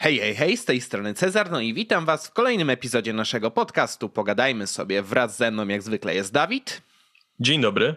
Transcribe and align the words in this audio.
Hej, 0.00 0.18
hej, 0.18 0.34
hej, 0.34 0.56
z 0.56 0.64
tej 0.64 0.80
strony 0.80 1.14
Cezar, 1.14 1.50
no 1.50 1.60
i 1.60 1.74
witam 1.74 2.06
was 2.06 2.26
w 2.26 2.32
kolejnym 2.32 2.70
epizodzie 2.70 3.12
naszego 3.12 3.50
podcastu. 3.50 4.08
Pogadajmy 4.08 4.66
sobie. 4.66 5.02
Wraz 5.02 5.36
ze 5.36 5.50
mną 5.50 5.68
jak 5.68 5.82
zwykle 5.82 6.14
jest 6.14 6.32
Dawid. 6.32 6.82
Dzień 7.40 7.60
dobry. 7.60 7.94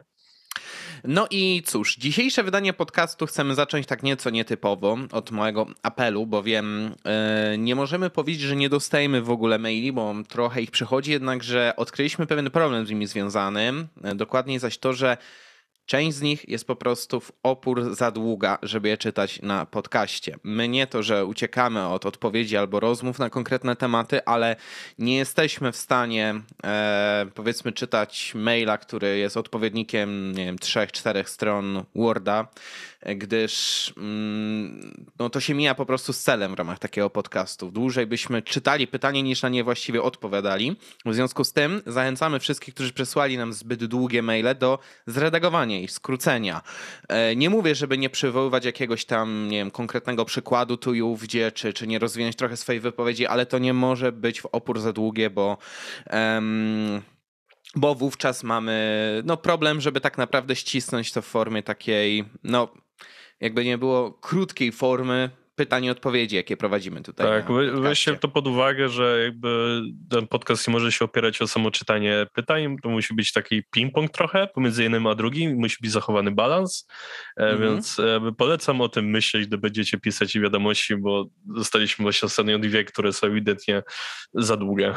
No 1.04 1.28
i 1.32 1.64
cóż, 1.66 1.96
dzisiejsze 1.96 2.44
wydanie 2.44 2.74
podcastu 2.74 3.28
chcemy 3.28 3.56
zacząć 3.56 3.88
tak 3.88 4.04
nieco 4.04 4.30
nietypowo 4.30 4.98
od 5.12 5.32
mojego 5.32 5.68
apelu, 5.84 6.28
bowiem 6.28 6.96
yy, 7.52 7.58
nie 7.58 7.76
możemy 7.76 8.10
powiedzieć, 8.10 8.42
że 8.42 8.56
nie 8.56 8.70
dostajemy 8.70 9.22
w 9.22 9.30
ogóle 9.30 9.60
maili, 9.60 9.92
bo 9.92 10.16
trochę 10.28 10.62
ich 10.62 10.72
przychodzi, 10.72 11.12
jednakże 11.12 11.74
odkryliśmy 11.78 12.28
pewien 12.28 12.52
problem 12.52 12.86
z 12.86 12.90
nimi 12.90 13.08
związany. 13.08 13.74
Yy, 14.04 14.16
dokładniej 14.16 14.60
zaś 14.60 14.78
to, 14.78 14.94
że 14.94 15.18
Część 15.86 16.18
z 16.18 16.22
nich 16.22 16.50
jest 16.50 16.68
po 16.68 16.76
prostu 16.76 17.20
w 17.20 17.32
opór 17.44 17.96
za 17.96 18.12
długa, 18.12 18.58
żeby 18.64 18.90
je 18.90 18.98
czytać 18.98 19.42
na 19.42 19.66
podcaście. 19.66 20.36
My 20.44 20.68
nie 20.68 20.88
to, 20.88 21.04
że 21.04 21.26
uciekamy 21.26 21.88
od 21.88 22.06
odpowiedzi 22.06 22.58
albo 22.58 22.80
rozmów 22.80 23.20
na 23.20 23.30
konkretne 23.30 23.76
tematy, 23.76 24.26
ale 24.26 24.56
nie 25.00 25.18
jesteśmy 25.18 25.72
w 25.72 25.78
stanie 25.78 26.42
e, 26.64 27.26
powiedzmy 27.36 27.72
czytać 27.72 28.32
maila, 28.36 28.78
który 28.78 29.18
jest 29.18 29.38
odpowiednikiem 29.38 30.32
nie 30.32 30.46
wiem, 30.46 30.60
trzech, 30.60 30.92
czterech 30.92 31.30
stron 31.30 31.84
Worda 31.96 32.48
gdyż 33.06 33.94
mm, 33.98 35.06
no, 35.20 35.30
to 35.30 35.40
się 35.40 35.54
mija 35.54 35.76
po 35.76 35.86
prostu 35.86 36.14
z 36.14 36.20
celem 36.20 36.56
w 36.56 36.58
ramach 36.58 36.80
takiego 36.80 37.10
podcastu. 37.10 37.72
Dłużej 37.72 38.08
byśmy 38.08 38.42
czytali 38.42 38.88
pytanie 38.88 39.24
niż 39.24 39.42
na 39.42 39.50
nie 39.50 39.64
właściwie 39.64 40.02
odpowiadali. 40.02 40.76
W 41.06 41.14
związku 41.14 41.44
z 41.44 41.54
tym 41.54 41.82
zachęcamy 41.86 42.40
wszystkich, 42.40 42.74
którzy 42.74 42.94
przesłali 42.94 43.38
nam 43.38 43.54
zbyt 43.54 43.86
długie 43.86 44.22
maile 44.22 44.56
do 44.60 44.80
zredagowania 45.08 45.71
ich, 45.80 45.92
skrócenia. 45.92 46.62
E, 47.08 47.36
nie 47.36 47.50
mówię, 47.50 47.76
żeby 47.76 47.98
nie 47.98 48.10
przywoływać 48.10 48.66
jakiegoś 48.66 49.06
tam, 49.06 49.48
nie 49.50 49.58
wiem, 49.58 49.72
konkretnego 49.72 50.26
przykładu 50.26 50.78
tu 50.78 50.94
i 50.94 51.02
ówdzie, 51.02 51.52
czy, 51.52 51.74
czy 51.74 51.88
nie 51.88 52.00
rozwinąć 52.00 52.36
trochę 52.36 52.58
swojej 52.58 52.82
wypowiedzi, 52.82 53.26
ale 53.26 53.46
to 53.46 53.60
nie 53.60 53.74
może 53.74 54.12
być 54.12 54.42
w 54.42 54.46
opór 54.46 54.80
za 54.80 54.94
długie, 54.94 55.30
bo 55.30 55.58
um, 56.12 57.02
bo 57.76 57.96
wówczas 57.96 58.44
mamy 58.44 59.22
no, 59.26 59.38
problem, 59.38 59.82
żeby 59.82 60.02
tak 60.02 60.18
naprawdę 60.18 60.56
ścisnąć 60.56 61.12
to 61.12 61.22
w 61.22 61.26
formie 61.26 61.64
takiej, 61.64 62.26
no 62.44 62.74
jakby 63.40 63.66
nie 63.66 63.78
było 63.78 64.12
krótkiej 64.12 64.72
formy 64.72 65.30
pytań 65.62 65.86
i 65.86 65.90
odpowiedzi, 65.90 66.36
jakie 66.36 66.58
prowadzimy 66.58 67.02
tutaj. 67.02 67.28
Tak, 67.28 67.46
weźcie 67.82 68.16
to 68.16 68.28
pod 68.28 68.48
uwagę, 68.48 68.90
że 68.90 69.24
jakby 69.24 69.82
ten 70.10 70.28
podcast 70.28 70.68
nie 70.68 70.72
może 70.72 70.92
się 70.92 71.06
opierać 71.06 71.42
o 71.42 71.48
samo 71.48 71.72
czytanie 71.72 72.26
pytań, 72.34 72.76
to 72.84 72.90
musi 72.90 73.14
być 73.14 73.32
taki 73.32 73.64
ping-pong 73.76 74.10
trochę 74.10 74.48
pomiędzy 74.48 74.84
jednym 74.84 75.08
a 75.08 75.16
drugim, 75.16 75.56
musi 75.56 75.78
być 75.82 75.92
zachowany 75.92 76.32
balans, 76.32 76.88
mm 77.38 77.56
-hmm. 77.56 77.62
więc 77.62 77.98
polecam 78.38 78.82
o 78.82 78.90
tym 78.90 79.06
myśleć, 79.06 79.48
gdy 79.48 79.58
będziecie 79.58 80.00
pisać 80.00 80.40
wiadomości, 80.40 80.96
bo 80.96 81.26
dostaliśmy 81.46 82.04
właśnie 82.04 82.26
ostatnio 82.26 82.60
dwie, 82.60 82.84
które 82.84 83.14
są 83.14 83.28
ewidentnie 83.28 83.84
za 84.34 84.58
długie. 84.58 84.94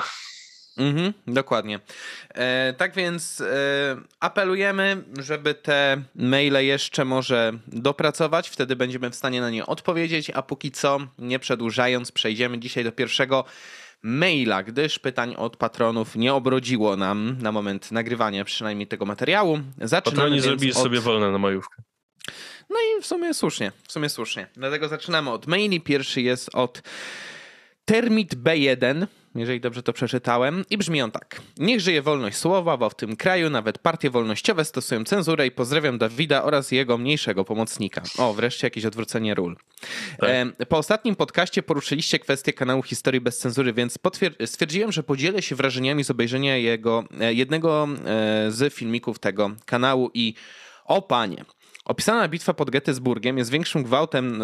Mhm, 0.78 1.12
dokładnie. 1.26 1.80
E, 2.34 2.74
tak 2.78 2.94
więc 2.94 3.40
e, 3.40 3.46
apelujemy, 4.20 5.04
żeby 5.18 5.54
te 5.54 6.02
maile 6.14 6.66
jeszcze 6.66 7.04
może 7.04 7.52
dopracować, 7.66 8.48
wtedy 8.48 8.76
będziemy 8.76 9.10
w 9.10 9.14
stanie 9.14 9.40
na 9.40 9.50
nie 9.50 9.66
odpowiedzieć, 9.66 10.30
a 10.30 10.42
póki 10.42 10.70
co, 10.70 10.98
nie 11.18 11.38
przedłużając, 11.38 12.12
przejdziemy 12.12 12.58
dzisiaj 12.58 12.84
do 12.84 12.92
pierwszego 12.92 13.44
maila, 14.02 14.62
gdyż 14.62 14.98
pytań 14.98 15.34
od 15.34 15.56
patronów 15.56 16.16
nie 16.16 16.34
obrodziło 16.34 16.96
nam 16.96 17.36
na 17.40 17.52
moment 17.52 17.92
nagrywania 17.92 18.44
przynajmniej 18.44 18.86
tego 18.86 19.04
materiału. 19.04 19.60
Zaczynamy 19.80 20.16
Patroni 20.16 20.40
zrobili 20.40 20.72
od... 20.72 20.78
sobie 20.78 21.00
wolne 21.00 21.30
na 21.30 21.38
majówkę. 21.38 21.82
No 22.70 22.76
i 22.76 23.02
w 23.02 23.06
sumie 23.06 23.34
słusznie, 23.34 23.72
w 23.88 23.92
sumie 23.92 24.08
słusznie. 24.08 24.46
Dlatego 24.56 24.88
zaczynamy 24.88 25.30
od 25.30 25.46
maili. 25.46 25.80
Pierwszy 25.80 26.20
jest 26.20 26.50
od 26.52 26.82
Termit 27.84 28.34
B1 28.34 29.06
jeżeli 29.34 29.60
dobrze 29.60 29.82
to 29.82 29.92
przeczytałem, 29.92 30.64
i 30.70 30.78
brzmi 30.78 31.02
on 31.02 31.10
tak. 31.10 31.40
Niech 31.58 31.80
żyje 31.80 32.02
wolność 32.02 32.36
słowa, 32.36 32.76
bo 32.76 32.90
w 32.90 32.94
tym 32.94 33.16
kraju 33.16 33.50
nawet 33.50 33.78
partie 33.78 34.10
wolnościowe 34.10 34.64
stosują 34.64 35.04
cenzurę 35.04 35.46
i 35.46 35.50
pozdrawiam 35.50 35.98
Dawida 35.98 36.44
oraz 36.44 36.72
jego 36.72 36.98
mniejszego 36.98 37.44
pomocnika. 37.44 38.02
O, 38.18 38.34
wreszcie 38.34 38.66
jakieś 38.66 38.84
odwrócenie 38.84 39.34
ról. 39.34 39.56
Tak. 40.18 40.30
E, 40.60 40.66
po 40.66 40.78
ostatnim 40.78 41.16
podcaście 41.16 41.62
poruszyliście 41.62 42.18
kwestię 42.18 42.52
kanału 42.52 42.82
Historii 42.82 43.20
bez 43.20 43.38
cenzury, 43.38 43.72
więc 43.72 43.98
stwierdziłem, 44.46 44.92
że 44.92 45.02
podzielę 45.02 45.42
się 45.42 45.56
wrażeniami 45.56 46.04
z 46.04 46.10
obejrzenia 46.10 46.56
jego, 46.56 47.04
e, 47.20 47.34
jednego 47.34 47.88
e, 48.06 48.50
z 48.50 48.74
filmików 48.74 49.18
tego 49.18 49.50
kanału 49.66 50.10
i 50.14 50.34
o 50.84 51.02
panie, 51.02 51.44
Opisana 51.84 52.28
bitwa 52.28 52.54
pod 52.54 52.70
Gettysburgiem 52.70 53.38
jest 53.38 53.50
większym 53.50 53.82
gwałtem 53.82 54.40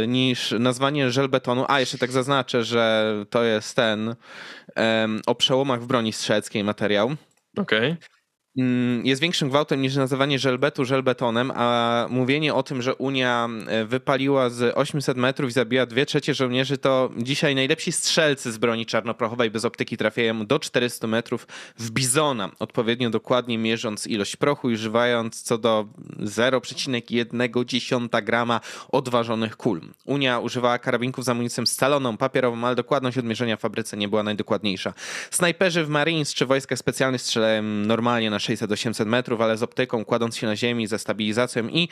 yy, 0.00 0.06
niż 0.08 0.54
nazwanie 0.58 1.10
żelbetonu. 1.10 1.64
A, 1.68 1.80
jeszcze 1.80 1.98
tak 1.98 2.12
zaznaczę, 2.12 2.64
że 2.64 3.14
to 3.30 3.44
jest 3.44 3.76
ten 3.76 4.06
yy, 4.06 4.84
o 5.26 5.34
przełomach 5.34 5.82
w 5.82 5.86
broni 5.86 6.12
strzeckiej 6.12 6.64
materiał. 6.64 7.10
Okej. 7.56 7.92
Okay. 7.92 8.19
Mm, 8.56 9.06
jest 9.06 9.22
większym 9.22 9.48
gwałtem 9.48 9.82
niż 9.82 9.96
nazywanie 9.96 10.38
żelbetu 10.38 10.84
żelbetonem, 10.84 11.52
a 11.54 12.06
mówienie 12.10 12.54
o 12.54 12.62
tym, 12.62 12.82
że 12.82 12.94
Unia 12.94 13.48
e, 13.66 13.84
wypaliła 13.84 14.50
z 14.50 14.76
800 14.76 15.16
metrów 15.16 15.50
i 15.50 15.52
zabija 15.52 15.86
dwie 15.86 16.06
trzecie 16.06 16.34
żołnierzy, 16.34 16.78
to 16.78 17.10
dzisiaj 17.16 17.54
najlepsi 17.54 17.92
strzelcy 17.92 18.52
z 18.52 18.58
broni 18.58 18.86
czarnoprochowej 18.86 19.50
bez 19.50 19.64
optyki 19.64 19.96
trafiają 19.96 20.46
do 20.46 20.58
400 20.58 21.06
metrów 21.06 21.46
w 21.78 21.90
bizona, 21.90 22.50
odpowiednio 22.58 23.10
dokładnie 23.10 23.58
mierząc 23.58 24.06
ilość 24.06 24.36
prochu 24.36 24.70
i 24.70 24.74
używając 24.74 25.42
co 25.42 25.58
do 25.58 25.88
0,1 26.18 28.24
grama 28.24 28.60
odważonych 28.92 29.56
kul. 29.56 29.80
Unia 30.04 30.38
używała 30.38 30.78
karabinków 30.78 31.24
z 31.24 31.28
amunicją 31.28 31.66
scaloną, 31.66 32.16
papierową, 32.16 32.64
ale 32.64 32.76
dokładność 32.76 33.18
odmierzenia 33.18 33.56
w 33.56 33.60
fabryce 33.60 33.96
nie 33.96 34.08
była 34.08 34.22
najdokładniejsza. 34.22 34.94
Snajperzy 35.30 35.84
w 35.84 35.88
Marines 35.88 36.34
czy 36.34 36.46
wojskach 36.46 36.78
specjalnych 36.78 37.20
strzelają 37.20 37.62
normalnie 37.62 38.30
na 38.30 38.39
600-800 38.40 39.06
metrów, 39.06 39.40
ale 39.40 39.56
z 39.56 39.62
optyką, 39.62 40.04
kładąc 40.04 40.36
się 40.36 40.46
na 40.46 40.56
ziemi, 40.56 40.86
ze 40.86 40.98
stabilizacją 40.98 41.68
i 41.68 41.88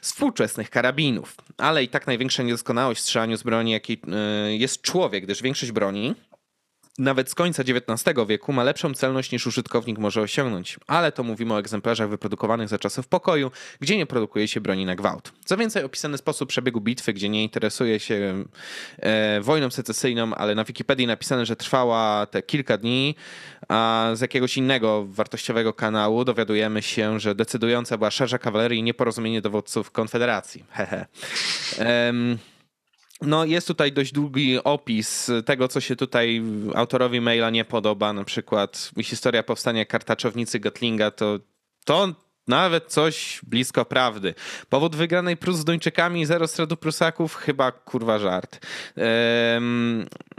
współczesnych 0.00 0.70
karabinów. 0.70 1.36
Ale 1.58 1.82
i 1.82 1.88
tak 1.88 2.06
największa 2.06 2.42
niedoskonałość 2.42 3.00
w 3.00 3.04
strzelaniu 3.04 3.36
z 3.36 3.42
broni, 3.42 3.72
jaki 3.72 3.92
y, 4.48 4.56
jest 4.56 4.82
człowiek, 4.82 5.24
gdyż 5.24 5.42
większość 5.42 5.72
broni 5.72 6.14
nawet 6.98 7.30
z 7.30 7.34
końca 7.34 7.62
XIX 7.62 8.16
wieku 8.28 8.52
ma 8.52 8.64
lepszą 8.64 8.94
celność 8.94 9.32
niż 9.32 9.46
użytkownik 9.46 9.98
może 9.98 10.20
osiągnąć, 10.20 10.78
ale 10.86 11.12
to 11.12 11.22
mówimy 11.22 11.54
o 11.54 11.58
egzemplarzach 11.58 12.08
wyprodukowanych 12.08 12.68
za 12.68 12.78
czasów 12.78 13.08
pokoju, 13.08 13.50
gdzie 13.80 13.96
nie 13.96 14.06
produkuje 14.06 14.48
się 14.48 14.60
broni 14.60 14.86
na 14.86 14.96
gwałt. 14.96 15.32
Co 15.44 15.56
więcej, 15.56 15.84
opisany 15.84 16.18
sposób 16.18 16.48
przebiegu 16.48 16.80
bitwy, 16.80 17.12
gdzie 17.12 17.28
nie 17.28 17.42
interesuje 17.42 18.00
się 18.00 18.44
e, 18.98 19.40
wojną 19.40 19.70
secesyjną, 19.70 20.34
ale 20.34 20.54
na 20.54 20.64
Wikipedii 20.64 21.06
napisane, 21.06 21.46
że 21.46 21.56
trwała 21.56 22.26
te 22.26 22.42
kilka 22.42 22.78
dni, 22.78 23.14
a 23.68 24.10
z 24.14 24.20
jakiegoś 24.20 24.56
innego 24.56 25.06
wartościowego 25.08 25.72
kanału 25.72 26.24
dowiadujemy 26.24 26.82
się, 26.82 27.20
że 27.20 27.34
decydująca 27.34 27.98
była 27.98 28.10
szarża 28.10 28.38
kawalerii 28.38 28.80
i 28.80 28.82
nieporozumienie 28.82 29.40
dowódców 29.40 29.90
Konfederacji. 29.90 30.64
Hehe. 30.70 31.06
No, 33.22 33.44
jest 33.44 33.66
tutaj 33.66 33.92
dość 33.92 34.12
długi 34.12 34.58
opis 34.64 35.30
tego, 35.46 35.68
co 35.68 35.80
się 35.80 35.96
tutaj 35.96 36.42
autorowi 36.74 37.20
maila 37.20 37.50
nie 37.50 37.64
podoba. 37.64 38.12
Na 38.12 38.24
przykład 38.24 38.90
historia 39.02 39.42
powstania 39.42 39.84
kartaczownicy 39.84 40.60
Gatlinga 40.60 41.10
to, 41.10 41.38
to 41.84 42.14
nawet 42.48 42.86
coś 42.86 43.40
blisko 43.42 43.84
prawdy. 43.84 44.34
Powód 44.68 44.96
wygranej 44.96 45.36
Prus 45.36 45.56
z 45.56 45.64
Duńczykami, 45.64 46.26
zero 46.26 46.48
stredu 46.48 46.76
Prusaków, 46.76 47.34
chyba 47.34 47.72
kurwa 47.72 48.18
żart. 48.18 48.66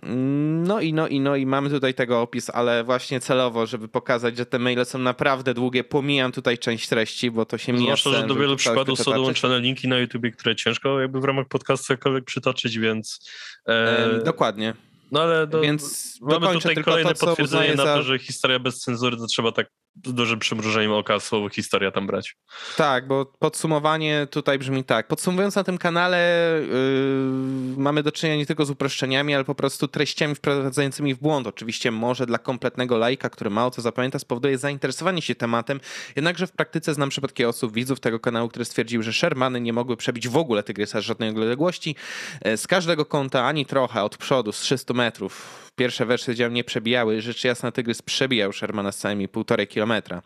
No 0.06 0.82
i 0.82 0.94
no 0.94 1.08
i 1.08 1.20
no 1.20 1.36
i 1.36 1.46
mamy 1.46 1.70
tutaj 1.70 1.94
tego 1.94 2.22
opis, 2.22 2.50
ale 2.50 2.84
właśnie 2.84 3.20
celowo, 3.20 3.66
żeby 3.66 3.88
pokazać, 3.88 4.38
że 4.38 4.46
te 4.46 4.60
maile 4.60 4.86
są 4.86 5.00
naprawdę 5.00 5.54
długie. 5.54 5.84
Pomijam 5.84 6.32
tutaj 6.32 6.58
część 6.58 6.90
treści, 6.90 7.32
bo 7.32 7.46
to 7.46 7.58
się 7.58 7.74
mija. 7.74 7.86
Zwłaszcza, 7.86 8.10
że 8.10 8.28
do 8.28 8.36
wielu 8.36 8.56
przypadków 8.56 9.00
są 9.00 9.14
dołączone 9.14 9.60
linki 9.60 9.88
na 9.88 9.98
YouTube, 9.98 10.26
które 10.38 10.56
ciężko 10.56 11.00
jakby 11.00 11.22
w 11.22 11.24
ramach 11.24 11.48
podcastu 11.48 11.94
jakkolwiek 11.94 12.26
przytoczyć, 12.26 12.80
więc... 12.80 13.30
E... 13.68 14.22
Dokładnie. 14.26 14.74
No 15.12 15.22
ale 15.22 15.48
do, 15.48 15.62
Więc 15.62 16.14
mamy 16.22 16.54
tutaj 16.54 16.76
kolejne 16.76 17.14
to, 17.14 17.26
potwierdzenie 17.26 17.76
na 17.76 17.84
to, 17.84 18.04
że 18.04 18.20
historia 18.20 18.60
bez 18.60 18.80
cenzury 18.80 19.18
to 19.18 19.28
trzeba 19.28 19.52
tak 19.52 19.68
z 20.06 20.14
dużym 20.14 20.40
przymrużeniem 20.40 20.92
oka 20.92 21.20
słowo 21.20 21.50
historia 21.50 21.92
tam 21.92 22.08
brać. 22.08 22.38
Tak, 22.78 23.08
bo 23.08 23.26
podsumowanie 23.26 24.28
tutaj 24.32 24.60
brzmi 24.60 24.84
tak. 24.84 25.08
Podsumowując 25.08 25.56
na 25.56 25.64
tym 25.64 25.78
kanale 25.78 26.18
yy, 26.62 27.78
mamy 27.78 28.04
do 28.04 28.12
czynienia 28.12 28.38
nie 28.38 28.46
tylko 28.46 28.66
z 28.66 28.70
uproszczeniami, 28.70 29.36
ale 29.36 29.44
po 29.44 29.56
prostu 29.56 29.88
treściami 29.88 30.36
wprowadzającymi 30.36 31.14
w 31.14 31.20
błąd. 31.20 31.48
Oczywiście 31.48 31.92
może 31.92 32.26
dla 32.26 32.38
kompletnego 32.38 32.98
lajka, 32.98 33.30
który 33.30 33.50
mało 33.50 33.72
co 33.72 33.82
zapamięta, 33.82 34.20
spowoduje 34.20 34.58
zainteresowanie 34.58 35.22
się 35.22 35.36
tematem, 35.36 35.80
jednakże 36.16 36.48
w 36.48 36.52
praktyce 36.52 36.94
znam 36.94 37.10
przypadki 37.10 37.46
osób, 37.46 37.74
widzów 37.74 38.00
tego 38.00 38.20
kanału, 38.20 38.50
które 38.50 38.66
stwierdziły, 38.66 39.04
że 39.04 39.14
Shermany 39.14 39.62
nie 39.62 39.74
mogły 39.74 39.98
przebić 39.98 40.28
w 40.28 40.38
ogóle 40.38 40.64
Tygrysa 40.64 41.02
z 41.02 41.04
żadnej 41.04 41.30
odległości. 41.30 41.96
E, 42.42 42.58
z 42.58 42.68
każdego 42.68 43.06
kąta 43.06 43.46
ani 43.46 43.66
trochę, 43.66 44.04
od 44.04 44.18
przodu, 44.18 44.52
z 44.52 44.60
300 44.60 44.94
metrów 44.94 45.65
pierwsze 45.76 46.06
wersje 46.06 46.36
działu 46.36 46.54
nie 46.54 46.64
przebijały. 46.64 47.22
Rzecz 47.22 47.44
jasna, 47.44 47.72
Tygrys 47.72 48.02
przebijał 48.02 48.54
Shermana 48.54 48.92
z 48.92 48.98
całymi 48.98 49.28
półtorej 49.28 49.68
kilometra. 49.68 50.22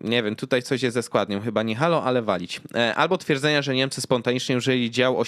Nie 0.00 0.22
wiem, 0.22 0.36
tutaj 0.36 0.62
coś 0.62 0.82
jest 0.82 0.94
ze 0.94 1.02
składnią, 1.02 1.40
chyba 1.40 1.62
nie 1.62 1.76
halo, 1.76 2.04
ale 2.04 2.22
walić. 2.22 2.60
E, 2.74 2.94
albo 2.94 3.18
twierdzenia, 3.18 3.62
że 3.62 3.74
Niemcy 3.74 4.00
spontanicznie 4.00 4.56
użyli 4.56 4.90
dział 4.90 5.18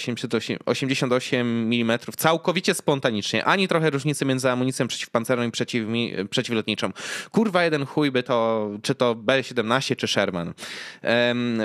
88 0.67 1.71
mm 1.73 1.99
całkowicie 2.17 2.73
spontanicznie, 2.73 3.45
ani 3.45 3.67
trochę 3.67 3.89
różnicy 3.89 4.25
między 4.25 4.51
amunicją 4.51 4.87
przeciwpancerną 4.87 5.43
i 5.43 5.51
przeciw, 5.51 5.87
przeciwlotniczą. 6.29 6.91
Kurwa, 7.31 7.63
jeden 7.63 7.85
chuj 7.85 8.11
by 8.11 8.23
to, 8.23 8.69
czy 8.81 8.95
to 8.95 9.15
B-17, 9.15 9.95
czy 9.95 10.07
Sherman. 10.07 10.53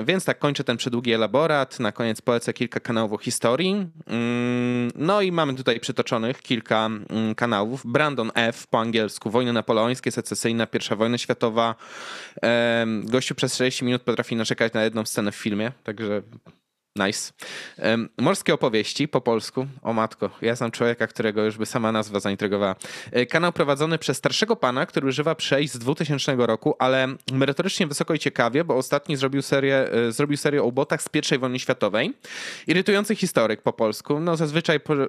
Więc 0.04 0.24
tak 0.24 0.38
kończę 0.38 0.64
ten 0.64 0.76
przydługi 0.76 1.12
elaborat. 1.12 1.80
Na 1.80 1.92
koniec 1.92 2.20
polecę 2.20 2.52
kilka 2.52 2.80
kanałów 2.80 3.12
o 3.12 3.18
historii. 3.18 3.86
Mm, 4.06 4.90
no 4.94 5.22
i 5.22 5.32
mamy 5.32 5.54
tutaj 5.54 5.80
przytoczonych 5.80 6.42
kilka 6.42 6.86
mm, 6.86 7.34
kanałów. 7.34 7.82
Brandon 7.84 8.30
F. 8.34 8.66
po 8.66 8.80
angielsku, 8.80 9.30
wojny 9.30 9.52
napoleońskie, 9.52 10.12
secesyjna, 10.12 10.66
pierwsza 10.66 10.96
wojna 10.96 11.18
światowa. 11.18 11.74
Gościu 13.04 13.34
przez 13.34 13.54
40 13.54 13.84
minut 13.84 14.02
potrafi 14.02 14.36
naczekać 14.36 14.72
na 14.72 14.84
jedną 14.84 15.04
scenę 15.04 15.32
w 15.32 15.36
filmie, 15.36 15.72
także 15.84 16.22
Nice. 16.96 17.32
Morskie 18.18 18.54
opowieści 18.54 19.08
po 19.08 19.20
polsku. 19.20 19.66
O 19.82 19.92
matko, 19.92 20.30
ja 20.42 20.54
znam 20.54 20.70
człowieka, 20.70 21.06
którego 21.06 21.44
już 21.44 21.56
by 21.56 21.66
sama 21.66 21.92
nazwa 21.92 22.20
zaintrygowała. 22.20 22.76
E, 23.12 23.26
kanał 23.26 23.52
prowadzony 23.52 23.98
przez 23.98 24.16
starszego 24.16 24.56
pana, 24.56 24.86
który 24.86 25.08
używa 25.08 25.34
przejść 25.34 25.72
z 25.72 25.78
2000 25.78 26.36
roku, 26.36 26.74
ale 26.78 27.08
merytorycznie 27.32 27.86
wysoko 27.86 28.14
i 28.14 28.18
ciekawie, 28.18 28.64
bo 28.64 28.76
ostatni 28.76 29.16
zrobił 29.16 29.42
serię, 29.42 29.92
e, 29.92 30.12
zrobił 30.12 30.36
serię 30.36 30.62
o 30.62 30.64
ubotach 30.64 31.02
z 31.02 31.08
I 31.32 31.38
wojny 31.38 31.58
światowej. 31.58 32.14
Irytujący 32.66 33.16
historyk 33.16 33.62
po 33.62 33.72
polsku. 33.72 34.20
No 34.20 34.36
zazwyczaj 34.36 34.80
po, 34.80 34.94
e, 34.94 35.06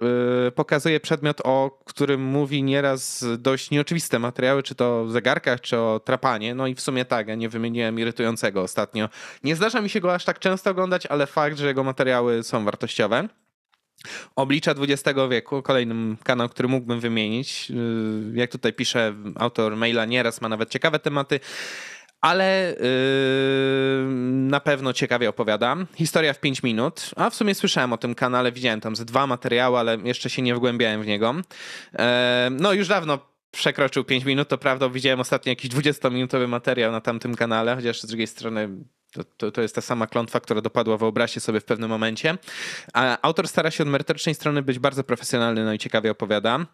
pokazuje 0.55 0.99
przedmiot, 0.99 1.41
o 1.43 1.79
którym 1.85 2.23
mówi 2.23 2.63
nieraz 2.63 3.25
dość 3.37 3.71
nieoczywiste 3.71 4.19
materiały, 4.19 4.63
czy 4.63 4.75
to 4.75 5.01
o 5.01 5.09
zegarkach, 5.09 5.61
czy 5.61 5.77
o 5.77 6.01
trapanie. 6.05 6.55
No 6.55 6.67
i 6.67 6.75
w 6.75 6.81
sumie 6.81 7.05
tak, 7.05 7.27
ja 7.27 7.35
nie 7.35 7.49
wymieniłem 7.49 7.99
irytującego 7.99 8.61
ostatnio. 8.61 9.09
Nie 9.43 9.55
zdarza 9.55 9.81
mi 9.81 9.89
się 9.89 9.99
go 9.99 10.13
aż 10.13 10.25
tak 10.25 10.39
często 10.39 10.71
oglądać, 10.71 11.05
ale 11.05 11.27
fakt, 11.27 11.57
że 11.57 11.70
jego 11.71 11.83
materiały 11.83 12.43
są 12.43 12.65
wartościowe. 12.65 13.27
Oblicza 14.35 14.71
XX 14.71 15.19
wieku, 15.29 15.61
kolejny 15.61 16.15
kanał, 16.23 16.49
który 16.49 16.67
mógłbym 16.67 16.99
wymienić. 16.99 17.71
Y, 17.71 18.37
jak 18.37 18.51
tutaj 18.51 18.73
pisze 18.73 19.13
autor 19.35 19.77
maila, 19.77 20.05
nieraz 20.05 20.41
ma 20.41 20.49
nawet 20.49 20.69
ciekawe 20.69 20.99
tematy, 20.99 21.39
ale 22.21 22.75
yy, 22.79 24.13
na 24.49 24.59
pewno 24.59 24.93
ciekawie 24.93 25.29
opowiadam. 25.29 25.87
Historia 25.95 26.33
w 26.33 26.39
5 26.39 26.63
minut, 26.63 27.11
a 27.15 27.29
w 27.29 27.35
sumie 27.35 27.55
słyszałem 27.55 27.93
o 27.93 27.97
tym 27.97 28.15
kanale, 28.15 28.51
widziałem 28.51 28.81
tam 28.81 28.95
ze 28.95 29.05
dwa 29.05 29.27
materiały, 29.27 29.77
ale 29.77 29.97
jeszcze 30.03 30.29
się 30.29 30.41
nie 30.41 30.55
wgłębiałem 30.55 31.03
w 31.03 31.07
niego. 31.07 31.35
Yy, 31.93 31.99
no 32.51 32.73
już 32.73 32.87
dawno 32.87 33.19
przekroczył 33.51 34.03
5 34.03 34.25
minut, 34.25 34.47
to 34.47 34.57
prawda, 34.57 34.89
widziałem 34.89 35.19
ostatnio 35.19 35.49
jakiś 35.49 35.71
20-minutowy 35.71 36.47
materiał 36.47 36.91
na 36.91 37.01
tamtym 37.01 37.35
kanale, 37.35 37.75
chociaż 37.75 38.01
z 38.01 38.05
drugiej 38.05 38.27
strony 38.27 38.69
to, 39.11 39.23
to, 39.37 39.51
to, 39.51 39.61
jest 39.61 39.75
ta 39.75 39.81
sama 39.81 40.07
klątwa, 40.07 40.39
która 40.39 40.61
dopadła, 40.61 40.97
wyobraźcie 40.97 41.39
sobie 41.39 41.59
w 41.59 41.65
pewnym 41.65 41.89
momencie. 41.89 42.37
A 42.93 43.17
autor 43.21 43.47
stara 43.47 43.71
się 43.71 43.83
od 43.83 43.89
merytorycznej 43.89 44.35
strony 44.35 44.61
być 44.61 44.79
bardzo 44.79 45.03
profesjonalny, 45.03 45.65
no 45.65 45.73
i 45.73 45.79
ciekawie 45.79 46.11
opowiada. 46.11 46.65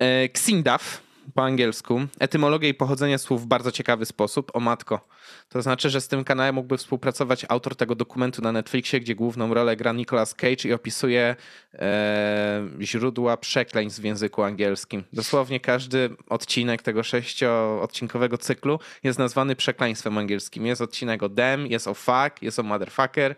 E, 0.00 0.22
Xindaf, 0.22 1.05
po 1.34 1.44
angielsku. 1.44 2.00
Etymologię 2.18 2.68
i 2.68 2.74
pochodzenie 2.74 3.18
słów 3.18 3.42
w 3.42 3.46
bardzo 3.46 3.72
ciekawy 3.72 4.06
sposób. 4.06 4.50
O 4.54 4.60
matko. 4.60 5.00
To 5.48 5.62
znaczy, 5.62 5.90
że 5.90 6.00
z 6.00 6.08
tym 6.08 6.24
kanałem 6.24 6.54
mógłby 6.54 6.78
współpracować 6.78 7.46
autor 7.48 7.76
tego 7.76 7.94
dokumentu 7.94 8.42
na 8.42 8.52
Netflixie, 8.52 9.00
gdzie 9.00 9.14
główną 9.14 9.54
rolę 9.54 9.76
gra 9.76 9.92
Nicolas 9.92 10.34
Cage 10.34 10.68
i 10.68 10.72
opisuje 10.72 11.36
e, 11.74 12.68
źródła 12.80 13.36
przekleństw 13.36 14.00
w 14.00 14.04
języku 14.04 14.42
angielskim. 14.42 15.04
Dosłownie 15.12 15.60
każdy 15.60 16.10
odcinek 16.28 16.82
tego 16.82 17.02
sześcioodcinkowego 17.02 18.38
cyklu 18.38 18.78
jest 19.02 19.18
nazwany 19.18 19.56
przekleństwem 19.56 20.18
angielskim. 20.18 20.66
Jest 20.66 20.80
odcinek 20.80 21.22
o 21.22 21.28
dem, 21.28 21.66
jest 21.66 21.88
o 21.88 21.94
fuck, 21.94 22.42
jest 22.42 22.58
o 22.58 22.62
motherfucker. 22.62 23.36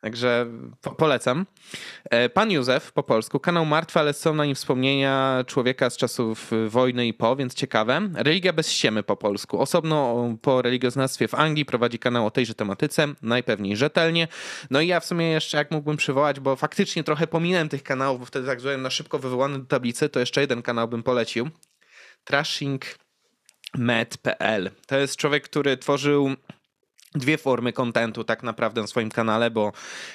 Także 0.00 0.46
po 0.80 0.94
polecam. 0.94 1.46
E, 2.04 2.28
pan 2.28 2.50
Józef 2.50 2.92
po 2.92 3.02
polsku, 3.02 3.40
kanał 3.40 3.66
martwy, 3.66 4.00
ale 4.00 4.12
są 4.12 4.34
na 4.34 4.44
nim 4.44 4.54
wspomnienia 4.54 5.44
człowieka 5.46 5.90
z 5.90 5.96
czasów 5.96 6.50
wojny 6.68 7.06
i 7.06 7.14
po, 7.14 7.36
więc 7.36 7.54
ciekawe. 7.54 8.00
Religia 8.14 8.52
bez 8.52 8.72
ściemy 8.72 9.02
po 9.02 9.16
polsku. 9.16 9.60
Osobno 9.60 10.28
po 10.42 10.62
religioznawstwie 10.62 11.28
w 11.28 11.34
Anglii 11.34 11.64
prowadzi 11.64 11.98
kanał 11.98 12.26
o 12.26 12.30
tejże 12.30 12.54
tematyce, 12.54 13.08
najpewniej 13.22 13.76
rzetelnie. 13.76 14.28
No 14.70 14.80
i 14.80 14.86
ja 14.86 15.00
w 15.00 15.04
sumie 15.04 15.26
jeszcze 15.26 15.58
jak 15.58 15.70
mógłbym 15.70 15.96
przywołać, 15.96 16.40
bo 16.40 16.56
faktycznie 16.56 17.04
trochę 17.04 17.26
pominąłem 17.26 17.68
tych 17.68 17.82
kanałów, 17.82 18.20
bo 18.20 18.26
wtedy 18.26 18.46
tak 18.46 18.62
byłem 18.62 18.82
na 18.82 18.90
szybko 18.90 19.18
wywołany 19.18 19.58
do 19.58 19.64
tablicy, 19.64 20.08
to 20.08 20.20
jeszcze 20.20 20.40
jeden 20.40 20.62
kanał 20.62 20.88
bym 20.88 21.02
polecił. 21.02 21.48
Trashing.med.pl. 22.24 24.70
To 24.86 24.98
jest 24.98 25.16
człowiek, 25.16 25.44
który 25.44 25.76
tworzył 25.76 26.36
dwie 27.18 27.38
formy 27.38 27.72
kontentu 27.72 28.24
tak 28.24 28.42
naprawdę 28.42 28.80
na 28.80 28.86
swoim 28.86 29.10
kanale, 29.10 29.50
bo 29.50 29.72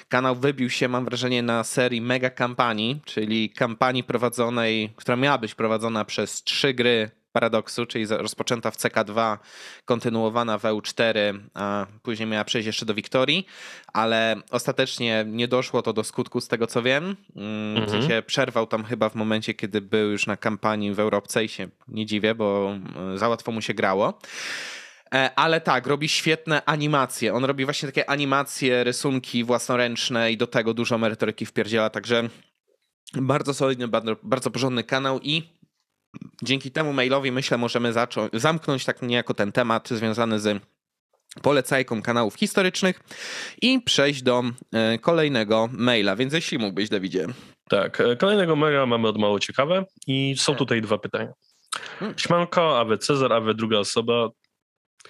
kanał 0.08 0.36
wybił 0.36 0.70
się, 0.70 0.88
mam 0.88 1.04
wrażenie, 1.04 1.42
na 1.42 1.64
serii 1.64 2.00
mega 2.00 2.30
kampanii, 2.30 3.00
czyli 3.04 3.50
kampanii 3.50 4.04
prowadzonej, 4.04 4.92
która 4.96 5.16
miała 5.16 5.38
być 5.38 5.54
prowadzona 5.54 6.04
przez 6.04 6.42
trzy 6.42 6.74
gry 6.74 7.10
Paradoksu, 7.32 7.86
czyli 7.86 8.06
rozpoczęta 8.10 8.70
w 8.70 8.76
CK2, 8.76 9.38
kontynuowana 9.84 10.58
w 10.58 10.62
EU4, 10.62 11.38
a 11.54 11.86
później 12.02 12.28
miała 12.28 12.44
przejść 12.44 12.66
jeszcze 12.66 12.86
do 12.86 12.94
Wiktorii, 12.94 13.46
ale 13.92 14.36
ostatecznie 14.50 15.24
nie 15.28 15.48
doszło 15.48 15.82
to 15.82 15.92
do 15.92 16.04
skutku 16.04 16.40
z 16.40 16.48
tego 16.48 16.66
co 16.66 16.82
wiem. 16.82 17.16
Mm, 17.36 17.86
w 17.86 17.90
sensie 17.90 18.04
mhm. 18.04 18.22
przerwał 18.22 18.66
tam 18.66 18.84
chyba 18.84 19.08
w 19.08 19.14
momencie, 19.14 19.54
kiedy 19.54 19.80
był 19.80 20.10
już 20.10 20.26
na 20.26 20.36
kampanii 20.36 20.94
w 20.94 21.00
Europce 21.00 21.44
i 21.44 21.48
się 21.48 21.68
nie 21.88 22.06
dziwię, 22.06 22.34
bo 22.34 22.72
mm, 22.72 23.18
za 23.18 23.28
łatwo 23.28 23.52
mu 23.52 23.60
się 23.60 23.74
grało. 23.74 24.18
E, 25.12 25.30
ale 25.36 25.60
tak, 25.60 25.86
robi 25.86 26.08
świetne 26.08 26.64
animacje. 26.64 27.34
On 27.34 27.44
robi 27.44 27.64
właśnie 27.64 27.88
takie 27.88 28.10
animacje, 28.10 28.84
rysunki 28.84 29.44
własnoręczne 29.44 30.32
i 30.32 30.36
do 30.36 30.46
tego 30.46 30.74
dużo 30.74 30.98
merytoryki 30.98 31.46
wpierdziela, 31.46 31.90
także 31.90 32.28
bardzo 33.14 33.54
solidny, 33.54 33.88
bardzo, 34.22 34.50
porządny 34.50 34.84
kanał 34.84 35.20
i 35.22 35.42
dzięki 36.42 36.70
temu 36.70 36.92
mailowi 36.92 37.32
myślę 37.32 37.58
możemy 37.58 37.92
zacząć, 37.92 38.32
zamknąć 38.32 38.84
tak 38.84 39.02
niejako 39.02 39.34
ten 39.34 39.52
temat 39.52 39.88
związany 39.88 40.40
z 40.40 40.62
polecajką 41.42 42.02
kanałów 42.02 42.34
historycznych 42.34 43.00
i 43.62 43.80
przejść 43.80 44.22
do 44.22 44.42
e, 44.72 44.98
kolejnego 44.98 45.68
maila. 45.72 46.16
Więc 46.16 46.32
jeśli 46.32 46.58
mógłbyś, 46.58 46.88
Dawidzie. 46.88 47.26
Tak, 47.68 48.00
e, 48.00 48.16
kolejnego 48.16 48.56
maila 48.56 48.86
mamy 48.86 49.08
od 49.08 49.18
Mało 49.18 49.40
Ciekawe 49.40 49.84
i 50.06 50.34
są 50.38 50.54
tutaj 50.54 50.82
dwa 50.82 50.98
pytania. 50.98 51.32
Hmm. 51.98 52.18
Śmanko, 52.18 52.80
Awe 52.80 52.98
Cezar, 52.98 53.32
Awe 53.32 53.54
druga 53.54 53.78
osoba 53.78 54.28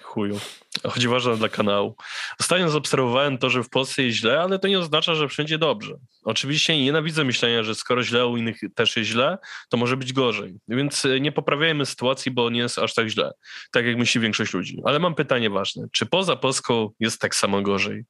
chuju. 0.01 0.39
Chodzi 0.87 1.07
ważne 1.07 1.37
dla 1.37 1.49
kanału. 1.49 1.95
Ostatnio 2.39 2.69
zaobserwowałem 2.69 3.37
to, 3.37 3.49
że 3.49 3.63
w 3.63 3.69
Polsce 3.69 4.03
jest 4.03 4.17
źle, 4.17 4.41
ale 4.41 4.59
to 4.59 4.67
nie 4.67 4.79
oznacza, 4.79 5.15
że 5.15 5.27
wszędzie 5.27 5.57
dobrze. 5.57 5.95
Oczywiście 6.23 6.81
nienawidzę 6.81 7.23
myślenia, 7.23 7.63
że 7.63 7.75
skoro 7.75 8.03
źle 8.03 8.27
u 8.27 8.37
innych 8.37 8.59
też 8.75 8.97
jest 8.97 9.09
źle, 9.09 9.37
to 9.69 9.77
może 9.77 9.97
być 9.97 10.13
gorzej. 10.13 10.55
Więc 10.67 11.05
e, 11.05 11.19
nie 11.19 11.31
poprawiajmy 11.31 11.85
sytuacji, 11.85 12.31
bo 12.31 12.49
nie 12.49 12.59
jest 12.59 12.79
aż 12.79 12.93
tak 12.93 13.07
źle, 13.07 13.31
tak 13.71 13.85
jak 13.85 13.97
myśli 13.97 14.21
większość 14.21 14.53
ludzi. 14.53 14.81
Ale 14.85 14.99
mam 14.99 15.15
pytanie 15.15 15.49
ważne. 15.49 15.87
Czy 15.91 16.05
poza 16.05 16.35
Polską 16.35 16.89
jest 16.99 17.21
tak 17.21 17.35
samo 17.35 17.61
gorzej? 17.61 18.05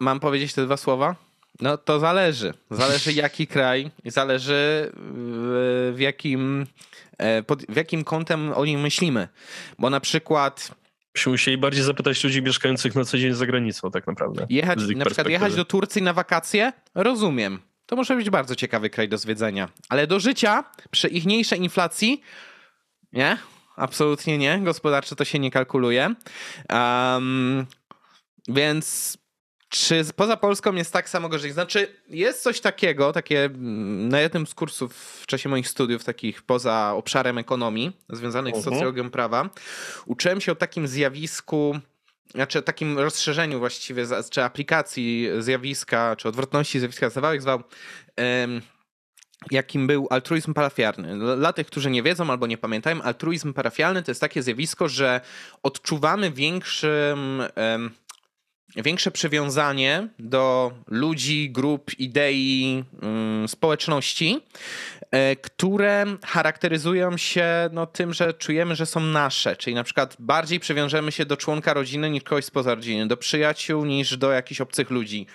mam 0.00 0.20
powiedzieć 0.20 0.54
te 0.54 0.64
dwa 0.64 0.76
słowa? 0.76 1.31
No 1.60 1.78
to 1.78 2.00
zależy. 2.00 2.54
Zależy 2.70 3.12
jaki 3.12 3.46
kraj, 3.46 3.90
zależy 4.04 4.92
w, 5.92 5.96
jakim 5.98 6.66
E, 7.22 7.42
pod, 7.42 7.62
w 7.66 7.76
jakim 7.76 8.04
kątem 8.04 8.52
o 8.52 8.64
nim 8.64 8.80
myślimy. 8.80 9.28
Bo 9.78 9.90
na 9.90 10.00
przykład 10.00 10.70
byśmy 11.14 11.32
musieli 11.32 11.58
bardziej 11.58 11.84
zapytać 11.84 12.24
ludzi 12.24 12.42
mieszkających 12.42 12.94
na 12.94 13.04
co 13.04 13.18
dzień 13.18 13.34
za 13.34 13.46
granicą, 13.46 13.90
tak 13.90 14.06
naprawdę. 14.06 14.46
Jechać, 14.48 14.78
na 14.96 15.04
przykład 15.04 15.28
jechać 15.28 15.54
do 15.54 15.64
Turcji 15.64 16.02
na 16.02 16.12
wakacje? 16.12 16.72
Rozumiem. 16.94 17.58
To 17.86 17.96
może 17.96 18.16
być 18.16 18.30
bardzo 18.30 18.56
ciekawy 18.56 18.90
kraj 18.90 19.08
do 19.08 19.18
zwiedzenia. 19.18 19.68
Ale 19.88 20.06
do 20.06 20.20
życia 20.20 20.64
przy 20.90 21.08
ichniejszej 21.08 21.62
inflacji 21.62 22.22
nie? 23.12 23.38
Absolutnie 23.76 24.38
nie. 24.38 24.58
Gospodarczo 24.58 25.16
to 25.16 25.24
się 25.24 25.38
nie 25.38 25.50
kalkuluje. 25.50 26.14
Um, 26.72 27.66
więc 28.48 29.18
czy 29.72 30.04
poza 30.16 30.36
Polską 30.36 30.74
jest 30.74 30.92
tak 30.92 31.08
samo 31.08 31.28
gorzej? 31.28 31.52
Znaczy, 31.52 31.88
jest 32.08 32.42
coś 32.42 32.60
takiego, 32.60 33.12
takie 33.12 33.44
mm, 33.44 34.08
na 34.08 34.20
jednym 34.20 34.46
z 34.46 34.54
kursów 34.54 34.94
w 35.22 35.26
czasie 35.26 35.48
moich 35.48 35.68
studiów, 35.68 36.04
takich 36.04 36.42
poza 36.42 36.92
obszarem 36.96 37.38
ekonomii, 37.38 37.96
związanych 38.08 38.54
z 38.54 38.56
mhm. 38.56 38.74
socjologią 38.74 39.10
prawa, 39.10 39.50
uczyłem 40.06 40.40
się 40.40 40.52
o 40.52 40.54
takim 40.54 40.88
zjawisku, 40.88 41.78
znaczy 42.30 42.62
takim 42.62 42.98
rozszerzeniu 42.98 43.58
właściwie, 43.58 44.06
czy 44.30 44.42
aplikacji 44.42 45.28
zjawiska, 45.38 46.16
czy 46.16 46.28
odwrotności 46.28 46.78
zjawiska, 46.78 47.10
zwał, 47.10 47.40
zwał 47.40 47.62
um, 48.18 48.62
jakim 49.50 49.86
był 49.86 50.06
altruizm 50.10 50.54
parafialny. 50.54 51.36
Dla 51.36 51.52
tych, 51.52 51.66
którzy 51.66 51.90
nie 51.90 52.02
wiedzą 52.02 52.30
albo 52.30 52.46
nie 52.46 52.58
pamiętają, 52.58 53.02
altruizm 53.02 53.52
parafialny 53.52 54.02
to 54.02 54.10
jest 54.10 54.20
takie 54.20 54.42
zjawisko, 54.42 54.88
że 54.88 55.20
odczuwamy 55.62 56.30
większym. 56.30 57.42
Większe 58.76 59.10
przywiązanie 59.10 60.08
do 60.18 60.72
ludzi, 60.88 61.50
grup, 61.50 61.90
idei, 61.98 62.84
mm, 63.02 63.48
społeczności, 63.48 64.40
e, 65.10 65.36
które 65.36 66.04
charakteryzują 66.26 67.16
się 67.16 67.46
no, 67.72 67.86
tym, 67.86 68.14
że 68.14 68.34
czujemy, 68.34 68.76
że 68.76 68.86
są 68.86 69.00
nasze. 69.00 69.56
Czyli 69.56 69.74
na 69.74 69.84
przykład 69.84 70.16
bardziej 70.18 70.60
przywiążemy 70.60 71.12
się 71.12 71.26
do 71.26 71.36
członka 71.36 71.74
rodziny 71.74 72.10
niż 72.10 72.22
kogoś 72.22 72.44
spoza 72.44 72.74
rodziny, 72.74 73.06
do 73.06 73.16
przyjaciół 73.16 73.84
niż 73.84 74.16
do 74.16 74.32
jakichś 74.32 74.60
obcych 74.60 74.90
ludzi. 74.90 75.26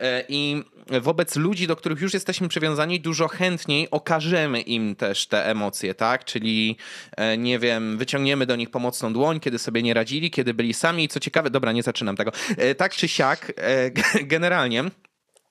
E, 0.00 0.24
I 0.28 0.62
wobec 1.00 1.36
ludzi, 1.36 1.66
do 1.66 1.76
których 1.76 2.00
już 2.00 2.14
jesteśmy 2.14 2.48
przywiązani, 2.48 3.00
dużo 3.00 3.28
chętniej 3.28 3.90
okażemy 3.90 4.60
im 4.60 4.96
też 4.96 5.26
te 5.26 5.46
emocje, 5.46 5.94
tak? 5.94 6.24
Czyli, 6.24 6.76
e, 7.16 7.38
nie 7.38 7.58
wiem, 7.58 7.98
wyciągniemy 7.98 8.46
do 8.46 8.56
nich 8.56 8.70
pomocną 8.70 9.12
dłoń, 9.12 9.40
kiedy 9.40 9.58
sobie 9.58 9.82
nie 9.82 9.94
radzili, 9.94 10.30
kiedy 10.30 10.54
byli 10.54 10.74
sami. 10.74 11.04
I 11.04 11.08
co 11.08 11.20
ciekawe, 11.20 11.50
dobra, 11.50 11.72
nie 11.72 11.82
zaczynam 11.82 12.16
tego. 12.16 12.32
E, 12.56 12.74
tak 12.74 12.94
czy 12.94 13.08
siak, 13.08 13.52
generalnie 14.22 14.84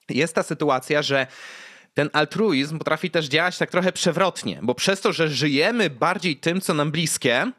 jest 0.10 0.36
ta 0.36 0.44
sytuacja, 0.44 1.02
że 1.02 1.28
ten 1.94 2.10
altruizm 2.14 2.78
potrafi 2.78 3.12
też 3.12 3.26
działać 3.26 3.58
tak 3.58 3.72
trochę 3.72 3.92
przewrotnie, 3.92 4.60
bo 4.62 4.76
przez 4.76 5.02
to, 5.02 5.14
że 5.14 5.30
żyjemy 5.30 5.90
bardziej 5.90 6.38
tym, 6.38 6.62
co 6.62 6.74
nam 6.74 6.92
bliskie, 6.92 7.52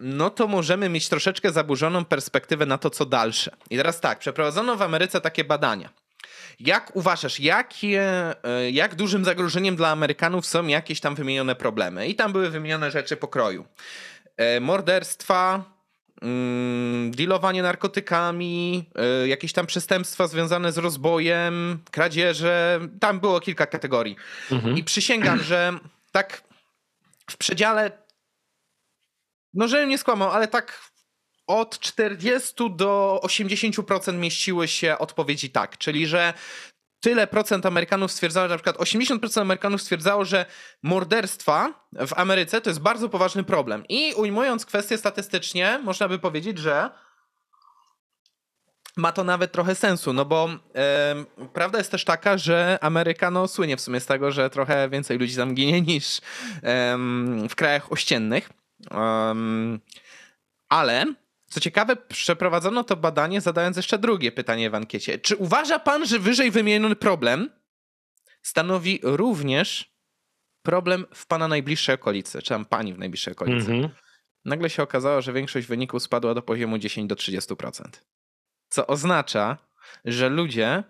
no 0.00 0.30
to 0.30 0.48
możemy 0.48 0.88
mieć 0.88 1.08
troszeczkę 1.08 1.52
zaburzoną 1.52 2.04
perspektywę 2.04 2.66
na 2.66 2.78
to, 2.78 2.90
co 2.90 3.06
dalsze. 3.06 3.50
I 3.70 3.76
teraz 3.76 4.00
tak, 4.00 4.18
przeprowadzono 4.18 4.76
w 4.76 4.82
Ameryce 4.82 5.20
takie 5.20 5.44
badania. 5.44 5.90
Jak 6.60 6.96
uważasz, 6.96 7.40
jakie, 7.40 8.02
e, 8.44 8.70
jak 8.70 8.94
dużym 8.94 9.24
zagrożeniem 9.24 9.76
dla 9.76 9.88
Amerykanów 9.88 10.46
są 10.46 10.66
jakieś 10.66 11.00
tam 11.00 11.14
wymienione 11.14 11.54
problemy? 11.54 12.08
I 12.08 12.14
tam 12.14 12.32
były 12.32 12.50
wymienione 12.50 12.90
rzeczy 12.90 13.16
pokroju. 13.16 13.64
E, 14.36 14.60
morderstwa, 14.60 15.64
mm, 16.22 17.10
dealowanie 17.10 17.62
narkotykami, 17.62 18.84
e, 18.96 19.28
jakieś 19.28 19.52
tam 19.52 19.66
przestępstwa 19.66 20.26
związane 20.26 20.72
z 20.72 20.78
rozbojem, 20.78 21.78
kradzieże. 21.90 22.80
Tam 23.00 23.20
było 23.20 23.40
kilka 23.40 23.66
kategorii. 23.66 24.16
Mhm. 24.52 24.76
I 24.76 24.84
przysięgam, 24.84 25.42
że 25.42 25.72
tak 26.12 26.42
w 27.30 27.36
przedziale 27.36 27.90
no, 29.54 29.68
żebym 29.68 29.88
nie 29.88 29.98
skłamał, 29.98 30.30
ale 30.30 30.48
tak 30.48 30.90
od 31.46 31.78
40 31.78 32.54
do 32.70 33.20
80% 33.24 34.14
mieściły 34.14 34.68
się 34.68 34.98
odpowiedzi 34.98 35.50
tak, 35.50 35.78
czyli 35.78 36.06
że 36.06 36.34
tyle 37.00 37.26
procent 37.26 37.66
Amerykanów 37.66 38.12
stwierdzało, 38.12 38.48
że 38.48 38.54
na 38.54 38.58
przykład 38.58 38.76
80% 38.76 39.40
Amerykanów 39.40 39.82
stwierdzało, 39.82 40.24
że 40.24 40.46
morderstwa 40.82 41.86
w 41.92 42.12
Ameryce 42.16 42.60
to 42.60 42.70
jest 42.70 42.80
bardzo 42.80 43.08
poważny 43.08 43.44
problem. 43.44 43.84
I 43.88 44.14
ujmując 44.14 44.66
kwestię 44.66 44.98
statystycznie, 44.98 45.80
można 45.84 46.08
by 46.08 46.18
powiedzieć, 46.18 46.58
że 46.58 46.90
ma 48.96 49.12
to 49.12 49.24
nawet 49.24 49.52
trochę 49.52 49.74
sensu, 49.74 50.12
no 50.12 50.24
bo 50.24 50.48
e, 50.74 51.14
prawda 51.52 51.78
jest 51.78 51.90
też 51.90 52.04
taka, 52.04 52.38
że 52.38 52.78
Amerykano 52.80 53.48
słynie 53.48 53.76
w 53.76 53.80
sumie 53.80 54.00
z 54.00 54.06
tego, 54.06 54.30
że 54.30 54.50
trochę 54.50 54.88
więcej 54.88 55.18
ludzi 55.18 55.36
tam 55.36 55.54
ginie 55.54 55.82
niż 55.82 56.18
e, 56.62 56.96
w 57.48 57.54
krajach 57.54 57.92
ościennych. 57.92 58.59
Um, 58.90 59.80
ale 60.68 61.14
co 61.46 61.60
ciekawe, 61.60 61.96
przeprowadzono 61.96 62.84
to 62.84 62.96
badanie 62.96 63.40
zadając 63.40 63.76
jeszcze 63.76 63.98
drugie 63.98 64.32
pytanie 64.32 64.70
w 64.70 64.74
ankiecie. 64.74 65.18
Czy 65.18 65.36
uważa 65.36 65.78
pan, 65.78 66.06
że 66.06 66.18
wyżej 66.18 66.50
wymieniony 66.50 66.96
problem 66.96 67.50
stanowi 68.42 69.00
również 69.02 69.94
problem 70.62 71.06
w 71.14 71.26
pana 71.26 71.48
najbliższej 71.48 71.94
okolicy, 71.94 72.42
czy 72.42 72.48
tam 72.48 72.64
pani 72.64 72.94
w 72.94 72.98
najbliższej 72.98 73.32
okolicy? 73.32 73.72
Mm 73.72 73.82
-hmm. 73.82 73.88
Nagle 74.44 74.70
się 74.70 74.82
okazało, 74.82 75.22
że 75.22 75.32
większość 75.32 75.66
wyników 75.66 76.02
spadła 76.02 76.34
do 76.34 76.42
poziomu 76.42 76.78
10 76.78 77.08
do 77.08 77.14
30%. 77.14 77.82
Co 78.68 78.86
oznacza, 78.86 79.58
że 80.04 80.28
ludzie 80.28 80.84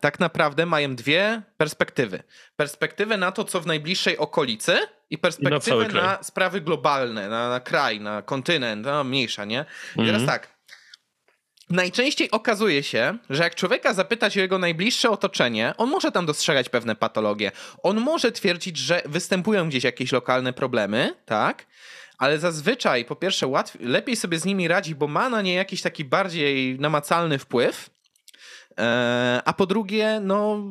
tak 0.00 0.20
naprawdę 0.20 0.66
mają 0.66 0.96
dwie 0.96 1.42
perspektywy. 1.56 2.22
Perspektywę 2.56 3.16
na 3.16 3.32
to, 3.32 3.44
co 3.44 3.60
w 3.60 3.66
najbliższej 3.66 4.18
okolicy 4.18 4.78
i 5.10 5.18
perspektywę 5.18 5.88
na, 5.88 6.02
na 6.02 6.22
sprawy 6.22 6.60
globalne, 6.60 7.28
na, 7.28 7.48
na, 7.48 7.60
kraj, 7.60 8.00
na 8.00 8.22
kontynent, 8.22 8.86
no 8.86 9.04
mniejsza, 9.04 9.44
nie? 9.44 9.64
I 9.96 9.98
teraz 9.98 10.22
mhm. 10.22 10.26
tak. 10.26 10.52
Najczęściej 11.70 12.30
okazuje 12.30 12.82
się, 12.82 13.18
że 13.30 13.42
jak 13.42 13.54
człowieka 13.54 13.94
zapytać 13.94 14.38
o 14.38 14.40
jego 14.40 14.58
najbliższe 14.58 15.10
otoczenie, 15.10 15.74
on 15.76 15.90
może 15.90 16.12
tam 16.12 16.26
dostrzegać 16.26 16.68
pewne 16.68 16.96
patologie. 16.96 17.50
On 17.82 18.00
może 18.00 18.32
twierdzić, 18.32 18.76
że 18.76 19.02
występują 19.04 19.68
gdzieś 19.68 19.84
jakieś 19.84 20.12
lokalne 20.12 20.52
problemy, 20.52 21.14
tak? 21.26 21.66
ale 22.18 22.38
zazwyczaj 22.38 23.04
po 23.04 23.16
pierwsze 23.16 23.46
łatwiej, 23.46 23.86
lepiej 23.86 24.16
sobie 24.16 24.38
z 24.38 24.44
nimi 24.44 24.68
radzi, 24.68 24.94
bo 24.94 25.08
ma 25.08 25.28
na 25.28 25.42
nie 25.42 25.54
jakiś 25.54 25.82
taki 25.82 26.04
bardziej 26.04 26.78
namacalny 26.80 27.38
wpływ, 27.38 27.90
e, 27.90 28.01
a 29.44 29.52
po 29.56 29.66
drugie, 29.66 30.20
no 30.22 30.64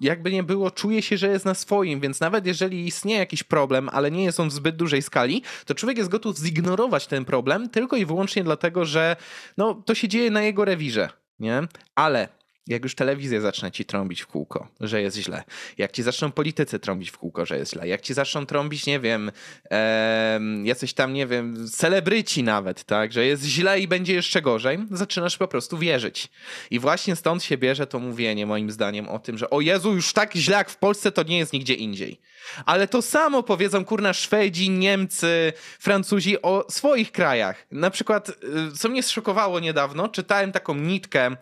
jakby 0.00 0.32
nie 0.32 0.42
było, 0.42 0.70
czuje 0.70 1.02
się, 1.02 1.16
że 1.16 1.28
jest 1.28 1.44
na 1.44 1.54
swoim, 1.54 2.00
więc 2.00 2.20
nawet 2.20 2.46
jeżeli 2.46 2.86
istnieje 2.86 3.18
jakiś 3.18 3.42
problem, 3.42 3.88
ale 3.92 4.10
nie 4.10 4.24
jest 4.24 4.40
on 4.40 4.48
w 4.48 4.52
zbyt 4.52 4.76
dużej 4.76 5.02
skali, 5.02 5.42
to 5.66 5.74
człowiek 5.74 5.98
jest 5.98 6.10
gotów 6.10 6.38
zignorować 6.38 7.06
ten 7.06 7.24
problem 7.24 7.68
tylko 7.68 7.96
i 7.96 8.06
wyłącznie 8.06 8.44
dlatego, 8.44 8.84
że 8.84 9.16
no, 9.56 9.74
to 9.74 9.94
się 9.94 10.08
dzieje 10.08 10.30
na 10.30 10.42
jego 10.42 10.64
rewirze. 10.64 11.08
Nie? 11.38 11.62
Ale 11.94 12.28
jak 12.66 12.82
już 12.82 12.94
telewizja 12.94 13.40
zaczyna 13.40 13.70
ci 13.70 13.84
trąbić 13.84 14.20
w 14.20 14.26
kółko, 14.26 14.68
że 14.80 15.02
jest 15.02 15.16
źle, 15.16 15.44
jak 15.78 15.92
ci 15.92 16.02
zaczną 16.02 16.32
politycy 16.32 16.78
trąbić 16.78 17.10
w 17.10 17.18
kółko, 17.18 17.46
że 17.46 17.58
jest 17.58 17.72
źle, 17.72 17.88
jak 17.88 18.00
ci 18.00 18.14
zaczną 18.14 18.46
trąbić, 18.46 18.86
nie 18.86 19.00
wiem, 19.00 19.32
e, 19.70 20.40
jacyś 20.64 20.94
tam, 20.94 21.12
nie 21.12 21.26
wiem, 21.26 21.68
celebryci 21.68 22.42
nawet, 22.42 22.84
tak, 22.84 23.12
że 23.12 23.26
jest 23.26 23.44
źle 23.44 23.80
i 23.80 23.88
będzie 23.88 24.14
jeszcze 24.14 24.42
gorzej, 24.42 24.78
zaczynasz 24.90 25.36
po 25.36 25.48
prostu 25.48 25.78
wierzyć. 25.78 26.28
I 26.70 26.78
właśnie 26.78 27.16
stąd 27.16 27.42
się 27.42 27.58
bierze 27.58 27.86
to 27.86 27.98
mówienie, 27.98 28.46
moim 28.46 28.70
zdaniem, 28.70 29.08
o 29.08 29.18
tym, 29.18 29.38
że 29.38 29.50
o 29.50 29.60
Jezu, 29.60 29.94
już 29.94 30.12
tak 30.12 30.34
źle 30.34 30.56
jak 30.56 30.70
w 30.70 30.76
Polsce, 30.76 31.12
to 31.12 31.22
nie 31.22 31.38
jest 31.38 31.52
nigdzie 31.52 31.74
indziej. 31.74 32.20
Ale 32.66 32.88
to 32.88 33.02
samo 33.02 33.42
powiedzą, 33.42 33.84
kurna, 33.84 34.12
Szwedzi, 34.12 34.70
Niemcy, 34.70 35.52
Francuzi 35.78 36.42
o 36.42 36.66
swoich 36.70 37.12
krajach. 37.12 37.66
Na 37.70 37.90
przykład, 37.90 38.28
y, 38.28 38.32
co 38.78 38.88
mnie 38.88 39.02
zszokowało 39.02 39.60
niedawno, 39.60 40.08
czytałem 40.08 40.52
taką 40.52 40.74
nitkę, 40.74 41.36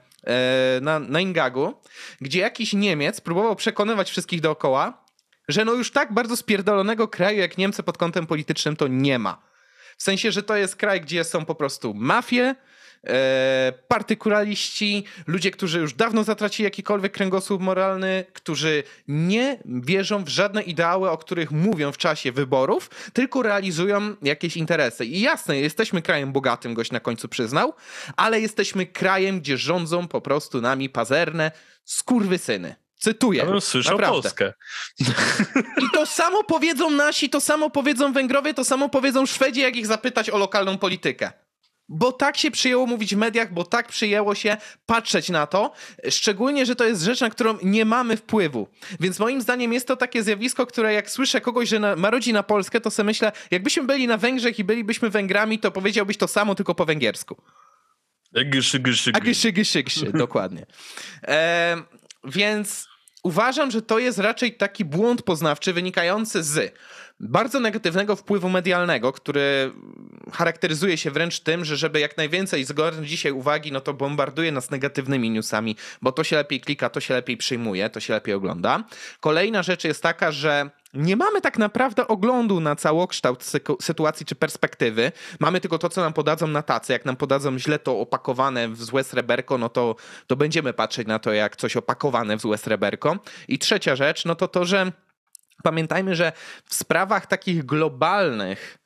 na, 0.81 0.99
na 0.99 1.21
Ingagu, 1.21 1.75
gdzie 2.21 2.41
jakiś 2.41 2.73
Niemiec 2.73 3.21
próbował 3.21 3.57
przekonywać 3.57 4.11
wszystkich 4.11 4.41
dookoła, 4.41 5.05
że 5.49 5.65
no 5.65 5.73
już 5.73 5.91
tak 5.91 6.13
bardzo 6.13 6.37
spierdolonego 6.37 7.09
kraju 7.09 7.39
jak 7.39 7.59
Niemcy 7.59 7.83
pod 7.83 7.99
kątem 7.99 8.27
politycznym 8.27 8.77
to 8.77 8.89
nie 8.89 9.19
ma. 9.19 9.43
W 9.97 10.03
sensie, 10.03 10.33
że 10.33 10.43
to 10.43 10.57
jest 10.57 10.77
kraj, 10.77 11.01
gdzie 11.01 11.25
są 11.25 11.45
po 11.45 11.55
prostu 11.55 11.95
mafie, 11.95 12.55
e, 13.07 13.73
partykulariści, 13.89 15.05
ludzie, 15.27 15.51
którzy 15.51 15.79
już 15.79 15.95
dawno 15.95 16.25
zatracili 16.25 16.65
jakikolwiek 16.65 17.13
kręgosłup 17.13 17.63
moralny, 17.63 18.25
którzy 18.33 18.83
nie 19.09 19.59
wierzą 19.65 20.25
w 20.25 20.29
żadne 20.29 20.63
ideały, 20.63 21.11
o 21.11 21.19
których 21.19 21.51
mówią 21.51 21.93
w 21.93 21.99
czasie 21.99 22.33
wyborów, 22.33 22.91
tylko 23.13 23.43
realizują 23.43 24.17
jakieś 24.23 24.57
interesy. 24.57 25.07
I 25.07 25.21
jasne, 25.21 25.57
jesteśmy 25.57 26.03
krajem 26.03 26.33
bogatym, 26.33 26.75
gość 26.75 26.91
na 26.91 27.01
końcu 27.01 27.29
przyznał, 27.29 27.75
ale 28.17 28.41
jesteśmy 28.41 28.87
krajem, 28.87 29.41
gdzie 29.41 29.59
rządzą 29.59 30.09
po 30.09 30.21
prostu 30.21 30.61
nami 30.61 30.89
pazerne 30.89 31.51
skurwysyny. 31.85 32.75
Cytuję. 32.97 33.45
Bym 33.45 33.61
słyszał 33.61 33.93
naprawdę. 33.93 34.23
Polskę. 34.23 34.53
I 35.83 35.91
to 35.95 36.07
samo 36.07 36.45
powiedzą 36.45 36.91
nasi, 36.91 37.31
to 37.31 37.41
samo 37.41 37.71
powiedzą 37.71 38.13
Węgrowie, 38.13 38.55
to 38.55 38.65
samo 38.65 38.89
powiedzą 38.89 39.27
Szwedzi, 39.27 39.61
jak 39.61 39.77
ich 39.77 39.87
zapytać 39.87 40.31
o 40.31 40.39
lokalną 40.39 40.79
politykę 40.79 41.33
bo 41.93 42.13
tak 42.13 42.37
się 42.37 42.51
przyjęło 42.51 42.87
mówić 42.87 43.15
w 43.15 43.19
mediach, 43.19 43.53
bo 43.53 43.65
tak 43.65 43.89
przyjęło 43.89 44.35
się 44.35 44.57
patrzeć 44.87 45.29
na 45.29 45.47
to, 45.47 45.73
szczególnie, 46.11 46.67
że 46.67 46.77
to 46.77 46.85
jest 46.85 47.03
rzecz, 47.03 47.21
na 47.21 47.31
którą 47.31 47.59
nie 47.63 47.85
mamy 47.85 48.17
wpływu. 48.17 48.69
Więc 49.01 49.19
moim 49.19 49.41
zdaniem 49.41 49.73
jest 49.73 49.87
to 49.87 49.97
takie 49.97 50.23
zjawisko, 50.23 50.67
które 50.67 50.95
jak 50.95 51.11
słyszę 51.11 51.41
kogoś, 51.41 51.69
że 51.69 51.79
na, 51.79 51.97
na 52.33 52.43
Polskę, 52.43 52.81
to 52.81 52.91
sobie 52.91 53.07
myślę, 53.07 53.33
jakbyśmy 53.51 53.83
byli 53.83 54.07
na 54.07 54.17
Węgrzech 54.17 54.59
i 54.59 54.65
bylibyśmy 54.65 55.11
Węgrami, 55.11 55.59
to 55.59 55.71
powiedziałbyś 55.71 56.17
to 56.17 56.29
samo, 56.29 56.55
tylko 56.55 56.75
po 56.75 56.85
węgiersku. 56.85 57.43
Gyszy, 58.33 58.79
gyszy, 58.79 59.13
gyszy. 59.13 59.53
gyszy, 59.53 59.83
gyszy, 59.83 60.13
dokładnie. 60.25 60.67
E, 61.23 61.83
więc 62.25 62.89
uważam, 63.23 63.71
że 63.71 63.83
to 63.83 63.99
jest 63.99 64.19
raczej 64.19 64.57
taki 64.57 64.85
błąd 64.85 65.23
poznawczy 65.23 65.73
wynikający 65.73 66.43
z 66.43 66.75
bardzo 67.21 67.61
negatywnego 67.61 68.17
wpływu 68.17 68.49
medialnego, 68.49 69.13
który 69.13 69.73
charakteryzuje 70.33 70.97
się 70.97 71.11
wręcz 71.11 71.41
tym, 71.41 71.65
że 71.65 71.77
żeby 71.77 72.01
jak 72.01 72.17
najwięcej 72.17 72.65
zgarnąć 72.65 73.09
dzisiaj 73.09 73.33
uwagi, 73.33 73.73
no 73.73 73.81
to 73.81 73.95
bombarduje 73.95 74.53
nas 74.53 74.71
negatywnymi 74.71 75.31
newsami, 75.31 75.77
bo 76.03 76.13
to 76.13 76.25
się 76.25 76.37
lepiej 76.37 76.61
klika, 76.61 76.91
to 76.91 77.01
się 77.01 77.15
lepiej 77.15 77.37
przyjmuje, 77.37 77.91
to 77.91 78.01
się 78.01 78.13
lepiej 78.13 78.35
ogląda. 78.35 78.85
Kolejna 79.21 79.63
rzecz 79.63 79.85
jest 79.85 80.03
taka, 80.03 80.33
że 80.33 80.71
nie 80.95 81.17
mamy 81.17 81.41
tak 81.41 81.59
naprawdę 81.59 82.09
oglądu 82.09 82.61
na 82.61 82.77
całokształt 82.77 83.45
sytuacji 83.83 84.27
czy 84.27 84.35
perspektywy. 84.35 85.13
Mamy 85.41 85.61
tylko 85.61 85.79
to, 85.79 85.89
co 85.89 86.01
nam 86.01 86.13
podadzą 86.13 86.47
na 86.47 86.63
tacy. 86.63 86.93
Jak 86.93 87.05
nam 87.05 87.17
podadzą 87.17 87.59
źle 87.59 87.79
to 87.79 88.01
opakowane 88.01 88.69
w 88.69 88.83
złe 88.83 89.05
sreberko, 89.05 89.59
no 89.59 89.69
to, 89.69 89.97
to 90.27 90.37
będziemy 90.37 90.73
patrzeć 90.73 91.09
na 91.09 91.19
to, 91.19 91.33
jak 91.33 91.57
coś 91.57 91.77
opakowane 91.77 92.37
w 92.37 92.41
złe 92.41 92.59
sreberko. 92.59 93.19
I 93.49 93.59
trzecia 93.59 93.97
rzecz, 93.97 94.25
no 94.25 94.35
to 94.35 94.49
to, 94.49 94.65
że 94.65 94.93
Pamiętajmy, 95.63 96.17
że 96.17 96.33
w 96.65 96.75
sprawach 96.75 97.27
takich 97.27 97.65
globalnych 97.65 98.79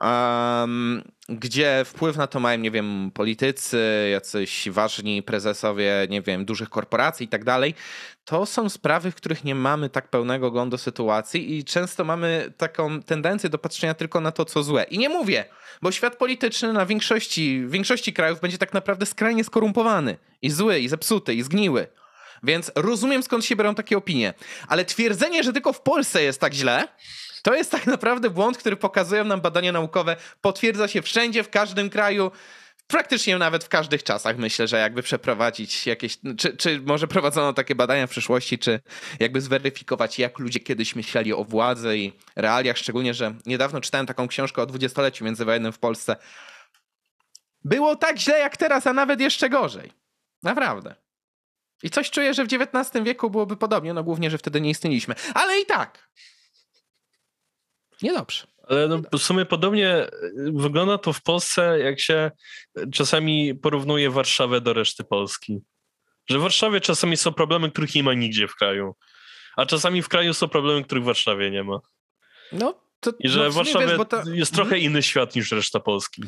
um, 0.00 1.02
gdzie 1.28 1.82
wpływ 1.84 2.16
na 2.16 2.26
to 2.26 2.40
mają, 2.40 2.58
nie 2.58 2.70
wiem, 2.70 3.10
politycy, 3.14 4.08
jacyś 4.12 4.68
ważni 4.70 5.22
prezesowie, 5.22 6.06
nie 6.10 6.22
wiem, 6.22 6.44
dużych 6.44 6.68
korporacji 6.68 7.26
i 7.26 7.28
tak 7.28 7.44
dalej, 7.44 7.74
to 8.24 8.46
są 8.46 8.68
sprawy, 8.68 9.10
w 9.10 9.14
których 9.14 9.44
nie 9.44 9.54
mamy 9.54 9.90
tak 9.90 10.10
pełnego 10.10 10.46
oglądu 10.46 10.78
sytuacji 10.78 11.58
i 11.58 11.64
często 11.64 12.04
mamy 12.04 12.52
taką 12.56 13.02
tendencję 13.02 13.50
do 13.50 13.58
patrzenia 13.58 13.94
tylko 13.94 14.20
na 14.20 14.32
to, 14.32 14.44
co 14.44 14.62
złe. 14.62 14.82
I 14.82 14.98
nie 14.98 15.08
mówię, 15.08 15.44
bo 15.82 15.92
świat 15.92 16.16
polityczny 16.16 16.72
na 16.72 16.86
większości, 16.86 17.64
większości 17.66 18.12
krajów 18.12 18.40
będzie 18.40 18.58
tak 18.58 18.74
naprawdę 18.74 19.06
skrajnie 19.06 19.44
skorumpowany 19.44 20.16
i 20.42 20.50
zły, 20.50 20.80
i 20.80 20.88
zepsuty, 20.88 21.34
i 21.34 21.42
zgniły. 21.42 21.86
Więc 22.42 22.72
rozumiem 22.74 23.22
skąd 23.22 23.44
się 23.44 23.56
biorą 23.56 23.74
takie 23.74 23.96
opinie. 23.96 24.34
Ale 24.68 24.84
twierdzenie, 24.84 25.42
że 25.42 25.52
tylko 25.52 25.72
w 25.72 25.80
Polsce 25.80 26.22
jest 26.22 26.40
tak 26.40 26.54
źle, 26.54 26.88
to 27.42 27.54
jest 27.54 27.70
tak 27.70 27.86
naprawdę 27.86 28.30
błąd, 28.30 28.58
który 28.58 28.76
pokazują 28.76 29.24
nam 29.24 29.40
badania 29.40 29.72
naukowe. 29.72 30.16
Potwierdza 30.40 30.88
się 30.88 31.02
wszędzie, 31.02 31.42
w 31.42 31.50
każdym 31.50 31.90
kraju 31.90 32.30
praktycznie 32.86 33.38
nawet 33.38 33.64
w 33.64 33.68
każdych 33.68 34.02
czasach 34.02 34.38
myślę, 34.38 34.68
że 34.68 34.78
jakby 34.78 35.02
przeprowadzić 35.02 35.86
jakieś, 35.86 36.18
czy, 36.38 36.56
czy 36.56 36.80
może 36.80 37.08
prowadzono 37.08 37.52
takie 37.52 37.74
badania 37.74 38.06
w 38.06 38.10
przyszłości, 38.10 38.58
czy 38.58 38.80
jakby 39.20 39.40
zweryfikować, 39.40 40.18
jak 40.18 40.38
ludzie 40.38 40.60
kiedyś 40.60 40.96
myśleli 40.96 41.32
o 41.32 41.44
władzy 41.44 41.98
i 41.98 42.12
realiach, 42.36 42.78
szczególnie, 42.78 43.14
że 43.14 43.34
niedawno 43.46 43.80
czytałem 43.80 44.06
taką 44.06 44.28
książkę 44.28 44.62
o 44.62 44.66
dwudziestoleciu 44.66 45.24
międzywojennym 45.24 45.72
w 45.72 45.78
Polsce. 45.78 46.16
Było 47.64 47.96
tak 47.96 48.18
źle 48.18 48.38
jak 48.38 48.56
teraz, 48.56 48.86
a 48.86 48.92
nawet 48.92 49.20
jeszcze 49.20 49.50
gorzej. 49.50 49.92
Naprawdę. 50.42 50.94
I 51.82 51.90
coś 51.90 52.10
czuję, 52.10 52.34
że 52.34 52.44
w 52.44 52.48
XIX 52.52 53.04
wieku 53.04 53.30
byłoby 53.30 53.56
podobnie, 53.56 53.94
no 53.94 54.04
głównie, 54.04 54.30
że 54.30 54.38
wtedy 54.38 54.60
nie 54.60 54.70
istnieliśmy. 54.70 55.14
Ale 55.34 55.60
i 55.60 55.66
tak. 55.66 56.10
Niedobrze. 58.02 58.46
Ale 58.68 58.88
no, 58.88 59.00
w 59.12 59.22
sumie 59.22 59.44
podobnie 59.44 59.88
e, 59.88 60.10
wygląda 60.52 60.98
to 60.98 61.12
w 61.12 61.22
Polsce, 61.22 61.78
jak 61.78 62.00
się 62.00 62.30
czasami 62.92 63.54
porównuje 63.54 64.10
Warszawę 64.10 64.60
do 64.60 64.72
reszty 64.72 65.04
Polski. 65.04 65.60
Że 66.26 66.38
w 66.38 66.42
Warszawie 66.42 66.80
czasami 66.80 67.16
są 67.16 67.32
problemy, 67.32 67.70
których 67.70 67.94
nie 67.94 68.02
ma 68.02 68.14
nigdzie 68.14 68.48
w 68.48 68.54
kraju. 68.54 68.94
A 69.56 69.66
czasami 69.66 70.02
w 70.02 70.08
kraju 70.08 70.34
są 70.34 70.48
problemy, 70.48 70.84
których 70.84 71.02
w 71.04 71.06
Warszawie 71.06 71.50
nie 71.50 71.64
ma. 71.64 71.80
No, 72.52 72.80
to, 73.00 73.12
I 73.18 73.28
że 73.28 73.44
no, 73.44 73.50
w 73.50 73.54
Warszawie 73.54 73.86
wiesz, 73.86 74.06
to... 74.08 74.22
jest 74.30 74.54
trochę 74.54 74.74
mhm. 74.74 74.82
inny 74.82 75.02
świat 75.02 75.36
niż 75.36 75.52
reszta 75.52 75.80
Polski. 75.80 76.22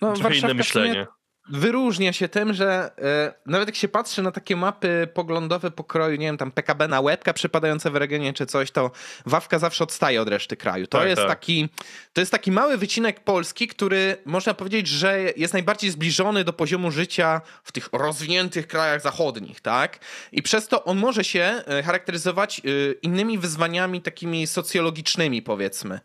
No, 0.00 0.12
trochę 0.12 0.36
inne 0.36 0.54
myślenie 0.54 1.06
wyróżnia 1.50 2.12
się 2.12 2.28
tym, 2.28 2.54
że 2.54 2.90
e, 2.98 3.34
nawet 3.46 3.68
jak 3.68 3.76
się 3.76 3.88
patrzy 3.88 4.22
na 4.22 4.32
takie 4.32 4.56
mapy 4.56 5.08
poglądowe 5.14 5.70
pokroju, 5.70 6.16
nie 6.16 6.26
wiem, 6.26 6.36
tam 6.36 6.50
PKB 6.50 6.88
na 6.88 7.00
łebka 7.00 7.32
przypadające 7.32 7.90
w 7.90 7.96
regionie 7.96 8.32
czy 8.32 8.46
coś, 8.46 8.70
to 8.70 8.90
Wawka 9.26 9.58
zawsze 9.58 9.84
odstaje 9.84 10.22
od 10.22 10.28
reszty 10.28 10.56
kraju. 10.56 10.86
To, 10.86 10.98
tak, 10.98 11.08
jest, 11.08 11.22
tak. 11.22 11.28
Taki, 11.28 11.68
to 12.12 12.20
jest 12.20 12.32
taki 12.32 12.52
mały 12.52 12.76
wycinek 12.76 13.20
Polski, 13.20 13.68
który 13.68 14.16
można 14.24 14.54
powiedzieć, 14.54 14.88
że 14.88 15.20
jest 15.36 15.52
najbardziej 15.52 15.90
zbliżony 15.90 16.44
do 16.44 16.52
poziomu 16.52 16.90
życia 16.90 17.40
w 17.64 17.72
tych 17.72 17.88
rozwiniętych 17.92 18.66
krajach 18.66 19.00
zachodnich, 19.00 19.60
tak? 19.60 19.98
I 20.32 20.42
przez 20.42 20.68
to 20.68 20.84
on 20.84 20.98
może 20.98 21.24
się 21.24 21.62
e, 21.66 21.82
charakteryzować 21.82 22.58
e, 22.58 22.62
innymi 23.02 23.38
wyzwaniami 23.38 24.02
takimi 24.02 24.46
socjologicznymi, 24.46 25.42
powiedzmy. 25.42 26.00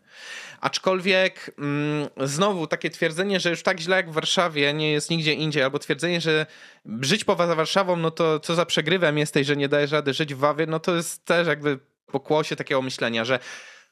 Aczkolwiek 0.66 1.50
mm, 1.58 2.08
znowu 2.16 2.66
takie 2.66 2.90
twierdzenie, 2.90 3.40
że 3.40 3.50
już 3.50 3.62
tak 3.62 3.80
źle 3.80 3.96
jak 3.96 4.10
w 4.10 4.14
Warszawie 4.14 4.74
nie 4.74 4.92
jest 4.92 5.10
nigdzie 5.10 5.32
indziej, 5.32 5.62
albo 5.62 5.78
twierdzenie, 5.78 6.20
że 6.20 6.46
żyć 7.00 7.24
poza 7.24 7.54
Warszawą, 7.54 7.96
no 7.96 8.10
to 8.10 8.40
co 8.40 8.54
za 8.54 8.66
przegrywem 8.66 9.18
jesteś, 9.18 9.46
że 9.46 9.56
nie 9.56 9.68
dajesz 9.68 9.90
rady 9.90 10.14
żyć 10.14 10.34
w 10.34 10.38
Wawie, 10.38 10.66
no 10.66 10.80
to 10.80 10.96
jest 10.96 11.24
też 11.24 11.48
jakby 11.48 11.78
pokłosie 12.06 12.56
takiego 12.56 12.82
myślenia, 12.82 13.24
że 13.24 13.38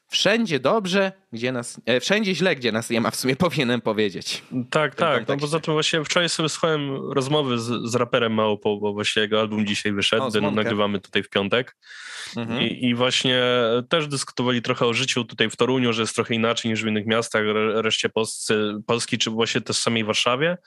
wszędzie 0.07 0.59
dobrze, 0.59 1.11
gdzie 1.31 1.51
nas, 1.51 1.81
e, 1.85 1.99
wszędzie 1.99 2.35
źle, 2.35 2.55
gdzie 2.55 2.71
nas 2.71 2.89
nie 2.89 3.01
ma, 3.01 3.11
w 3.11 3.15
sumie 3.15 3.35
powinienem 3.45 3.81
powiedzieć. 3.81 4.43
Tak, 4.69 4.95
tak, 4.95 5.27
no 5.27 5.37
poza 5.37 5.59
tym 5.59 5.73
właśnie 5.73 6.03
wczoraj 6.03 6.29
sobie 6.29 6.49
słuchałem 6.49 7.11
rozmowy 7.11 7.59
z, 7.59 7.91
z 7.91 7.95
raperem 7.95 8.33
Małpo, 8.33 8.77
bo 8.77 8.93
właśnie 8.93 9.21
jego 9.21 9.39
album 9.39 9.65
dzisiaj 9.65 9.91
wyszedł, 9.91 10.47
o, 10.47 10.51
nagrywamy 10.51 10.99
tutaj 10.99 11.23
w 11.23 11.29
piątek 11.29 11.75
mhm. 12.37 12.61
I, 12.61 12.85
I, 12.85 12.95
właśnie 12.95 13.43
też 13.89 14.07
dyskutowali 14.07 14.61
trochę 14.61 14.85
o 14.85 14.93
życiu 14.93 15.23
tutaj 15.23 15.49
w 15.49 15.55
Toruniu, 15.55 15.93
że 15.93 16.01
jest 16.01 16.15
trochę 16.15 16.35
inaczej 16.35 16.71
niż 16.71 16.83
w 16.83 16.87
innych 16.87 17.05
miastach, 17.05 17.43
reszcie 17.73 18.09
Polski, 18.87 19.17
czy 19.17 19.29
właśnie 19.29 19.61
też 19.61 19.77
w 19.77 19.79
samej 19.79 20.03
Warszawie. 20.03 20.57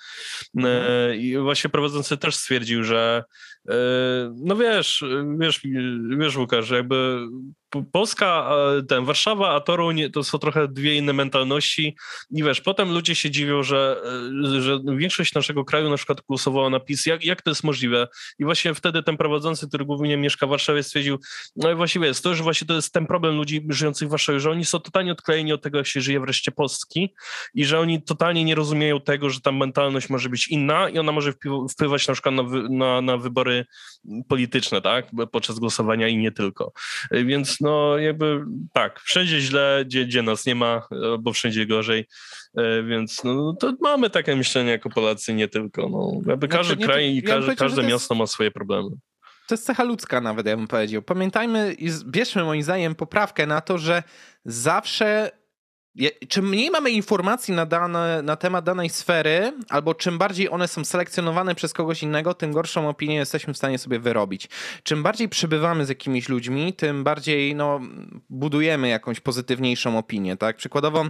Mhm. 0.56 0.84
E, 0.88 1.16
I 1.16 1.38
właśnie 1.38 1.70
prowadzący 1.70 2.16
też 2.16 2.36
stwierdził, 2.36 2.84
że 2.84 3.24
e, 3.68 3.74
no 4.36 4.56
wiesz, 4.56 5.04
wiesz, 5.38 5.60
wiesz 6.18 6.36
Łukasz, 6.36 6.66
że 6.66 6.76
jakby 6.76 7.26
Polska, 7.92 8.50
ten 8.88 9.04
Warszawa, 9.04 9.54
a 9.54 9.60
Toruń 9.60 10.10
to 10.12 10.24
są 10.24 10.38
trochę 10.38 10.68
dwie 10.68 10.94
inne 10.94 11.12
mentalności 11.12 11.96
i 12.30 12.42
wiesz, 12.42 12.60
potem 12.60 12.92
ludzie 12.92 13.14
się 13.14 13.30
dziwią, 13.30 13.62
że, 13.62 14.02
że 14.60 14.80
większość 14.96 15.34
naszego 15.34 15.64
kraju 15.64 15.90
na 15.90 15.96
przykład 15.96 16.20
głosowała 16.20 16.70
na 16.70 16.80
PiS. 16.80 17.06
Jak, 17.06 17.24
jak 17.24 17.42
to 17.42 17.50
jest 17.50 17.64
możliwe? 17.64 18.08
I 18.38 18.44
właśnie 18.44 18.74
wtedy 18.74 19.02
ten 19.02 19.16
prowadzący, 19.16 19.68
który 19.68 19.84
głównie 19.84 20.16
mieszka 20.16 20.46
w 20.46 20.50
Warszawie 20.50 20.82
stwierdził, 20.82 21.18
no 21.56 21.70
i 21.70 21.74
właściwie 21.74 22.06
jest 22.06 22.24
to, 22.24 22.34
że 22.34 22.42
właśnie 22.42 22.66
to 22.66 22.74
jest 22.74 22.92
ten 22.92 23.06
problem 23.06 23.36
ludzi 23.36 23.66
żyjących 23.68 24.08
w 24.08 24.10
Warszawie, 24.10 24.40
że 24.40 24.50
oni 24.50 24.64
są 24.64 24.78
totalnie 24.78 25.12
odklejeni 25.12 25.52
od 25.52 25.62
tego, 25.62 25.78
jak 25.78 25.86
się 25.86 26.00
żyje 26.00 26.20
wreszcie 26.20 26.52
Polski 26.52 27.14
i 27.54 27.64
że 27.64 27.80
oni 27.80 28.02
totalnie 28.02 28.44
nie 28.44 28.54
rozumieją 28.54 29.00
tego, 29.00 29.30
że 29.30 29.40
ta 29.40 29.52
mentalność 29.52 30.08
może 30.08 30.28
być 30.28 30.48
inna 30.48 30.88
i 30.88 30.98
ona 30.98 31.12
może 31.12 31.32
wpływać 31.70 32.08
na 32.08 32.14
przykład 32.14 32.34
na, 32.34 32.42
na, 32.70 33.00
na 33.00 33.16
wybory 33.16 33.66
polityczne, 34.28 34.80
tak? 34.82 35.06
Podczas 35.32 35.58
głosowania 35.58 36.08
i 36.08 36.16
nie 36.16 36.32
tylko. 36.32 36.72
Więc 37.10 37.57
no 37.60 37.98
jakby 37.98 38.44
tak, 38.72 39.00
wszędzie 39.00 39.40
źle, 39.40 39.84
gdzie, 39.86 40.04
gdzie 40.04 40.22
nas 40.22 40.46
nie 40.46 40.54
ma, 40.54 40.82
bo 41.20 41.32
wszędzie 41.32 41.66
gorzej, 41.66 42.06
e, 42.56 42.82
więc 42.82 43.24
no, 43.24 43.54
to 43.60 43.72
mamy 43.80 44.10
takie 44.10 44.36
myślenie 44.36 44.70
jako 44.70 44.90
Polacy, 44.90 45.34
nie 45.34 45.48
tylko. 45.48 45.88
No, 45.88 46.12
jakby 46.30 46.46
znaczy, 46.46 46.58
każdy 46.58 46.86
kraj 46.86 47.16
i 47.16 47.22
każde, 47.22 47.56
każde 47.56 47.82
miasto 47.82 48.14
ma 48.14 48.26
swoje 48.26 48.50
problemy 48.50 48.90
to 49.48 49.54
jest 49.54 49.66
cecha 49.66 49.84
ludzka 49.84 50.20
nawet, 50.20 50.46
ja 50.46 50.56
bym 50.56 50.66
powiedział. 50.66 51.02
Pamiętajmy 51.02 51.72
i 51.72 51.90
bierzmy 52.06 52.44
moim 52.44 52.62
zdaniem 52.62 52.94
poprawkę 52.94 53.46
na 53.46 53.60
to, 53.60 53.78
że 53.78 54.02
zawsze 54.44 55.30
czym 56.28 56.48
mniej 56.48 56.70
mamy 56.70 56.90
informacji 56.90 57.54
na, 57.54 57.66
dane, 57.66 58.22
na 58.22 58.36
temat 58.36 58.64
danej 58.64 58.88
sfery, 58.88 59.52
albo 59.68 59.94
czym 59.94 60.18
bardziej 60.18 60.50
one 60.50 60.68
są 60.68 60.84
selekcjonowane 60.84 61.54
przez 61.54 61.72
kogoś 61.72 62.02
innego, 62.02 62.34
tym 62.34 62.52
gorszą 62.52 62.88
opinię 62.88 63.14
jesteśmy 63.14 63.54
w 63.54 63.56
stanie 63.56 63.78
sobie 63.78 63.98
wyrobić. 63.98 64.48
Czym 64.82 65.02
bardziej 65.02 65.28
przybywamy 65.28 65.86
z 65.86 65.88
jakimiś 65.88 66.28
ludźmi, 66.28 66.72
tym 66.72 67.04
bardziej 67.04 67.54
no, 67.54 67.80
budujemy 68.30 68.88
jakąś 68.88 69.20
pozytywniejszą 69.20 69.98
opinię. 69.98 70.36
Tak? 70.36 70.56
Przykładowo, 70.56 71.06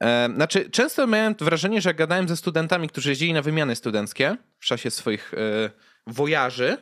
e, 0.00 0.28
znaczy, 0.34 0.70
często 0.70 1.06
miałem 1.06 1.34
wrażenie, 1.40 1.80
że 1.80 1.94
gadałem 1.94 2.28
ze 2.28 2.36
studentami, 2.36 2.88
którzy 2.88 3.08
jeździli 3.08 3.32
na 3.32 3.42
wymiany 3.42 3.76
studenckie 3.76 4.36
w 4.58 4.64
czasie 4.64 4.90
swoich 4.90 5.34
e, 5.34 5.70
wojaży, 6.06 6.76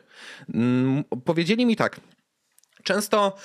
m, 0.54 1.04
powiedzieli 1.24 1.66
mi 1.66 1.76
tak. 1.76 2.00
Często 2.82 3.36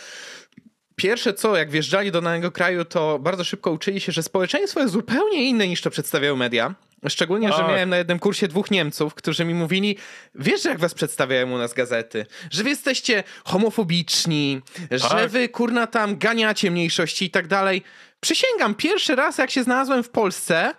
pierwsze 0.97 1.33
co, 1.33 1.57
jak 1.57 1.71
wjeżdżali 1.71 2.11
do 2.11 2.21
danego 2.21 2.51
kraju, 2.51 2.85
to 2.85 3.19
bardzo 3.19 3.43
szybko 3.43 3.71
uczyli 3.71 4.01
się, 4.01 4.11
że 4.11 4.23
społeczeństwo 4.23 4.79
jest 4.79 4.93
zupełnie 4.93 5.43
inne 5.43 5.67
niż 5.67 5.81
to 5.81 5.89
przedstawiają 5.89 6.35
media. 6.35 6.75
Szczególnie, 7.07 7.53
że 7.53 7.63
miałem 7.63 7.89
na 7.89 7.97
jednym 7.97 8.19
kursie 8.19 8.47
dwóch 8.47 8.71
Niemców, 8.71 9.13
którzy 9.13 9.45
mi 9.45 9.53
mówili, 9.53 9.97
wiesz, 10.35 10.65
jak 10.65 10.79
was 10.79 10.93
przedstawiają 10.93 11.51
u 11.51 11.57
nas 11.57 11.73
gazety, 11.73 12.25
że 12.51 12.63
wy 12.63 12.69
jesteście 12.69 13.23
homofobiczni, 13.45 14.61
że 14.91 15.09
tak. 15.09 15.29
wy 15.29 15.49
kurna 15.49 15.87
tam 15.87 16.17
ganiacie 16.17 16.71
mniejszości 16.71 17.25
i 17.25 17.29
tak 17.29 17.47
dalej. 17.47 17.83
Przysięgam, 18.19 18.75
pierwszy 18.75 19.15
raz 19.15 19.37
jak 19.37 19.51
się 19.51 19.63
znalazłem 19.63 20.03
w 20.03 20.09
Polsce, 20.09 20.73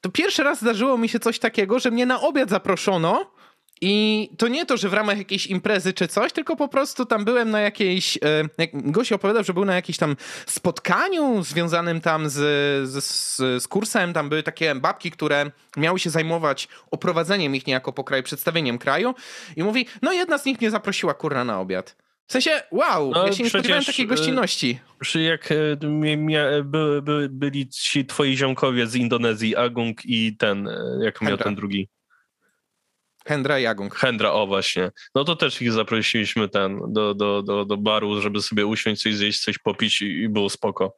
to 0.00 0.10
pierwszy 0.10 0.42
raz 0.42 0.60
zdarzyło 0.60 0.98
mi 0.98 1.08
się 1.08 1.20
coś 1.20 1.38
takiego, 1.38 1.78
że 1.78 1.90
mnie 1.90 2.06
na 2.06 2.20
obiad 2.20 2.50
zaproszono 2.50 3.31
i 3.84 4.28
to 4.38 4.48
nie 4.48 4.66
to, 4.66 4.76
że 4.76 4.88
w 4.88 4.92
ramach 4.92 5.18
jakiejś 5.18 5.46
imprezy 5.46 5.92
czy 5.92 6.08
coś, 6.08 6.32
tylko 6.32 6.56
po 6.56 6.68
prostu 6.68 7.06
tam 7.06 7.24
byłem 7.24 7.50
na 7.50 7.60
jakiejś. 7.60 8.16
E, 8.16 8.20
jak 8.58 8.90
gość 8.90 9.12
opowiadał, 9.12 9.44
że 9.44 9.54
był 9.54 9.64
na 9.64 9.74
jakimś 9.74 9.98
tam 9.98 10.16
spotkaniu 10.46 11.42
związanym 11.42 12.00
tam 12.00 12.30
z, 12.30 12.34
z, 12.88 13.36
z 13.62 13.68
kursem. 13.68 14.12
Tam 14.12 14.28
były 14.28 14.42
takie 14.42 14.74
babki, 14.74 15.10
które 15.10 15.50
miały 15.76 15.98
się 15.98 16.10
zajmować 16.10 16.68
oprowadzeniem 16.90 17.54
ich 17.54 17.66
niejako 17.66 17.92
po 17.92 18.04
kraju, 18.04 18.22
przedstawieniem 18.22 18.78
kraju. 18.78 19.14
I 19.56 19.62
mówi, 19.62 19.86
no 20.02 20.12
jedna 20.12 20.38
z 20.38 20.44
nich 20.44 20.60
mnie 20.60 20.70
zaprosiła 20.70 21.14
kurna 21.14 21.44
na 21.44 21.60
obiad. 21.60 21.96
W 22.26 22.32
sensie, 22.32 22.50
wow, 22.70 23.10
no, 23.10 23.26
ja 23.26 23.32
się 23.32 23.44
nie 23.44 23.50
spodziewałem 23.50 23.84
takiej 23.84 24.04
e, 24.04 24.08
gościnności. 24.08 24.80
Przy 25.00 25.22
jak 25.22 25.52
e, 25.52 25.76
by, 26.64 27.02
by, 27.02 27.28
byli 27.30 27.68
ci 27.68 28.06
twoi 28.06 28.36
ziomkowie 28.36 28.86
z 28.86 28.94
Indonezji, 28.94 29.56
Agung 29.56 30.04
i 30.04 30.36
ten, 30.36 30.68
jak 31.00 31.20
miał 31.22 31.38
ten 31.38 31.54
drugi. 31.54 31.88
Hendra 33.24 33.58
Jagung. 33.58 33.94
Hendra, 33.94 34.32
o 34.32 34.46
właśnie. 34.46 34.90
No 35.14 35.24
to 35.24 35.36
też 35.36 35.62
ich 35.62 35.72
zaprosiliśmy 35.72 36.48
ten 36.48 36.80
do, 36.88 37.14
do, 37.14 37.42
do, 37.42 37.64
do 37.64 37.76
baru, 37.76 38.20
żeby 38.20 38.42
sobie 38.42 38.66
usiąść, 38.66 39.02
coś 39.02 39.14
zjeść, 39.14 39.44
coś 39.44 39.58
popić 39.58 40.02
i, 40.02 40.04
i 40.04 40.28
było 40.28 40.50
spoko. 40.50 40.96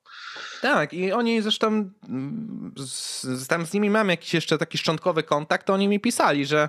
Tak, 0.63 0.93
i 0.93 1.13
oni 1.13 1.43
zresztą, 1.43 1.67
mm, 2.09 2.73
z, 2.77 3.47
tam 3.47 3.67
z 3.67 3.73
nimi 3.73 3.91
mamy 3.91 4.13
jakiś 4.13 4.35
jeszcze 4.35 4.59
taki 4.59 4.79
szczątkowy 4.79 5.23
kontakt, 5.23 5.67
to 5.67 5.75
oni 5.75 5.89
mi 5.89 6.01
pisali, 6.01 6.47
że 6.47 6.69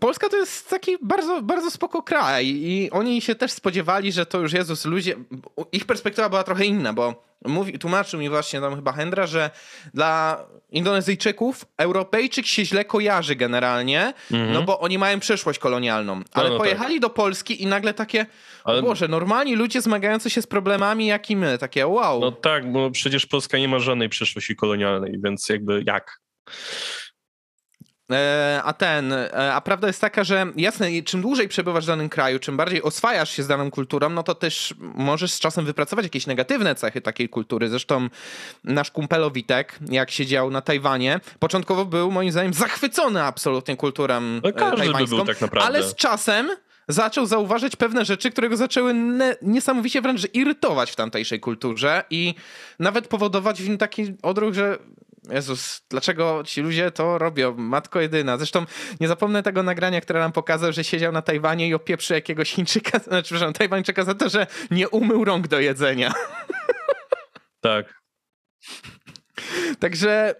Polska 0.00 0.28
to 0.28 0.36
jest 0.36 0.70
taki 0.70 0.96
bardzo, 1.02 1.42
bardzo 1.42 1.70
spoko 1.70 2.02
kraj 2.02 2.46
i 2.46 2.90
oni 2.90 3.22
się 3.22 3.34
też 3.34 3.52
spodziewali, 3.52 4.12
że 4.12 4.26
to 4.26 4.40
już 4.40 4.52
Jezus, 4.52 4.84
ludzie, 4.84 5.16
ich 5.72 5.84
perspektywa 5.84 6.28
była 6.28 6.44
trochę 6.44 6.64
inna, 6.64 6.92
bo 6.92 7.32
mówi, 7.44 7.78
tłumaczył 7.78 8.20
mi 8.20 8.28
właśnie 8.28 8.60
tam 8.60 8.76
chyba 8.76 8.92
Hendra, 8.92 9.26
że 9.26 9.50
dla 9.94 10.44
Indonezyjczyków 10.70 11.64
Europejczyk 11.76 12.46
się 12.46 12.64
źle 12.64 12.84
kojarzy 12.84 13.36
generalnie, 13.36 14.12
mhm. 14.30 14.52
no 14.52 14.62
bo 14.62 14.80
oni 14.80 14.98
mają 14.98 15.20
przeszłość 15.20 15.58
kolonialną, 15.58 16.16
no, 16.16 16.24
ale 16.32 16.48
no, 16.48 16.54
no 16.54 16.60
pojechali 16.60 16.94
tak. 16.94 17.02
do 17.02 17.10
Polski 17.10 17.62
i 17.62 17.66
nagle 17.66 17.94
takie, 17.94 18.26
ale... 18.64 18.82
Boże, 18.82 19.08
normalni 19.08 19.56
ludzie 19.56 19.80
zmagający 19.80 20.30
się 20.30 20.42
z 20.42 20.46
problemami 20.46 21.06
jak 21.06 21.30
i 21.30 21.36
my, 21.36 21.58
takie 21.58 21.86
wow. 21.86 22.20
No 22.20 22.32
tak, 22.32 22.72
bo 22.72 22.90
przecież 22.90 23.26
Polska 23.26 23.58
nie 23.58 23.68
ma 23.68 23.78
żadnej 23.78 24.08
przeszłości 24.08 24.56
kolonialnej, 24.56 25.20
więc 25.24 25.48
jakby 25.48 25.84
jak? 25.86 26.20
E, 28.12 28.60
a 28.64 28.72
ten, 28.72 29.12
e, 29.12 29.54
a 29.54 29.60
prawda 29.60 29.86
jest 29.86 30.00
taka, 30.00 30.24
że 30.24 30.46
jasne, 30.56 31.02
czym 31.02 31.22
dłużej 31.22 31.48
przebywasz 31.48 31.84
w 31.84 31.86
danym 31.86 32.08
kraju, 32.08 32.38
czym 32.38 32.56
bardziej 32.56 32.82
oswajasz 32.82 33.30
się 33.30 33.42
z 33.42 33.46
daną 33.46 33.70
kulturą, 33.70 34.10
no 34.10 34.22
to 34.22 34.34
też 34.34 34.74
możesz 34.78 35.32
z 35.32 35.40
czasem 35.40 35.64
wypracować 35.64 36.04
jakieś 36.04 36.26
negatywne 36.26 36.74
cechy 36.74 37.00
takiej 37.00 37.28
kultury. 37.28 37.68
Zresztą 37.68 38.08
nasz 38.64 38.90
kumpel 38.90 39.30
Witek, 39.34 39.78
jak 39.90 40.10
siedział 40.10 40.50
na 40.50 40.60
Tajwanie, 40.60 41.20
początkowo 41.38 41.84
był 41.84 42.10
moim 42.10 42.32
zdaniem 42.32 42.52
zachwycony 42.54 43.22
absolutnie 43.22 43.76
kulturą 43.76 44.20
no, 44.20 44.48
e, 44.48 44.52
tajwańską, 44.52 45.24
by 45.24 45.34
tak 45.34 45.62
ale 45.62 45.82
z 45.82 45.94
czasem 45.94 46.50
zaczął 46.88 47.26
zauważać 47.26 47.76
pewne 47.76 48.04
rzeczy, 48.04 48.30
które 48.30 48.48
go 48.48 48.56
zaczęły 48.56 48.94
ne- 48.94 49.36
niesamowicie 49.42 50.02
wręcz 50.02 50.34
irytować 50.34 50.90
w 50.90 50.96
tamtejszej 50.96 51.40
kulturze 51.40 52.04
i 52.10 52.34
nawet 52.78 53.08
powodować 53.08 53.62
w 53.62 53.68
nim 53.68 53.78
taki 53.78 54.14
odruch, 54.22 54.54
że 54.54 54.78
Jezus, 55.30 55.82
dlaczego 55.90 56.42
ci 56.46 56.60
ludzie 56.60 56.90
to 56.90 57.18
robią? 57.18 57.54
Matko 57.54 58.00
jedyna. 58.00 58.36
Zresztą 58.36 58.66
nie 59.00 59.08
zapomnę 59.08 59.42
tego 59.42 59.62
nagrania, 59.62 60.00
które 60.00 60.20
nam 60.20 60.32
pokazał, 60.32 60.72
że 60.72 60.84
siedział 60.84 61.12
na 61.12 61.22
Tajwanie 61.22 61.68
i 61.68 61.74
opieprzy 61.74 62.14
jakiegoś 62.14 62.52
Chińczyka, 62.52 62.98
znaczy, 63.08 63.22
przepraszam, 63.22 63.52
Tajwańczyka 63.52 64.04
za 64.04 64.14
to, 64.14 64.28
że 64.28 64.46
nie 64.70 64.88
umył 64.88 65.24
rąk 65.24 65.48
do 65.48 65.60
jedzenia. 65.60 66.12
Tak. 67.60 68.02
Także 69.78 70.34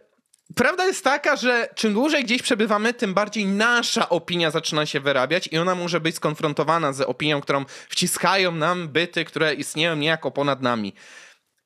prawda 0.56 0.84
jest 0.86 1.04
taka, 1.04 1.36
że 1.36 1.68
czym 1.74 1.92
dłużej 1.92 2.24
gdzieś 2.24 2.42
przebywamy, 2.42 2.94
tym 2.94 3.14
bardziej 3.14 3.46
nasza 3.46 4.08
opinia 4.08 4.50
zaczyna 4.50 4.86
się 4.86 5.00
wyrabiać 5.00 5.48
i 5.52 5.58
ona 5.58 5.74
może 5.74 6.00
być 6.00 6.16
skonfrontowana 6.16 6.92
z 6.92 7.00
opinią, 7.00 7.40
którą 7.40 7.64
wciskają 7.88 8.52
nam 8.52 8.88
byty, 8.88 9.24
które 9.24 9.54
istnieją 9.54 9.96
niejako 9.96 10.30
ponad 10.30 10.62
nami. 10.62 10.94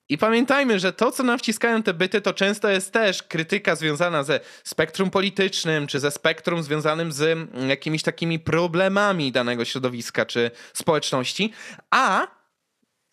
I 0.08 0.18
pamiętajmy, 0.18 0.78
że 0.78 0.92
to, 0.92 1.12
co 1.12 1.22
nam 1.22 1.38
wciskają 1.38 1.82
te 1.82 1.94
byty, 1.94 2.20
to 2.20 2.34
często 2.34 2.68
jest 2.68 2.92
też 2.92 3.22
krytyka 3.22 3.76
związana 3.76 4.22
ze 4.22 4.40
spektrum 4.64 5.10
politycznym, 5.10 5.86
czy 5.86 6.00
ze 6.00 6.10
spektrum 6.10 6.62
związanym 6.62 7.12
z 7.12 7.22
mm, 7.22 7.68
jakimiś 7.68 8.02
takimi 8.02 8.38
problemami 8.38 9.32
danego 9.32 9.64
środowiska, 9.64 10.26
czy 10.26 10.50
społeczności. 10.72 11.52
A 11.90 12.26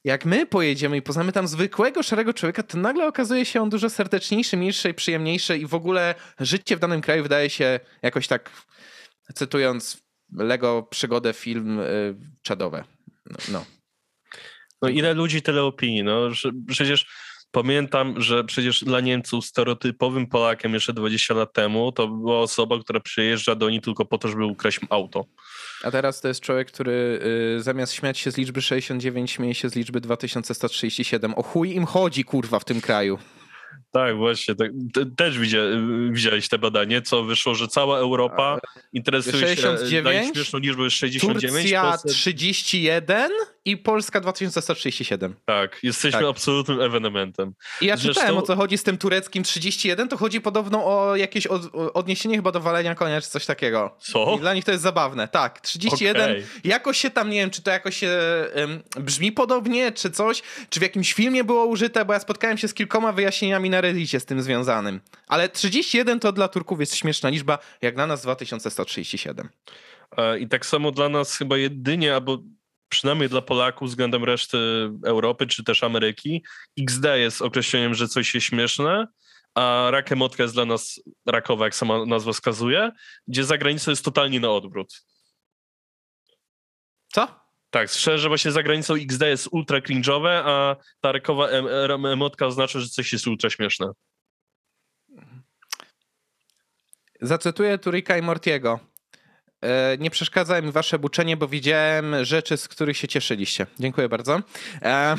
jak 0.04 0.26
my 0.26 0.46
pojedziemy 0.46 0.98
i 0.98 1.02
poznamy 1.02 1.32
tam 1.32 1.48
zwykłego, 1.48 2.04
szarego 2.04 2.34
człowieka, 2.34 2.64
to 2.64 2.78
nagle 2.78 3.08
okazuje 3.08 3.46
się 3.46 3.62
on 3.62 3.70
dużo 3.70 3.90
serdeczniejszy, 3.90 4.58
milszy 4.58 4.94
przyjemniejszy 4.94 5.58
i 5.58 5.66
w 5.66 5.74
ogóle 5.74 6.16
życie 6.40 6.76
w 6.78 6.80
danym 6.80 7.02
kraju 7.02 7.24
wydaje 7.24 7.50
się 7.50 7.80
jakoś 8.02 8.28
tak, 8.28 8.52
cytując 9.36 10.04
Lego 10.38 10.84
przygodę 10.84 11.34
film 11.34 11.80
y, 11.80 12.16
czadowe. 12.42 12.84
No. 13.26 13.38
no. 13.52 13.66
No 14.84 14.90
ile 14.90 15.14
ludzi, 15.14 15.42
tyle 15.42 15.64
opinii. 15.64 16.04
No, 16.04 16.30
przecież 16.68 17.06
pamiętam, 17.52 18.22
że 18.22 18.44
przecież 18.44 18.84
dla 18.84 19.00
Niemców 19.00 19.46
stereotypowym 19.46 20.28
Polakiem 20.28 20.74
jeszcze 20.74 20.94
20 20.94 21.34
lat 21.34 21.54
temu 21.54 21.92
to 21.92 22.08
była 22.08 22.40
osoba, 22.40 22.80
która 22.80 23.00
przyjeżdża 23.00 23.56
do 23.56 23.70
nich 23.70 23.82
tylko 23.82 24.06
po 24.06 24.18
to, 24.18 24.28
żeby 24.28 24.46
ukraść 24.46 24.80
auto. 24.90 25.26
A 25.84 25.92
teraz 25.92 26.22
to 26.22 26.28
jest 26.28 26.42
człowiek, 26.42 26.72
który 26.72 27.20
y, 27.58 27.62
zamiast 27.62 27.94
śmiać 27.94 28.20
się 28.20 28.32
z 28.32 28.38
liczby 28.38 28.62
69, 28.62 29.32
śmieje 29.32 29.56
się 29.56 29.70
z 29.70 29.76
liczby 29.76 30.02
2137. 30.02 31.34
O 31.34 31.44
chuj 31.44 31.76
im 31.76 31.86
chodzi, 31.86 32.24
kurwa, 32.24 32.60
w 32.60 32.66
tym 32.66 32.82
kraju. 32.82 33.18
Tak, 33.92 34.18
właśnie. 34.18 34.56
Tak, 34.56 34.72
też 35.16 35.40
widziałeś 36.12 36.50
te 36.50 36.60
badanie, 36.60 37.02
co 37.02 37.24
wyszło, 37.24 37.56
że 37.56 37.68
cała 37.68 37.98
Europa 37.98 38.60
interesuje 38.94 39.56
69, 39.56 39.92
się, 39.92 40.02
daje 40.02 40.34
śmieszną 40.34 40.60
liczbę 40.60 40.90
69. 40.90 41.54
Turcja 41.54 41.82
Polsce... 41.82 42.10
31 42.10 43.32
i 43.66 43.78
Polska 43.78 44.20
2137. 44.20 45.36
Tak, 45.46 45.80
jesteśmy 45.84 46.20
tak. 46.20 46.30
absolutnym 46.30 46.82
ewenementem. 46.82 47.54
I 47.82 47.86
ja 47.86 47.98
Zresztą... 47.98 48.14
czytałem 48.14 48.38
o 48.38 48.42
co 48.42 48.56
chodzi 48.56 48.78
z 48.78 48.84
tym 48.84 48.98
tureckim 48.98 49.44
31, 49.44 50.08
to 50.08 50.18
chodzi 50.18 50.42
podobno 50.42 50.86
o 50.86 51.16
jakieś 51.16 51.48
od, 51.48 51.62
odniesienie 51.94 52.36
chyba 52.36 52.52
do 52.52 52.60
walenia 52.60 52.96
konia 52.96 53.22
czy 53.22 53.30
coś 53.30 53.46
takiego. 53.46 53.96
Co? 54.00 54.36
I 54.38 54.40
dla 54.40 54.54
nich 54.54 54.66
to 54.66 54.72
jest 54.72 54.84
zabawne. 54.84 55.28
Tak, 55.28 55.62
31, 55.62 56.24
okay. 56.24 56.44
jakoś 56.64 56.98
się 56.98 57.10
tam, 57.10 57.30
nie 57.30 57.38
wiem, 57.38 57.50
czy 57.50 57.62
to 57.62 57.72
jakoś 57.72 57.98
się 57.98 58.18
um, 58.56 58.84
brzmi 59.00 59.32
podobnie, 59.32 59.92
czy 59.92 60.12
coś, 60.12 60.42
czy 60.70 60.80
w 60.80 60.84
jakimś 60.84 61.14
filmie 61.14 61.44
było 61.44 61.66
użyte, 61.66 62.06
bo 62.06 62.14
ja 62.14 62.20
spotkałem 62.20 62.58
się 62.58 62.68
z 62.68 62.74
kilkoma 62.74 63.12
wyjaśnieniami 63.12 63.70
na 63.70 63.82
Reddicie 63.82 64.20
z 64.20 64.26
tym 64.26 64.42
związanym. 64.42 65.02
Ale 65.28 65.50
31 65.50 66.20
to 66.20 66.32
dla 66.32 66.48
Turków 66.48 66.80
jest 66.80 66.96
śmieszna 66.96 67.30
liczba, 67.30 67.58
jak 67.82 67.96
dla 67.96 68.08
nas 68.08 68.22
2137. 68.22 69.50
E, 70.18 70.40
I 70.40 70.48
tak 70.48 70.66
samo 70.66 70.92
dla 70.92 71.10
nas 71.10 71.38
chyba 71.38 71.58
jedynie, 71.58 72.14
albo 72.14 72.38
przynajmniej 72.94 73.30
dla 73.30 73.42
Polaków 73.42 73.90
względem 73.90 74.24
reszty 74.24 74.58
Europy 75.06 75.48
czy 75.48 75.64
też 75.64 75.84
Ameryki, 75.84 76.44
XD 76.80 77.06
jest 77.06 77.42
określeniem, 77.42 77.94
że 77.94 78.08
coś 78.08 78.34
jest 78.34 78.48
śmieszne, 78.48 79.08
a 79.56 79.88
rakemotka 79.92 80.44
jest 80.44 80.56
dla 80.56 80.66
nas 80.66 81.02
rakowa, 81.26 81.66
jak 81.66 81.76
sama 81.76 82.06
nazwa 82.06 82.34
wskazuje, 82.34 82.92
gdzie 83.28 83.44
za 83.44 83.58
granicą 83.58 83.92
jest 83.92 84.06
totalnie 84.06 84.40
na 84.40 84.50
odwrót. 84.50 85.06
Co? 87.08 87.44
Tak, 87.70 87.90
szczerze, 87.90 88.28
właśnie 88.28 88.52
za 88.52 88.64
granicą 88.64 88.94
XD 88.94 89.22
jest 89.22 89.48
ultra 89.52 89.80
cringe'owe, 89.80 90.42
a 90.46 90.76
ta 91.02 91.12
rakowa 91.12 91.48
em 91.48 92.06
emotka 92.06 92.46
oznacza, 92.46 92.80
że 92.80 92.88
coś 92.88 93.14
jest 93.14 93.28
ultra 93.28 93.50
śmieszne. 93.50 93.88
Zacytuję 97.22 97.78
Turika 97.78 98.18
i 98.18 98.22
Mortiego. 98.22 98.93
E, 99.64 99.98
nie 100.00 100.10
przeszkadza 100.10 100.62
mi 100.62 100.72
wasze 100.72 101.00
buczenie, 101.00 101.38
bo 101.38 101.48
widziałem 101.48 102.26
rzeczy, 102.26 102.58
z 102.58 102.68
których 102.68 102.98
się 102.98 103.08
cieszyliście. 103.08 103.68
Dziękuję 103.80 104.10
bardzo. 104.10 104.42
E, 104.82 105.16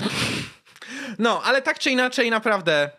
no, 1.18 1.42
ale 1.44 1.62
tak 1.62 1.78
czy 1.78 1.90
inaczej, 1.90 2.30
naprawdę 2.30 2.90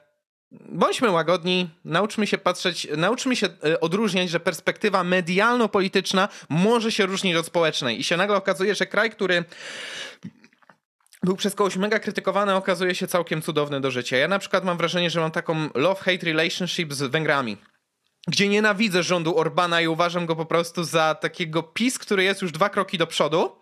bądźmy 0.52 1.12
łagodni, 1.12 1.70
nauczmy 1.86 2.28
się 2.28 2.38
patrzeć, 2.38 2.88
nauczmy 2.98 3.36
się 3.36 3.48
e, 3.48 3.80
odróżniać, 3.80 4.30
że 4.30 4.40
perspektywa 4.40 5.04
medialno-polityczna 5.04 6.28
może 6.50 6.92
się 6.92 7.06
różnić 7.06 7.36
od 7.36 7.46
społecznej. 7.46 8.00
I 8.00 8.04
się 8.04 8.18
nagle 8.18 8.38
okazuje, 8.38 8.76
że 8.76 8.86
kraj, 8.86 9.10
który 9.10 9.44
był 11.24 11.36
przez 11.36 11.56
kogoś 11.56 11.76
mega 11.76 12.00
krytykowany, 12.00 12.56
okazuje 12.56 12.96
się 12.96 13.08
całkiem 13.08 13.42
cudowny 13.42 13.82
do 13.82 13.92
życia. 13.92 14.18
Ja 14.18 14.28
na 14.28 14.40
przykład 14.40 14.66
mam 14.66 14.78
wrażenie, 14.78 15.10
że 15.10 15.20
mam 15.20 15.32
taką 15.32 15.68
love-hate 15.68 16.24
relationship 16.26 16.94
z 16.94 17.02
Węgrami 17.02 17.58
gdzie 18.28 18.48
nienawidzę 18.48 19.04
rządu 19.04 19.38
Orbana 19.38 19.82
i 19.82 19.88
uważam 19.88 20.26
go 20.26 20.36
po 20.36 20.46
prostu 20.46 20.84
za 20.84 21.16
takiego 21.16 21.64
PiS, 21.64 22.00
który 22.00 22.24
jest 22.24 22.42
już 22.42 22.52
dwa 22.52 22.70
kroki 22.70 22.98
do 22.98 23.08
przodu. 23.08 23.56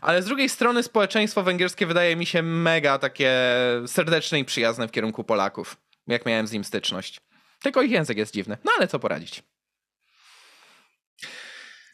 Ale 0.00 0.22
z 0.22 0.26
drugiej 0.26 0.48
strony 0.48 0.82
społeczeństwo 0.82 1.42
węgierskie 1.42 1.86
wydaje 1.86 2.16
mi 2.16 2.26
się 2.26 2.42
mega 2.42 2.98
takie 2.98 3.32
serdeczne 3.86 4.40
i 4.40 4.44
przyjazne 4.44 4.88
w 4.88 4.90
kierunku 4.90 5.24
Polaków, 5.24 5.76
jak 6.06 6.26
miałem 6.26 6.46
z 6.46 6.52
nim 6.52 6.64
styczność. 6.64 7.20
Tylko 7.62 7.82
ich 7.82 7.90
język 7.90 8.18
jest 8.18 8.34
dziwny. 8.34 8.56
No 8.64 8.72
ale 8.78 8.88
co 8.88 8.98
poradzić. 8.98 9.42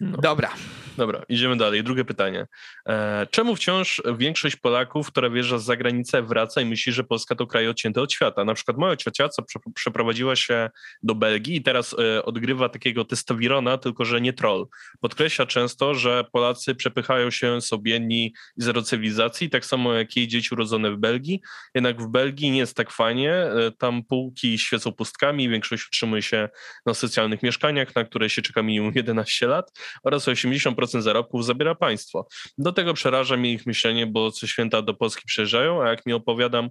No. 0.00 0.18
Dobra. 0.18 0.50
Dobra, 0.96 1.22
idziemy 1.28 1.56
dalej. 1.56 1.84
Drugie 1.84 2.04
pytanie. 2.04 2.46
E, 2.88 3.26
czemu 3.30 3.56
wciąż 3.56 4.02
większość 4.18 4.56
Polaków, 4.56 5.06
która 5.06 5.30
wjeżdża 5.30 5.58
z 5.58 5.64
zagranicy, 5.64 6.22
wraca 6.22 6.60
i 6.60 6.64
myśli, 6.64 6.92
że 6.92 7.04
Polska 7.04 7.34
to 7.34 7.46
kraj 7.46 7.68
odcięty 7.68 8.00
od 8.00 8.12
świata? 8.12 8.44
Na 8.44 8.54
przykład 8.54 8.76
moja 8.76 8.96
ciocia, 8.96 9.28
co 9.28 9.42
przeprowadziła 9.74 10.36
się 10.36 10.70
do 11.02 11.14
Belgii 11.14 11.56
i 11.56 11.62
teraz 11.62 11.96
e, 11.98 12.24
odgrywa 12.24 12.68
takiego 12.68 13.04
testowirona, 13.04 13.78
tylko 13.78 14.04
że 14.04 14.20
nie 14.20 14.32
troll. 14.32 14.66
Podkreśla 15.00 15.46
często, 15.46 15.94
że 15.94 16.24
Polacy 16.32 16.74
przepychają 16.74 17.30
się 17.30 17.60
sobienni 17.60 18.26
i 18.56 18.62
zero 18.62 18.82
cywilizacji, 18.82 19.50
tak 19.50 19.66
samo 19.66 19.94
jak 19.94 20.16
jej 20.16 20.28
dzieci 20.28 20.48
urodzone 20.52 20.90
w 20.90 20.96
Belgii. 20.96 21.40
Jednak 21.74 22.02
w 22.02 22.06
Belgii 22.06 22.50
nie 22.50 22.58
jest 22.58 22.76
tak 22.76 22.90
fajnie. 22.90 23.32
E, 23.32 23.72
tam 23.78 24.04
półki 24.04 24.58
świecą 24.58 24.92
pustkami, 24.92 25.48
większość 25.48 25.86
utrzymuje 25.86 26.22
się 26.22 26.48
na 26.86 26.94
socjalnych 26.94 27.42
mieszkaniach, 27.42 27.94
na 27.94 28.04
które 28.04 28.30
się 28.30 28.42
czeka 28.42 28.62
minimum 28.62 28.92
11 28.94 29.46
lat 29.46 29.72
oraz 30.04 30.28
80% 30.28 30.89
zarobków 30.98 31.44
zabiera 31.44 31.74
państwo. 31.74 32.26
Do 32.58 32.72
tego 32.72 32.94
przeraża 32.94 33.36
mnie 33.36 33.52
ich 33.52 33.66
myślenie, 33.66 34.06
bo 34.06 34.30
co 34.30 34.46
święta 34.46 34.82
do 34.82 34.94
Polski 34.94 35.22
przyjeżdżają, 35.26 35.82
a 35.82 35.88
jak 35.88 36.06
mi 36.06 36.12
opowiadam, 36.12 36.70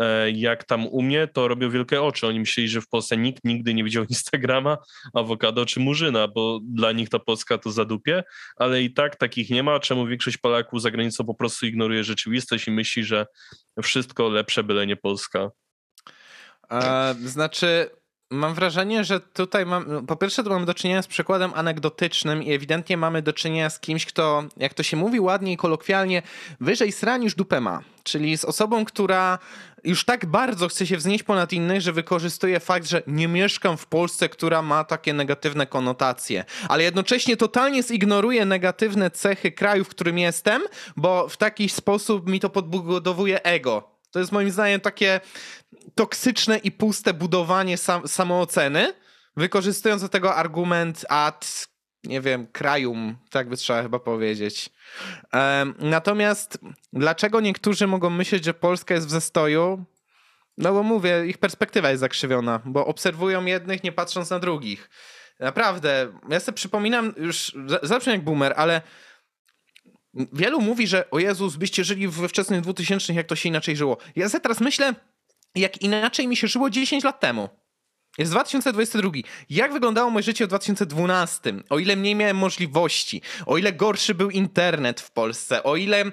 e, 0.00 0.30
jak 0.30 0.64
tam 0.64 0.86
u 0.86 1.02
mnie, 1.02 1.28
to 1.28 1.48
robią 1.48 1.70
wielkie 1.70 2.02
oczy. 2.02 2.26
Oni 2.26 2.40
myśleli, 2.40 2.68
że 2.68 2.80
w 2.80 2.88
Polsce 2.88 3.16
nikt 3.16 3.44
nigdy 3.44 3.74
nie 3.74 3.84
widział 3.84 4.04
Instagrama, 4.10 4.78
awokado 5.14 5.66
czy 5.66 5.80
murzyna, 5.80 6.28
bo 6.28 6.60
dla 6.62 6.92
nich 6.92 7.08
ta 7.08 7.18
Polska 7.18 7.58
to 7.58 7.70
zadupie, 7.70 8.24
ale 8.56 8.82
i 8.82 8.94
tak 8.94 9.16
takich 9.16 9.50
nie 9.50 9.62
ma, 9.62 9.80
czemu 9.80 10.06
większość 10.06 10.36
Polaków 10.36 10.82
za 10.82 10.90
granicą 10.90 11.24
po 11.24 11.34
prostu 11.34 11.66
ignoruje 11.66 12.04
rzeczywistość 12.04 12.68
i 12.68 12.70
myśli, 12.70 13.04
że 13.04 13.26
wszystko 13.82 14.28
lepsze, 14.28 14.62
byle 14.64 14.86
nie 14.86 14.96
Polska. 14.96 15.50
E, 16.70 17.14
znaczy, 17.24 17.90
mam 18.30 18.54
wrażenie, 18.54 19.04
że 19.04 19.20
tutaj 19.20 19.66
mam, 19.66 20.06
po 20.06 20.16
pierwsze 20.16 20.44
to 20.44 20.50
mamy 20.50 20.66
do 20.66 20.74
czynienia 20.74 21.02
z 21.02 21.06
przykładem 21.06 21.52
anegdotycznym 21.54 22.42
i 22.42 22.52
ewidentnie 22.52 22.96
mamy 22.96 23.22
do 23.22 23.32
czynienia 23.32 23.70
z 23.70 23.80
kimś, 23.80 24.06
kto, 24.06 24.44
jak 24.56 24.74
to 24.74 24.82
się 24.82 24.96
mówi 24.96 25.20
ładnie 25.20 25.52
i 25.52 25.56
kolokwialnie, 25.56 26.22
wyżej 26.60 26.92
sra 26.92 27.16
niż 27.16 27.34
dupę 27.34 27.60
ma. 27.60 27.80
Czyli 28.02 28.38
z 28.38 28.44
osobą, 28.44 28.84
która 28.84 29.38
już 29.84 30.04
tak 30.04 30.26
bardzo 30.26 30.68
chce 30.68 30.86
się 30.86 30.96
wznieść 30.96 31.24
ponad 31.24 31.52
innych, 31.52 31.80
że 31.80 31.92
wykorzystuje 31.92 32.60
fakt, 32.60 32.88
że 32.88 33.02
nie 33.06 33.28
mieszkam 33.28 33.76
w 33.76 33.86
Polsce, 33.86 34.28
która 34.28 34.62
ma 34.62 34.84
takie 34.84 35.12
negatywne 35.12 35.66
konotacje, 35.66 36.44
ale 36.68 36.82
jednocześnie 36.82 37.36
totalnie 37.36 37.82
zignoruje 37.82 38.44
negatywne 38.44 39.10
cechy 39.10 39.52
kraju, 39.52 39.84
w 39.84 39.88
którym 39.88 40.18
jestem, 40.18 40.62
bo 40.96 41.28
w 41.28 41.36
taki 41.36 41.68
sposób 41.68 42.28
mi 42.28 42.40
to 42.40 42.50
podbudowuje 42.50 43.42
ego. 43.42 43.97
To 44.10 44.18
jest 44.18 44.32
moim 44.32 44.50
zdaniem 44.50 44.80
takie 44.80 45.20
toksyczne 45.94 46.58
i 46.58 46.72
puste 46.72 47.14
budowanie 47.14 47.76
sam, 47.76 48.08
samooceny, 48.08 48.94
wykorzystując 49.36 50.02
do 50.02 50.08
tego 50.08 50.34
argument 50.34 51.04
ad, 51.08 51.68
nie 52.04 52.20
wiem, 52.20 52.46
krajum, 52.46 53.16
tak 53.30 53.48
by 53.48 53.56
trzeba 53.56 53.82
chyba 53.82 53.98
powiedzieć. 53.98 54.70
Um, 55.32 55.74
natomiast 55.78 56.58
dlaczego 56.92 57.40
niektórzy 57.40 57.86
mogą 57.86 58.10
myśleć, 58.10 58.44
że 58.44 58.54
Polska 58.54 58.94
jest 58.94 59.06
w 59.06 59.10
zastoju? 59.10 59.84
No 60.58 60.72
bo 60.72 60.82
mówię, 60.82 61.26
ich 61.26 61.38
perspektywa 61.38 61.90
jest 61.90 62.00
zakrzywiona, 62.00 62.60
bo 62.64 62.86
obserwują 62.86 63.44
jednych, 63.44 63.84
nie 63.84 63.92
patrząc 63.92 64.30
na 64.30 64.38
drugich. 64.38 64.90
Naprawdę, 65.40 66.12
ja 66.28 66.40
sobie 66.40 66.56
przypominam, 66.56 67.14
już 67.16 67.52
zawsze 67.82 68.10
jak 68.10 68.24
boomer, 68.24 68.54
ale 68.56 68.82
wielu 70.14 70.60
mówi, 70.60 70.86
że 70.86 71.10
o 71.10 71.18
Jezus, 71.18 71.56
byście 71.56 71.84
żyli 71.84 72.08
we 72.08 72.28
wczesnych 72.28 72.60
2000, 72.60 73.14
jak 73.14 73.26
to 73.26 73.36
się 73.36 73.48
inaczej 73.48 73.76
żyło. 73.76 73.96
Ja 74.16 74.28
sobie 74.28 74.40
teraz 74.40 74.60
myślę, 74.60 74.94
jak 75.54 75.82
inaczej 75.82 76.28
mi 76.28 76.36
się 76.36 76.48
żyło 76.48 76.70
10 76.70 77.04
lat 77.04 77.20
temu. 77.20 77.48
Jest 78.18 78.32
2022. 78.32 79.10
Jak 79.50 79.72
wyglądało 79.72 80.10
moje 80.10 80.22
życie 80.22 80.44
w 80.44 80.48
2012? 80.48 81.54
O 81.70 81.78
ile 81.78 81.96
mniej 81.96 82.14
miałem 82.14 82.36
możliwości, 82.36 83.22
o 83.46 83.58
ile 83.58 83.72
gorszy 83.72 84.14
był 84.14 84.30
internet 84.30 85.00
w 85.00 85.10
Polsce, 85.10 85.62
o 85.62 85.76
ile 85.76 86.04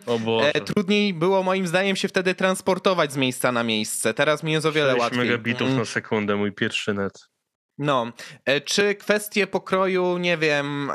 e, 0.54 0.62
trudniej 0.62 1.14
było 1.14 1.44
moim 1.44 1.68
zdaniem 1.68 1.96
się 1.96 2.08
wtedy 2.08 2.36
transportować 2.36 3.14
z 3.14 3.18
miejsca 3.18 3.52
na 3.52 3.64
miejsce. 3.64 4.14
Teraz 4.14 4.44
mi 4.44 4.52
jest 4.52 4.66
o 4.66 4.72
wiele 4.72 4.92
6 4.92 5.02
łatwiej. 5.02 5.20
megabitów 5.20 5.68
mm. 5.68 5.80
na 5.80 5.86
sekundę, 5.86 6.36
mój 6.36 6.52
pierwszy 6.52 6.94
net. 6.94 7.30
No. 7.78 8.12
E, 8.46 8.62
czy 8.62 8.96
kwestie 8.96 9.48
pokroju, 9.48 10.18
nie 10.18 10.38
wiem, 10.38 10.92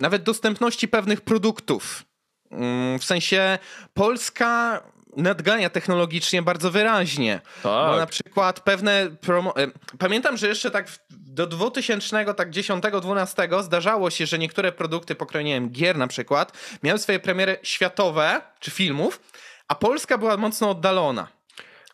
nawet 0.00 0.22
dostępności 0.22 0.88
pewnych 0.88 1.20
produktów. 1.20 2.04
Mm, 2.50 2.98
w 2.98 3.04
sensie 3.04 3.58
Polska 3.94 4.82
nadgania 5.16 5.70
technologicznie 5.70 6.42
bardzo 6.42 6.70
wyraźnie. 6.70 7.40
Tak. 7.62 7.90
Bo 7.90 7.96
na 7.96 8.06
przykład 8.06 8.60
pewne 8.60 9.10
promo... 9.20 9.54
Pamiętam, 9.98 10.36
że 10.36 10.48
jeszcze 10.48 10.70
tak 10.70 10.86
do 11.10 11.46
2000, 11.46 12.34
tak 12.34 12.50
10-12 12.50 13.62
zdarzało 13.62 14.10
się, 14.10 14.26
że 14.26 14.38
niektóre 14.38 14.72
produkty 14.72 15.14
pokroju, 15.14 15.46
nie 15.46 15.54
wiem, 15.54 15.70
gier 15.70 15.98
na 15.98 16.06
przykład, 16.06 16.52
miały 16.82 16.98
swoje 16.98 17.20
premiery 17.20 17.58
światowe, 17.62 18.40
czy 18.60 18.70
filmów, 18.70 19.20
a 19.68 19.74
Polska 19.74 20.18
była 20.18 20.36
mocno 20.36 20.70
oddalona. 20.70 21.28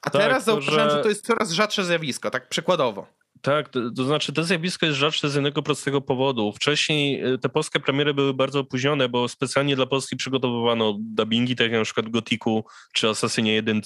A 0.02 0.10
tak, 0.10 0.22
teraz 0.22 0.44
zauważyłem, 0.44 0.90
że... 0.90 0.96
że 0.96 1.02
to 1.02 1.08
jest 1.08 1.26
coraz 1.26 1.50
rzadsze 1.50 1.84
zjawisko, 1.84 2.30
tak 2.30 2.48
przykładowo. 2.48 3.06
Tak, 3.40 3.68
to, 3.68 3.90
to, 3.90 4.04
znaczy 4.04 4.32
to 4.32 4.44
zjawisko 4.44 4.86
jest 4.86 4.98
rzadsze 4.98 5.30
z 5.30 5.34
jednego 5.34 5.62
prostego 5.62 6.00
powodu. 6.00 6.52
Wcześniej 6.52 7.24
e, 7.24 7.38
te 7.38 7.48
polskie 7.48 7.80
premiery 7.80 8.14
były 8.14 8.34
bardzo 8.34 8.60
opóźnione, 8.60 9.08
bo 9.08 9.28
specjalnie 9.28 9.76
dla 9.76 9.86
Polski 9.86 10.16
przygotowywano 10.16 10.96
dubbingi, 10.98 11.56
tak 11.56 11.70
jak 11.70 11.78
na 11.78 11.84
przykład 11.84 12.08
Gotiku 12.08 12.64
czy 12.92 13.08
Asasynie 13.08 13.54
1 13.54 13.80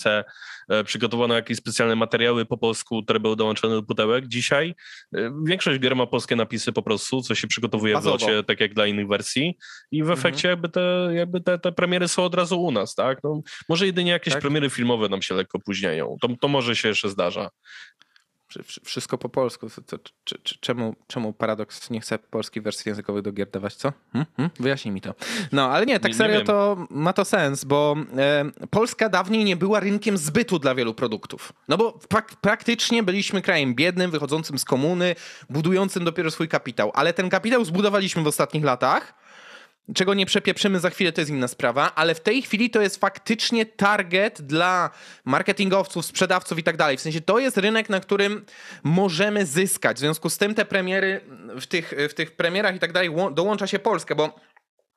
e, 0.68 0.84
przygotowano 0.84 1.34
jakieś 1.34 1.56
specjalne 1.56 1.96
materiały 1.96 2.46
po 2.46 2.58
polsku, 2.58 3.02
które 3.02 3.20
były 3.20 3.36
dołączone 3.36 3.74
do 3.74 3.82
pudełek. 3.82 4.26
Dzisiaj 4.26 4.74
e, 5.14 5.32
większość 5.44 5.80
gier 5.80 5.96
ma 5.96 6.06
polskie 6.06 6.36
napisy 6.36 6.72
po 6.72 6.82
prostu, 6.82 7.22
co 7.22 7.34
się 7.34 7.48
przygotowuje 7.48 7.94
Bazowo. 7.94 8.18
w 8.18 8.20
locie, 8.20 8.44
tak 8.44 8.60
jak 8.60 8.74
dla 8.74 8.86
innych 8.86 9.08
wersji 9.08 9.58
i 9.90 10.02
w 10.02 10.10
mhm. 10.10 10.18
efekcie 10.18 10.48
jakby, 10.48 10.68
te, 10.68 11.10
jakby 11.14 11.40
te, 11.40 11.58
te 11.58 11.72
premiery 11.72 12.08
są 12.08 12.24
od 12.24 12.34
razu 12.34 12.62
u 12.62 12.70
nas, 12.70 12.94
tak? 12.94 13.18
No, 13.24 13.42
może 13.68 13.86
jedynie 13.86 14.10
jakieś 14.10 14.32
tak? 14.32 14.42
premiery 14.42 14.70
filmowe 14.70 15.08
nam 15.08 15.22
się 15.22 15.34
lekko 15.34 15.58
opóźniają. 15.58 16.16
To, 16.20 16.28
to 16.40 16.48
może 16.48 16.76
się 16.76 16.88
jeszcze 16.88 17.08
zdarza 17.08 17.50
wszystko 18.84 19.18
po 19.18 19.28
polsku. 19.28 19.66
Czemu, 20.60 20.96
czemu 21.06 21.32
Paradox 21.32 21.90
nie 21.90 22.00
chce 22.00 22.18
polskiej 22.18 22.62
wersji 22.62 22.88
językowej 22.88 23.22
do 23.22 23.32
gier 23.32 23.50
dawać, 23.50 23.74
co? 23.74 23.92
Hmm? 24.12 24.26
Hmm? 24.36 24.50
Wyjaśnij 24.60 24.94
mi 24.94 25.00
to. 25.00 25.14
No, 25.52 25.70
ale 25.70 25.86
nie, 25.86 26.00
tak 26.00 26.12
nie, 26.12 26.18
serio 26.18 26.38
nie 26.38 26.44
to 26.44 26.86
ma 26.90 27.12
to 27.12 27.24
sens, 27.24 27.64
bo 27.64 27.96
e, 28.16 28.44
Polska 28.70 29.08
dawniej 29.08 29.44
nie 29.44 29.56
była 29.56 29.80
rynkiem 29.80 30.18
zbytu 30.18 30.58
dla 30.58 30.74
wielu 30.74 30.94
produktów. 30.94 31.52
No 31.68 31.76
bo 31.76 31.92
prak 31.92 32.36
praktycznie 32.40 33.02
byliśmy 33.02 33.42
krajem 33.42 33.74
biednym, 33.74 34.10
wychodzącym 34.10 34.58
z 34.58 34.64
komuny, 34.64 35.14
budującym 35.50 36.04
dopiero 36.04 36.30
swój 36.30 36.48
kapitał. 36.48 36.90
Ale 36.94 37.12
ten 37.12 37.28
kapitał 37.28 37.64
zbudowaliśmy 37.64 38.22
w 38.22 38.26
ostatnich 38.26 38.64
latach 38.64 39.19
Czego 39.94 40.14
nie 40.14 40.26
przepieprzymy 40.26 40.80
za 40.80 40.90
chwilę, 40.90 41.12
to 41.12 41.20
jest 41.20 41.30
inna 41.30 41.48
sprawa, 41.48 41.94
ale 41.94 42.14
w 42.14 42.20
tej 42.20 42.42
chwili 42.42 42.70
to 42.70 42.80
jest 42.80 43.00
faktycznie 43.00 43.66
target 43.66 44.42
dla 44.42 44.90
marketingowców, 45.24 46.06
sprzedawców 46.06 46.58
i 46.58 46.62
tak 46.62 46.76
dalej. 46.76 46.96
W 46.96 47.00
sensie 47.00 47.20
to 47.20 47.38
jest 47.38 47.56
rynek, 47.56 47.88
na 47.88 48.00
którym 48.00 48.44
możemy 48.82 49.46
zyskać. 49.46 49.96
W 49.96 50.00
związku 50.00 50.30
z 50.30 50.38
tym 50.38 50.54
te 50.54 50.64
premiery, 50.64 51.20
w 51.60 51.66
tych, 51.66 51.94
w 52.10 52.14
tych 52.14 52.36
premierach 52.36 52.76
i 52.76 52.78
tak 52.78 52.92
dalej 52.92 53.10
dołącza 53.32 53.66
się 53.66 53.78
Polska, 53.78 54.14
bo 54.14 54.40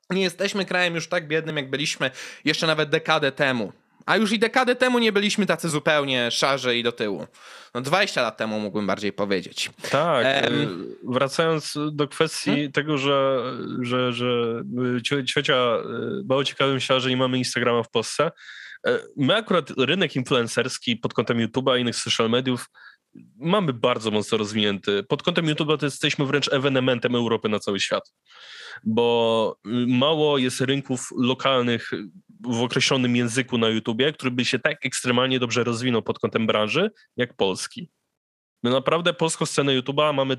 nie 0.09 0.21
jesteśmy 0.21 0.65
krajem 0.65 0.95
już 0.95 1.07
tak 1.07 1.27
biednym, 1.27 1.57
jak 1.57 1.69
byliśmy 1.69 2.11
jeszcze 2.45 2.67
nawet 2.67 2.89
dekadę 2.89 3.31
temu. 3.31 3.73
A 4.05 4.17
już 4.17 4.31
i 4.31 4.39
dekadę 4.39 4.75
temu 4.75 4.99
nie 4.99 5.11
byliśmy 5.11 5.45
tacy 5.45 5.69
zupełnie 5.69 6.31
szarzy 6.31 6.77
i 6.77 6.83
do 6.83 6.91
tyłu. 6.91 7.27
No 7.73 7.81
20 7.81 8.21
lat 8.21 8.37
temu 8.37 8.59
mógłbym 8.59 8.87
bardziej 8.87 9.13
powiedzieć. 9.13 9.69
Tak. 9.91 10.25
Um, 10.51 10.95
wracając 11.03 11.77
do 11.91 12.07
kwestii 12.07 12.51
hmm? 12.51 12.71
tego, 12.71 12.97
że, 12.97 13.43
że, 13.81 14.13
że 14.13 14.63
ciocia 15.25 15.77
mało 16.25 16.43
ciekawym 16.43 16.79
się, 16.79 16.99
że 16.99 17.09
nie 17.09 17.17
mamy 17.17 17.37
Instagrama 17.37 17.83
w 17.83 17.89
Polsce. 17.89 18.31
E, 18.87 18.99
my 19.17 19.35
akurat 19.35 19.69
rynek 19.77 20.15
influencerski 20.15 20.97
pod 20.97 21.13
kątem 21.13 21.37
YouTube'a 21.37 21.77
i 21.77 21.81
innych 21.81 21.95
social 21.95 22.29
mediów 22.29 22.69
mamy 23.35 23.73
bardzo 23.73 24.11
mocno 24.11 24.37
rozwinięty. 24.37 25.03
Pod 25.03 25.23
kątem 25.23 25.45
YouTube'a 25.45 25.77
to 25.77 25.85
jesteśmy 25.85 26.25
wręcz 26.25 26.53
ewenementem 26.53 27.15
Europy 27.15 27.49
na 27.49 27.59
cały 27.59 27.79
świat, 27.79 28.13
bo 28.83 29.57
mało 29.87 30.37
jest 30.37 30.61
rynków 30.61 31.07
lokalnych 31.17 31.91
w 32.47 32.61
określonym 32.61 33.15
języku 33.15 33.57
na 33.57 33.69
YouTubie, 33.69 34.13
który 34.13 34.31
by 34.31 34.45
się 34.45 34.59
tak 34.59 34.85
ekstremalnie 34.85 35.39
dobrze 35.39 35.63
rozwinął 35.63 36.01
pod 36.01 36.19
kątem 36.19 36.47
branży, 36.47 36.91
jak 37.17 37.33
polski. 37.33 37.89
My 38.63 38.69
naprawdę 38.69 39.13
polską 39.13 39.45
scenę 39.45 39.81
YouTube'a 39.81 40.13
mamy 40.13 40.37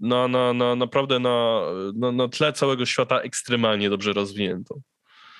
na, 0.00 0.28
na, 0.28 0.52
na, 0.52 0.74
naprawdę 0.74 1.18
na, 1.18 1.60
na, 1.94 2.12
na 2.12 2.28
tle 2.28 2.52
całego 2.52 2.86
świata 2.86 3.20
ekstremalnie 3.20 3.90
dobrze 3.90 4.12
rozwiniętą. 4.12 4.80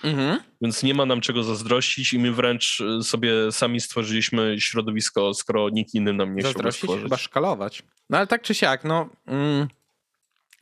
Mhm. 0.05 0.41
Więc 0.61 0.83
nie 0.83 0.95
ma 0.95 1.07
nam 1.07 1.21
czego 1.21 1.45
zazdrościć 1.45 2.13
i 2.13 2.19
my 2.19 2.33
wręcz 2.33 2.81
y, 2.81 3.03
sobie 3.03 3.53
sami 3.53 3.81
stworzyliśmy 3.81 4.57
środowisko, 4.59 5.35
skoro 5.35 5.69
nikt 5.71 5.95
inny 5.95 6.13
nam 6.13 6.35
nie 6.35 6.43
chciał 6.43 6.73
stworzyć. 6.73 7.03
chyba 7.03 7.17
szkalować. 7.17 7.83
No 8.11 8.19
ale 8.19 8.27
tak 8.27 8.43
czy 8.43 8.55
siak, 8.55 8.85
no 8.85 9.09
mm, 9.27 9.69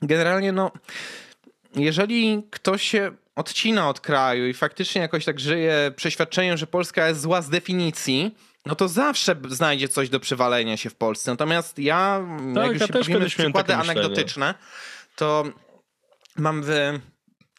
generalnie 0.03 0.53
no 0.53 0.71
jeżeli 1.77 2.43
ktoś 2.51 2.83
się 2.83 3.13
odcina 3.37 3.89
od 3.89 4.01
kraju 4.01 4.47
i 4.47 4.55
faktycznie 4.55 5.01
jakoś 5.01 5.25
tak 5.25 5.41
żyje 5.41 5.93
przeświadczeniem, 5.97 6.57
że 6.57 6.67
Polska 6.67 7.09
jest 7.09 7.21
zła 7.21 7.43
z 7.43 7.51
definicji, 7.51 8.35
no 8.67 8.75
to 8.75 8.89
zawsze 8.89 9.37
znajdzie 9.49 9.89
coś 9.89 10.09
do 10.09 10.21
przywalenia 10.21 10.77
się 10.77 10.91
w 10.91 10.95
Polsce. 10.95 11.31
Natomiast 11.31 11.79
ja, 11.79 12.27
tak, 12.55 12.65
jak 12.65 12.73
już 12.73 12.81
ja 12.81 12.87
się 12.87 12.93
bawimy 12.93 13.27
przykłady 13.27 13.75
anegdotyczne, 13.75 14.55
to 15.17 15.45
mam 16.37 16.63
w 16.65 16.99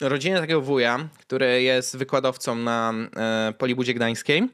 rodzinie 0.00 0.40
takiego 0.40 0.60
wuja, 0.60 1.08
który 1.18 1.62
jest 1.62 1.96
wykładowcą 1.96 2.54
na 2.54 2.94
e, 3.16 3.52
Polibudzie 3.58 3.94
Gdańskiej 3.94 4.48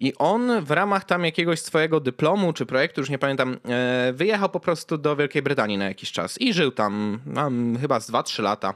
i 0.00 0.14
on 0.14 0.64
w 0.64 0.70
ramach 0.70 1.04
tam 1.04 1.24
jakiegoś 1.24 1.60
swojego 1.60 2.00
dyplomu 2.00 2.52
czy 2.52 2.66
projektu, 2.66 3.00
już 3.00 3.10
nie 3.10 3.18
pamiętam, 3.18 3.58
e, 3.68 4.12
wyjechał 4.12 4.48
po 4.48 4.60
prostu 4.60 4.98
do 4.98 5.16
Wielkiej 5.16 5.42
Brytanii 5.42 5.78
na 5.78 5.84
jakiś 5.84 6.12
czas 6.12 6.40
i 6.40 6.52
żył 6.52 6.70
tam, 6.70 7.20
tam 7.34 7.78
chyba 7.80 8.00
z 8.00 8.10
2-3 8.10 8.42
lata. 8.42 8.74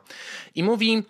I 0.54 0.62
mówi, 0.62 1.02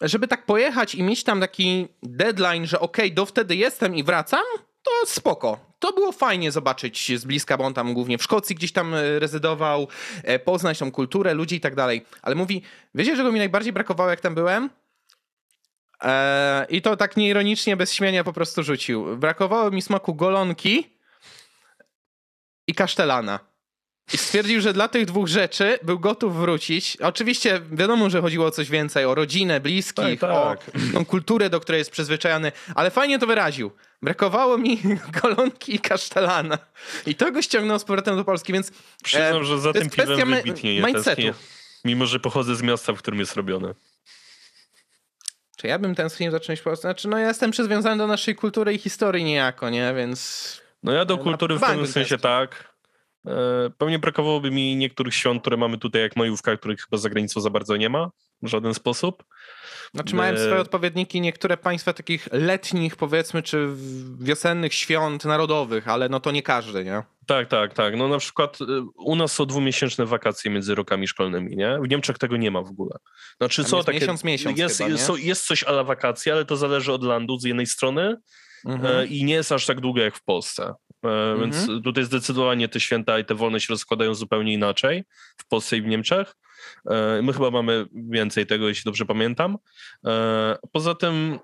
żeby 0.00 0.28
tak 0.28 0.46
pojechać 0.46 0.94
i 0.94 1.02
mieć 1.02 1.24
tam 1.24 1.40
taki 1.40 1.88
deadline, 2.02 2.66
że 2.66 2.80
okej, 2.80 3.06
okay, 3.06 3.14
do 3.14 3.26
wtedy 3.26 3.56
jestem 3.56 3.96
i 3.96 4.04
wracam, 4.04 4.44
to 4.82 5.06
spoko. 5.06 5.58
To 5.78 5.92
było 5.92 6.12
fajnie 6.12 6.52
zobaczyć 6.52 7.18
z 7.18 7.24
bliska, 7.24 7.56
bo 7.56 7.64
on 7.64 7.74
tam 7.74 7.94
głównie 7.94 8.18
w 8.18 8.22
Szkocji 8.22 8.56
gdzieś 8.56 8.72
tam 8.72 8.94
e, 8.94 9.18
rezydował, 9.18 9.88
e, 10.22 10.38
poznać 10.38 10.78
tą 10.78 10.92
kulturę, 10.92 11.34
ludzi 11.34 11.56
i 11.56 11.60
tak 11.60 11.74
dalej. 11.74 12.04
Ale 12.22 12.34
mówi, 12.34 12.62
wiecie, 12.94 13.16
czego 13.16 13.32
mi 13.32 13.38
najbardziej 13.38 13.72
brakowało, 13.72 14.10
jak 14.10 14.20
tam 14.20 14.34
byłem? 14.34 14.70
Eee, 16.00 16.76
I 16.76 16.82
to 16.82 16.96
tak 16.96 17.16
nieironicznie, 17.16 17.76
bez 17.76 17.92
śmiania 17.92 18.24
po 18.24 18.32
prostu 18.32 18.62
rzucił. 18.62 19.16
Brakowało 19.16 19.70
mi 19.70 19.82
smaku 19.82 20.14
golonki 20.14 20.96
i 22.66 22.74
kasztelana. 22.74 23.55
I 24.12 24.16
stwierdził, 24.16 24.60
że 24.60 24.72
dla 24.72 24.88
tych 24.88 25.04
dwóch 25.04 25.28
rzeczy 25.28 25.78
był 25.82 25.98
gotów 25.98 26.36
wrócić. 26.36 26.96
Oczywiście 26.96 27.60
wiadomo, 27.72 28.10
że 28.10 28.20
chodziło 28.20 28.46
o 28.46 28.50
coś 28.50 28.70
więcej, 28.70 29.04
o 29.04 29.14
rodzinę, 29.14 29.60
bliskich, 29.60 30.20
tak, 30.20 30.30
tak. 30.30 30.60
o 30.68 30.92
tą 30.92 31.04
kulturę, 31.04 31.50
do 31.50 31.60
której 31.60 31.78
jest 31.78 31.90
przyzwyczajony, 31.90 32.52
ale 32.74 32.90
fajnie 32.90 33.18
to 33.18 33.26
wyraził. 33.26 33.70
Brakowało 34.02 34.58
mi 34.58 34.78
kolonki 35.20 35.74
i 35.74 35.78
kasztelana. 35.78 36.58
I 37.06 37.14
to 37.14 37.32
go 37.32 37.42
ściągnął 37.42 37.78
z 37.78 37.84
powrotem 37.84 38.16
do 38.16 38.24
Polski, 38.24 38.52
więc... 38.52 38.72
Przyznam, 39.02 39.42
e, 39.42 39.44
że 39.44 39.60
za 39.60 39.72
tym 39.72 39.90
piwem 39.90 40.30
wybitnie 40.30 40.74
nie 40.74 40.82
mindsetu. 40.82 41.22
Mimo, 41.84 42.06
że 42.06 42.20
pochodzę 42.20 42.56
z 42.56 42.62
miasta, 42.62 42.92
w 42.92 42.98
którym 42.98 43.20
jest 43.20 43.36
robione. 43.36 43.74
Czy 45.56 45.66
ja 45.66 45.78
bym 45.78 45.94
tęsknił 45.94 46.30
za 46.30 46.40
czymś 46.40 46.58
po 46.58 46.64
prostu? 46.64 46.82
Znaczy, 46.82 47.08
no 47.08 47.18
ja 47.18 47.28
jestem 47.28 47.50
przywiązany 47.50 47.96
do 47.96 48.06
naszej 48.06 48.34
kultury 48.34 48.74
i 48.74 48.78
historii 48.78 49.24
niejako, 49.24 49.70
nie? 49.70 49.94
Więc... 49.94 50.62
No 50.82 50.92
ja 50.92 51.04
do 51.04 51.18
kultury 51.18 51.56
w 51.56 51.60
pewnym 51.60 51.86
sensie 51.86 52.18
tak. 52.18 52.75
E, 53.26 53.70
pewnie 53.78 53.98
brakowałoby 53.98 54.50
mi 54.50 54.76
niektórych 54.76 55.14
świąt, 55.14 55.40
które 55.40 55.56
mamy 55.56 55.78
tutaj, 55.78 56.02
jak 56.02 56.16
majówka, 56.16 56.56
których 56.56 56.80
chyba 56.80 56.96
za 56.96 57.10
granicą 57.10 57.40
za 57.40 57.50
bardzo 57.50 57.76
nie 57.76 57.88
ma 57.88 58.10
w 58.42 58.48
żaden 58.48 58.74
sposób. 58.74 59.24
Znaczy 59.94 60.14
mają 60.14 60.34
e, 60.34 60.38
swoje 60.38 60.60
odpowiedniki 60.60 61.20
niektóre 61.20 61.56
państwa 61.56 61.92
takich 61.92 62.28
letnich, 62.32 62.96
powiedzmy, 62.96 63.42
czy 63.42 63.68
wiosennych 64.20 64.74
świąt 64.74 65.24
narodowych, 65.24 65.88
ale 65.88 66.08
no 66.08 66.20
to 66.20 66.30
nie 66.30 66.42
każdy, 66.42 66.84
nie? 66.84 67.02
Tak, 67.26 67.48
tak, 67.48 67.74
tak. 67.74 67.96
No 67.96 68.08
na 68.08 68.18
przykład 68.18 68.60
y, 68.60 68.64
u 68.96 69.16
nas 69.16 69.32
są 69.32 69.46
dwumiesięczne 69.46 70.06
wakacje 70.06 70.50
między 70.50 70.74
rokami 70.74 71.08
szkolnymi, 71.08 71.56
nie? 71.56 71.78
W 71.82 71.88
Niemczech 71.88 72.18
tego 72.18 72.36
nie 72.36 72.50
ma 72.50 72.62
w 72.62 72.68
ogóle. 72.70 72.96
Znaczy 73.36 73.64
co 73.64 73.84
takie... 73.84 74.00
Miesiąc, 74.00 74.24
miesiąc 74.24 74.58
jest, 74.58 74.78
chyba, 74.78 74.90
jest, 74.90 75.10
jest 75.18 75.46
coś 75.46 75.64
ala 75.64 75.84
wakacje, 75.84 76.32
ale 76.32 76.44
to 76.44 76.56
zależy 76.56 76.92
od 76.92 77.02
landu 77.02 77.38
z 77.38 77.44
jednej 77.44 77.66
strony 77.66 78.16
mhm. 78.66 78.96
E, 78.96 79.06
i 79.06 79.24
nie 79.24 79.34
jest 79.34 79.52
aż 79.52 79.66
tak 79.66 79.80
długo 79.80 80.00
jak 80.00 80.16
w 80.16 80.24
Polsce. 80.24 80.74
Mhm. 81.08 81.40
Więc 81.40 81.84
tutaj 81.84 82.04
zdecydowanie 82.04 82.68
te 82.68 82.80
święta 82.80 83.18
i 83.18 83.24
te 83.24 83.34
wolne 83.34 83.60
się 83.60 83.66
rozkładają 83.70 84.14
zupełnie 84.14 84.52
inaczej 84.52 85.04
w 85.36 85.48
Polsce 85.48 85.76
i 85.76 85.82
w 85.82 85.86
Niemczech. 85.86 86.36
E, 86.90 87.22
my 87.22 87.32
chyba 87.32 87.50
mamy 87.50 87.86
więcej 87.92 88.46
tego, 88.46 88.68
jeśli 88.68 88.84
dobrze 88.84 89.06
pamiętam. 89.06 89.56
Poza 90.72 90.94
tym 90.94 91.38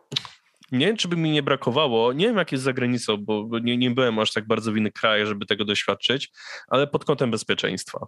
nie 0.72 0.86
wiem, 0.86 0.96
czy 0.96 1.08
by 1.08 1.16
mi 1.16 1.30
nie 1.30 1.42
brakowało, 1.42 2.12
nie 2.12 2.26
wiem 2.26 2.36
jak 2.36 2.52
jest 2.52 2.64
za 2.64 2.72
granicą, 2.72 3.16
bo 3.16 3.58
nie, 3.58 3.76
nie 3.76 3.90
byłem 3.90 4.18
aż 4.18 4.32
tak 4.32 4.46
bardzo 4.46 4.72
w 4.72 4.76
innych 4.76 4.92
krajach, 4.92 5.26
żeby 5.26 5.46
tego 5.46 5.64
doświadczyć, 5.64 6.30
ale 6.68 6.86
pod 6.86 7.04
kątem 7.04 7.30
bezpieczeństwa. 7.30 8.06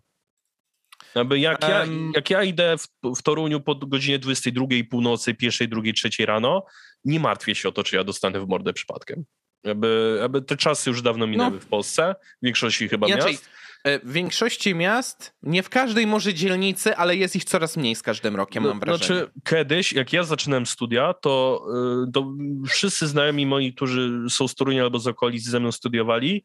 Aby 1.15 1.39
jak, 1.39 1.63
ja, 1.63 1.87
jak 2.15 2.31
ja 2.31 2.43
idę 2.43 2.77
w, 2.79 3.17
w 3.17 3.23
Toruniu 3.23 3.61
po 3.61 3.75
godzinie 3.75 4.19
22 4.19 4.67
północy, 4.91 5.35
pierwszej, 5.35 5.69
drugiej, 5.69 5.95
trzeciej 5.95 6.27
rano, 6.27 6.65
nie 7.05 7.21
martwię 7.21 7.55
się 7.55 7.69
o 7.69 7.73
to, 7.73 7.83
czy 7.83 7.97
ja 7.97 8.05
dostanę 8.05 8.41
w 8.41 8.49
mordę 8.49 8.73
przypadkiem. 8.73 9.25
Aby, 9.71 10.21
aby 10.25 10.43
te 10.43 10.57
czasy 10.57 10.91
już 10.91 11.03
dawno 11.03 11.27
minęły 11.27 11.51
no. 11.51 11.61
w 11.61 11.67
Polsce, 11.67 12.15
w 12.43 12.45
większości 12.45 12.89
chyba 12.89 13.07
Inaczej, 13.07 13.33
miast. 13.33 13.51
E, 13.85 13.99
w 13.99 14.13
większości 14.13 14.75
miast, 14.75 15.35
nie 15.43 15.63
w 15.63 15.69
każdej 15.69 16.07
może 16.07 16.35
dzielnicy, 16.35 16.97
ale 16.97 17.17
jest 17.17 17.37
ich 17.37 17.45
coraz 17.45 17.77
mniej 17.77 17.95
z 17.95 18.03
każdym 18.03 18.37
rokiem, 18.37 18.63
no, 18.63 18.69
mam 18.69 18.81
wrażenie. 18.81 19.21
Znaczy, 19.21 19.33
kiedyś, 19.45 19.93
jak 19.93 20.13
ja 20.13 20.23
zaczynałem 20.23 20.67
studia, 20.67 21.15
to, 21.15 21.65
e, 22.07 22.13
to 22.13 22.33
wszyscy 22.69 23.07
znajomi 23.07 23.47
moi, 23.47 23.73
którzy 23.75 24.11
są 24.29 24.49
z 24.49 24.55
Torunia 24.55 24.83
albo 24.83 24.99
z 24.99 25.07
okolic 25.07 25.45
ze 25.45 25.61
mną 25.61 25.73
studiowali, 25.73 26.45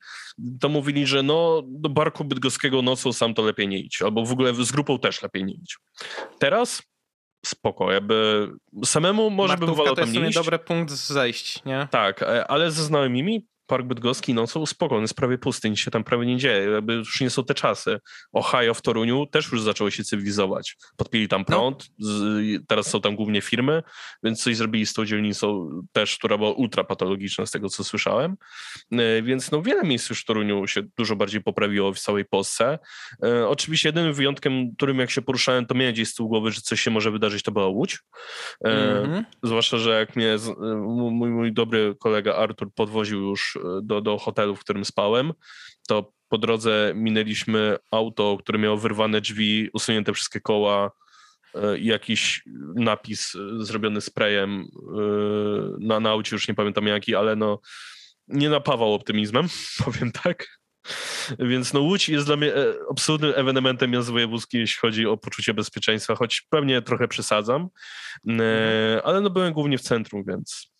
to 0.59 0.69
mówili, 0.69 1.07
że 1.07 1.23
no, 1.23 1.63
do 1.67 1.89
Barku 1.89 2.23
Bydgoskiego 2.23 2.81
nocą 2.81 3.13
sam 3.13 3.33
to 3.33 3.41
lepiej 3.41 3.67
nie 3.67 3.79
idź, 3.79 4.01
albo 4.01 4.25
w 4.25 4.31
ogóle 4.31 4.53
z 4.53 4.71
grupą 4.71 4.99
też 4.99 5.21
lepiej 5.21 5.45
nie 5.45 5.53
idź. 5.53 5.77
Teraz 6.39 6.81
spoko, 7.45 7.91
jakby 7.91 8.47
samemu 8.85 9.29
może 9.29 9.51
Martówka 9.51 9.65
bym 9.65 9.75
wolał 9.75 9.95
tam 9.95 10.05
nie 10.05 10.11
iść. 10.11 10.19
to 10.19 10.25
jest 10.25 10.37
dobry 10.39 10.59
punkt 10.59 10.91
zejść, 10.91 11.65
nie? 11.65 11.87
Tak, 11.91 12.21
e, 12.23 12.47
ale 12.47 12.71
ze 12.71 12.83
znajomymi 12.83 13.47
Park 13.69 13.85
Bydgoski 13.85 14.33
nocą 14.33 14.65
spokojny, 14.65 15.01
jest 15.01 15.13
prawie 15.13 15.37
pusty, 15.37 15.69
nic 15.69 15.79
się 15.79 15.91
tam 15.91 16.03
prawie 16.03 16.25
nie 16.25 16.37
dzieje, 16.37 16.69
jakby 16.69 16.93
już 16.93 17.21
nie 17.21 17.29
są 17.29 17.43
te 17.43 17.53
czasy. 17.53 17.99
Ohio 18.31 18.73
w 18.73 18.81
Toruniu 18.81 19.25
też 19.25 19.51
już 19.51 19.61
zaczęło 19.61 19.89
się 19.91 20.03
cywilizować. 20.03 20.77
Podpili 20.97 21.27
tam 21.27 21.41
no. 21.41 21.45
prąd, 21.45 21.89
no. 21.99 22.07
z, 22.07 22.67
teraz 22.67 22.87
są 22.87 23.01
tam 23.01 23.15
głównie 23.15 23.41
firmy, 23.41 23.83
więc 24.23 24.43
coś 24.43 24.55
zrobili 24.55 24.85
z 24.85 24.93
tą 24.93 25.05
dzielnicą 25.05 25.69
też, 25.91 26.17
która 26.17 26.37
była 26.37 26.51
ultra 26.51 26.83
patologiczna 26.83 27.45
z 27.45 27.51
tego, 27.51 27.69
co 27.69 27.83
słyszałem. 27.83 28.37
E, 28.91 29.21
więc 29.21 29.51
no 29.51 29.61
wiele 29.61 29.83
miejsc 29.83 30.09
już 30.09 30.21
w 30.21 30.25
Toruniu 30.25 30.67
się 30.67 30.81
dużo 30.97 31.15
bardziej 31.15 31.41
poprawiło 31.43 31.93
w 31.93 31.99
całej 31.99 32.25
Polsce. 32.25 32.79
E, 33.23 33.47
oczywiście 33.47 33.89
jedynym 33.89 34.13
wyjątkiem, 34.13 34.75
którym 34.75 34.99
jak 34.99 35.11
się 35.11 35.21
poruszałem, 35.21 35.65
to 35.65 35.75
miałem 35.75 35.93
gdzieś 35.93 36.09
z 36.09 36.15
tyłu 36.15 36.29
głowy, 36.29 36.51
że 36.51 36.61
coś 36.61 36.81
się 36.81 36.91
może 36.91 37.11
wydarzyć, 37.11 37.43
to 37.43 37.51
była 37.51 37.67
Łódź. 37.67 37.99
Mm 38.63 39.11
-hmm. 39.11 39.23
Zwłaszcza, 39.43 39.77
że 39.77 39.99
jak 39.99 40.15
mnie 40.15 40.35
mój, 40.87 41.29
mój 41.29 41.53
dobry 41.53 41.95
kolega 41.99 42.35
Artur 42.35 42.73
podwoził 42.73 43.21
już 43.21 43.58
do, 43.81 44.01
do 44.01 44.17
hotelu, 44.17 44.55
w 44.55 44.59
którym 44.59 44.85
spałem, 44.85 45.33
to 45.87 46.13
po 46.29 46.37
drodze 46.37 46.91
minęliśmy 46.95 47.77
auto, 47.91 48.37
które 48.39 48.59
miało 48.59 48.77
wyrwane 48.77 49.21
drzwi, 49.21 49.69
usunięte 49.73 50.13
wszystkie 50.13 50.41
koła 50.41 50.91
e, 51.55 51.77
i 51.77 51.85
jakiś 51.85 52.43
napis 52.75 53.35
e, 53.35 53.65
zrobiony 53.65 54.01
sprayem 54.01 54.61
e, 54.61 55.01
na, 55.79 55.99
na 55.99 56.09
aucie, 56.09 56.35
już 56.35 56.47
nie 56.47 56.53
pamiętam 56.53 56.87
jaki, 56.87 57.15
ale 57.15 57.35
no 57.35 57.59
nie 58.27 58.49
napawał 58.49 58.93
optymizmem, 58.93 59.47
powiem 59.85 60.11
tak. 60.11 60.59
Więc 61.39 61.73
no 61.73 61.79
Łódź 61.79 62.09
jest 62.09 62.25
dla 62.25 62.35
mnie 62.35 62.53
absolutnym 62.91 63.33
ewenementem 63.35 63.91
międzywojewódzkim, 63.91 64.61
jeśli 64.61 64.79
chodzi 64.79 65.05
o 65.05 65.17
poczucie 65.17 65.53
bezpieczeństwa, 65.53 66.15
choć 66.15 66.41
pewnie 66.49 66.81
trochę 66.81 67.07
przesadzam, 67.07 67.69
mhm. 68.27 69.01
ale 69.03 69.21
no 69.21 69.29
byłem 69.29 69.53
głównie 69.53 69.77
w 69.77 69.81
centrum, 69.81 70.23
więc 70.27 70.71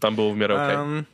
tam 0.00 0.14
było 0.14 0.34
w 0.34 0.36
miarę 0.36 0.54
okej. 0.54 0.76
Okay. 0.76 0.84
Um, 0.84 1.04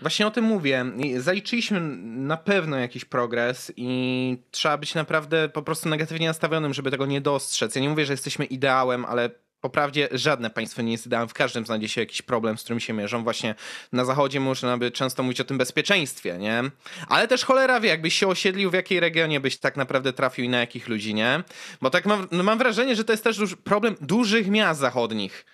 Właśnie 0.00 0.26
o 0.26 0.30
tym 0.30 0.44
mówię. 0.44 0.84
Zaliczyliśmy 1.18 1.80
na 2.04 2.36
pewno 2.36 2.76
jakiś 2.76 3.04
progres 3.04 3.72
i 3.76 4.38
trzeba 4.50 4.78
być 4.78 4.94
naprawdę 4.94 5.48
po 5.48 5.62
prostu 5.62 5.88
negatywnie 5.88 6.26
nastawionym, 6.26 6.74
żeby 6.74 6.90
tego 6.90 7.06
nie 7.06 7.20
dostrzec. 7.20 7.74
Ja 7.74 7.80
nie 7.80 7.88
mówię, 7.88 8.06
że 8.06 8.12
jesteśmy 8.12 8.44
ideałem, 8.44 9.04
ale 9.04 9.30
po 9.60 9.70
prawdzie 9.70 10.08
żadne 10.12 10.50
państwo 10.50 10.82
nie 10.82 10.92
jest 10.92 11.06
ideałem. 11.06 11.28
W 11.28 11.34
każdym 11.34 11.66
znajdzie 11.66 11.88
się 11.88 12.00
jakiś 12.00 12.22
problem, 12.22 12.58
z 12.58 12.62
którym 12.62 12.80
się 12.80 12.92
mierzą. 12.92 13.24
Właśnie 13.24 13.54
na 13.92 14.04
zachodzie 14.04 14.40
można 14.40 14.78
by 14.78 14.90
często 14.90 15.22
mówić 15.22 15.40
o 15.40 15.44
tym 15.44 15.58
bezpieczeństwie, 15.58 16.38
nie? 16.38 16.62
Ale 17.08 17.28
też 17.28 17.44
cholera 17.44 17.80
wie, 17.80 17.88
jakbyś 17.88 18.14
się 18.14 18.28
osiedlił, 18.28 18.70
w 18.70 18.74
jakiej 18.74 19.00
regionie 19.00 19.40
byś 19.40 19.56
tak 19.56 19.76
naprawdę 19.76 20.12
trafił 20.12 20.44
i 20.44 20.48
na 20.48 20.58
jakich 20.58 20.88
ludzi, 20.88 21.14
nie? 21.14 21.42
Bo 21.80 21.90
tak 21.90 22.06
mam, 22.06 22.28
no 22.30 22.42
mam 22.42 22.58
wrażenie, 22.58 22.96
że 22.96 23.04
to 23.04 23.12
jest 23.12 23.24
też 23.24 23.36
duży 23.36 23.56
problem 23.56 23.96
dużych 24.00 24.48
miast 24.48 24.80
zachodnich 24.80 25.44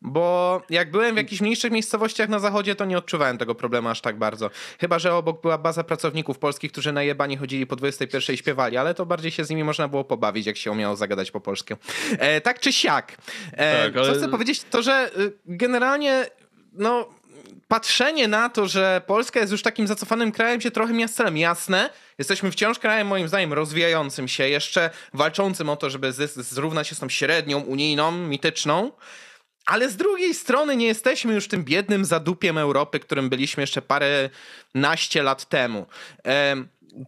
bo 0.00 0.62
jak 0.70 0.90
byłem 0.90 1.14
w 1.14 1.18
jakichś 1.18 1.40
mniejszych 1.40 1.72
miejscowościach 1.72 2.28
na 2.28 2.38
zachodzie, 2.38 2.74
to 2.74 2.84
nie 2.84 2.98
odczuwałem 2.98 3.38
tego 3.38 3.54
problemu 3.54 3.88
aż 3.88 4.00
tak 4.00 4.18
bardzo. 4.18 4.50
Chyba, 4.80 4.98
że 4.98 5.14
obok 5.14 5.42
była 5.42 5.58
baza 5.58 5.84
pracowników 5.84 6.38
polskich, 6.38 6.72
którzy 6.72 6.92
na 6.92 7.02
jebani 7.02 7.36
chodzili 7.36 7.66
po 7.66 7.76
21 7.76 8.34
i 8.34 8.38
śpiewali, 8.38 8.76
ale 8.76 8.94
to 8.94 9.06
bardziej 9.06 9.30
się 9.30 9.44
z 9.44 9.50
nimi 9.50 9.64
można 9.64 9.88
było 9.88 10.04
pobawić, 10.04 10.46
jak 10.46 10.56
się 10.56 10.70
umiało 10.70 10.96
zagadać 10.96 11.30
po 11.30 11.40
polsku. 11.40 11.74
E, 12.18 12.40
tak 12.40 12.60
czy 12.60 12.72
siak. 12.72 13.16
E, 13.52 13.84
tak, 13.84 13.96
ale... 13.96 14.12
Co 14.12 14.18
chcę 14.18 14.28
powiedzieć, 14.28 14.62
to 14.62 14.82
że 14.82 15.10
y, 15.18 15.32
generalnie 15.46 16.26
no 16.72 17.08
patrzenie 17.68 18.28
na 18.28 18.48
to, 18.48 18.68
że 18.68 19.02
Polska 19.06 19.40
jest 19.40 19.52
już 19.52 19.62
takim 19.62 19.86
zacofanym 19.86 20.32
krajem 20.32 20.60
się 20.60 20.70
trochę 20.70 20.92
miastelem. 20.92 21.36
Jasne, 21.36 21.90
jesteśmy 22.18 22.50
wciąż 22.50 22.78
krajem 22.78 23.06
moim 23.06 23.28
zdaniem 23.28 23.52
rozwijającym 23.52 24.28
się, 24.28 24.48
jeszcze 24.48 24.90
walczącym 25.14 25.68
o 25.68 25.76
to, 25.76 25.90
żeby 25.90 26.12
zrównać 26.36 26.88
się 26.88 26.94
z 26.94 26.98
tą 26.98 27.08
średnią 27.08 27.60
unijną, 27.60 28.12
mityczną, 28.12 28.92
ale 29.68 29.88
z 29.88 29.96
drugiej 29.96 30.34
strony 30.34 30.76
nie 30.76 30.86
jesteśmy 30.86 31.34
już 31.34 31.48
tym 31.48 31.64
biednym 31.64 32.04
zadupiem 32.04 32.58
Europy, 32.58 33.00
którym 33.00 33.28
byliśmy 33.28 33.60
jeszcze 33.60 33.82
parę 33.82 34.30
naście 34.74 35.22
lat 35.22 35.48
temu. 35.48 35.86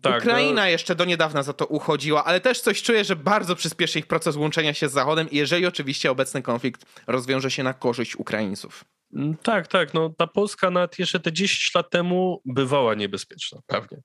tak, 0.03 0.23
Ukraina 0.23 0.63
no... 0.63 0.69
jeszcze 0.69 0.95
do 0.95 1.05
niedawna 1.05 1.43
za 1.43 1.53
to 1.53 1.67
uchodziła, 1.67 2.25
ale 2.25 2.41
też 2.41 2.61
coś 2.61 2.83
czuję, 2.83 3.05
że 3.05 3.17
bardzo 3.17 3.57
przyspieszy 3.57 3.99
ich 3.99 4.07
proces 4.07 4.37
łączenia 4.37 4.75
się 4.75 4.89
z 4.89 4.93
Zachodem, 4.93 5.29
jeżeli 5.33 5.67
oczywiście 5.67 6.11
obecny 6.11 6.43
konflikt 6.43 6.85
rozwiąże 7.07 7.51
się 7.51 7.63
na 7.63 7.75
korzyść 7.75 8.17
Ukraińców. 8.17 8.85
Mm, 9.15 9.37
tak, 9.37 9.69
tak. 9.69 9.95
No, 9.95 10.11
ta 10.19 10.27
Polska 10.27 10.71
nawet 10.71 10.99
jeszcze 10.99 11.21
te 11.21 11.33
10 11.33 11.75
lat 11.75 11.91
temu 11.91 12.43
bywała 12.45 12.95
niebezpieczna, 12.95 13.61
pewnie. 13.67 13.99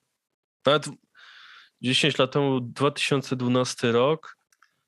Nawet 0.66 0.90
10 1.82 2.18
lat 2.18 2.32
temu, 2.32 2.62
2012 2.62 3.92
rok, 3.92 4.38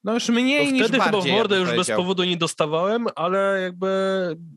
no 0.07 0.13
już 0.13 0.29
mniej 0.29 0.65
no 0.65 0.71
niż 0.71 0.83
wtedy 0.83 0.97
bardziej, 0.97 1.21
chyba 1.21 1.33
w 1.33 1.37
mordę 1.37 1.59
już 1.59 1.75
bez 1.75 1.87
powodu 1.87 2.23
nie 2.23 2.37
dostawałem, 2.37 3.05
ale 3.15 3.61
jakby 3.61 3.87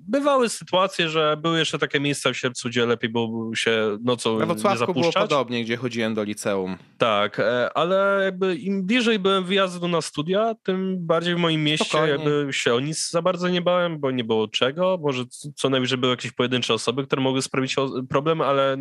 bywały 0.09 0.49
sytuacje, 0.49 1.09
że 1.09 1.37
były 1.43 1.59
jeszcze 1.59 1.79
takie 1.79 2.01
miejsca 2.01 2.33
w 2.33 2.37
Sierpcu, 2.37 2.69
gdzie 2.69 2.87
lepiej 2.87 3.11
było 3.11 3.55
się 3.55 3.99
nocą 4.03 4.39
Na 4.39 4.47
Wrocławku 4.47 4.93
było 4.95 5.13
podobnie, 5.13 5.65
gdzie 5.65 5.77
chodziłem 5.77 6.15
do 6.15 6.23
liceum. 6.23 6.77
Tak, 6.99 7.41
e, 7.41 7.73
ale 7.75 8.21
jakby 8.25 8.57
im 8.57 8.87
bliżej 8.87 9.19
byłem 9.19 9.45
wyjazdu 9.45 9.89
na 9.89 10.01
studia, 10.01 10.55
tym 10.63 11.07
bardziej 11.07 11.35
w 11.35 11.39
moim 11.39 11.65
mieście 11.65 11.85
Spokojnie. 11.85 12.13
jakby 12.13 12.53
się 12.53 12.75
o 12.75 12.81
nic 12.81 13.11
za 13.11 13.23
bardzo 13.23 13.49
nie 13.49 13.63
bałem, 13.63 14.01
bo 14.01 14.11
nie 14.11 14.25
było 14.25 14.49
czego. 14.49 14.99
Może 15.03 15.25
co 15.57 15.71
najwyżej 15.71 15.99
były 15.99 16.13
jakieś 16.13 16.33
pojedyncze 16.33 16.75
osoby, 16.75 17.07
które 17.07 17.23
mogły 17.23 17.43
sprawić 17.43 17.77
problem, 18.09 18.41
ale 18.41 18.77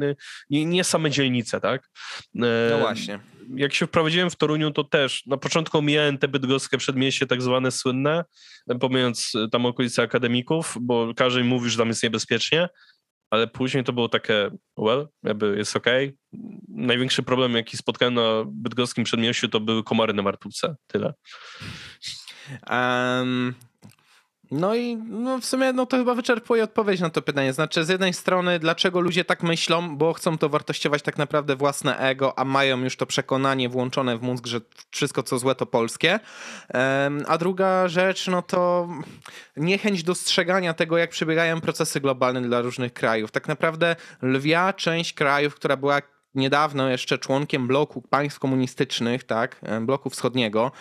nie, 0.49 0.65
nie 0.65 0.83
same 0.83 1.11
dzielnice, 1.11 1.61
tak? 1.61 1.89
E, 2.35 2.69
no 2.71 2.79
właśnie 2.79 3.19
jak 3.55 3.73
się 3.73 3.87
wprowadziłem 3.87 4.29
w 4.29 4.35
Toruniu, 4.35 4.71
to 4.71 4.83
też 4.83 5.25
na 5.25 5.37
początku 5.37 5.81
mijałem 5.81 6.17
te 6.17 6.27
bydgoskie 6.27 6.77
przedmieście 6.77 7.27
tak 7.27 7.41
zwane 7.41 7.71
słynne, 7.71 8.25
pomijając 8.79 9.33
tam 9.51 9.65
okolice 9.65 10.01
akademików, 10.01 10.77
bo 10.81 11.13
każdy 11.15 11.43
mówi, 11.43 11.69
że 11.69 11.77
tam 11.77 11.87
jest 11.87 12.03
niebezpiecznie. 12.03 12.69
ale 13.29 13.47
później 13.47 13.83
to 13.83 13.93
było 13.93 14.09
takie, 14.09 14.49
well, 14.77 15.07
jakby 15.23 15.57
jest 15.57 15.75
ok. 15.75 15.85
Największy 16.67 17.23
problem, 17.23 17.55
jaki 17.55 17.77
spotkałem 17.77 18.13
na 18.13 18.43
bydgoskim 18.47 19.03
przedmieściu, 19.03 19.47
to 19.47 19.59
były 19.59 19.83
komary 19.83 20.13
na 20.13 20.21
martuce. 20.21 20.75
Tyle. 20.87 21.13
Um, 22.69 23.55
no 24.51 24.75
i 24.75 24.95
no 24.95 25.39
w 25.39 25.45
sumie 25.45 25.73
no 25.73 25.85
to 25.85 25.97
chyba 25.97 26.13
wyczerpuje 26.13 26.63
odpowiedź 26.63 26.99
na 27.01 27.09
to 27.09 27.21
pytanie. 27.21 27.53
Znaczy, 27.53 27.85
z 27.85 27.89
jednej 27.89 28.13
strony, 28.13 28.59
dlaczego 28.59 28.99
ludzie 28.99 29.25
tak 29.25 29.43
myślą, 29.43 29.97
bo 29.97 30.13
chcą 30.13 30.37
to 30.37 30.49
wartościować 30.49 31.01
tak 31.01 31.17
naprawdę 31.17 31.55
własne 31.55 31.97
ego, 31.97 32.39
a 32.39 32.45
mają 32.45 32.83
już 32.83 32.97
to 32.97 33.05
przekonanie 33.05 33.69
włączone 33.69 34.17
w 34.17 34.21
mózg, 34.21 34.45
że 34.47 34.61
wszystko 34.91 35.23
co 35.23 35.39
złe 35.39 35.55
to 35.55 35.65
polskie. 35.65 36.19
A 37.27 37.37
druga 37.37 37.87
rzecz, 37.87 38.27
no 38.27 38.41
to 38.41 38.87
niechęć 39.57 40.03
dostrzegania 40.03 40.73
tego, 40.73 40.97
jak 40.97 41.09
przebiegają 41.09 41.61
procesy 41.61 41.99
globalne 41.99 42.41
dla 42.41 42.61
różnych 42.61 42.93
krajów. 42.93 43.31
Tak 43.31 43.47
naprawdę 43.47 43.95
lwia 44.21 44.73
część 44.73 45.13
krajów, 45.13 45.55
która 45.55 45.77
była 45.77 46.01
niedawno 46.35 46.89
jeszcze 46.89 47.17
członkiem 47.17 47.67
bloku 47.67 48.01
państw 48.01 48.39
komunistycznych, 48.39 49.23
tak, 49.23 49.61
bloku 49.81 50.09
wschodniego, 50.09 50.71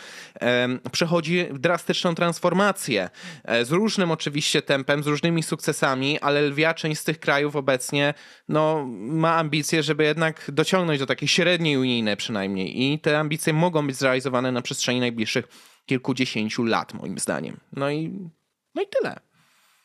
przechodzi 0.92 1.46
drastyczną 1.52 2.14
transformację 2.14 3.10
e, 3.44 3.64
z 3.64 3.70
różnym 3.70 4.10
oczywiście 4.10 4.62
tempem, 4.62 5.02
z 5.02 5.06
różnymi 5.06 5.42
sukcesami, 5.42 6.20
ale 6.20 6.42
lwia 6.42 6.74
część 6.74 7.00
z 7.00 7.04
tych 7.04 7.20
krajów 7.20 7.56
obecnie 7.56 8.14
no, 8.48 8.86
ma 8.98 9.36
ambicje, 9.36 9.82
żeby 9.82 10.04
jednak 10.04 10.50
dociągnąć 10.52 10.98
do 10.98 11.06
takiej 11.06 11.28
średniej 11.28 11.76
unijnej 11.76 12.16
przynajmniej 12.16 12.82
i 12.82 12.98
te 12.98 13.18
ambicje 13.18 13.52
mogą 13.52 13.86
być 13.86 13.96
zrealizowane 13.96 14.52
na 14.52 14.62
przestrzeni 14.62 15.00
najbliższych 15.00 15.48
kilkudziesięciu 15.86 16.64
lat, 16.64 16.94
moim 16.94 17.18
zdaniem. 17.18 17.60
No 17.72 17.90
i, 17.90 18.30
no 18.74 18.82
i 18.82 18.86
tyle. 18.86 19.20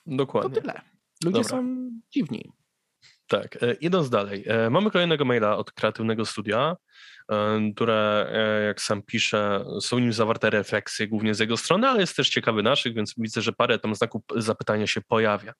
Dokładnie. 0.05 0.55
To 0.55 0.61
tyle. 0.61 0.81
Ludzie 1.23 1.41
Dobra. 1.41 1.49
są 1.49 1.89
dziwni. 2.11 2.51
Tak, 3.27 3.63
e, 3.63 3.73
idąc 3.73 4.09
dalej. 4.09 4.43
E, 4.47 4.69
mamy 4.69 4.91
kolejnego 4.91 5.25
maila 5.25 5.57
od 5.57 5.71
kreatywnego 5.71 6.25
studia, 6.25 6.75
które, 7.75 8.31
jak 8.67 8.81
sam 8.81 9.01
pisze, 9.01 9.65
są 9.81 9.97
w 9.97 10.01
nim 10.01 10.13
zawarte 10.13 10.49
refleksje 10.49 11.07
głównie 11.07 11.35
z 11.35 11.39
jego 11.39 11.57
strony, 11.57 11.87
ale 11.87 11.99
jest 11.99 12.15
też 12.15 12.29
ciekawy 12.29 12.63
naszych, 12.63 12.93
więc 12.93 13.13
widzę, 13.17 13.41
że 13.41 13.53
parę 13.53 13.79
tam 13.79 13.95
znaków 13.95 14.21
zapytania 14.35 14.87
się 14.87 15.01
pojawia. 15.01 15.53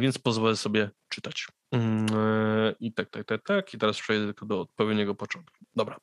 Więc 0.00 0.18
pozwolę 0.18 0.56
sobie 0.56 0.90
czytać. 1.08 1.46
Mm, 1.72 2.06
I 2.80 2.92
tak, 2.92 3.10
tak, 3.10 3.24
tak, 3.24 3.42
tak. 3.42 3.74
I 3.74 3.78
teraz 3.78 4.00
przejdę 4.00 4.24
tylko 4.24 4.46
do 4.46 4.60
odpowiedniego 4.60 5.14
początku. 5.14 5.56
Dobra. 5.76 5.96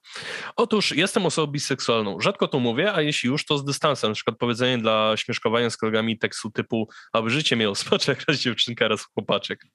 Otóż 0.55 0.91
jestem 0.91 1.25
osobą 1.25 1.51
biseksualną. 1.51 2.19
Rzadko 2.19 2.47
to 2.47 2.59
mówię, 2.59 2.93
a 2.93 3.01
jeśli 3.01 3.29
już, 3.29 3.45
to 3.45 3.57
z 3.57 3.65
dystansem. 3.65 4.11
Na 4.11 4.15
przykład 4.15 4.37
powiedzenie 4.37 4.77
dla 4.77 5.17
śmieszkowania 5.17 5.69
z 5.69 5.77
kolegami 5.77 6.17
tekstu 6.17 6.51
typu 6.51 6.87
aby 7.13 7.29
życie 7.29 7.55
miało 7.55 7.75
smaczek, 7.75 8.23
raz 8.27 8.37
dziewczynka, 8.37 8.87
raz 8.87 9.05
chłopaczek. 9.13 9.65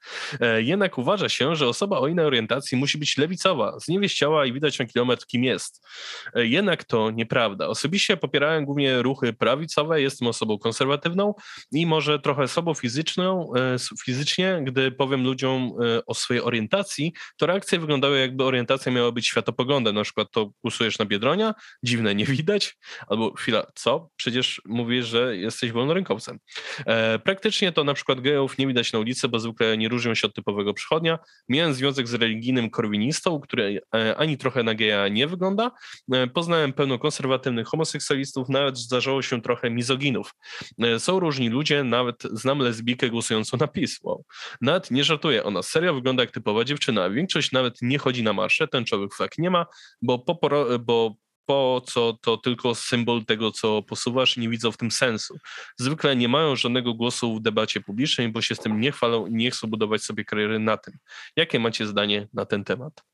E, 0.40 0.62
jednak 0.62 0.98
uważa 0.98 1.28
się, 1.28 1.56
że 1.56 1.68
osoba 1.68 1.98
o 1.98 2.08
innej 2.08 2.26
orientacji 2.26 2.78
musi 2.78 2.98
być 2.98 3.16
lewicowa, 3.16 3.78
zniewieściała 3.78 4.46
i 4.46 4.52
widać 4.52 4.78
na 4.86 4.92
kilometr, 4.92 5.26
kim 5.26 5.44
jest. 5.44 5.86
E, 6.34 6.46
jednak 6.46 6.84
to 6.84 7.10
nieprawda. 7.10 7.68
Osobiście 7.68 8.16
popierałem 8.16 8.64
głównie 8.64 9.02
ruchy 9.02 9.32
prawicowe, 9.32 10.02
jestem 10.02 10.28
osobą 10.28 10.58
konserwatywną 10.58 11.34
i 11.72 11.86
może 11.86 12.18
trochę 12.18 12.42
osobą 12.42 12.74
fizyczną, 12.74 13.52
e, 13.56 13.76
fizycznie, 14.04 14.60
gdy 14.64 14.90
powiem 14.92 15.24
ludziom 15.24 15.72
o 16.06 16.14
swojej 16.14 16.42
orientacji, 16.42 17.12
to 17.36 17.46
reakcje 17.46 17.78
wyglądały 17.78 18.18
jakby 18.18 18.44
orientacja 18.44 18.92
miała 18.92 19.12
być 19.12 19.26
światopoglądem 19.26 19.96
na 19.96 20.02
przykład 20.04 20.30
to 20.30 20.50
głosujesz 20.62 20.98
na 20.98 21.04
Biedronia, 21.04 21.54
dziwne, 21.82 22.14
nie 22.14 22.24
widać, 22.26 22.76
albo 23.08 23.34
chwila, 23.34 23.66
co? 23.74 24.10
Przecież 24.16 24.62
mówisz, 24.64 25.06
że 25.06 25.36
jesteś 25.36 25.72
wolnorynkowcem. 25.72 26.38
E, 26.86 27.18
praktycznie 27.18 27.72
to 27.72 27.84
na 27.84 27.94
przykład 27.94 28.20
gejów 28.20 28.58
nie 28.58 28.66
widać 28.66 28.92
na 28.92 28.98
ulicy, 28.98 29.28
bo 29.28 29.38
zwykle 29.38 29.78
nie 29.78 29.88
różnią 29.88 30.14
się 30.14 30.26
od 30.26 30.34
typowego 30.34 30.74
przychodnia. 30.74 31.18
Miałem 31.48 31.74
związek 31.74 32.08
z 32.08 32.14
religijnym 32.14 32.70
korwinistą, 32.70 33.40
który 33.40 33.80
e, 33.94 34.16
ani 34.16 34.38
trochę 34.38 34.62
na 34.62 34.74
geja 34.76 35.08
nie 35.08 35.26
wygląda. 35.26 35.70
E, 36.12 36.26
poznałem 36.26 36.72
pełno 36.72 36.98
konserwatywnych 36.98 37.66
homoseksualistów, 37.66 38.48
nawet 38.48 38.78
zdarzało 38.78 39.22
się 39.22 39.42
trochę 39.42 39.70
mizoginów. 39.70 40.34
E, 40.82 41.00
są 41.00 41.20
różni 41.20 41.48
ludzie, 41.48 41.84
nawet 41.84 42.22
znam 42.22 42.58
lesbijkę 42.58 43.10
głosującą 43.10 43.56
na 43.56 43.66
PiS. 43.66 43.98
Wow. 44.02 44.24
Nawet 44.60 44.90
nie 44.90 45.04
żartuję, 45.04 45.44
ona 45.44 45.62
serio 45.62 45.94
wygląda 45.94 46.22
jak 46.22 46.30
typowa 46.30 46.64
dziewczyna. 46.64 47.10
Większość 47.10 47.52
nawet 47.52 47.82
nie 47.82 47.98
chodzi 47.98 48.22
na 48.22 48.32
marsze, 48.32 48.68
tęczowych 48.68 49.14
flag 49.14 49.38
nie 49.38 49.50
ma, 49.50 49.66
bo 50.02 50.18
po, 50.18 50.38
bo 50.80 51.16
po 51.46 51.82
co 51.86 52.18
to 52.22 52.36
tylko 52.36 52.74
symbol 52.74 53.24
tego, 53.24 53.50
co 53.50 53.82
posuwasz, 53.82 54.36
nie 54.36 54.48
widzą 54.48 54.72
w 54.72 54.76
tym 54.76 54.90
sensu. 54.90 55.38
Zwykle 55.76 56.16
nie 56.16 56.28
mają 56.28 56.56
żadnego 56.56 56.94
głosu 56.94 57.36
w 57.36 57.42
debacie 57.42 57.80
publicznej, 57.80 58.28
bo 58.28 58.42
się 58.42 58.54
z 58.54 58.58
tym 58.58 58.80
nie 58.80 58.92
chwalą 58.92 59.26
i 59.26 59.34
nie 59.34 59.50
chcą 59.50 59.68
budować 59.68 60.02
sobie 60.02 60.24
kariery 60.24 60.58
na 60.58 60.76
tym. 60.76 60.94
Jakie 61.36 61.58
macie 61.58 61.86
zdanie 61.86 62.28
na 62.34 62.46
ten 62.46 62.64
temat? 62.64 63.04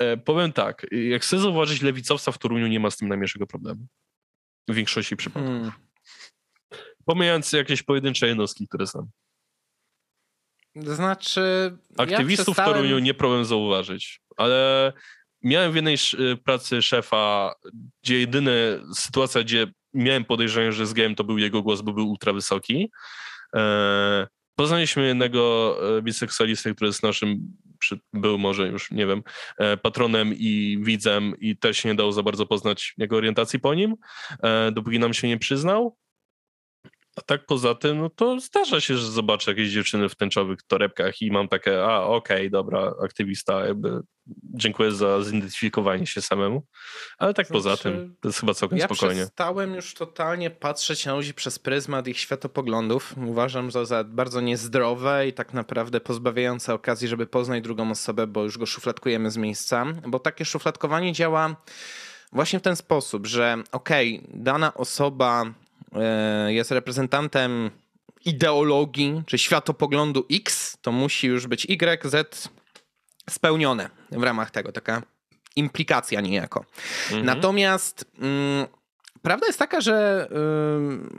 E, 0.00 0.16
powiem 0.16 0.52
tak, 0.52 0.86
jak 0.90 1.22
chcę 1.22 1.38
zauważyć, 1.38 1.82
lewicowca 1.82 2.32
w 2.32 2.38
Toruniu 2.38 2.66
nie 2.66 2.80
ma 2.80 2.90
z 2.90 2.96
tym 2.96 3.08
najmniejszego 3.08 3.46
problemu. 3.46 3.86
W 4.68 4.74
większości 4.74 5.16
przypadków. 5.16 5.52
Hmm. 5.52 5.72
Pomijając 7.04 7.52
jakieś 7.52 7.82
pojedyncze 7.82 8.28
jednostki, 8.28 8.68
które 8.68 8.86
znam. 8.86 9.10
Znaczy. 10.76 11.76
Aktywistów 11.98 12.48
ja 12.48 12.54
przestałem... 12.54 12.70
w 12.70 12.74
Toruniu 12.74 12.98
nie 12.98 13.14
problem 13.14 13.44
zauważyć, 13.44 14.20
ale 14.36 14.92
miałem 15.42 15.72
w 15.72 15.74
jednej 15.74 15.96
y, 16.14 16.36
pracy 16.36 16.82
szefa, 16.82 17.54
gdzie 18.02 18.20
jedyna 18.20 18.50
sytuacja, 18.94 19.42
gdzie 19.42 19.66
miałem 19.94 20.24
podejrzenie, 20.24 20.72
że 20.72 20.86
z 20.86 20.92
gejem 20.92 21.14
to 21.14 21.24
był 21.24 21.38
jego 21.38 21.62
głos, 21.62 21.80
bo 21.80 21.92
był 21.92 22.10
ultra 22.10 22.32
wysoki. 22.32 22.90
E, 23.56 24.26
poznaliśmy 24.54 25.06
jednego 25.06 25.76
e, 25.98 26.02
biseksualistę, 26.02 26.74
który 26.74 26.88
jest 26.88 27.02
naszym, 27.02 27.56
był 28.12 28.38
może 28.38 28.68
już, 28.68 28.90
nie 28.90 29.06
wiem, 29.06 29.22
e, 29.58 29.76
patronem 29.76 30.34
i 30.34 30.78
widzem 30.82 31.34
i 31.40 31.56
też 31.56 31.84
nie 31.84 31.94
dało 31.94 32.12
za 32.12 32.22
bardzo 32.22 32.46
poznać 32.46 32.94
jego 32.98 33.16
orientacji 33.16 33.60
po 33.60 33.74
nim, 33.74 33.96
dopóki 34.72 34.98
nam 34.98 35.14
się 35.14 35.28
nie 35.28 35.38
przyznał. 35.38 35.96
A 37.16 37.20
tak 37.20 37.46
poza 37.46 37.74
tym, 37.74 37.98
no 37.98 38.10
to 38.10 38.40
zdarza 38.40 38.80
się, 38.80 38.96
że 38.96 39.10
zobaczę 39.10 39.50
jakieś 39.50 39.70
dziewczyny 39.70 40.08
w 40.08 40.14
tęczowych 40.14 40.62
torebkach 40.62 41.22
i 41.22 41.30
mam 41.30 41.48
takie, 41.48 41.84
a 41.84 42.02
okej, 42.02 42.36
okay, 42.36 42.50
dobra, 42.50 42.94
aktywista, 43.04 43.66
jakby 43.66 44.00
dziękuję 44.54 44.92
za 44.92 45.22
zidentyfikowanie 45.22 46.06
się 46.06 46.22
samemu. 46.22 46.66
Ale 47.18 47.34
tak 47.34 47.46
znaczy, 47.46 47.58
poza 47.58 47.76
tym, 47.76 48.16
to 48.20 48.28
jest 48.28 48.40
chyba 48.40 48.54
całkiem 48.54 48.78
ja 48.78 48.84
spokojnie. 48.84 49.20
Ja 49.20 49.26
przestałem 49.26 49.74
już 49.74 49.94
totalnie 49.94 50.50
patrzeć 50.50 51.06
na 51.06 51.14
ludzi 51.14 51.34
przez 51.34 51.58
pryzmat 51.58 52.08
ich 52.08 52.18
światopoglądów. 52.18 53.14
Uważam 53.26 53.70
to 53.70 53.86
za 53.86 54.04
bardzo 54.04 54.40
niezdrowe 54.40 55.28
i 55.28 55.32
tak 55.32 55.54
naprawdę 55.54 56.00
pozbawiające 56.00 56.74
okazji, 56.74 57.08
żeby 57.08 57.26
poznać 57.26 57.62
drugą 57.62 57.90
osobę, 57.90 58.26
bo 58.26 58.42
już 58.42 58.58
go 58.58 58.66
szufladkujemy 58.66 59.30
z 59.30 59.36
miejsca. 59.36 59.86
Bo 60.06 60.18
takie 60.18 60.44
szufladkowanie 60.44 61.12
działa 61.12 61.56
właśnie 62.32 62.58
w 62.58 62.62
ten 62.62 62.76
sposób, 62.76 63.26
że 63.26 63.56
okej, 63.72 64.18
okay, 64.18 64.42
dana 64.42 64.74
osoba 64.74 65.44
jest 66.48 66.70
reprezentantem 66.70 67.70
ideologii 68.24 69.22
czy 69.26 69.38
światopoglądu 69.38 70.26
X, 70.32 70.78
to 70.82 70.92
musi 70.92 71.26
już 71.26 71.46
być 71.46 71.64
Y, 71.64 72.10
Z 72.10 72.48
spełnione 73.30 73.90
w 74.10 74.22
ramach 74.22 74.50
tego, 74.50 74.72
taka 74.72 75.02
implikacja 75.56 76.20
niejako. 76.20 76.64
Mhm. 77.04 77.26
Natomiast 77.26 78.04
mm, 78.18 78.66
Prawda 79.22 79.46
jest 79.46 79.58
taka, 79.58 79.80
że 79.80 80.28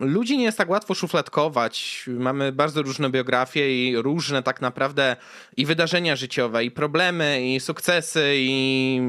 y, 0.01 0.05
ludzi 0.05 0.37
nie 0.37 0.43
jest 0.43 0.57
tak 0.57 0.69
łatwo 0.69 0.93
szufladkować. 0.93 2.05
Mamy 2.07 2.51
bardzo 2.51 2.81
różne 2.81 3.09
biografie 3.09 3.89
i 3.89 3.97
różne 3.97 4.43
tak 4.43 4.61
naprawdę 4.61 5.15
i 5.57 5.65
wydarzenia 5.65 6.15
życiowe, 6.15 6.65
i 6.65 6.71
problemy, 6.71 7.47
i 7.47 7.59
sukcesy, 7.59 8.33
i 8.35 9.01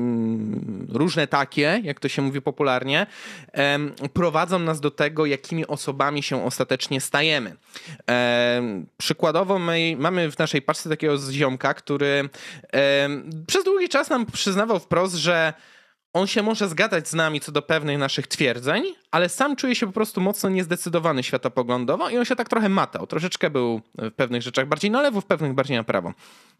y, 0.90 0.98
różne 0.98 1.26
takie, 1.26 1.80
jak 1.84 2.00
to 2.00 2.08
się 2.08 2.22
mówi 2.22 2.42
popularnie, 2.42 3.06
y, 4.04 4.08
prowadzą 4.08 4.58
nas 4.58 4.80
do 4.80 4.90
tego, 4.90 5.26
jakimi 5.26 5.66
osobami 5.66 6.22
się 6.22 6.44
ostatecznie 6.44 7.00
stajemy. 7.00 7.56
przykładowo 8.98 9.58
my 9.58 9.96
mamy 9.98 10.30
w 10.30 10.38
naszej 10.38 10.62
paczce 10.62 10.88
takiego 10.88 11.18
ziomka, 11.30 11.74
który 11.74 12.28
przez 13.46 13.64
długi 13.64 13.88
czas 13.88 14.10
nam 14.10 14.26
przyznawał 14.26 14.78
wprost, 14.78 15.14
że 15.14 15.52
on 16.12 16.26
się 16.26 16.42
może 16.42 16.68
zgadzać 16.68 17.08
z 17.08 17.14
nami 17.14 17.40
co 17.40 17.52
do 17.52 17.62
pewnych 17.62 17.98
naszych 17.98 18.26
twierdzeń, 18.26 18.84
ale 19.10 19.28
sam 19.28 19.56
czuje 19.56 19.74
się 19.74 19.86
po 19.86 19.92
prostu 19.92 20.20
mocno 20.20 20.50
niezdecydowany 20.50 21.22
światopoglądowo 21.22 22.10
i 22.10 22.18
on 22.18 22.24
się 22.24 22.36
tak 22.36 22.48
trochę 22.48 22.68
matał. 22.68 23.06
Troszeczkę 23.06 23.50
był 23.50 23.80
w 23.98 24.10
pewnych 24.10 24.42
rzeczach 24.42 24.68
bardziej 24.68 24.90
na 24.90 25.02
lewo, 25.02 25.20
w 25.20 25.24
pewnych 25.24 25.54
bardziej 25.54 25.76
na 25.76 25.84
prawo. 25.84 26.12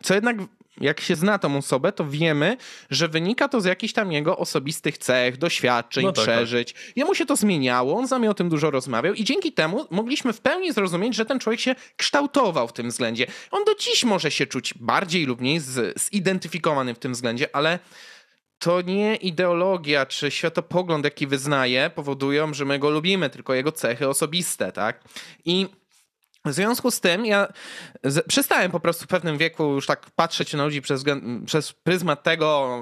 Co 0.03 0.15
jednak, 0.15 0.37
jak 0.81 1.01
się 1.01 1.17
zna 1.17 1.39
tą 1.39 1.57
osobę, 1.57 1.93
to 1.93 2.05
wiemy, 2.05 2.57
że 2.91 3.09
wynika 3.09 3.49
to 3.49 3.61
z 3.61 3.65
jakichś 3.65 3.93
tam 3.93 4.13
jego 4.13 4.39
osobistych 4.39 4.99
cech, 4.99 5.37
doświadczeń, 5.37 6.05
no 6.05 6.13
tak, 6.13 6.27
tak. 6.27 6.35
przeżyć. 6.35 6.73
Tak. 6.73 6.83
Jemu 6.97 7.15
się 7.15 7.27
to 7.27 7.37
zmieniało, 7.37 7.99
on 7.99 8.09
z 8.09 8.11
nami 8.11 8.29
o 8.29 8.35
tym 8.35 8.49
dużo 8.49 8.71
rozmawiał 8.71 9.15
i 9.15 9.25
dzięki 9.25 9.53
temu 9.53 9.87
mogliśmy 9.91 10.33
w 10.33 10.41
pełni 10.41 10.73
zrozumieć, 10.73 11.15
że 11.15 11.25
ten 11.25 11.39
człowiek 11.39 11.61
się 11.61 11.75
kształtował 11.97 12.69
w 12.69 12.73
tym 12.73 12.89
względzie. 12.89 13.27
On 13.51 13.65
do 13.65 13.75
dziś 13.75 14.05
może 14.05 14.31
się 14.31 14.47
czuć 14.47 14.75
bardziej 14.75 15.27
lub 15.27 15.41
mniej 15.41 15.61
zidentyfikowany 15.97 16.95
w 16.95 16.99
tym 16.99 17.13
względzie, 17.13 17.57
ale 17.57 17.79
to 18.63 18.81
nie 18.81 19.17
ideologia 19.17 20.07
czy 20.07 20.31
światopogląd, 20.31 21.05
jaki 21.05 21.27
wyznaje, 21.27 21.91
powodują, 21.95 22.55
że 22.55 22.65
my 22.65 22.79
go 22.79 22.91
lubimy, 22.91 23.31
tylko 23.31 23.55
jego 23.55 23.73
cechy 23.73 24.09
osobiste, 24.09 24.73
tak? 24.73 25.01
I 25.45 25.67
W 26.45 26.53
związku 26.53 26.91
z 26.91 27.01
tym 27.01 27.27
ja 27.27 27.49
z, 28.05 28.27
przestałem 28.29 28.71
po 28.71 28.81
prostu 28.81 29.05
w 29.05 29.09
pewnym 29.09 29.39
wieku 29.39 29.65
już 29.65 29.87
tak 29.87 30.11
patrzeć 30.17 30.55
na 30.55 30.65
ludzi 30.65 30.83
przez, 30.83 31.05
przez 31.47 31.73
pryzmat 31.73 32.23
tego, 32.23 32.79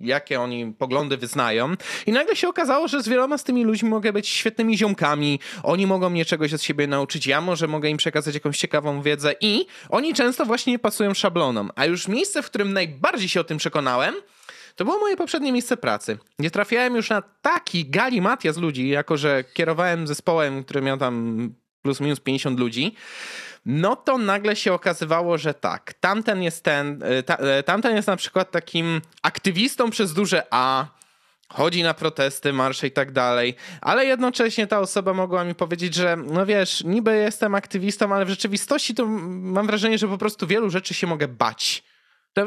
jakie 0.00 0.40
oni 0.40 0.72
poglądy 0.72 1.16
wyznają. 1.16 1.74
I 2.06 2.12
nagle 2.12 2.36
się 2.36 2.48
okazało, 2.48 2.88
że 2.88 3.02
z 3.02 3.08
wieloma 3.08 3.38
z 3.38 3.44
tymi 3.44 3.64
ludźmi 3.64 3.88
mogę 3.88 4.12
być 4.12 4.28
świetnymi 4.28 4.78
ziomkami. 4.78 5.40
Oni 5.62 5.86
mogą 5.86 6.10
mnie 6.10 6.24
czegoś 6.24 6.54
od 6.54 6.62
siebie 6.62 6.86
nauczyć, 6.86 7.26
ja 7.26 7.40
może 7.40 7.68
mogę 7.68 7.88
im 7.88 7.96
przekazać 7.96 8.34
jakąś 8.34 8.58
ciekawą 8.58 9.02
wiedzę 9.02 9.34
i 9.40 9.66
oni 9.88 10.14
często 10.14 10.44
właśnie 10.44 10.72
nie 10.72 10.78
pasują 10.78 11.14
szablonom. 11.14 11.70
A 11.74 11.84
już 11.84 12.08
miejsce, 12.08 12.42
w 12.42 12.46
którym 12.46 12.72
najbardziej 12.72 13.28
się 13.28 13.40
o 13.40 13.44
tym 13.44 13.58
przekonałem, 13.58 14.14
to 14.76 14.84
było 14.84 14.98
moje 14.98 15.16
poprzednie 15.16 15.52
miejsce 15.52 15.76
pracy. 15.76 16.18
Nie 16.38 16.50
trafiałem 16.50 16.96
już 16.96 17.10
na 17.10 17.22
taki 17.22 17.90
galimatias 17.90 18.56
ludzi, 18.56 18.88
jako 18.88 19.16
że 19.16 19.44
kierowałem 19.54 20.06
zespołem, 20.06 20.64
który 20.64 20.82
miał 20.82 20.98
tam 20.98 21.54
plus 21.82 22.00
minus 22.00 22.20
50 22.20 22.60
ludzi, 22.60 22.94
no 23.66 23.96
to 23.96 24.18
nagle 24.18 24.56
się 24.56 24.72
okazywało, 24.72 25.38
że 25.38 25.54
tak, 25.54 25.94
tamten 25.94 26.42
jest 26.42 26.64
ten, 26.64 27.02
e, 27.02 27.22
ta, 27.22 27.36
e, 27.36 27.62
tamten 27.62 27.96
jest 27.96 28.08
na 28.08 28.16
przykład 28.16 28.50
takim 28.50 29.00
aktywistą 29.22 29.90
przez 29.90 30.14
duże 30.14 30.42
A, 30.50 30.86
chodzi 31.48 31.82
na 31.82 31.94
protesty, 31.94 32.52
marsze 32.52 32.86
i 32.86 32.90
tak 32.90 33.12
dalej, 33.12 33.54
ale 33.80 34.06
jednocześnie 34.06 34.66
ta 34.66 34.80
osoba 34.80 35.12
mogła 35.12 35.44
mi 35.44 35.54
powiedzieć, 35.54 35.94
że 35.94 36.16
no 36.16 36.46
wiesz, 36.46 36.84
niby 36.84 37.16
jestem 37.16 37.54
aktywistą, 37.54 38.14
ale 38.14 38.24
w 38.24 38.28
rzeczywistości 38.28 38.94
to 38.94 39.06
mam 39.06 39.66
wrażenie, 39.66 39.98
że 39.98 40.08
po 40.08 40.18
prostu 40.18 40.46
wielu 40.46 40.70
rzeczy 40.70 40.94
się 40.94 41.06
mogę 41.06 41.28
bać. 41.28 41.82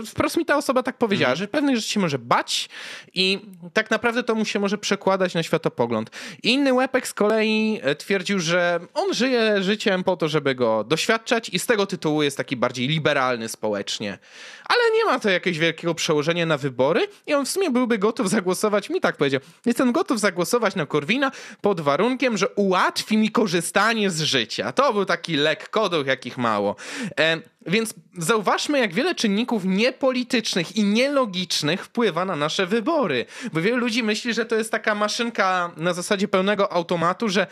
Wprost 0.06 0.38
mi 0.38 0.46
ta 0.46 0.58
osoba 0.58 0.84
tak 0.84 0.98
powiedziała, 0.98 1.30
mm. 1.30 1.38
że 1.38 1.48
pewnych 1.48 1.76
rzeczy 1.76 1.90
się 1.90 2.00
może 2.00 2.20
bać 2.20 2.70
i 3.14 3.40
tak 3.74 3.92
naprawdę 3.92 4.24
to 4.24 4.36
mu 4.36 4.46
się 4.46 4.60
może 4.60 4.78
przekładać 4.78 5.34
na 5.34 5.44
światopogląd. 5.44 6.10
Inny 6.44 6.74
łepek 6.74 7.08
z 7.08 7.14
kolei 7.14 7.80
e, 7.84 7.96
twierdził, 7.96 8.40
że 8.40 8.80
on 8.94 9.14
żyje 9.14 9.64
życiem 9.64 10.04
po 10.04 10.18
to, 10.18 10.28
żeby 10.28 10.56
go 10.56 10.84
doświadczać 10.84 11.50
i 11.50 11.60
z 11.60 11.66
tego 11.66 11.86
tytułu 11.86 12.24
jest 12.24 12.38
taki 12.38 12.56
bardziej 12.56 12.88
liberalny 12.88 13.50
społecznie. 13.50 14.18
Ale 14.66 14.80
nie 14.98 15.06
ma 15.06 15.20
to 15.20 15.30
jakiegoś 15.30 15.60
wielkiego 15.60 15.96
przełożenia 15.96 16.46
na 16.46 16.58
wybory 16.58 17.08
i 17.28 17.34
on 17.34 17.46
w 17.46 17.50
sumie 17.50 17.70
byłby 17.70 17.98
gotów 17.98 18.30
zagłosować, 18.30 18.90
mi 18.90 19.02
tak 19.02 19.18
powiedział, 19.18 19.42
jestem 19.66 19.92
gotów 19.92 20.20
zagłosować 20.20 20.76
na 20.76 20.86
Korwina 20.86 21.32
pod 21.62 21.82
warunkiem, 21.82 22.38
że 22.38 22.50
ułatwi 22.50 23.18
mi 23.18 23.32
korzystanie 23.32 24.10
z 24.10 24.22
życia. 24.22 24.72
To 24.72 24.94
był 24.94 25.06
taki 25.06 25.36
lek 25.36 25.70
koduch, 25.70 26.08
jakich 26.08 26.38
mało. 26.38 26.76
E, 27.20 27.42
więc 27.70 27.94
zauważmy, 28.18 28.80
jak 28.80 28.94
wiele 28.94 29.16
czynników 29.16 29.66
niepolitycznych 29.66 30.76
i 30.76 30.84
nielogicznych 30.84 31.86
wpływa 31.86 32.26
na 32.26 32.36
nasze 32.36 32.66
wybory. 32.66 33.26
Bo 33.54 33.62
wielu 33.62 33.78
ludzi 33.78 34.04
myśli, 34.04 34.34
że 34.34 34.46
to 34.46 34.56
jest 34.56 34.72
taka 34.72 34.96
maszynka 34.96 35.72
na 35.78 35.94
zasadzie 35.94 36.28
pełnego 36.28 36.74
automatu, 36.74 37.30
że 37.30 37.48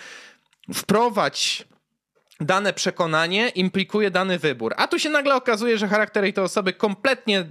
wprowadź 0.74 1.66
dane 2.40 2.74
przekonanie 2.74 3.50
implikuje 3.50 4.12
dany 4.12 4.40
wybór. 4.40 4.74
A 4.78 4.88
tu 4.88 5.00
się 5.00 5.10
nagle 5.10 5.36
okazuje, 5.36 5.78
że 5.78 5.88
charakter 5.88 6.34
tej 6.34 6.44
osoby 6.44 6.74
kompletnie 6.74 7.46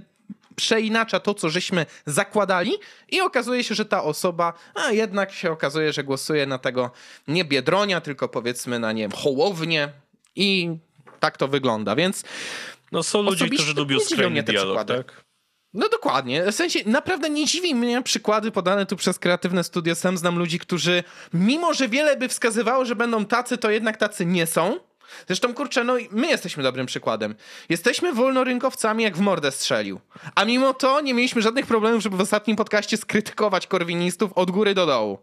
przeinacza 0.55 1.19
to, 1.19 1.33
co 1.33 1.49
żeśmy 1.49 1.85
zakładali 2.05 2.71
i 3.09 3.21
okazuje 3.21 3.63
się, 3.63 3.75
że 3.75 3.85
ta 3.85 4.03
osoba, 4.03 4.53
a 4.75 4.91
jednak 4.91 5.31
się 5.31 5.51
okazuje, 5.51 5.93
że 5.93 6.03
głosuje 6.03 6.45
na 6.45 6.57
tego 6.57 6.91
nie 7.27 7.45
Biedronia, 7.45 8.01
tylko 8.01 8.29
powiedzmy 8.29 8.79
na 8.79 8.91
nie 8.91 9.09
Hołownię 9.09 9.89
i 10.35 10.77
tak 11.19 11.37
to 11.37 11.47
wygląda, 11.47 11.95
więc... 11.95 12.23
No 12.91 13.03
są 13.03 13.21
ludzie, 13.21 13.49
którzy 13.49 13.73
lubią 13.73 13.99
skrajny 13.99 14.43
dialog, 14.43 14.87
tak? 14.87 15.25
No 15.73 15.89
dokładnie. 15.89 16.51
W 16.51 16.55
sensie 16.55 16.79
naprawdę 16.85 17.29
nie 17.29 17.45
dziwi 17.45 17.75
mnie 17.75 18.03
przykłady 18.03 18.51
podane 18.51 18.85
tu 18.85 18.95
przez 18.95 19.19
kreatywne 19.19 19.63
studio. 19.63 19.95
Sam 19.95 20.17
znam 20.17 20.39
ludzi, 20.39 20.59
którzy 20.59 21.03
mimo, 21.33 21.73
że 21.73 21.89
wiele 21.89 22.17
by 22.17 22.27
wskazywało, 22.27 22.85
że 22.85 22.95
będą 22.95 23.25
tacy, 23.25 23.57
to 23.57 23.69
jednak 23.69 23.97
tacy 23.97 24.25
nie 24.25 24.47
są. 24.47 24.79
Zresztą, 25.27 25.53
kurczę, 25.53 25.83
no 25.83 25.95
my 26.11 26.27
jesteśmy 26.27 26.63
dobrym 26.63 26.85
przykładem. 26.85 27.35
Jesteśmy 27.69 28.13
wolnorynkowcami, 28.13 29.03
jak 29.03 29.17
w 29.17 29.19
mordę 29.19 29.51
strzelił. 29.51 29.99
A 30.35 30.45
mimo 30.45 30.73
to 30.73 31.01
nie 31.01 31.13
mieliśmy 31.13 31.41
żadnych 31.41 31.65
problemów, 31.65 32.03
żeby 32.03 32.17
w 32.17 32.21
ostatnim 32.21 32.57
podcaście 32.57 32.97
skrytykować 32.97 33.67
korwinistów 33.67 34.33
od 34.33 34.51
góry 34.51 34.73
do 34.73 34.85
dołu. 34.85 35.19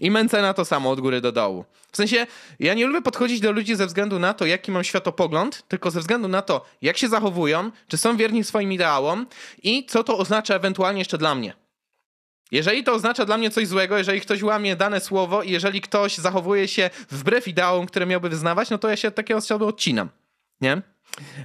I 0.00 0.10
na 0.10 0.54
to 0.54 0.64
samo 0.64 0.90
od 0.90 1.00
góry 1.00 1.20
do 1.20 1.32
dołu. 1.32 1.64
W 1.92 1.96
sensie, 1.96 2.26
ja 2.60 2.74
nie 2.74 2.86
lubię 2.86 3.02
podchodzić 3.02 3.40
do 3.40 3.52
ludzi 3.52 3.76
ze 3.76 3.86
względu 3.86 4.18
na 4.18 4.34
to, 4.34 4.46
jaki 4.46 4.72
mam 4.72 4.84
światopogląd, 4.84 5.64
tylko 5.68 5.90
ze 5.90 6.00
względu 6.00 6.28
na 6.28 6.42
to, 6.42 6.64
jak 6.82 6.98
się 6.98 7.08
zachowują, 7.08 7.70
czy 7.88 7.96
są 7.96 8.16
wierni 8.16 8.44
swoim 8.44 8.72
ideałom 8.72 9.26
i 9.62 9.86
co 9.86 10.04
to 10.04 10.18
oznacza 10.18 10.54
ewentualnie 10.54 10.98
jeszcze 10.98 11.18
dla 11.18 11.34
mnie. 11.34 11.54
Jeżeli 12.50 12.84
to 12.84 12.92
oznacza 12.92 13.24
dla 13.24 13.38
mnie 13.38 13.50
coś 13.50 13.68
złego, 13.68 13.98
jeżeli 13.98 14.20
ktoś 14.20 14.42
łamie 14.42 14.76
dane 14.76 15.00
słowo 15.00 15.42
i 15.42 15.50
jeżeli 15.50 15.80
ktoś 15.80 16.18
zachowuje 16.18 16.68
się 16.68 16.90
wbrew 17.10 17.48
ideałom, 17.48 17.86
które 17.86 18.06
miałby 18.06 18.28
wyznawać, 18.28 18.70
no 18.70 18.78
to 18.78 18.88
ja 18.88 18.96
się 18.96 19.08
od 19.08 19.14
takiego 19.14 19.38
osoby 19.38 19.64
odcinam. 19.64 20.08
Nie? 20.60 20.82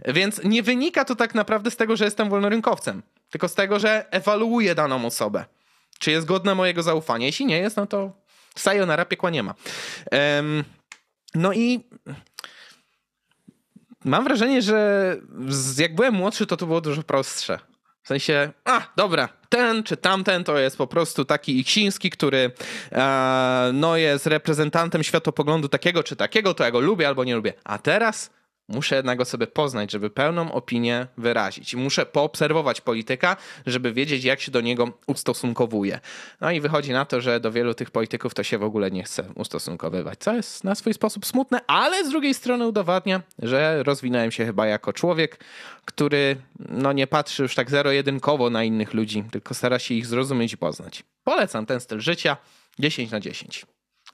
Więc 0.06 0.44
nie 0.44 0.64
wynika 0.64 1.06
to 1.06 1.16
tak 1.16 1.36
naprawdę 1.36 1.72
z 1.72 1.76
tego, 1.76 1.96
że 1.96 2.06
jestem 2.06 2.30
wolnorynkowcem, 2.30 3.04
tylko 3.30 3.48
z 3.48 3.56
tego, 3.56 3.80
że 3.80 4.06
ewaluuję 4.12 4.76
daną 4.76 5.06
osobę. 5.06 5.46
Czy 6.00 6.12
jest 6.12 6.28
godna 6.28 6.56
mojego 6.56 6.84
zaufania? 6.84 7.26
Jeśli 7.26 7.46
nie 7.46 7.58
jest, 7.58 7.78
no 7.78 7.88
to 7.88 8.12
Sayonara 8.56 9.06
piekła 9.06 9.30
nie 9.30 9.44
ma. 9.44 9.54
No 11.36 11.54
i 11.54 11.80
mam 14.06 14.24
wrażenie, 14.24 14.62
że 14.62 15.18
jak 15.78 15.96
byłem 15.96 16.14
młodszy, 16.14 16.46
to 16.46 16.58
to 16.58 16.66
było 16.66 16.82
dużo 16.82 17.04
prostsze. 17.04 17.60
W 18.04 18.08
sensie, 18.08 18.52
a 18.66 18.82
dobra, 18.96 19.30
ten 19.50 19.84
czy 19.84 19.98
tamten 19.98 20.44
to 20.44 20.60
jest 20.60 20.78
po 20.78 20.88
prostu 20.88 21.26
taki 21.26 21.60
Iksiński, 21.60 22.10
który 22.10 22.52
e, 22.92 23.72
no 23.74 23.98
jest 23.98 24.28
reprezentantem 24.28 25.04
światopoglądu 25.04 25.70
takiego 25.70 26.04
czy 26.04 26.16
takiego, 26.16 26.54
to 26.54 26.64
ja 26.64 26.72
go 26.72 26.80
lubię 26.80 27.08
albo 27.08 27.24
nie 27.24 27.36
lubię. 27.36 27.54
A 27.64 27.78
teraz 27.78 28.30
Muszę 28.70 28.96
jednak 28.96 29.28
sobie 29.28 29.48
poznać, 29.48 29.92
żeby 29.92 30.10
pełną 30.10 30.52
opinię 30.52 31.08
wyrazić. 31.18 31.76
Muszę 31.76 32.06
poobserwować 32.06 32.82
polityka, 32.82 33.38
żeby 33.66 33.94
wiedzieć, 33.94 34.24
jak 34.24 34.42
się 34.42 34.52
do 34.52 34.62
niego 34.62 34.92
ustosunkowuje. 35.08 36.00
No 36.42 36.52
i 36.52 36.62
wychodzi 36.62 36.92
na 36.92 37.06
to, 37.06 37.22
że 37.22 37.40
do 37.40 37.52
wielu 37.52 37.74
tych 37.74 37.92
polityków 37.92 38.34
to 38.34 38.44
się 38.44 38.58
w 38.58 38.64
ogóle 38.64 38.92
nie 38.92 39.04
chce 39.04 39.24
ustosunkowywać, 39.36 40.20
co 40.20 40.36
jest 40.36 40.64
na 40.64 40.76
swój 40.76 40.94
sposób 40.94 41.26
smutne, 41.26 41.62
ale 41.68 42.06
z 42.06 42.10
drugiej 42.10 42.34
strony 42.34 42.68
udowadnia, 42.68 43.22
że 43.40 43.84
rozwinąłem 43.84 44.32
się 44.32 44.46
chyba 44.46 44.68
jako 44.68 44.94
człowiek, 44.94 45.44
który 45.86 46.38
no 46.60 46.94
nie 46.94 47.08
patrzy 47.08 47.44
już 47.44 47.56
tak 47.56 47.70
zero-jedynkowo 47.70 48.50
na 48.50 48.64
innych 48.64 48.94
ludzi, 48.94 49.24
tylko 49.32 49.54
stara 49.54 49.80
się 49.80 49.94
ich 49.94 50.06
zrozumieć 50.06 50.54
i 50.54 50.58
poznać. 50.58 51.04
Polecam 51.24 51.66
ten 51.66 51.80
styl 51.80 52.00
życia 52.00 52.38
10 52.80 53.12
na 53.12 53.20
10, 53.20 53.66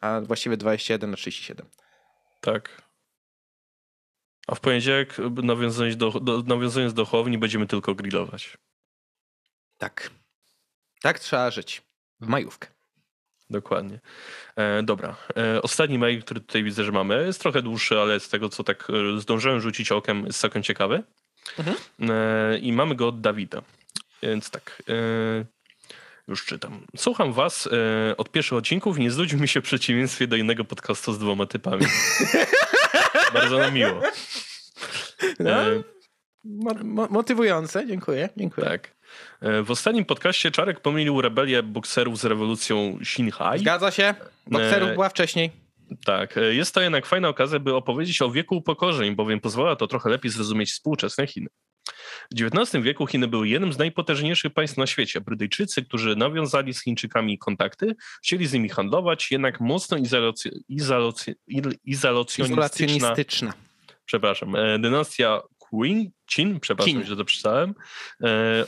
a 0.02 0.22
właściwie 0.22 0.58
21 0.58 1.12
na 1.12 1.18
37. 1.18 1.68
Tak, 2.42 2.85
a 4.48 4.56
w 4.56 4.60
poniedziałek, 4.60 5.18
nawiązując 5.44 5.98
do, 5.98 6.12
do, 6.12 6.42
nawiązując 6.42 6.94
do 6.94 7.06
chłowni, 7.06 7.38
będziemy 7.38 7.68
tylko 7.68 7.96
grillować. 7.96 8.58
Tak. 9.78 10.10
Tak 11.02 11.20
trzeba 11.20 11.52
żyć. 11.52 11.82
W 12.20 12.28
majówkę. 12.28 12.68
Dokładnie. 13.50 14.00
E, 14.56 14.84
dobra. 14.84 15.16
E, 15.38 15.62
ostatni 15.62 16.00
mail, 16.00 16.22
który 16.22 16.40
tutaj 16.40 16.64
widzę, 16.64 16.84
że 16.84 16.92
mamy, 16.92 17.26
jest 17.26 17.42
trochę 17.42 17.62
dłuższy, 17.62 18.00
ale 18.00 18.20
z 18.20 18.30
tego, 18.30 18.50
co 18.50 18.64
tak 18.64 18.88
e, 18.90 19.20
zdążyłem 19.22 19.62
rzucić 19.62 19.92
okiem, 19.92 20.26
jest 20.26 20.40
całkiem 20.40 20.64
ciekawy. 20.64 21.04
Mhm. 21.60 21.78
E, 22.10 22.58
I 22.58 22.74
mamy 22.74 22.96
go 22.96 23.08
od 23.08 23.22
Dawida. 23.22 23.62
Więc 24.24 24.50
tak. 24.50 24.84
E, 24.90 25.46
już 26.28 26.46
czytam. 26.46 26.86
Słucham 26.98 27.34
was 27.34 27.70
e, 28.12 28.18
od 28.18 28.32
pierwszych 28.32 28.58
odcinków 28.58 28.98
i 28.98 29.02
nie 29.02 29.12
znudził 29.12 29.40
mi 29.40 29.48
się 29.48 29.62
w 29.62 29.64
przeciwieństwie 29.64 30.28
do 30.28 30.36
innego 30.36 30.66
podcastu 30.66 31.14
z 31.14 31.20
dwoma 31.20 31.46
typami. 31.46 31.86
Bardzo 33.40 33.58
nam 33.60 33.74
miło. 33.74 34.02
No, 35.40 35.52
e, 35.52 35.84
mo 36.84 37.08
motywujące, 37.10 37.88
dziękuję, 37.88 38.30
dziękuję. 38.38 38.68
Tak. 38.68 38.96
E, 39.42 39.64
w 39.64 39.72
ostatnim 39.72 40.06
podcaście 40.06 40.52
Czarek 40.52 40.80
pomylił 40.80 41.22
rebelię 41.22 41.64
bokserów 41.64 42.20
z 42.20 42.26
rewolucją 42.26 42.98
Xinhai. 43.02 43.60
Zgadza 43.60 43.92
się, 43.92 44.16
bokserów 44.48 44.90
była 44.94 45.10
wcześniej. 45.10 45.52
Tak, 46.06 46.36
jest 46.52 46.74
to 46.74 46.82
jednak 46.82 47.06
fajna 47.06 47.30
okazja, 47.30 47.60
by 47.60 47.76
opowiedzieć 47.76 48.22
o 48.22 48.32
wieku 48.32 48.56
upokorzeń, 48.56 49.16
bowiem 49.16 49.40
pozwala 49.40 49.76
to 49.76 49.88
trochę 49.88 50.10
lepiej 50.10 50.32
zrozumieć 50.32 50.72
współczesne 50.72 51.28
Chiny. 51.28 51.48
W 52.32 52.42
XIX 52.42 52.84
wieku 52.84 53.08
Chiny 53.08 53.28
były 53.28 53.48
jednym 53.48 53.74
z 53.74 53.78
najpotężniejszych 53.78 54.54
państw 54.54 54.78
na 54.78 54.88
świecie. 54.88 55.22
Brytyjczycy, 55.22 55.86
którzy 55.86 56.16
nawiązali 56.16 56.74
z 56.74 56.84
Chińczykami 56.84 57.38
kontakty, 57.38 57.96
chcieli 58.24 58.48
z 58.48 58.54
nimi 58.54 58.70
handlować, 58.70 59.32
jednak 59.32 59.62
mocno 59.62 59.98
izolac 59.98 60.44
izolac 60.70 61.26
izolacjonistyczna, 61.86 63.54
przepraszam, 64.06 64.56
e, 64.56 64.80
dynastia 64.80 65.42
Qing, 65.72 66.14
Qin, 66.36 66.60
przepraszam, 66.60 67.04
że 67.04 67.18
to 67.18 67.26
przeczytałem, 67.26 67.76
e, 68.24 68.66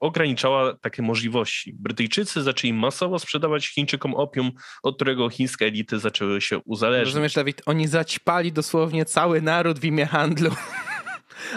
ograniczała 0.00 0.74
takie 0.74 1.02
możliwości. 1.02 1.72
Brytyjczycy 1.78 2.42
zaczęli 2.42 2.72
masowo 2.72 3.18
sprzedawać 3.18 3.68
Chińczykom 3.68 4.14
opium, 4.14 4.52
od 4.82 4.96
którego 4.96 5.30
chińskie 5.30 5.66
elity 5.66 5.98
zaczęły 5.98 6.40
się 6.40 6.58
uzależniać. 6.58 7.06
Rozumiesz, 7.06 7.34
Dawid, 7.34 7.62
oni 7.66 7.86
zaćpali 7.86 8.52
dosłownie 8.52 9.04
cały 9.04 9.42
naród 9.42 9.78
w 9.78 9.84
imię 9.84 10.06
handlu. 10.06 10.50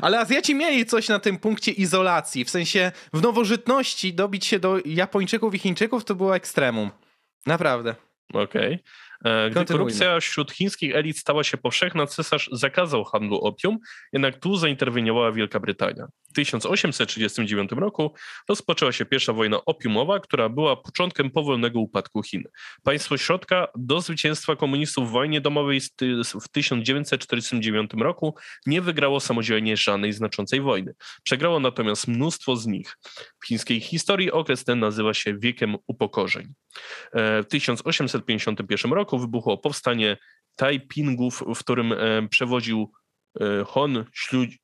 Ale 0.02 0.20
Azjaci 0.20 0.56
mieli 0.56 0.86
coś 0.86 1.10
na 1.10 1.20
tym 1.20 1.38
punkcie 1.38 1.72
izolacji. 1.72 2.46
W 2.46 2.50
sensie 2.50 2.92
w 3.14 3.22
nowożytności 3.22 4.14
dobić 4.14 4.46
się 4.46 4.60
do 4.60 4.80
Japończyków 4.86 5.56
i 5.56 5.60
Chińczyków 5.60 6.06
to 6.06 6.16
było 6.16 6.36
ekstremum. 6.36 6.92
Naprawdę. 7.46 7.96
Okej. 8.34 8.80
E, 9.26 9.50
gdy 9.50 9.66
korupcja 9.66 10.20
wśród 10.20 10.52
chińskich 10.52 10.96
elit 10.96 11.18
stała 11.18 11.44
się 11.44 11.58
powszechna, 11.58 12.08
cesarz 12.08 12.50
zakazał 12.52 13.04
handlu 13.04 13.38
opium, 13.38 13.78
jednak 14.14 14.40
tu 14.40 14.56
zainterweniowała 14.56 15.32
Wielka 15.32 15.60
Brytania. 15.60 16.08
W 16.32 16.34
1839 16.34 17.72
roku 17.72 18.14
rozpoczęła 18.50 18.92
się 18.92 19.06
pierwsza 19.06 19.34
wojna 19.34 19.66
opiumowa, 19.66 20.20
która 20.20 20.50
była 20.50 20.76
początkiem 20.76 21.32
powolnego 21.32 21.80
upadku 21.80 22.24
Chin. 22.24 22.44
Państwo 22.84 23.18
środka 23.18 23.68
do 23.76 24.02
zwycięstwa 24.02 24.56
komunistów 24.56 25.10
w 25.10 25.12
wojnie 25.12 25.42
domowej 25.42 25.82
w 26.42 26.48
1949 26.52 27.92
roku 27.94 28.36
nie 28.66 28.82
wygrało 28.82 29.20
samodzielnie 29.20 29.78
żadnej 29.78 30.14
znaczącej 30.14 30.62
wojny. 30.62 30.94
Przegrało 31.24 31.60
natomiast 31.60 32.08
mnóstwo 32.08 32.56
z 32.56 32.68
nich. 32.68 32.98
W 33.40 33.48
chińskiej 33.48 33.80
historii 33.80 34.32
okres 34.32 34.64
ten 34.64 34.80
nazywa 34.80 35.14
się 35.14 35.38
wiekiem 35.38 35.78
upokorzeń. 35.88 36.54
E, 37.14 37.44
w 37.44 37.48
1851 37.48 38.94
roku 38.94 39.20
wybuchło 39.20 39.58
powstanie 39.58 40.18
Taipingów, 40.56 41.44
w 41.56 41.60
którym 41.60 41.94
e, 41.94 42.28
przewodził 42.30 42.92
Hon 43.66 44.06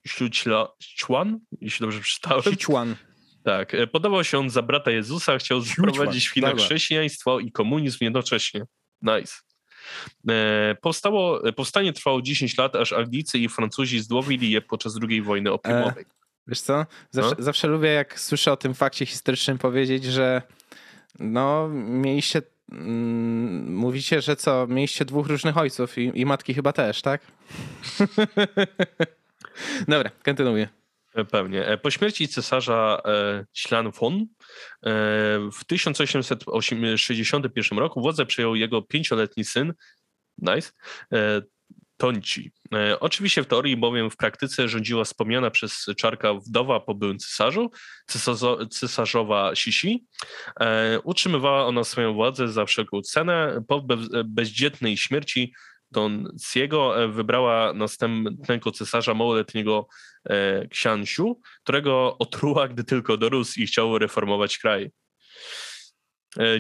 Ślućlan, 0.08 1.40
jeśli 1.62 1.84
dobrze 1.84 2.00
przeczytałem. 2.00 2.44
Sichuan. 2.44 2.96
Tak, 3.44 3.76
podawał 3.92 4.24
się 4.24 4.40
on 4.40 4.50
za 4.50 4.62
brata 4.62 4.92
Jezusa, 4.92 5.38
chciał 5.38 5.62
wprowadzić 5.62 6.28
w 6.28 6.34
Chinach 6.34 6.56
chrześcijaństwo 6.56 7.40
i 7.40 7.52
komunizm 7.52 7.98
jednocześnie. 8.02 8.66
Nice. 9.02 9.34
Powstało, 10.82 11.42
powstanie 11.56 11.94
trwało 11.94 12.22
10 12.22 12.58
lat, 12.58 12.76
aż 12.76 12.94
Anglicy 12.94 13.40
i 13.40 13.50
Francuzi 13.50 14.00
zdłowili 14.00 14.52
je 14.52 14.62
podczas 14.62 15.00
II 15.10 15.22
wojny 15.22 15.52
opiumowej. 15.52 16.04
E, 16.04 16.28
wiesz 16.48 16.62
co? 16.62 16.86
Zawsze, 17.12 17.36
no? 17.38 17.44
zawsze 17.44 17.68
lubię, 17.68 17.90
jak 17.90 18.20
słyszę 18.20 18.52
o 18.52 18.58
tym 18.58 18.74
fakcie 18.74 19.06
historycznym, 19.06 19.58
powiedzieć, 19.58 20.04
że 20.04 20.42
no, 21.20 21.70
mieliście. 21.74 22.42
Mm, 22.72 23.76
mówicie, 23.76 24.22
że 24.22 24.36
co? 24.36 24.68
Mieliście 24.68 25.06
dwóch 25.06 25.28
różnych 25.28 25.58
ojców 25.58 25.98
i, 25.98 26.12
i 26.16 26.26
matki 26.26 26.54
chyba 26.54 26.74
też, 26.74 27.02
tak? 27.02 27.22
Dobra, 29.88 30.10
kontynuuję. 30.24 30.70
E, 31.18 31.26
pewnie. 31.26 31.66
E, 31.66 31.78
po 31.78 31.92
śmierci 31.92 32.28
cesarza 32.28 33.02
e, 33.06 33.46
Ślanfon 33.54 34.26
w 35.54 35.66
1861 35.68 37.80
roku 37.80 38.02
władzę 38.02 38.26
przejął 38.26 38.56
jego 38.56 38.82
pięcioletni 38.82 39.44
syn, 39.44 39.74
nice, 40.38 40.72
Tonci. 41.98 42.52
E, 42.74 43.00
oczywiście 43.00 43.44
w 43.44 43.48
teorii, 43.48 43.78
bowiem 43.78 44.10
w 44.10 44.18
praktyce 44.18 44.68
rządziła 44.68 45.04
wspomniana 45.04 45.52
przez 45.52 45.86
Czarka 45.98 46.34
wdowa 46.34 46.80
po 46.80 46.96
byłym 46.96 47.18
cesarzu, 47.18 47.72
cesarzo, 48.08 48.66
cesarzowa 48.66 49.56
Sisi. 49.56 50.06
E, 50.60 51.00
utrzymywała 51.04 51.66
ona 51.66 51.84
swoją 51.84 52.14
władzę 52.14 52.48
za 52.48 52.66
wszelką 52.66 53.02
cenę. 53.02 53.64
Po 53.68 53.86
bezdzietnej 54.26 54.98
śmierci 54.98 55.54
Don 55.92 56.36
Siego 56.42 57.04
e, 57.04 57.08
wybrała 57.08 57.74
następnego 57.74 58.72
cesarza 58.72 59.14
małoletniego 59.14 59.88
Ksiansiu, 60.70 61.42
którego 61.64 62.18
otruła, 62.18 62.68
gdy 62.68 62.84
tylko 62.84 63.18
dorósł 63.18 63.60
i 63.60 63.68
chciał 63.68 63.98
reformować 63.98 64.58
kraj. 64.58 64.92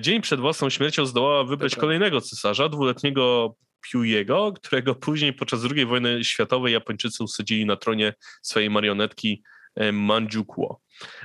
Dzień 0.01 0.21
przed 0.21 0.39
własną 0.39 0.69
śmiercią 0.69 1.05
zdołała 1.05 1.43
wybrać 1.43 1.75
kolejnego 1.75 2.21
cesarza, 2.21 2.69
dwuletniego 2.69 3.55
Piujego, 3.81 4.53
którego 4.53 4.95
później 4.95 5.33
podczas 5.33 5.59
II 5.75 5.85
wojny 5.85 6.23
światowej 6.23 6.73
Japończycy 6.73 7.23
usadzili 7.23 7.65
na 7.65 7.75
tronie 7.75 8.13
swojej 8.41 8.69
marionetki 8.69 9.43
e, 9.75 9.91
Manjukwo. 9.91 10.81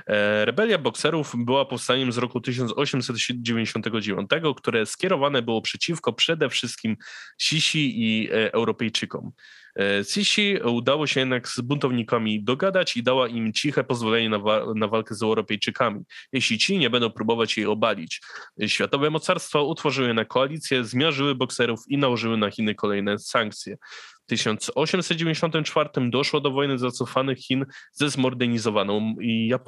E, 0.07 0.45
rebelia 0.45 0.77
bokserów 0.77 1.33
była 1.37 1.65
powstaniem 1.65 2.11
z 2.11 2.17
roku 2.17 2.41
1899, 2.41 4.29
które 4.57 4.85
skierowane 4.85 5.41
było 5.41 5.61
przeciwko 5.61 6.13
przede 6.13 6.49
wszystkim 6.49 6.97
Sisi 7.37 8.01
i 8.01 8.29
e, 8.31 8.53
Europejczykom. 8.53 9.31
Sisi 10.09 10.57
udało 10.57 11.07
się 11.07 11.19
jednak 11.19 11.49
z 11.49 11.61
buntownikami 11.61 12.43
dogadać 12.43 12.97
i 12.97 13.03
dała 13.03 13.27
im 13.27 13.53
ciche 13.53 13.83
pozwolenie 13.83 14.29
na, 14.29 14.39
wa 14.39 14.65
na, 14.75 14.87
walkę 14.87 15.15
z 15.15 15.23
Europejczykami, 15.23 16.01
jeśli 16.31 16.57
ci 16.57 16.77
nie 16.77 16.89
będą 16.89 17.09
próbować 17.09 17.57
jej 17.57 17.65
obalić. 17.65 18.21
Światowe 18.67 19.09
mocarstwa 19.09 19.61
utworzyły 19.61 20.13
na 20.13 20.25
koalicję, 20.25 20.83
zmiażyły 20.83 21.35
bokserów 21.35 21.79
i 21.87 21.97
nałożyły 21.97 22.37
na 22.37 22.51
Chiny 22.51 22.75
kolejne 22.75 23.19
sankcje. 23.19 23.77
W 24.23 24.25
1894 24.25 25.89
doszło 26.09 26.39
do 26.39 26.51
wojny 26.51 26.77
zacofanych 26.77 27.37
Chin 27.37 27.65
ze 27.91 28.09
zmodernizowaną 28.09 29.15
Japonią 29.19 29.62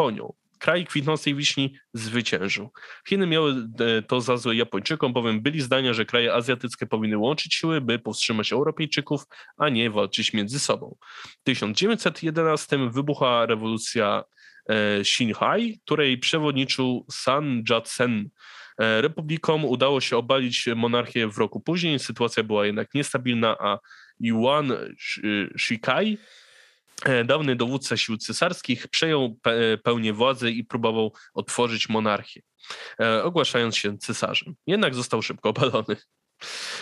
kraj 0.60 0.86
kwitnącej 0.86 1.36
wiśni 1.36 1.76
zwyciężył. 1.94 2.72
Chiny 3.08 3.28
miały 3.28 3.52
e, 3.80 4.02
to 4.02 4.22
za 4.22 4.38
złe 4.38 4.56
Japończykom, 4.56 5.14
bowiem 5.14 5.42
byli 5.42 5.62
zdania, 5.62 5.94
że 5.94 6.06
kraje 6.06 6.34
azjatyckie 6.34 6.86
powinny 6.86 7.18
łączyć 7.18 7.54
siły, 7.54 7.82
by 7.82 8.00
powstrzymać 8.00 8.54
Europejczyków, 8.54 9.24
a 9.58 9.70
nie 9.70 9.90
walczyć 9.90 10.34
między 10.34 10.60
sobą. 10.60 10.96
W 11.40 11.44
1911 11.44 12.90
wybuchła 12.92 13.46
rewolucja 13.46 14.24
e, 14.70 15.00
Xinhai, 15.00 15.80
której 15.86 16.18
przewodniczył 16.18 17.06
San 17.12 17.64
Yat-sen. 17.64 18.30
E, 18.80 19.02
republikom 19.02 19.66
udało 19.66 20.02
się 20.02 20.18
obalić 20.18 20.66
monarchię 20.76 21.28
w 21.28 21.38
roku 21.38 21.60
później, 21.60 22.00
sytuacja 22.00 22.44
była 22.44 22.66
jednak 22.66 22.94
niestabilna, 22.94 23.58
a 23.60 23.80
Yuan 24.20 24.74
Shikai 25.58 26.18
dawny 27.26 27.56
dowódca 27.56 27.98
sił 27.98 28.18
cesarskich 28.18 28.88
przejął 28.88 29.40
pełnię 29.84 30.14
władzy 30.14 30.52
i 30.52 30.64
próbował 30.64 31.14
otworzyć 31.34 31.90
monarchię, 31.90 32.42
e, 33.00 33.24
ogłaszając 33.24 33.78
się 33.78 33.98
cesarzem. 33.98 34.56
Jednak 34.68 34.96
został 34.96 35.22
szybko 35.22 35.50
obalony. 35.50 35.96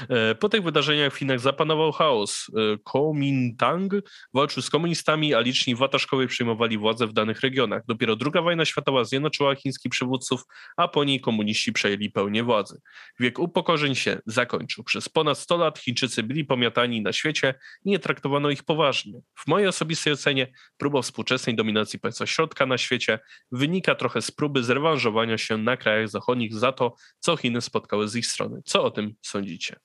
E, 0.09 0.35
po 0.35 0.49
tych 0.49 0.63
wydarzeniach 0.63 1.13
w 1.13 1.17
Chinach 1.17 1.39
zapanował 1.39 1.91
chaos. 1.91 2.47
E, 2.49 2.77
Kuomintang 2.83 3.93
walczył 4.33 4.63
z 4.63 4.69
komunistami, 4.69 5.33
a 5.33 5.39
liczni 5.39 5.75
wataszkowie 5.75 6.27
przejmowali 6.27 6.77
władzę 6.77 7.07
w 7.07 7.13
danych 7.13 7.41
regionach. 7.41 7.83
Dopiero 7.87 8.15
II 8.21 8.43
wojna 8.43 8.65
światowa 8.65 9.03
zjednoczyła 9.03 9.55
chińskich 9.55 9.91
przywódców, 9.91 10.43
a 10.77 10.87
po 10.87 11.03
niej 11.03 11.21
komuniści 11.21 11.73
przejęli 11.73 12.09
pełnię 12.09 12.43
władzy. 12.43 12.81
Wiek 13.19 13.39
upokorzeń 13.39 13.95
się 13.95 14.19
zakończył. 14.25 14.83
Przez 14.83 15.09
ponad 15.09 15.37
100 15.37 15.57
lat 15.57 15.79
Chińczycy 15.79 16.23
byli 16.23 16.45
pomiatani 16.45 17.01
na 17.01 17.13
świecie 17.13 17.53
i 17.85 17.89
nie 17.89 17.99
traktowano 17.99 18.49
ich 18.49 18.63
poważnie. 18.63 19.21
W 19.35 19.47
mojej 19.47 19.67
osobistej 19.67 20.13
ocenie 20.13 20.47
próba 20.77 21.01
współczesnej 21.01 21.55
dominacji 21.55 21.99
państwa 21.99 22.25
środka 22.25 22.65
na 22.65 22.77
świecie 22.77 23.19
wynika 23.51 23.95
trochę 23.95 24.21
z 24.21 24.31
próby 24.31 24.63
zrewanżowania 24.63 25.37
się 25.37 25.57
na 25.57 25.77
krajach 25.77 26.09
zachodnich 26.09 26.53
za 26.53 26.71
to, 26.71 26.95
co 27.19 27.37
Chiny 27.37 27.61
spotkały 27.61 28.07
z 28.07 28.15
ich 28.15 28.27
strony. 28.27 28.61
Co 28.65 28.83
o 28.83 28.91
tym 28.91 29.13
sądzicie? 29.21 29.42
Sądzicie? 29.43 29.75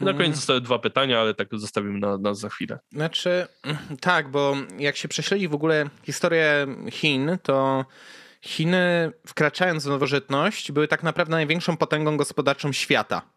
I 0.00 0.04
na 0.04 0.12
koniec 0.12 0.26
mm. 0.26 0.36
zostały 0.36 0.60
dwa 0.60 0.78
pytania, 0.78 1.20
ale 1.20 1.34
tak 1.34 1.48
zostawimy 1.52 1.98
na, 1.98 2.18
na 2.18 2.34
za 2.34 2.48
chwilę. 2.48 2.78
Znaczy, 2.92 3.46
tak, 4.00 4.30
bo 4.30 4.56
jak 4.78 4.96
się 4.96 5.08
prześledzi 5.08 5.48
w 5.48 5.54
ogóle 5.54 5.90
historię 6.02 6.66
Chin, 6.90 7.38
to 7.42 7.84
Chiny 8.40 9.12
wkraczając 9.26 9.84
w 9.84 9.88
nowożytność 9.88 10.72
były 10.72 10.88
tak 10.88 11.02
naprawdę 11.02 11.30
największą 11.30 11.76
potęgą 11.76 12.16
gospodarczą 12.16 12.72
świata. 12.72 13.33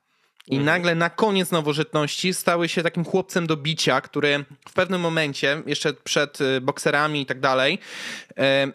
I 0.47 0.55
mhm. 0.55 0.65
nagle 0.65 0.95
na 0.95 1.09
koniec 1.09 1.51
nowożytności 1.51 2.33
stały 2.33 2.69
się 2.69 2.83
takim 2.83 3.05
chłopcem 3.05 3.47
do 3.47 3.57
bicia, 3.57 4.01
który 4.01 4.45
w 4.69 4.73
pewnym 4.73 5.01
momencie, 5.01 5.61
jeszcze 5.65 5.93
przed 5.93 6.41
y, 6.41 6.61
bokserami 6.61 7.21
i 7.21 7.25
tak 7.25 7.39
dalej, 7.39 7.79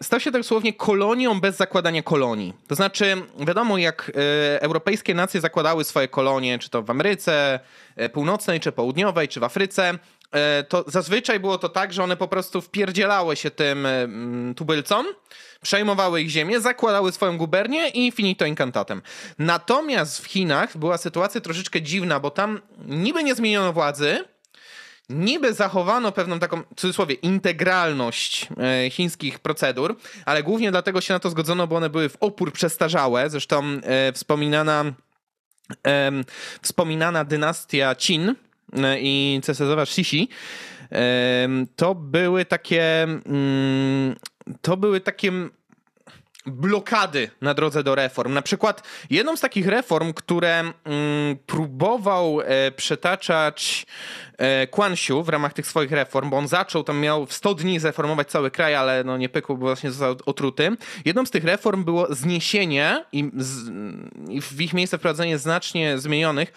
stał 0.01 0.19
się 0.19 0.31
tak 0.31 0.41
dosłownie 0.41 0.73
kolonią 0.73 1.41
bez 1.41 1.57
zakładania 1.57 2.03
kolonii. 2.03 2.53
To 2.67 2.75
znaczy, 2.75 3.15
wiadomo, 3.39 3.77
jak 3.77 4.09
y, 4.09 4.13
europejskie 4.61 5.13
nacje 5.13 5.41
zakładały 5.41 5.83
swoje 5.83 6.07
kolonie, 6.07 6.59
czy 6.59 6.69
to 6.69 6.83
w 6.83 6.89
Ameryce 6.89 7.59
y, 8.01 8.09
Północnej, 8.09 8.59
czy 8.59 8.71
Południowej, 8.71 9.27
czy 9.27 9.39
w 9.39 9.43
Afryce, 9.43 9.99
to 10.69 10.85
zazwyczaj 10.87 11.39
było 11.39 11.57
to 11.57 11.69
tak, 11.69 11.93
że 11.93 12.03
one 12.03 12.17
po 12.17 12.27
prostu 12.27 12.61
wpierdzielały 12.61 13.35
się 13.35 13.51
tym 13.51 13.85
mm, 13.85 14.55
tubylcom, 14.55 15.05
przejmowały 15.61 16.21
ich 16.21 16.29
ziemię, 16.29 16.61
zakładały 16.61 17.11
swoją 17.11 17.37
gubernię 17.37 17.89
i 17.89 18.11
finito 18.11 18.45
incantatem. 18.45 19.01
Natomiast 19.39 20.21
w 20.21 20.25
Chinach 20.25 20.77
była 20.77 20.97
sytuacja 20.97 21.41
troszeczkę 21.41 21.81
dziwna, 21.81 22.19
bo 22.19 22.31
tam 22.31 22.61
niby 22.87 23.23
nie 23.23 23.35
zmieniono 23.35 23.73
władzy, 23.73 24.23
niby 25.09 25.53
zachowano 25.53 26.11
pewną 26.11 26.39
taką, 26.39 26.61
w 26.61 26.75
cudzysłowie, 26.75 27.15
integralność 27.15 28.47
e, 28.57 28.89
chińskich 28.89 29.39
procedur, 29.39 29.95
ale 30.25 30.43
głównie 30.43 30.71
dlatego 30.71 31.01
się 31.01 31.13
na 31.13 31.19
to 31.19 31.29
zgodzono, 31.29 31.67
bo 31.67 31.75
one 31.75 31.89
były 31.89 32.09
w 32.09 32.17
opór 32.19 32.53
przestarzałe. 32.53 33.29
Zresztą 33.29 33.63
e, 33.63 34.13
wspominana, 34.13 34.85
e, 35.87 36.11
wspominana 36.61 37.25
dynastia 37.25 37.95
Qin, 37.95 38.35
E, 38.35 38.52
i 38.99 39.39
cesarzowa 39.43 39.85
Shishi, 39.85 40.29
to 41.75 41.95
były 41.95 42.45
takie 42.45 43.03
mm, 43.03 44.15
to 44.61 44.77
były 44.77 45.01
takie 45.01 45.31
blokady 46.45 47.29
na 47.41 47.53
drodze 47.53 47.83
do 47.83 47.95
reform. 47.95 48.33
Na 48.33 48.41
przykład 48.41 48.83
jedną 49.09 49.37
z 49.37 49.41
takich 49.41 49.67
reform, 49.67 50.13
które 50.13 50.59
mm, 50.59 50.73
próbował 51.45 52.41
e, 52.41 52.71
przetaczać 52.71 53.85
e, 54.37 54.67
w 55.23 55.29
ramach 55.29 55.53
tych 55.53 55.67
swoich 55.67 55.91
reform, 55.91 56.29
bo 56.29 56.37
on 56.37 56.47
zaczął, 56.47 56.83
tam 56.83 56.99
miał 56.99 57.25
w 57.25 57.33
100 57.33 57.53
dni 57.53 57.79
zreformować 57.79 58.27
cały 58.27 58.51
kraj, 58.51 58.75
ale 58.75 59.03
no 59.03 59.17
nie 59.17 59.29
pykł, 59.29 59.57
bo 59.57 59.65
właśnie 59.65 59.91
został 59.91 60.15
otruty. 60.25 60.77
Jedną 61.05 61.25
z 61.25 61.31
tych 61.31 61.43
reform 61.43 61.83
było 61.83 62.07
zniesienie 62.09 63.05
i, 63.11 63.31
z, 63.37 63.69
i 64.29 64.41
w 64.41 64.61
ich 64.61 64.73
miejsce 64.73 64.97
wprowadzenie 64.97 65.37
znacznie 65.37 65.97
zmienionych 65.97 66.53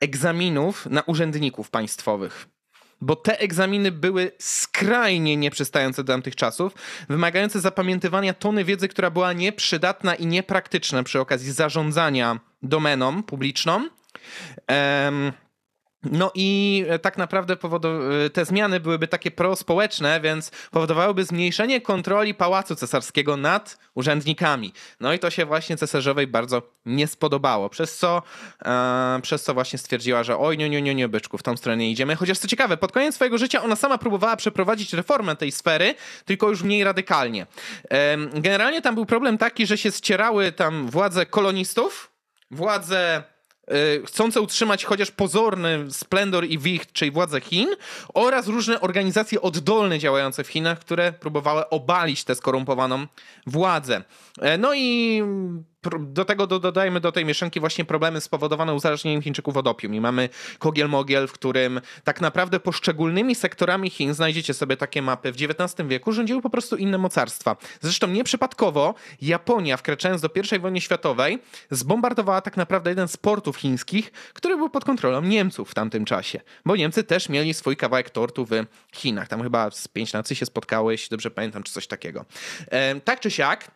egzaminów 0.00 0.86
na 0.86 1.02
urzędników 1.02 1.70
państwowych 1.70 2.54
bo 3.00 3.16
te 3.16 3.40
egzaminy 3.40 3.92
były 3.92 4.32
skrajnie 4.38 5.36
nieprzystające 5.36 6.04
do 6.04 6.12
tamtych 6.12 6.36
czasów, 6.36 6.72
wymagające 7.08 7.60
zapamiętywania 7.60 8.34
tony 8.34 8.64
wiedzy, 8.64 8.88
która 8.88 9.10
była 9.10 9.32
nieprzydatna 9.32 10.14
i 10.14 10.26
niepraktyczna 10.26 11.02
przy 11.02 11.20
okazji 11.20 11.52
zarządzania 11.52 12.40
domeną 12.62 13.22
publiczną. 13.22 13.88
Um, 14.68 15.32
no 16.12 16.30
i 16.34 16.84
e, 16.88 16.98
tak 16.98 17.18
naprawdę 17.18 17.56
e, 18.26 18.30
te 18.30 18.44
zmiany 18.44 18.80
byłyby 18.80 19.08
takie 19.08 19.30
prospołeczne, 19.30 20.20
więc 20.20 20.50
powodowałyby 20.70 21.24
zmniejszenie 21.24 21.80
kontroli 21.80 22.34
Pałacu 22.34 22.74
Cesarskiego 22.74 23.36
nad 23.36 23.78
urzędnikami. 23.94 24.72
No 25.00 25.12
i 25.12 25.18
to 25.18 25.30
się 25.30 25.46
właśnie 25.46 25.76
cesarzowej 25.76 26.26
bardzo 26.26 26.62
nie 26.86 27.06
spodobało, 27.06 27.68
przez 27.68 27.98
co, 27.98 28.22
e, 28.64 29.20
przez 29.22 29.42
co 29.42 29.54
właśnie 29.54 29.78
stwierdziła, 29.78 30.24
że 30.24 30.38
oj, 30.38 30.58
nie, 30.58 30.70
nie, 30.70 30.82
nie, 30.82 30.94
nie, 30.94 31.08
byczku, 31.08 31.38
w 31.38 31.42
tą 31.42 31.56
stronę 31.56 31.86
idziemy. 31.86 32.16
Chociaż 32.16 32.38
co 32.38 32.48
ciekawe, 32.48 32.76
pod 32.76 32.92
koniec 32.92 33.14
swojego 33.14 33.38
życia 33.38 33.62
ona 33.62 33.76
sama 33.76 33.98
próbowała 33.98 34.36
przeprowadzić 34.36 34.92
reformę 34.92 35.36
tej 35.36 35.52
sfery, 35.52 35.94
tylko 36.24 36.48
już 36.48 36.62
mniej 36.62 36.84
radykalnie. 36.84 37.46
E, 37.90 38.16
generalnie 38.40 38.82
tam 38.82 38.94
był 38.94 39.06
problem 39.06 39.38
taki, 39.38 39.66
że 39.66 39.78
się 39.78 39.92
ścierały 39.92 40.52
tam 40.52 40.90
władze 40.90 41.26
kolonistów, 41.26 42.10
władze 42.50 43.33
chcące 44.06 44.40
utrzymać 44.40 44.84
chociaż 44.84 45.10
pozorny 45.10 45.86
splendor 45.90 46.44
i 46.44 46.58
wicht, 46.58 46.92
czyli 46.92 47.10
władzę 47.10 47.40
Chin, 47.40 47.68
oraz 48.14 48.46
różne 48.46 48.80
organizacje 48.80 49.40
oddolne 49.40 49.98
działające 49.98 50.44
w 50.44 50.48
Chinach, 50.48 50.78
które 50.78 51.12
próbowały 51.12 51.68
obalić 51.68 52.24
tę 52.24 52.34
skorumpowaną 52.34 53.06
władzę. 53.46 54.02
E, 54.40 54.58
no 54.58 54.74
i 54.74 55.22
do 55.98 56.24
tego 56.24 56.46
dodajmy 56.46 57.00
do 57.00 57.12
tej 57.12 57.24
mieszanki 57.24 57.60
właśnie 57.60 57.84
problemy 57.84 58.20
spowodowane 58.20 58.74
uzależnieniem 58.74 59.22
Chińczyków 59.22 59.56
od 59.56 59.66
opium. 59.66 59.94
I 59.94 60.00
mamy 60.00 60.28
kogiel-mogiel, 60.58 61.26
w 61.26 61.32
którym 61.32 61.80
tak 62.04 62.20
naprawdę 62.20 62.60
poszczególnymi 62.60 63.34
sektorami 63.34 63.90
Chin, 63.90 64.14
znajdziecie 64.14 64.54
sobie 64.54 64.76
takie 64.76 65.02
mapy, 65.02 65.32
w 65.32 65.36
XIX 65.36 65.88
wieku 65.88 66.12
rządziły 66.12 66.42
po 66.42 66.50
prostu 66.50 66.76
inne 66.76 66.98
mocarstwa. 66.98 67.56
Zresztą 67.80 68.06
nieprzypadkowo 68.06 68.94
Japonia, 69.22 69.76
wkraczając 69.76 70.22
do 70.22 70.28
I 70.56 70.58
wojny 70.58 70.80
światowej, 70.80 71.38
zbombardowała 71.70 72.40
tak 72.40 72.56
naprawdę 72.56 72.90
jeden 72.90 73.08
z 73.08 73.16
portów 73.16 73.56
chińskich, 73.56 74.12
który 74.12 74.56
był 74.56 74.70
pod 74.70 74.84
kontrolą 74.84 75.22
Niemców 75.22 75.70
w 75.70 75.74
tamtym 75.74 76.04
czasie. 76.04 76.40
Bo 76.64 76.76
Niemcy 76.76 77.04
też 77.04 77.28
mieli 77.28 77.54
swój 77.54 77.76
kawałek 77.76 78.10
tortu 78.10 78.46
w 78.46 78.50
Chinach. 78.94 79.28
Tam 79.28 79.42
chyba 79.42 79.70
z 79.70 79.88
pięć 79.88 80.12
nacji 80.12 80.36
się 80.36 80.46
spotkały, 80.46 80.92
jeśli 80.92 81.10
dobrze 81.10 81.30
pamiętam, 81.30 81.62
czy 81.62 81.72
coś 81.72 81.86
takiego. 81.86 82.24
E, 82.70 83.00
tak 83.00 83.20
czy 83.20 83.30
siak, 83.30 83.70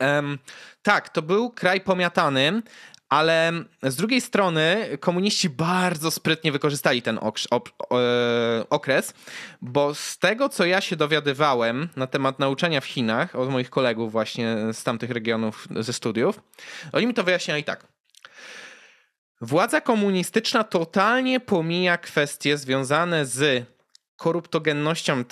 Um, 0.00 0.38
tak, 0.82 1.08
to 1.08 1.22
był 1.22 1.50
kraj 1.50 1.80
pomiatany, 1.80 2.62
ale 3.08 3.52
z 3.82 3.96
drugiej 3.96 4.20
strony 4.20 4.88
komuniści 5.00 5.50
bardzo 5.50 6.10
sprytnie 6.10 6.52
wykorzystali 6.52 7.02
ten 7.02 7.18
e, 7.18 7.20
okres, 8.70 9.14
bo 9.62 9.94
z 9.94 10.18
tego, 10.18 10.48
co 10.48 10.64
ja 10.64 10.80
się 10.80 10.96
dowiadywałem 10.96 11.88
na 11.96 12.06
temat 12.06 12.38
nauczania 12.38 12.80
w 12.80 12.84
Chinach 12.84 13.36
od 13.36 13.50
moich 13.50 13.70
kolegów 13.70 14.12
właśnie 14.12 14.56
z 14.72 14.82
tamtych 14.82 15.10
regionów 15.10 15.68
ze 15.80 15.92
studiów, 15.92 16.40
oni 16.92 17.06
mi 17.06 17.14
to 17.14 17.24
wyjaśniali 17.24 17.64
tak. 17.64 17.86
Władza 19.40 19.80
komunistyczna 19.80 20.64
totalnie 20.64 21.40
pomija 21.40 21.98
kwestie 21.98 22.58
związane 22.58 23.26
z 23.26 23.66
koruptogennością 24.24 25.24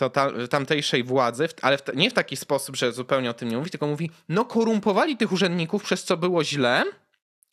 tamtejszej 0.50 1.04
władzy, 1.04 1.48
ale 1.62 1.78
w, 1.78 1.82
nie 1.94 2.10
w 2.10 2.12
taki 2.12 2.36
sposób, 2.36 2.76
że 2.76 2.92
zupełnie 2.92 3.30
o 3.30 3.34
tym 3.34 3.48
nie 3.48 3.56
mówi, 3.56 3.70
tylko 3.70 3.86
mówi, 3.86 4.10
no 4.28 4.44
korumpowali 4.44 5.16
tych 5.16 5.32
urzędników, 5.32 5.82
przez 5.82 6.04
co 6.04 6.16
było 6.16 6.44
źle, 6.44 6.84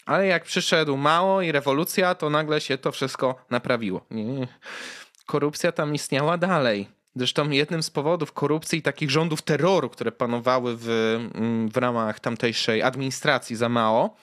ale 0.06 0.28
jak 0.28 0.44
przyszedł 0.44 0.98
mało 0.98 1.42
i 1.42 1.52
rewolucja, 1.52 2.16
to 2.16 2.30
nagle 2.30 2.62
się 2.62 2.78
to 2.78 2.92
wszystko 2.92 3.36
naprawiło. 3.50 4.06
Nie, 4.12 4.48
korupcja 5.26 5.72
tam 5.72 5.96
istniała 5.96 6.38
dalej. 6.38 6.88
Zresztą 7.16 7.50
jednym 7.50 7.84
z 7.84 7.90
powodów 7.90 8.34
korupcji 8.34 8.80
i 8.80 8.82
takich 8.82 9.12
rządów 9.12 9.42
terroru, 9.42 9.90
które 9.90 10.12
panowały 10.12 10.76
w, 10.78 10.88
w 11.74 11.78
ramach 11.78 12.20
tamtejszej 12.20 12.84
administracji 12.84 13.56
za 13.56 13.70
mało, 13.70 14.16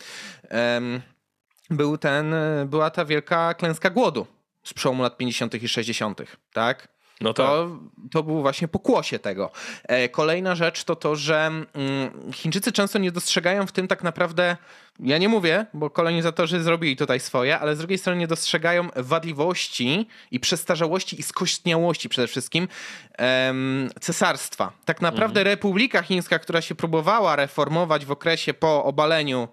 był 1.71 1.99
ten, 1.99 2.35
była 2.67 2.91
ta 2.91 3.05
wielka 3.05 3.55
klęska 3.55 3.91
głodu 3.91 4.27
z 4.65 4.75
przełomu 4.75 5.03
lat 5.03 5.17
50. 5.17 5.55
i 5.55 5.69
60., 5.69 6.23
tak? 6.53 6.96
No 7.21 7.35
to, 7.35 7.69
tak. 7.69 8.11
to 8.11 8.23
był 8.23 8.43
właśnie 8.43 8.69
pokłosie 8.69 9.19
tego. 9.19 9.51
E, 9.85 10.09
kolejna 10.09 10.55
rzecz 10.55 10.85
to 10.85 10.97
to, 10.97 11.17
że 11.17 11.47
mm, 11.47 12.33
Chińczycy 12.33 12.73
często 12.73 12.99
nie 12.99 13.13
dostrzegają 13.13 13.67
w 13.67 13.73
tym 13.73 13.89
tak 13.89 14.03
naprawdę, 14.03 14.57
ja 15.01 15.19
nie 15.19 15.29
mówię, 15.29 15.67
bo 15.75 15.91
kolonizatorzy 15.91 16.63
zrobili 16.63 16.97
tutaj 16.97 17.21
swoje, 17.21 17.59
ale 17.59 17.77
z 17.77 17.79
drugiej 17.79 17.99
strony 17.99 18.19
nie 18.21 18.27
dostrzegają 18.27 18.89
wadliwości 18.97 20.09
i 20.31 20.41
przestarzałości 20.41 21.21
i 21.21 21.23
skośniałości 21.23 22.09
przede 22.09 22.29
wszystkim 22.29 22.69
em, 23.13 23.91
cesarstwa. 24.01 24.73
Tak 24.85 25.01
naprawdę 25.01 25.41
mhm. 25.41 25.57
Republika 25.57 26.03
Chińska, 26.03 26.39
która 26.39 26.61
się 26.61 26.75
próbowała 26.75 27.37
reformować 27.37 28.07
w 28.07 28.11
okresie 28.11 28.55
po 28.55 28.85
obaleniu 28.85 29.49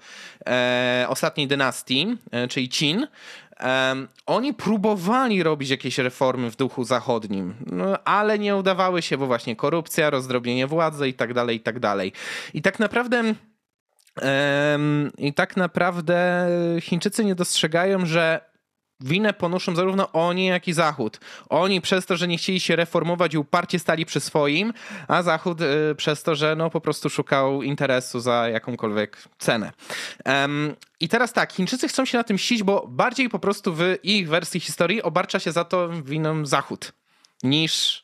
e, 0.48 1.06
ostatniej 1.10 1.48
dynastii, 1.48 2.18
e, 2.32 2.48
czyli 2.48 2.70
Qin, 2.70 3.08
Um, 3.64 4.08
oni 4.26 4.54
próbowali 4.54 5.44
robić 5.44 5.70
jakieś 5.70 5.98
reformy 5.98 6.52
w 6.52 6.56
duchu 6.56 6.84
zachodnim, 6.84 7.56
no, 7.66 8.04
ale 8.04 8.40
nie 8.40 8.56
udawały 8.56 9.02
się, 9.02 9.18
bo 9.18 9.28
właśnie 9.28 9.56
korupcja, 9.56 10.10
rozdrobnienie 10.10 10.68
władzy 10.68 11.08
i 11.08 11.14
tak 11.14 11.34
dalej, 11.34 11.58
i 11.58 11.60
tak 11.60 11.80
dalej. 11.80 12.14
I 12.54 12.62
tak 12.62 12.80
naprawdę. 12.80 13.24
I 15.18 15.34
tak 15.34 15.58
naprawdę 15.58 16.48
Chińczycy 16.82 17.26
nie 17.26 17.36
dostrzegają, 17.36 18.06
że 18.06 18.53
winę 19.04 19.34
ponoszą 19.34 19.76
zarówno 19.76 20.12
oni, 20.12 20.46
jak 20.46 20.68
i 20.68 20.74
Zachód. 20.74 21.20
Oni 21.50 21.82
przez 21.82 22.06
to, 22.06 22.18
że 22.18 22.28
nie 22.28 22.38
chcieli 22.38 22.60
się 22.60 22.76
reformować 22.76 23.34
i 23.34 23.38
uparcie 23.38 23.80
stali 23.80 24.06
przy 24.06 24.20
swoim, 24.20 24.74
a 25.08 25.24
Zachód 25.24 25.62
y, 25.62 25.96
przez 25.96 26.24
to, 26.24 26.36
że 26.36 26.56
no, 26.56 26.70
po 26.70 26.82
prostu 26.82 27.10
szukał 27.10 27.62
interesu 27.62 28.20
za 28.20 28.50
jakąkolwiek 28.50 29.18
cenę. 29.40 29.72
Um, 30.26 30.76
I 31.00 31.10
teraz 31.10 31.34
tak, 31.34 31.54
Chińczycy 31.54 31.88
chcą 31.88 32.06
się 32.06 32.18
na 32.18 32.24
tym 32.24 32.38
ścić, 32.38 32.64
bo 32.64 32.88
bardziej 32.88 33.30
po 33.30 33.40
prostu 33.40 33.74
w 33.74 33.82
ich 34.04 34.30
wersji 34.30 34.60
historii 34.60 35.02
obarcza 35.02 35.40
się 35.40 35.52
za 35.52 35.64
to 35.64 35.90
winą 35.90 36.46
Zachód 36.46 36.94
niż 37.44 38.04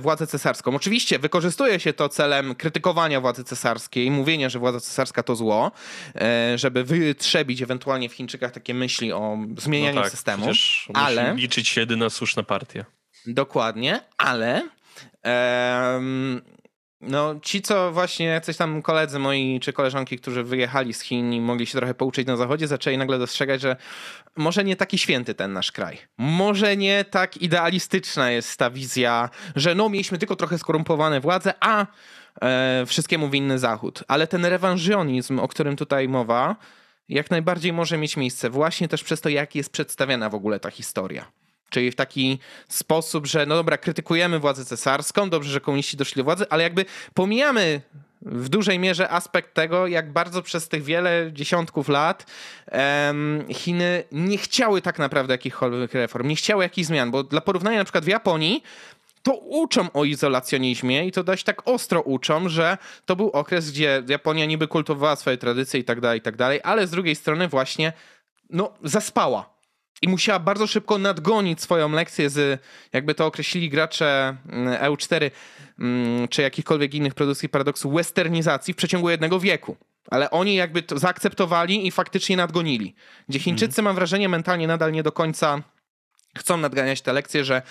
władzę 0.00 0.26
cesarską. 0.26 0.74
Oczywiście 0.74 1.18
wykorzystuje 1.18 1.80
się 1.80 1.92
to 1.92 2.08
celem 2.08 2.54
krytykowania 2.54 3.20
władzy 3.20 3.44
cesarskiej, 3.44 4.10
mówienia, 4.10 4.48
że 4.48 4.58
władza 4.58 4.80
cesarska 4.80 5.22
to 5.22 5.36
zło, 5.36 5.72
e, 6.14 6.58
żeby 6.58 6.84
wytrzebić 6.84 7.62
ewentualnie 7.62 8.08
w 8.08 8.12
Chińczykach 8.12 8.52
takie 8.52 8.74
myśli 8.74 9.12
o 9.12 9.38
zmienianiu 9.58 9.94
no 9.94 10.02
tak, 10.02 10.10
systemu. 10.10 10.46
Ale 10.94 11.34
liczyć 11.34 11.68
się 11.68 11.80
jedyna 11.80 12.10
słuszna 12.10 12.42
partia. 12.42 12.84
Dokładnie, 13.26 14.00
ale 14.18 14.62
no, 17.02 17.34
ci, 17.42 17.62
co 17.62 17.92
właśnie 17.92 18.40
coś 18.40 18.56
tam 18.56 18.82
koledzy 18.82 19.18
moi 19.18 19.60
czy 19.60 19.72
koleżanki, 19.72 20.18
którzy 20.18 20.44
wyjechali 20.44 20.94
z 20.94 21.00
Chin 21.00 21.32
i 21.32 21.40
mogli 21.40 21.66
się 21.66 21.78
trochę 21.78 21.94
pouczyć 21.94 22.26
na 22.26 22.36
zachodzie, 22.36 22.68
zaczęli 22.68 22.98
nagle 22.98 23.18
dostrzegać, 23.18 23.60
że 23.60 23.76
może 24.36 24.64
nie 24.64 24.76
taki 24.76 24.98
święty 24.98 25.34
ten 25.34 25.52
nasz 25.52 25.72
kraj. 25.72 25.98
Może 26.18 26.76
nie 26.76 27.04
tak 27.04 27.36
idealistyczna 27.36 28.30
jest 28.30 28.58
ta 28.58 28.70
wizja, 28.70 29.30
że 29.56 29.74
no, 29.74 29.88
mieliśmy 29.88 30.18
tylko 30.18 30.36
trochę 30.36 30.58
skorumpowane 30.58 31.20
władze, 31.20 31.54
a 31.60 31.86
e, 32.42 32.86
wszystkiemu 32.86 33.30
winny 33.30 33.58
Zachód. 33.58 34.04
Ale 34.08 34.26
ten 34.26 34.44
rewanżionizm, 34.44 35.38
o 35.38 35.48
którym 35.48 35.76
tutaj 35.76 36.08
mowa, 36.08 36.56
jak 37.08 37.30
najbardziej 37.30 37.72
może 37.72 37.98
mieć 37.98 38.16
miejsce 38.16 38.50
właśnie 38.50 38.88
też 38.88 39.04
przez 39.04 39.20
to, 39.20 39.28
jak 39.28 39.54
jest 39.54 39.72
przedstawiana 39.72 40.30
w 40.30 40.34
ogóle 40.34 40.60
ta 40.60 40.70
historia. 40.70 41.41
Czyli 41.72 41.90
w 41.90 41.94
taki 41.94 42.38
sposób, 42.68 43.26
że 43.26 43.46
no 43.46 43.54
dobra, 43.54 43.78
krytykujemy 43.78 44.38
władzę 44.38 44.64
cesarską, 44.64 45.30
dobrze, 45.30 45.50
że 45.50 45.60
komuniści 45.60 45.96
doszli 45.96 46.16
do 46.16 46.24
władzy, 46.24 46.46
ale 46.50 46.62
jakby 46.62 46.84
pomijamy 47.14 47.80
w 48.22 48.48
dużej 48.48 48.78
mierze 48.78 49.10
aspekt 49.10 49.54
tego, 49.54 49.86
jak 49.86 50.12
bardzo 50.12 50.42
przez 50.42 50.68
tych 50.68 50.84
wiele 50.84 51.30
dziesiątków 51.32 51.88
lat 51.88 52.26
um, 52.72 53.44
Chiny 53.50 54.04
nie 54.12 54.38
chciały 54.38 54.82
tak 54.82 54.98
naprawdę 54.98 55.34
jakichkolwiek 55.34 55.94
reform, 55.94 56.28
nie 56.28 56.36
chciały 56.36 56.62
jakichś 56.62 56.86
zmian, 56.86 57.10
bo 57.10 57.22
dla 57.22 57.40
porównania 57.40 57.78
na 57.78 57.84
przykład 57.84 58.04
w 58.04 58.08
Japonii 58.08 58.62
to 59.22 59.34
uczą 59.34 59.92
o 59.92 60.04
izolacjonizmie 60.04 61.06
i 61.06 61.12
to 61.12 61.24
dość 61.24 61.44
tak 61.44 61.68
ostro 61.68 62.00
uczą, 62.00 62.48
że 62.48 62.78
to 63.06 63.16
był 63.16 63.30
okres, 63.30 63.70
gdzie 63.70 64.02
Japonia 64.08 64.46
niby 64.46 64.68
kultowała 64.68 65.16
swoje 65.16 65.36
tradycje 65.36 65.80
i 65.80 65.84
tak 65.84 66.00
dalej, 66.00 66.18
i 66.18 66.22
tak 66.22 66.36
dalej, 66.36 66.60
ale 66.62 66.86
z 66.86 66.90
drugiej 66.90 67.16
strony 67.16 67.48
właśnie 67.48 67.92
no, 68.50 68.72
zaspała 68.82 69.51
i 70.02 70.08
musiała 70.08 70.38
bardzo 70.38 70.66
szybko 70.66 70.98
nadgonić 70.98 71.62
swoją 71.62 71.90
lekcję 71.90 72.30
z, 72.30 72.60
jakby 72.92 73.14
to 73.14 73.26
określili 73.26 73.70
gracze 73.70 74.36
mm, 74.48 74.82
EU4 74.82 75.30
mm, 75.78 76.28
czy 76.28 76.42
jakichkolwiek 76.42 76.94
innych 76.94 77.14
produkcji 77.14 77.48
paradoksu, 77.48 77.90
westernizacji 77.90 78.74
w 78.74 78.76
przeciągu 78.76 79.10
jednego 79.10 79.40
wieku. 79.40 79.76
Ale 80.10 80.30
oni 80.30 80.54
jakby 80.54 80.82
to 80.82 80.98
zaakceptowali 80.98 81.86
i 81.86 81.90
faktycznie 81.90 82.36
nadgonili. 82.36 82.94
Gdzie 83.28 83.38
Chińczycy, 83.38 83.80
mm. 83.80 83.84
mam 83.84 83.94
wrażenie, 83.94 84.28
mentalnie 84.28 84.66
nadal 84.66 84.92
nie 84.92 85.02
do 85.02 85.12
końca 85.12 85.62
chcą 86.38 86.56
nadganiać 86.56 87.00
te 87.00 87.12
lekcje, 87.12 87.44
że 87.44 87.62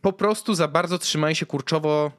po 0.00 0.12
prostu 0.12 0.54
za 0.54 0.68
bardzo 0.68 0.98
trzymają 0.98 1.34
się 1.34 1.46
kurczowo 1.46 2.12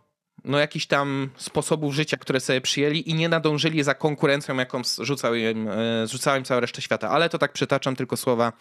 no, 0.46 0.60
jakichś 0.60 0.86
tam 0.86 1.30
sposobów 1.38 1.94
życia, 1.94 2.18
które 2.18 2.40
sobie 2.40 2.62
przyjęli 2.62 3.10
i 3.10 3.14
nie 3.14 3.30
nadążyli 3.30 3.84
za 3.84 3.94
konkurencją, 3.94 4.58
jaką 4.58 4.82
rzucał 5.02 5.36
im, 5.36 5.68
e, 5.70 6.08
rzucała 6.08 6.60
reszta 6.60 6.82
świata. 6.82 7.10
Ale 7.10 7.30
to 7.30 7.38
tak 7.38 7.54
przytaczam 7.54 7.96
tylko 7.96 8.18
słowa 8.18 8.54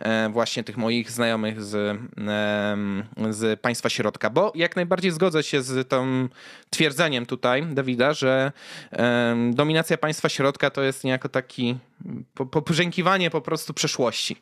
e, 0.00 0.28
właśnie 0.28 0.64
tych 0.64 0.76
moich 0.76 1.10
znajomych 1.10 1.62
z, 1.62 2.00
z 3.30 3.60
państwa 3.60 3.88
środka, 3.88 4.30
bo 4.30 4.52
jak 4.54 4.76
najbardziej 4.76 5.10
zgodzę 5.10 5.42
się 5.42 5.62
z 5.62 5.88
tym 5.88 6.30
twierdzeniem 6.70 7.26
tutaj 7.26 7.66
Dawida, 7.66 8.12
że 8.12 8.52
dominacja 9.50 9.98
państwa 9.98 10.28
środka 10.28 10.70
to 10.70 10.82
jest 10.82 11.04
niejako 11.04 11.28
taki 11.28 11.78
pobrzękiwanie 12.50 13.30
po 13.30 13.40
prostu 13.40 13.74
przeszłości 13.74 14.36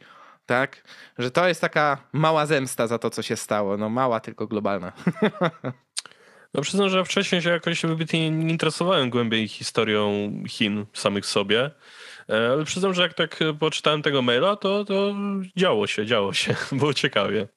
tak? 0.47 0.85
Że 1.19 1.31
to 1.31 1.49
jest 1.49 1.61
taka 1.61 1.99
mała 2.13 2.47
zemsta 2.47 2.87
za 2.87 2.99
to, 2.99 3.11
co 3.11 3.23
się 3.23 3.37
stało. 3.37 3.77
No 3.77 3.89
mała, 3.89 4.21
tylko 4.21 4.47
globalna. 4.47 4.93
No 6.55 6.63
przyznam, 6.63 6.89
że 6.89 7.05
wcześniej 7.05 7.43
się 7.43 7.51
jakoś 7.51 7.83
wybitnie 7.83 8.31
nie 8.31 8.51
interesowałem 8.51 9.11
głębiej 9.11 9.49
historią 9.49 10.33
Chin 10.49 10.87
samych 10.93 11.27
sobie. 11.27 11.71
E, 12.29 12.51
ale 12.53 12.65
przyznam, 12.65 12.95
że 12.95 13.03
jak 13.03 13.15
tak 13.15 13.39
poczytałem 13.59 14.03
tego 14.03 14.23
maila, 14.23 14.57
to, 14.57 14.85
to 14.85 15.15
działo 15.57 15.87
się, 15.87 16.07
działo 16.07 16.33
się. 16.33 16.55
Było 16.73 16.95
ciekawie. 16.95 17.49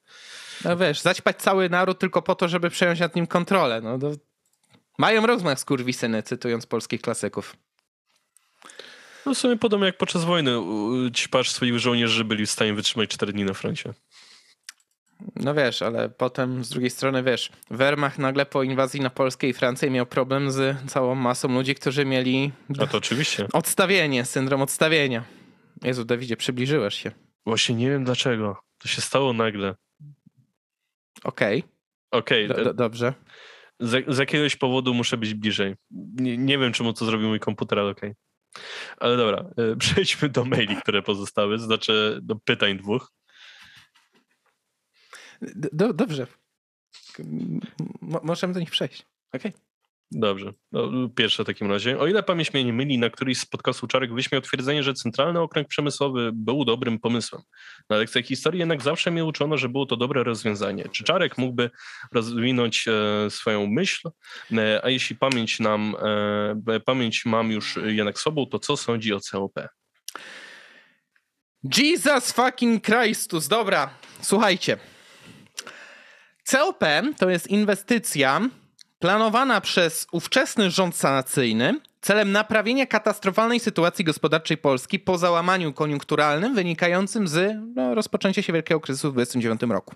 No 0.65 0.77
wiesz, 0.77 1.01
zaćpać 1.01 1.41
cały 1.41 1.69
naród 1.69 1.99
tylko 1.99 2.21
po 2.21 2.35
to, 2.35 2.47
żeby 2.47 2.69
przejąć 2.69 2.99
nad 2.99 3.15
nim 3.15 3.27
kontrolę. 3.27 3.81
No, 3.81 3.99
to... 3.99 4.11
Mają 4.97 5.25
rozmach 5.25 5.59
skurwisyny, 5.59 6.23
cytując 6.23 6.65
polskich 6.65 7.01
klasyków. 7.01 7.55
No 9.25 9.33
w 9.33 9.37
sumie 9.37 9.57
podobnie 9.57 9.85
jak 9.85 9.97
podczas 9.97 10.23
wojny 10.23 10.51
ćpasz 11.13 11.51
swoich 11.51 11.79
żołnierzy 11.79 12.23
byli 12.23 12.45
w 12.45 12.51
stanie 12.51 12.73
wytrzymać 12.73 13.09
4 13.09 13.33
dni 13.33 13.43
na 13.43 13.53
froncie. 13.53 13.93
No 15.35 15.53
wiesz, 15.53 15.81
ale 15.81 16.09
potem 16.09 16.63
z 16.63 16.69
drugiej 16.69 16.89
strony 16.89 17.23
wiesz, 17.23 17.51
Wehrmacht 17.69 18.19
nagle 18.19 18.45
po 18.45 18.63
inwazji 18.63 19.01
na 19.01 19.09
Polskę 19.09 19.47
i 19.47 19.53
Francję 19.53 19.89
miał 19.89 20.05
problem 20.05 20.51
z 20.51 20.91
całą 20.91 21.15
masą 21.15 21.53
ludzi, 21.53 21.75
którzy 21.75 22.05
mieli... 22.05 22.51
A 22.79 22.87
to 22.87 22.97
oczywiście. 22.97 23.47
Odstawienie, 23.53 24.25
syndrom 24.25 24.61
odstawienia. 24.61 25.23
Jezu, 25.83 26.05
Dawidzie, 26.05 26.37
przybliżyłeś 26.37 26.95
się. 26.95 27.11
Właśnie 27.45 27.75
nie 27.75 27.89
wiem 27.89 28.03
dlaczego. 28.03 28.57
To 28.77 28.87
się 28.87 29.01
stało 29.01 29.33
nagle. 29.33 29.75
Okej. 31.23 31.59
Okay. 31.59 31.71
Okej. 32.11 32.51
Okay. 32.51 32.73
dobrze. 32.73 33.13
Z, 33.79 34.15
z, 34.15 34.17
jakiegoś 34.17 34.55
powodu 34.55 34.93
muszę 34.93 35.17
być 35.17 35.33
bliżej. 35.33 35.75
Nie, 35.91 36.37
nie 36.37 36.57
wiem, 36.57 36.73
czemu 36.73 36.93
to 36.93 37.05
zrobił 37.05 37.27
mój 37.27 37.39
komputer, 37.39 37.79
ale 37.79 37.91
okej. 37.91 38.09
Okay. 38.11 38.65
Ale 38.97 39.17
dobra, 39.17 39.45
e, 39.57 39.75
przejdźmy 39.85 40.29
do 40.29 40.45
maili, 40.45 40.75
które 40.75 41.01
pozostały, 41.01 41.59
znaczy 41.59 42.19
do 42.23 42.35
pytań 42.35 42.77
dwóch. 42.77 43.11
Do, 45.55 45.93
dobrze. 45.93 46.27
możemy 47.99 48.53
do 48.53 48.59
nich 48.59 48.71
przejść. 48.71 49.05
Okay. 49.33 49.51
Dobrze. 50.11 50.53
No, 50.71 51.09
pierwsze 51.15 51.43
w 51.43 51.45
takim 51.45 51.71
razie. 51.71 51.99
O 51.99 52.07
ile 52.07 52.23
pamięć 52.23 52.53
mnie 52.53 52.63
nie 52.63 52.73
myli, 52.73 52.97
na 52.97 53.09
któryś 53.09 53.37
z 53.37 53.45
podcastu 53.45 53.87
Czarek 53.87 54.13
wyśmiał 54.13 54.41
twierdzenie, 54.41 54.83
że 54.83 54.93
centralny 54.93 55.39
okręg 55.39 55.67
przemysłowy 55.67 56.31
był 56.33 56.65
dobrym 56.65 56.99
pomysłem. 56.99 57.41
Na 57.89 57.97
lekcjach 57.97 58.25
historii 58.25 58.59
jednak 58.59 58.81
zawsze 58.81 59.11
mnie 59.11 59.25
uczono, 59.25 59.57
że 59.57 59.69
było 59.69 59.85
to 59.85 59.97
dobre 59.97 60.23
rozwiązanie. 60.23 60.89
Czy 60.91 61.03
Czarek 61.03 61.37
mógłby 61.37 61.69
rozwinąć 62.11 62.85
e, 62.87 63.29
swoją 63.29 63.67
myśl? 63.67 64.09
E, 64.57 64.85
a 64.85 64.89
jeśli 64.89 65.15
pamięć 65.15 65.59
nam, 65.59 65.95
e, 66.67 66.79
pamięć 66.79 67.25
mam 67.25 67.51
już 67.51 67.79
jednak 67.85 68.19
sobą, 68.19 68.45
to 68.45 68.59
co 68.59 68.77
sądzi 68.77 69.13
o 69.13 69.19
COP? 69.19 69.53
Jesus 71.77 72.31
fucking 72.31 72.85
Christus. 72.85 73.47
Dobra, 73.47 73.89
słuchajcie. 74.21 74.77
COP 76.51 76.83
to 77.17 77.29
jest 77.29 77.47
inwestycja 77.47 78.41
planowana 78.99 79.61
przez 79.61 80.07
ówczesny 80.11 80.71
rząd 80.71 80.95
sanacyjny 80.95 81.79
celem 82.05 82.31
naprawienia 82.31 82.85
katastrofalnej 82.85 83.59
sytuacji 83.59 84.05
gospodarczej 84.05 84.57
Polski 84.57 84.99
po 84.99 85.17
załamaniu 85.17 85.73
koniunkturalnym 85.73 86.55
wynikającym 86.55 87.27
z 87.27 87.57
no, 87.75 87.95
rozpoczęcia 87.95 88.41
się 88.41 88.53
wielkiego 88.53 88.79
kryzysu 88.79 89.11
w 89.11 89.15
1929 89.15 89.71
roku. 89.71 89.95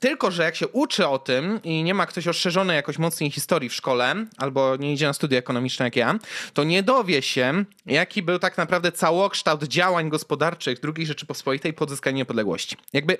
Tylko, 0.00 0.30
że 0.30 0.42
jak 0.42 0.56
się 0.56 0.68
uczy 0.68 1.08
o 1.08 1.18
tym 1.18 1.60
i 1.64 1.82
nie 1.82 1.94
ma 1.94 2.06
ktoś 2.06 2.28
ostrzeżony 2.28 2.74
jakoś 2.74 2.98
mocniej 2.98 3.30
historii 3.30 3.68
w 3.68 3.74
szkole, 3.74 4.14
albo 4.38 4.76
nie 4.76 4.92
idzie 4.92 5.06
na 5.06 5.12
studia 5.12 5.38
ekonomiczne 5.38 5.84
jak 5.84 5.96
ja, 5.96 6.18
to 6.54 6.64
nie 6.64 6.82
dowie 6.82 7.22
się, 7.22 7.64
jaki 7.86 8.22
był 8.22 8.38
tak 8.38 8.58
naprawdę 8.58 8.92
całokształt 8.92 9.64
działań 9.64 10.08
gospodarczych 10.08 10.78
II 10.96 11.06
Rzeczypospolitej 11.06 11.72
po 11.72 11.84
odzyskaniu 11.84 12.16
niepodległości. 12.16 12.76
Jakby 12.92 13.18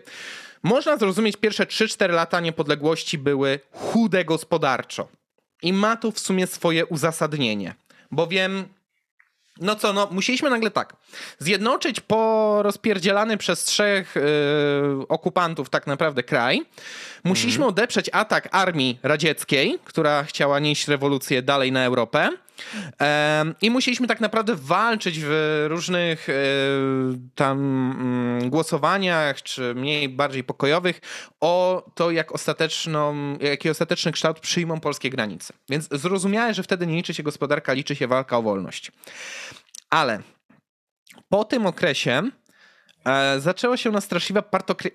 można 0.62 0.96
zrozumieć, 0.96 1.36
pierwsze 1.36 1.64
3-4 1.64 2.10
lata 2.10 2.40
niepodległości 2.40 3.18
były 3.18 3.60
chude 3.72 4.24
gospodarczo. 4.24 5.08
I 5.62 5.72
ma 5.72 5.96
to 5.96 6.10
w 6.10 6.18
sumie 6.18 6.46
swoje 6.46 6.86
uzasadnienie, 6.86 7.74
bowiem 8.10 8.68
no 9.60 9.76
co, 9.76 9.92
no 9.92 10.08
musieliśmy 10.10 10.50
nagle 10.50 10.70
tak, 10.70 10.96
zjednoczyć 11.38 12.00
po 12.00 12.58
rozpierdzielany 12.62 13.36
przez 13.36 13.64
trzech 13.64 14.14
yy, 14.14 15.08
okupantów 15.08 15.70
tak 15.70 15.86
naprawdę 15.86 16.22
kraj. 16.22 16.62
Musieliśmy 17.24 17.64
mm. 17.64 17.68
odeprzeć 17.68 18.10
atak 18.12 18.48
armii 18.52 18.98
radzieckiej, 19.02 19.78
która 19.84 20.22
chciała 20.22 20.58
nieść 20.58 20.88
rewolucję 20.88 21.42
dalej 21.42 21.72
na 21.72 21.84
Europę. 21.84 22.30
I 23.62 23.70
musieliśmy 23.70 24.06
tak 24.06 24.20
naprawdę 24.20 24.54
walczyć 24.56 25.20
w 25.20 25.64
różnych 25.68 26.28
e, 26.28 26.32
tam 27.34 27.58
mm, 27.58 28.50
głosowaniach, 28.50 29.42
czy 29.42 29.74
mniej, 29.74 30.08
bardziej 30.08 30.44
pokojowych, 30.44 31.00
o 31.40 31.84
to, 31.94 32.10
jak 32.10 32.32
ostateczną, 32.32 33.36
jaki 33.38 33.70
ostateczny 33.70 34.12
kształt 34.12 34.40
przyjmą 34.40 34.80
polskie 34.80 35.10
granice. 35.10 35.54
Więc 35.68 35.88
zrozumiałe, 35.90 36.54
że 36.54 36.62
wtedy 36.62 36.86
nie 36.86 36.96
liczy 36.96 37.14
się 37.14 37.22
gospodarka, 37.22 37.72
liczy 37.72 37.96
się 37.96 38.06
walka 38.06 38.38
o 38.38 38.42
wolność. 38.42 38.92
Ale 39.90 40.22
po 41.28 41.44
tym 41.44 41.66
okresie 41.66 42.22
zaczęła 43.38 43.76
się 43.76 44.00
straszliwa 44.00 44.42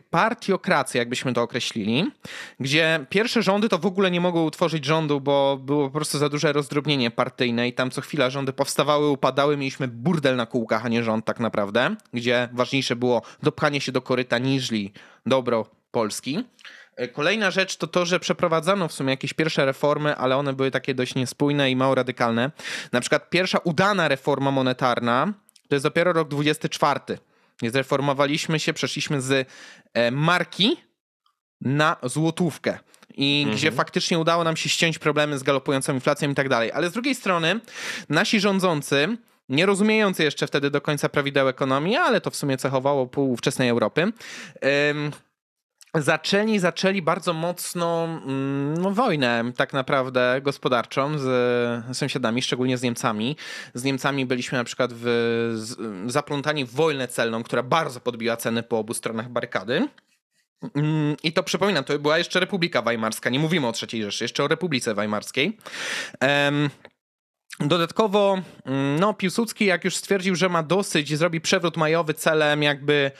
partiokracja, 0.09 0.99
jakbyśmy 0.99 1.33
to 1.33 1.41
określili, 1.41 2.11
gdzie 2.59 3.05
pierwsze 3.09 3.43
rządy 3.43 3.69
to 3.69 3.77
w 3.77 3.85
ogóle 3.85 4.11
nie 4.11 4.21
mogły 4.21 4.41
utworzyć 4.41 4.85
rządu, 4.85 5.21
bo 5.21 5.57
było 5.57 5.87
po 5.87 5.93
prostu 5.93 6.17
za 6.17 6.29
duże 6.29 6.53
rozdrobnienie 6.53 7.11
partyjne 7.11 7.67
i 7.67 7.73
tam 7.73 7.91
co 7.91 8.01
chwila 8.01 8.29
rządy 8.29 8.53
powstawały, 8.53 9.09
upadały, 9.09 9.57
mieliśmy 9.57 9.87
burdel 9.87 10.35
na 10.35 10.45
kółkach, 10.45 10.85
a 10.85 10.89
nie 10.89 11.03
rząd 11.03 11.25
tak 11.25 11.39
naprawdę, 11.39 11.95
gdzie 12.13 12.49
ważniejsze 12.53 12.95
było 12.95 13.21
dopchanie 13.43 13.81
się 13.81 13.91
do 13.91 14.01
koryta 14.01 14.37
niżli 14.37 14.93
dobro 15.25 15.65
Polski. 15.91 16.43
E, 16.95 17.07
kolejna 17.07 17.51
rzecz 17.51 17.77
to 17.77 17.87
to, 17.87 18.05
że 18.05 18.19
przeprowadzano 18.19 18.87
w 18.87 18.93
sumie 18.93 19.09
jakieś 19.09 19.33
pierwsze 19.33 19.65
reformy, 19.65 20.15
ale 20.15 20.37
one 20.37 20.53
były 20.53 20.71
takie 20.71 20.93
dość 20.93 21.15
niespójne 21.15 21.71
i 21.71 21.75
mało 21.75 21.95
radykalne. 21.95 22.51
Na 22.91 23.01
przykład 23.01 23.29
pierwsza 23.29 23.57
udana 23.57 24.07
reforma 24.07 24.51
monetarna 24.51 25.33
to 25.67 25.75
jest 25.75 25.85
dopiero 25.85 26.13
rok 26.13 26.27
24 26.27 26.99
Zreformowaliśmy 27.69 28.59
się, 28.59 28.73
przeszliśmy 28.73 29.21
z 29.21 29.47
e, 29.93 30.11
marki 30.11 30.77
na 31.61 31.97
złotówkę. 32.03 32.79
I 33.15 33.41
mhm. 33.41 33.57
gdzie 33.57 33.71
faktycznie 33.71 34.19
udało 34.19 34.43
nam 34.43 34.57
się 34.57 34.69
ściąć 34.69 34.99
problemy 34.99 35.39
z 35.39 35.43
galopującą 35.43 35.93
inflacją 35.93 36.31
i 36.31 36.35
tak 36.35 36.49
dalej. 36.49 36.71
Ale 36.71 36.89
z 36.89 36.93
drugiej 36.93 37.15
strony 37.15 37.59
nasi 38.09 38.39
rządzący 38.39 39.17
nie 39.49 39.65
rozumiejący 39.65 40.23
jeszcze 40.23 40.47
wtedy 40.47 40.69
do 40.69 40.81
końca 40.81 41.09
prawideł 41.09 41.47
ekonomii, 41.47 41.95
ale 41.95 42.21
to 42.21 42.31
w 42.31 42.35
sumie 42.35 42.57
cechowało 42.57 43.07
pół 43.07 43.31
ówczesnej 43.31 43.69
Europy, 43.69 44.11
zaczęli, 45.95 46.59
zaczęli 46.59 47.01
bardzo 47.01 47.33
mocno 47.33 48.03
mm, 48.03 48.77
no, 48.77 48.91
wojnę 48.91 49.43
tak 49.57 49.73
naprawdę 49.73 50.39
gospodarczą 50.43 51.19
z 51.19 51.97
sąsiadami, 51.97 52.41
szczególnie 52.41 52.77
z 52.77 52.81
Niemcami. 52.81 53.35
Z 53.73 53.83
Niemcami 53.83 54.25
byliśmy 54.25 54.57
na 54.57 54.63
przykład 54.63 54.91
w, 54.93 55.05
zaplątani 56.07 56.65
w 56.65 56.71
wojnę 56.71 57.07
celną, 57.07 57.43
która 57.43 57.63
bardzo 57.63 57.99
podbiła 57.99 58.37
ceny 58.37 58.63
po 58.63 58.79
obu 58.79 58.93
stronach 58.93 59.29
barykady. 59.29 59.87
Mm, 60.75 61.15
I 61.23 61.33
to 61.33 61.43
przypominam, 61.43 61.83
to 61.83 61.99
była 61.99 62.17
jeszcze 62.17 62.39
Republika 62.39 62.81
Weimarska, 62.81 63.29
nie 63.29 63.39
mówimy 63.39 63.67
o 63.67 63.73
III 63.91 64.03
Rzeszy, 64.03 64.23
jeszcze 64.23 64.43
o 64.43 64.47
Republice 64.47 64.93
Weimarskiej. 64.93 65.57
Dodatkowo, 67.59 68.41
mm, 68.65 68.99
no, 68.99 69.13
Piłsudski, 69.13 69.65
jak 69.65 69.85
już 69.85 69.95
stwierdził, 69.95 70.35
że 70.35 70.49
ma 70.49 70.63
dosyć, 70.63 71.17
zrobi 71.17 71.41
przewrót 71.41 71.77
majowy 71.77 72.13
celem 72.13 72.63
jakby 72.63 73.11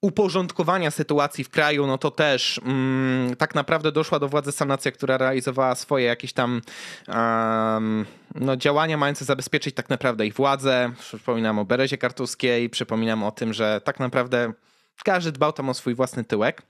uporządkowania 0.00 0.90
sytuacji 0.90 1.44
w 1.44 1.50
kraju, 1.50 1.86
no 1.86 1.98
to 1.98 2.10
też 2.10 2.60
mm, 2.64 3.36
tak 3.36 3.54
naprawdę 3.54 3.92
doszła 3.92 4.18
do 4.18 4.28
władzy 4.28 4.52
sanacja, 4.52 4.92
która 4.92 5.18
realizowała 5.18 5.74
swoje 5.74 6.04
jakieś 6.04 6.32
tam 6.32 6.62
um, 7.08 8.06
no, 8.34 8.56
działania 8.56 8.96
mające 8.96 9.24
zabezpieczyć 9.24 9.74
tak 9.74 9.88
naprawdę 9.88 10.26
ich 10.26 10.34
władzę. 10.34 10.92
Przypominam 10.98 11.58
o 11.58 11.64
Berezie 11.64 11.98
Kartuskiej, 11.98 12.70
przypominam 12.70 13.22
o 13.22 13.30
tym, 13.30 13.52
że 13.52 13.80
tak 13.84 14.00
naprawdę 14.00 14.52
każdy 15.04 15.32
dbał 15.32 15.52
tam 15.52 15.68
o 15.68 15.74
swój 15.74 15.94
własny 15.94 16.24
tyłek. 16.24 16.62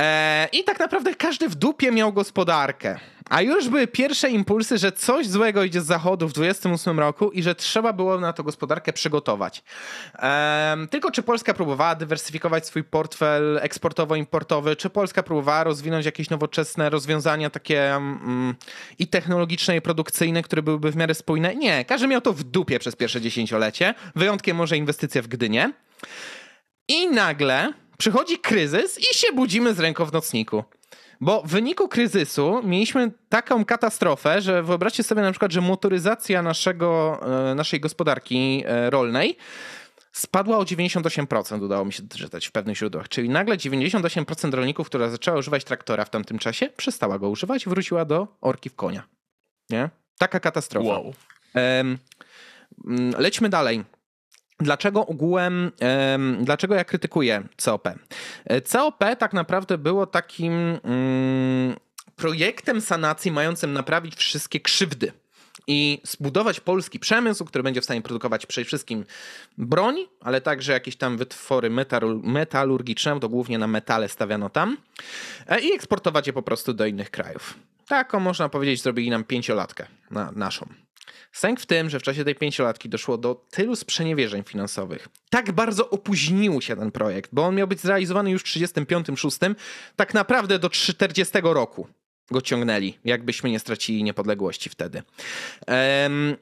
E, 0.00 0.48
I 0.52 0.64
tak 0.64 0.80
naprawdę 0.80 1.14
każdy 1.14 1.48
w 1.48 1.54
dupie 1.54 1.92
miał 1.92 2.12
gospodarkę. 2.12 2.98
A 3.30 3.42
już 3.42 3.68
były 3.68 3.86
pierwsze 3.86 4.30
impulsy, 4.30 4.78
że 4.78 4.92
coś 4.92 5.26
złego 5.26 5.64
idzie 5.64 5.80
z 5.80 5.86
zachodu 5.86 6.28
w 6.28 6.32
28 6.32 6.98
roku 6.98 7.30
i 7.30 7.42
że 7.42 7.54
trzeba 7.54 7.92
było 7.92 8.20
na 8.20 8.32
to 8.32 8.42
gospodarkę 8.42 8.92
przygotować. 8.92 9.62
Ehm, 10.18 10.88
tylko 10.88 11.10
czy 11.10 11.22
Polska 11.22 11.54
próbowała 11.54 11.94
dywersyfikować 11.94 12.66
swój 12.66 12.84
portfel 12.84 13.60
eksportowo-importowy, 13.62 14.76
czy 14.76 14.90
Polska 14.90 15.22
próbowała 15.22 15.64
rozwinąć 15.64 16.06
jakieś 16.06 16.30
nowoczesne 16.30 16.90
rozwiązania 16.90 17.50
takie 17.50 17.94
mm, 17.94 18.54
i 18.98 19.06
technologiczne, 19.06 19.76
i 19.76 19.80
produkcyjne, 19.80 20.42
które 20.42 20.62
byłyby 20.62 20.92
w 20.92 20.96
miarę 20.96 21.14
spójne? 21.14 21.54
Nie, 21.54 21.84
każdy 21.84 22.06
miał 22.06 22.20
to 22.20 22.32
w 22.32 22.42
dupie 22.42 22.78
przez 22.78 22.96
pierwsze 22.96 23.20
dziesięciolecie. 23.20 23.94
Wyjątkiem 24.16 24.56
może 24.56 24.76
inwestycja 24.76 25.22
w 25.22 25.28
Gdynię. 25.28 25.72
I 26.88 27.08
nagle 27.08 27.72
przychodzi 28.00 28.38
kryzys 28.38 28.98
i 28.98 29.14
się 29.14 29.32
budzimy 29.32 29.74
z 29.74 29.80
ręką 29.80 30.04
w 30.04 30.12
nocniku. 30.12 30.64
Bo 31.20 31.42
w 31.42 31.46
wyniku 31.48 31.88
kryzysu 31.88 32.60
mieliśmy 32.64 33.12
taką 33.28 33.64
katastrofę, 33.64 34.42
że 34.42 34.62
wyobraźcie 34.62 35.02
sobie 35.02 35.22
na 35.22 35.30
przykład, 35.30 35.52
że 35.52 35.60
motoryzacja 35.60 36.42
naszego, 36.42 37.20
e, 37.50 37.54
naszej 37.54 37.80
gospodarki 37.80 38.62
e, 38.66 38.90
rolnej 38.90 39.36
spadła 40.12 40.58
o 40.58 40.62
98%, 40.62 41.62
udało 41.62 41.84
mi 41.84 41.92
się 41.92 42.02
doczytać 42.02 42.46
w 42.46 42.52
pewnych 42.52 42.76
źródłach. 42.76 43.08
Czyli 43.08 43.28
nagle 43.28 43.56
98% 43.56 44.54
rolników, 44.54 44.86
która 44.86 45.08
zaczęła 45.08 45.38
używać 45.38 45.64
traktora 45.64 46.04
w 46.04 46.10
tamtym 46.10 46.38
czasie, 46.38 46.68
przestała 46.76 47.18
go 47.18 47.28
używać, 47.28 47.66
wróciła 47.66 48.04
do 48.04 48.28
orki 48.40 48.70
w 48.70 48.74
konia. 48.74 49.02
Nie? 49.70 49.90
Taka 50.18 50.40
katastrofa. 50.40 50.88
Wow. 50.88 51.14
lećmy 53.18 53.48
dalej. 53.48 53.84
Dlaczego 54.60 55.06
ogółem, 55.06 55.72
dlaczego 56.40 56.74
ja 56.74 56.84
krytykuję 56.84 57.42
COP? 57.56 57.88
E, 58.44 58.60
COP 58.60 59.04
tak 59.18 59.32
naprawdę 59.32 59.78
było 59.78 60.06
takim 60.06 60.52
mm, 60.52 61.76
projektem 62.16 62.80
sanacji 62.80 63.32
mającym 63.32 63.72
naprawić 63.72 64.16
wszystkie 64.16 64.60
krzywdy 64.60 65.12
i 65.66 66.00
zbudować 66.04 66.60
polski 66.60 66.98
przemysł, 66.98 67.44
który 67.44 67.62
będzie 67.62 67.80
w 67.80 67.84
stanie 67.84 68.02
produkować 68.02 68.46
przede 68.46 68.64
wszystkim 68.64 69.04
broń, 69.58 69.96
ale 70.20 70.40
także 70.40 70.72
jakieś 70.72 70.96
tam 70.96 71.16
wytwory 71.16 71.70
metalurgiczne, 72.22 73.20
to 73.20 73.28
głównie 73.28 73.58
na 73.58 73.66
metale 73.66 74.08
stawiano 74.08 74.50
tam, 74.50 74.76
e, 75.46 75.60
i 75.60 75.72
eksportować 75.72 76.26
je 76.26 76.32
po 76.32 76.42
prostu 76.42 76.74
do 76.74 76.86
innych 76.86 77.10
krajów. 77.10 77.54
Taką 77.88 78.20
można 78.20 78.48
powiedzieć, 78.48 78.82
zrobili 78.82 79.10
nam 79.10 79.24
pięciolatkę 79.24 79.86
na 80.10 80.32
naszą. 80.32 80.66
Sęk 81.32 81.60
w 81.60 81.66
tym, 81.66 81.90
że 81.90 82.00
w 82.00 82.02
czasie 82.02 82.24
tej 82.24 82.34
pięciolatki 82.34 82.88
doszło 82.88 83.18
do 83.18 83.34
tylu 83.50 83.76
sprzeniewierzeń 83.76 84.42
finansowych. 84.42 85.08
Tak 85.30 85.52
bardzo 85.52 85.90
opóźnił 85.90 86.60
się 86.60 86.76
ten 86.76 86.90
projekt, 86.90 87.30
bo 87.32 87.46
on 87.46 87.54
miał 87.54 87.68
być 87.68 87.80
zrealizowany 87.80 88.30
już 88.30 88.42
w 88.42 88.46
35-6, 88.46 89.54
tak 89.96 90.14
naprawdę 90.14 90.58
do 90.58 90.70
40 90.70 91.38
roku 91.42 91.86
go 92.30 92.40
ciągnęli, 92.40 92.98
jakbyśmy 93.04 93.50
nie 93.50 93.58
stracili 93.58 94.04
niepodległości 94.04 94.70
wtedy. 94.70 95.02
Um, 95.68 96.36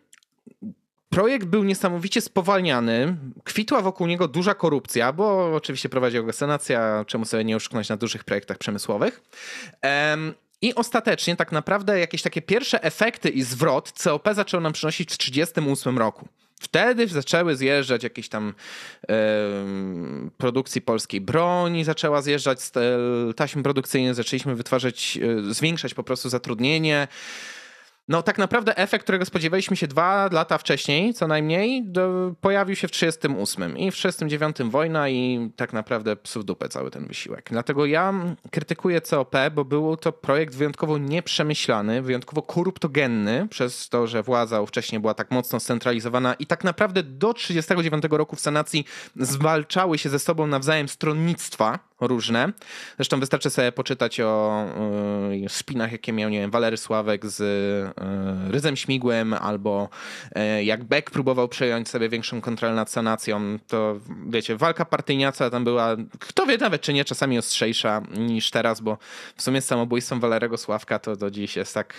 projekt 1.08 1.46
był 1.46 1.64
niesamowicie 1.64 2.20
spowalniany, 2.20 3.16
kwitła 3.44 3.82
wokół 3.82 4.06
niego 4.06 4.28
duża 4.28 4.54
korupcja, 4.54 5.12
bo 5.12 5.54
oczywiście 5.54 5.88
prowadził 5.88 6.24
go 6.24 6.32
senacja, 6.32 7.04
czemu 7.06 7.24
sobie 7.24 7.44
nie 7.44 7.56
oszuknąć 7.56 7.88
na 7.88 7.96
dużych 7.96 8.24
projektach 8.24 8.58
przemysłowych. 8.58 9.22
Um, 9.82 10.34
i 10.62 10.74
ostatecznie 10.74 11.36
tak 11.36 11.52
naprawdę 11.52 11.98
jakieś 11.98 12.22
takie 12.22 12.42
pierwsze 12.42 12.82
efekty 12.82 13.28
i 13.28 13.42
zwrot 13.42 13.92
COP 13.92 14.28
zaczął 14.32 14.60
nam 14.60 14.72
przynosić 14.72 15.14
w 15.14 15.18
1938 15.18 15.98
roku. 15.98 16.28
Wtedy 16.60 17.08
zaczęły 17.08 17.56
zjeżdżać 17.56 18.02
jakieś 18.02 18.28
tam 18.28 18.54
e, 19.08 19.14
produkcji 20.36 20.80
polskiej 20.80 21.20
broni, 21.20 21.84
zaczęła 21.84 22.22
zjeżdżać 22.22 22.58
taśmy 23.36 23.62
produkcyjne, 23.62 24.14
zaczęliśmy 24.14 24.54
wytwarzać, 24.54 25.18
e, 25.48 25.54
zwiększać 25.54 25.94
po 25.94 26.02
prostu 26.02 26.28
zatrudnienie. 26.28 27.08
No 28.08 28.22
tak 28.22 28.38
naprawdę 28.38 28.76
efekt, 28.76 29.02
którego 29.04 29.24
spodziewaliśmy 29.24 29.76
się 29.76 29.86
dwa 29.86 30.28
lata 30.32 30.58
wcześniej, 30.58 31.14
co 31.14 31.26
najmniej, 31.26 31.84
do, 31.84 32.34
pojawił 32.40 32.76
się 32.76 32.88
w 32.88 32.90
38 32.90 33.78
i 33.78 33.90
w 33.90 33.94
39 33.94 34.56
wojna 34.64 35.08
i 35.08 35.50
tak 35.56 35.72
naprawdę 35.72 36.16
psów 36.16 36.44
dupę 36.44 36.68
cały 36.68 36.90
ten 36.90 37.06
wysiłek. 37.06 37.48
Dlatego 37.50 37.86
ja 37.86 38.14
krytykuję 38.50 39.00
COP, 39.00 39.36
bo 39.54 39.64
był 39.64 39.96
to 39.96 40.12
projekt 40.12 40.54
wyjątkowo 40.54 40.98
nieprzemyślany, 40.98 42.02
wyjątkowo 42.02 42.42
koruptogenny 42.42 43.48
przez 43.50 43.88
to, 43.88 44.06
że 44.06 44.22
władza 44.22 44.66
wcześniej 44.66 45.00
była 45.00 45.14
tak 45.14 45.30
mocno 45.30 45.60
scentralizowana 45.60 46.34
i 46.34 46.46
tak 46.46 46.64
naprawdę 46.64 47.02
do 47.02 47.34
39 47.34 48.04
roku 48.10 48.36
w 48.36 48.40
sanacji 48.40 48.84
zwalczały 49.16 49.98
się 49.98 50.08
ze 50.08 50.18
sobą 50.18 50.46
nawzajem 50.46 50.88
stronnictwa 50.88 51.87
różne. 52.00 52.52
Zresztą 52.96 53.20
wystarczy 53.20 53.50
sobie 53.50 53.72
poczytać 53.72 54.20
o 54.20 54.64
y, 55.44 55.48
spinach, 55.48 55.92
jakie 55.92 56.12
miał, 56.12 56.30
nie 56.30 56.40
wiem, 56.40 56.50
Walery 56.50 56.76
Sławek 56.76 57.26
z 57.26 57.40
y, 57.40 58.52
Ryzem 58.52 58.76
Śmigłem, 58.76 59.34
albo 59.34 59.88
y, 60.58 60.64
jak 60.64 60.84
Beck 60.84 61.10
próbował 61.10 61.48
przejąć 61.48 61.88
sobie 61.88 62.08
większą 62.08 62.40
kontrolę 62.40 62.74
nad 62.74 62.90
sanacją, 62.90 63.58
to 63.66 64.00
wiecie, 64.28 64.56
walka 64.56 64.84
partyjniaca 64.84 65.50
tam 65.50 65.64
była, 65.64 65.96
kto 66.18 66.46
wie 66.46 66.56
nawet, 66.56 66.82
czy 66.82 66.92
nie, 66.92 67.04
czasami 67.04 67.38
ostrzejsza 67.38 68.02
niż 68.18 68.50
teraz, 68.50 68.80
bo 68.80 68.98
w 69.36 69.42
sumie 69.42 69.60
z 69.60 69.66
samobójstwem 69.66 70.20
Walerego 70.20 70.56
Sławka 70.56 70.98
to 70.98 71.16
do 71.16 71.30
dziś 71.30 71.56
jest 71.56 71.74
tak 71.74 71.94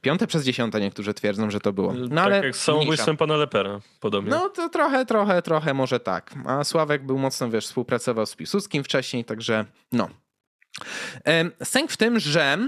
Piąte 0.00 0.26
przez 0.26 0.44
dziesiąte 0.44 0.80
niektórzy 0.80 1.14
twierdzą, 1.14 1.50
że 1.50 1.60
to 1.60 1.72
było. 1.72 1.92
No, 1.92 2.08
tak 2.08 2.18
ale 2.18 2.46
jak 2.46 2.56
z 2.56 2.60
samobójstwem 2.60 3.16
pana 3.16 3.36
Lepera, 3.36 3.80
podobnie. 4.00 4.30
No 4.30 4.48
to 4.48 4.68
trochę, 4.68 5.06
trochę, 5.06 5.42
trochę 5.42 5.74
może 5.74 6.00
tak. 6.00 6.34
A 6.46 6.64
Sławek 6.64 7.06
był 7.06 7.18
mocno, 7.18 7.50
wiesz, 7.50 7.66
współpracował 7.66 8.26
z 8.26 8.36
Piłsudskim 8.36 8.84
wcześniej, 8.84 9.24
także 9.24 9.64
no. 9.92 10.08
Sęk 11.62 11.90
w 11.90 11.96
tym, 11.96 12.20
że 12.20 12.58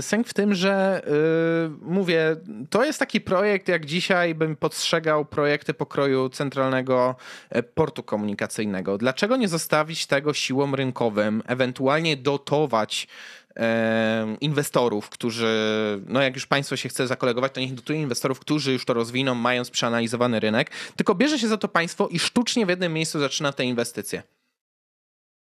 Sęk 0.00 0.28
w 0.28 0.34
tym, 0.34 0.54
że 0.54 1.02
yy, 1.06 1.70
mówię, 1.82 2.36
to 2.70 2.84
jest 2.84 2.98
taki 2.98 3.20
projekt, 3.20 3.68
jak 3.68 3.86
dzisiaj 3.86 4.34
bym 4.34 4.56
postrzegał 4.56 5.24
projekty 5.24 5.74
pokroju 5.74 6.28
centralnego 6.28 7.16
e, 7.50 7.62
portu 7.62 8.02
komunikacyjnego. 8.02 8.98
Dlaczego 8.98 9.36
nie 9.36 9.48
zostawić 9.48 10.06
tego 10.06 10.34
siłom 10.34 10.74
rynkowym, 10.74 11.42
ewentualnie 11.46 12.16
dotować 12.16 13.08
inwestorów, 14.40 15.08
którzy, 15.08 15.46
no 16.06 16.22
jak 16.22 16.34
już 16.34 16.46
państwo 16.46 16.76
się 16.76 16.88
chce 16.88 17.06
zakolegować, 17.06 17.52
to 17.52 17.60
niech 17.60 17.74
dotuje 17.74 18.00
inwestorów, 18.00 18.40
którzy 18.40 18.72
już 18.72 18.84
to 18.84 18.94
rozwiną, 18.94 19.34
mając 19.34 19.70
przeanalizowany 19.70 20.40
rynek, 20.40 20.70
tylko 20.96 21.14
bierze 21.14 21.38
się 21.38 21.48
za 21.48 21.56
to 21.56 21.68
państwo 21.68 22.08
i 22.08 22.18
sztucznie 22.18 22.66
w 22.66 22.68
jednym 22.68 22.92
miejscu 22.92 23.20
zaczyna 23.20 23.52
te 23.52 23.64
inwestycje. 23.64 24.22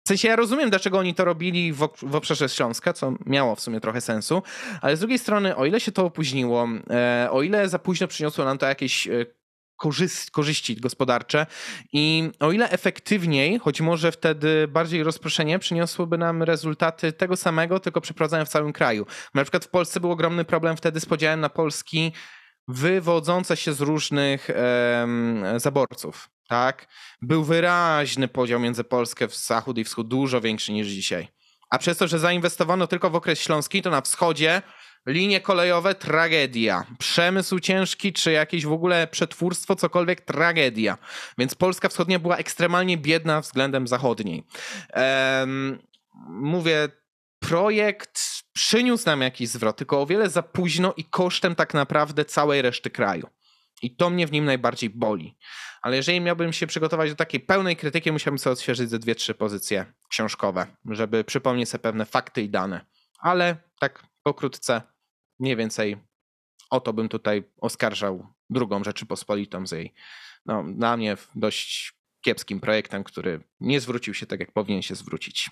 W 0.05 0.09
sensie 0.09 0.29
ja 0.29 0.37
rozumiem, 0.37 0.71
dlaczego 0.71 0.99
oni 0.99 1.15
to 1.15 1.25
robili 1.25 1.73
w, 1.73 1.89
w 2.03 2.15
obszarze 2.15 2.49
Śląska, 2.49 2.93
co 2.93 3.15
miało 3.27 3.55
w 3.55 3.61
sumie 3.61 3.81
trochę 3.81 4.01
sensu, 4.01 4.43
ale 4.81 4.97
z 4.97 5.01
drugiej 5.01 5.19
strony, 5.19 5.57
o 5.57 5.67
ile 5.67 5.81
się 5.81 5.93
to 5.93 6.05
opóźniło, 6.05 6.69
e, 6.91 7.29
o 7.31 7.43
ile 7.43 7.69
za 7.69 7.79
późno 7.79 8.09
przyniosło 8.09 8.45
nam 8.45 8.59
to 8.59 8.67
jakieś 8.67 9.09
korzyści 10.33 10.77
gospodarcze 10.77 11.47
i 11.93 12.31
o 12.41 12.53
ile 12.53 12.71
efektywniej, 12.71 13.59
choć 13.59 13.81
może 13.81 14.13
wtedy 14.13 14.69
bardziej 14.69 15.03
rozproszenie, 15.03 15.59
przyniosłoby 15.59 16.19
nam 16.19 16.43
rezultaty 16.43 17.13
tego 17.13 17.37
samego, 17.37 17.81
tylko 17.81 18.01
przeprowadzane 18.01 18.47
w 18.47 18.49
całym 18.49 18.73
kraju. 18.73 19.07
Na 19.35 19.43
przykład 19.43 19.65
w 19.65 19.69
Polsce 19.69 20.01
był 20.01 20.11
ogromny 20.11 20.45
problem 20.45 20.77
wtedy 20.77 21.01
z 21.01 21.07
podziałem 21.07 21.41
na 21.41 21.49
Polski 21.49 22.13
wywodzące 22.69 23.57
się 23.57 23.73
z 23.73 23.81
różnych 23.81 24.51
zaborców. 25.57 26.29
Tak? 26.49 26.89
Był 27.23 27.45
wyraźny 27.45 28.29
podział 28.29 28.61
między 28.61 28.85
Polskę 28.85 29.29
w 29.29 29.37
zachód 29.37 29.79
i 29.79 29.85
wschód, 29.85 30.09
dużo 30.09 30.41
większy 30.41 30.73
niż 30.73 30.87
dzisiaj. 30.87 31.29
A 31.71 31.79
przez 31.79 31.99
to, 31.99 32.09
że 32.09 32.19
zainwestowano 32.19 32.87
tylko 32.87 33.11
w 33.11 33.15
okres 33.15 33.41
śląski, 33.41 33.83
to 33.83 33.91
na 33.91 34.01
wschodzie 34.01 34.63
Linie 35.07 35.41
kolejowe 35.41 35.95
tragedia. 35.95 36.87
Przemysł 36.99 37.59
ciężki, 37.59 38.13
czy 38.13 38.33
jakieś 38.33 38.67
w 38.67 38.73
ogóle 38.73 39.07
przetwórstwo, 39.07 39.77
cokolwiek 39.77 40.21
tragedia. 40.21 40.99
Więc 41.39 41.55
Polska 41.55 41.89
Wschodnia 41.89 42.19
była 42.19 42.37
ekstremalnie 42.37 42.99
biedna 42.99 43.41
względem 43.41 43.87
zachodniej. 43.87 44.45
Um, 45.41 45.79
mówię, 46.29 46.89
projekt 47.39 48.21
przyniósł 48.53 49.07
nam 49.07 49.21
jakiś 49.21 49.49
zwrot, 49.49 49.77
tylko 49.77 50.03
o 50.03 50.07
wiele 50.07 50.31
za 50.31 50.43
późno 50.43 50.95
i 50.97 51.05
kosztem 51.05 51.55
tak 51.55 51.75
naprawdę 51.75 52.25
całej 52.25 52.63
reszty 52.63 52.91
kraju. 52.91 53.27
I 53.83 53.97
to 53.97 54.11
mnie 54.11 54.27
w 54.27 54.33
nim 54.33 54.45
najbardziej 54.45 54.91
boli. 54.91 55.37
Ale 55.83 55.97
jeżeli 55.97 56.21
miałbym 56.21 56.53
się 56.53 56.67
przygotować 56.67 57.11
do 57.11 57.17
takiej 57.17 57.41
pełnej 57.41 57.77
krytyki, 57.77 58.13
musiałbym 58.13 58.39
sobie 58.39 58.53
odświeżyć 58.53 58.91
ze 58.91 58.99
dwie, 58.99 59.15
trzy 59.15 59.35
pozycje 59.35 59.87
książkowe, 60.09 60.67
żeby 60.91 61.25
przypomnieć 61.25 61.69
sobie 61.69 61.83
pewne 61.83 62.05
fakty 62.05 62.43
i 62.43 62.49
dane. 62.49 62.87
Ale 63.19 63.57
tak 63.81 64.07
pokrótce 64.23 64.83
mniej 65.45 65.57
więcej 65.57 65.97
o 66.71 66.81
to 66.81 66.93
bym 66.93 67.09
tutaj 67.09 67.45
oskarżał 67.61 68.27
drugą 68.51 68.85
Rzeczypospolitą 68.85 69.67
z 69.67 69.73
jej, 69.73 69.95
no, 70.47 70.65
dla 70.69 70.97
mnie 70.97 71.17
dość 71.35 71.93
kiepskim 72.21 72.61
projektem, 72.61 73.05
który 73.05 73.41
nie 73.61 73.81
zwrócił 73.81 74.15
się 74.15 74.27
tak, 74.27 74.41
jak 74.41 74.53
powinien 74.53 74.83
się 74.83 74.95
zwrócić. 74.95 75.51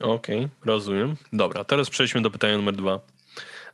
Okej, 0.00 0.44
okay, 0.44 0.50
rozumiem. 0.64 1.16
Dobra, 1.32 1.64
teraz 1.64 1.90
przejdźmy 1.90 2.22
do 2.22 2.30
pytania 2.30 2.56
numer 2.56 2.76
dwa. 2.76 3.00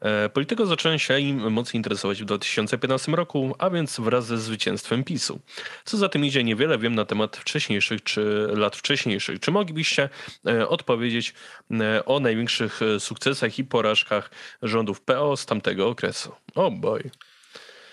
E, 0.01 0.29
polityką 0.29 0.67
zacząłem 0.67 0.99
się 0.99 1.21
im 1.21 1.53
mocno 1.53 1.77
interesować 1.77 2.23
w 2.23 2.25
2015 2.25 3.13
roku, 3.13 3.55
a 3.59 3.71
więc 3.71 4.01
wraz 4.01 4.27
ze 4.27 4.39
zwycięstwem 4.39 5.05
PiSu. 5.05 5.41
Co 5.85 5.97
za 5.97 6.09
tym 6.09 6.25
idzie, 6.25 6.45
niewiele 6.45 6.79
wiem 6.79 6.95
na 6.95 7.05
temat 7.05 7.37
wcześniejszych 7.37 8.03
czy 8.03 8.49
lat 8.53 8.77
wcześniejszych. 8.77 9.41
Czy 9.41 9.51
moglibyście 9.51 10.09
e, 10.47 10.69
odpowiedzieć 10.69 11.35
e, 11.71 12.05
o 12.05 12.21
największych 12.21 12.81
sukcesach 12.99 13.59
i 13.59 13.65
porażkach 13.65 14.31
rządów 14.63 15.01
PO 15.01 15.37
z 15.37 15.47
tamtego 15.47 15.89
okresu? 15.89 16.33
O 16.55 16.67
oh 16.67 16.77
boy. 16.77 17.11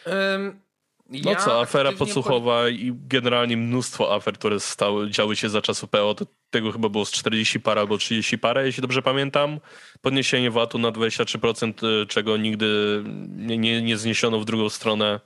Um, 0.05 0.64
no 1.09 1.31
ja 1.31 1.35
co, 1.35 1.61
afera 1.61 1.91
podsłuchowa 1.91 2.69
i 2.69 2.93
generalnie 3.07 3.57
mnóstwo 3.57 4.15
afer, 4.15 4.33
które 4.33 4.59
stały, 4.59 5.09
działy 5.09 5.35
się 5.35 5.49
za 5.49 5.61
czasu 5.61 5.87
PO, 5.87 6.15
to 6.15 6.25
tego 6.49 6.71
chyba 6.71 6.89
było 6.89 7.05
z 7.05 7.11
40 7.11 7.59
par 7.59 7.79
albo 7.79 7.97
30 7.97 8.37
parę, 8.37 8.65
jeśli 8.65 8.81
dobrze 8.81 9.01
pamiętam. 9.01 9.59
Podniesienie 10.01 10.51
VAT-u 10.51 10.77
na 10.77 10.91
23%, 10.91 12.01
y, 12.03 12.05
czego 12.07 12.37
nigdy 12.37 13.03
nie, 13.29 13.57
nie, 13.57 13.81
nie 13.81 13.97
zniesiono 13.97 14.39
w 14.39 14.45
drugą 14.45 14.69
stronę. 14.69 15.19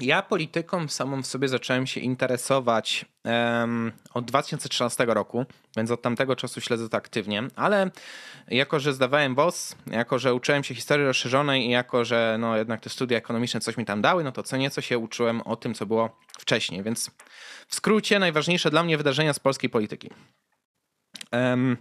Ja 0.00 0.22
polityką 0.22 0.88
samą 0.88 1.22
w 1.22 1.26
sobie 1.26 1.48
zacząłem 1.48 1.86
się 1.86 2.00
interesować 2.00 3.04
um, 3.24 3.92
od 4.14 4.24
2013 4.24 5.04
roku, 5.04 5.44
więc 5.76 5.90
od 5.90 6.02
tamtego 6.02 6.36
czasu 6.36 6.60
śledzę 6.60 6.88
to 6.88 6.96
aktywnie, 6.96 7.42
ale 7.56 7.90
jako, 8.48 8.80
że 8.80 8.92
zdawałem 8.92 9.34
WOS, 9.34 9.76
jako, 9.86 10.18
że 10.18 10.34
uczyłem 10.34 10.64
się 10.64 10.74
historii 10.74 11.06
rozszerzonej 11.06 11.66
i 11.66 11.70
jako, 11.70 12.04
że 12.04 12.36
no, 12.40 12.56
jednak 12.56 12.80
te 12.80 12.90
studia 12.90 13.18
ekonomiczne 13.18 13.60
coś 13.60 13.76
mi 13.76 13.84
tam 13.84 14.02
dały, 14.02 14.24
no 14.24 14.32
to 14.32 14.42
co 14.42 14.56
nieco 14.56 14.80
się 14.80 14.98
uczyłem 14.98 15.40
o 15.40 15.56
tym, 15.56 15.74
co 15.74 15.86
było 15.86 16.18
wcześniej, 16.38 16.82
więc 16.82 17.10
w 17.68 17.74
skrócie 17.74 18.18
najważniejsze 18.18 18.70
dla 18.70 18.82
mnie 18.82 18.96
wydarzenia 18.96 19.32
z 19.32 19.38
polskiej 19.38 19.70
polityki. 19.70 20.10
Um, 21.32 21.76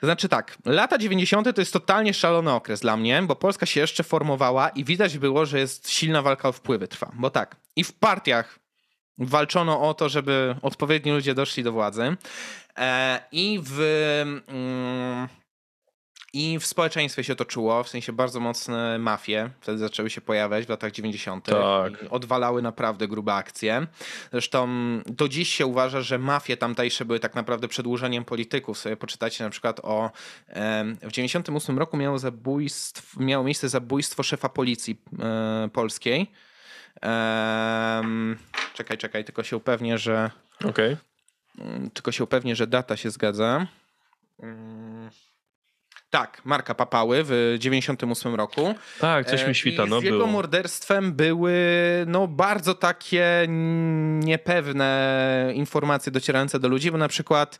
to 0.00 0.06
znaczy 0.06 0.28
tak, 0.28 0.58
lata 0.64 0.98
90. 0.98 1.54
to 1.54 1.60
jest 1.60 1.72
totalnie 1.72 2.14
szalony 2.14 2.52
okres 2.52 2.80
dla 2.80 2.96
mnie, 2.96 3.22
bo 3.22 3.36
Polska 3.36 3.66
się 3.66 3.80
jeszcze 3.80 4.04
formowała 4.04 4.68
i 4.68 4.84
widać 4.84 5.18
było, 5.18 5.46
że 5.46 5.58
jest 5.58 5.90
silna 5.90 6.22
walka 6.22 6.48
o 6.48 6.52
wpływy 6.52 6.88
trwa. 6.88 7.12
Bo 7.14 7.30
tak, 7.30 7.56
i 7.76 7.84
w 7.84 7.92
partiach 7.92 8.58
walczono 9.18 9.88
o 9.88 9.94
to, 9.94 10.08
żeby 10.08 10.56
odpowiedni 10.62 11.12
ludzie 11.12 11.34
doszli 11.34 11.62
do 11.62 11.72
władzy. 11.72 12.16
E, 12.78 13.20
I 13.32 13.60
w. 13.62 13.78
Mm, 16.36 16.54
i 16.54 16.58
w 16.58 16.66
społeczeństwie 16.66 17.24
się 17.24 17.36
to 17.36 17.44
czuło, 17.44 17.82
w 17.82 17.88
sensie 17.88 18.12
bardzo 18.12 18.40
mocne 18.40 18.98
mafie 18.98 19.50
wtedy 19.60 19.78
zaczęły 19.78 20.10
się 20.10 20.20
pojawiać 20.20 20.66
w 20.66 20.68
latach 20.68 20.92
90. 20.92 21.44
Tak. 21.44 21.92
Odwalały 22.10 22.62
naprawdę 22.62 23.08
grube 23.08 23.34
akcje. 23.34 23.86
Zresztą 24.32 24.68
do 25.06 25.28
dziś 25.28 25.54
się 25.54 25.66
uważa, 25.66 26.00
że 26.00 26.18
mafie 26.18 26.56
tamtejsze 26.56 27.04
były 27.04 27.20
tak 27.20 27.34
naprawdę 27.34 27.68
przedłużeniem 27.68 28.24
polityków. 28.24 28.78
Sobie 28.78 28.96
poczytacie 28.96 29.44
na 29.44 29.50
przykład 29.50 29.80
o... 29.82 30.10
W 31.02 31.12
98 31.12 31.78
roku 31.78 31.96
miało, 31.96 32.18
zabójstw, 32.18 33.16
miało 33.16 33.44
miejsce 33.44 33.68
zabójstwo 33.68 34.22
szefa 34.22 34.48
policji 34.48 35.00
e, 35.18 35.68
polskiej. 35.72 36.30
Czekaj, 38.74 38.98
czekaj, 38.98 39.24
tylko 39.24 39.42
się 39.42 39.56
upewnię, 39.56 39.98
że... 39.98 40.30
Okej. 40.64 40.96
Okay. 41.58 41.90
Tylko 41.94 42.12
się 42.12 42.24
upewnię, 42.24 42.56
że 42.56 42.66
data 42.66 42.96
się 42.96 43.10
zgadza. 43.10 43.66
Tak, 46.10 46.40
Marka 46.44 46.74
Papały 46.74 47.24
w 47.24 47.56
98 47.58 48.34
roku. 48.34 48.74
Tak, 49.00 49.26
coś 49.26 49.44
mi 49.44 49.50
e, 49.50 49.54
świta. 49.54 49.86
no, 49.86 50.00
z 50.00 50.04
jego 50.04 50.16
było. 50.16 50.30
morderstwem 50.30 51.12
były 51.12 51.54
no, 52.06 52.28
bardzo 52.28 52.74
takie 52.74 53.46
niepewne 54.20 55.50
informacje 55.54 56.12
docierające 56.12 56.60
do 56.60 56.68
ludzi, 56.68 56.90
bo 56.90 56.98
na 56.98 57.08
przykład 57.08 57.58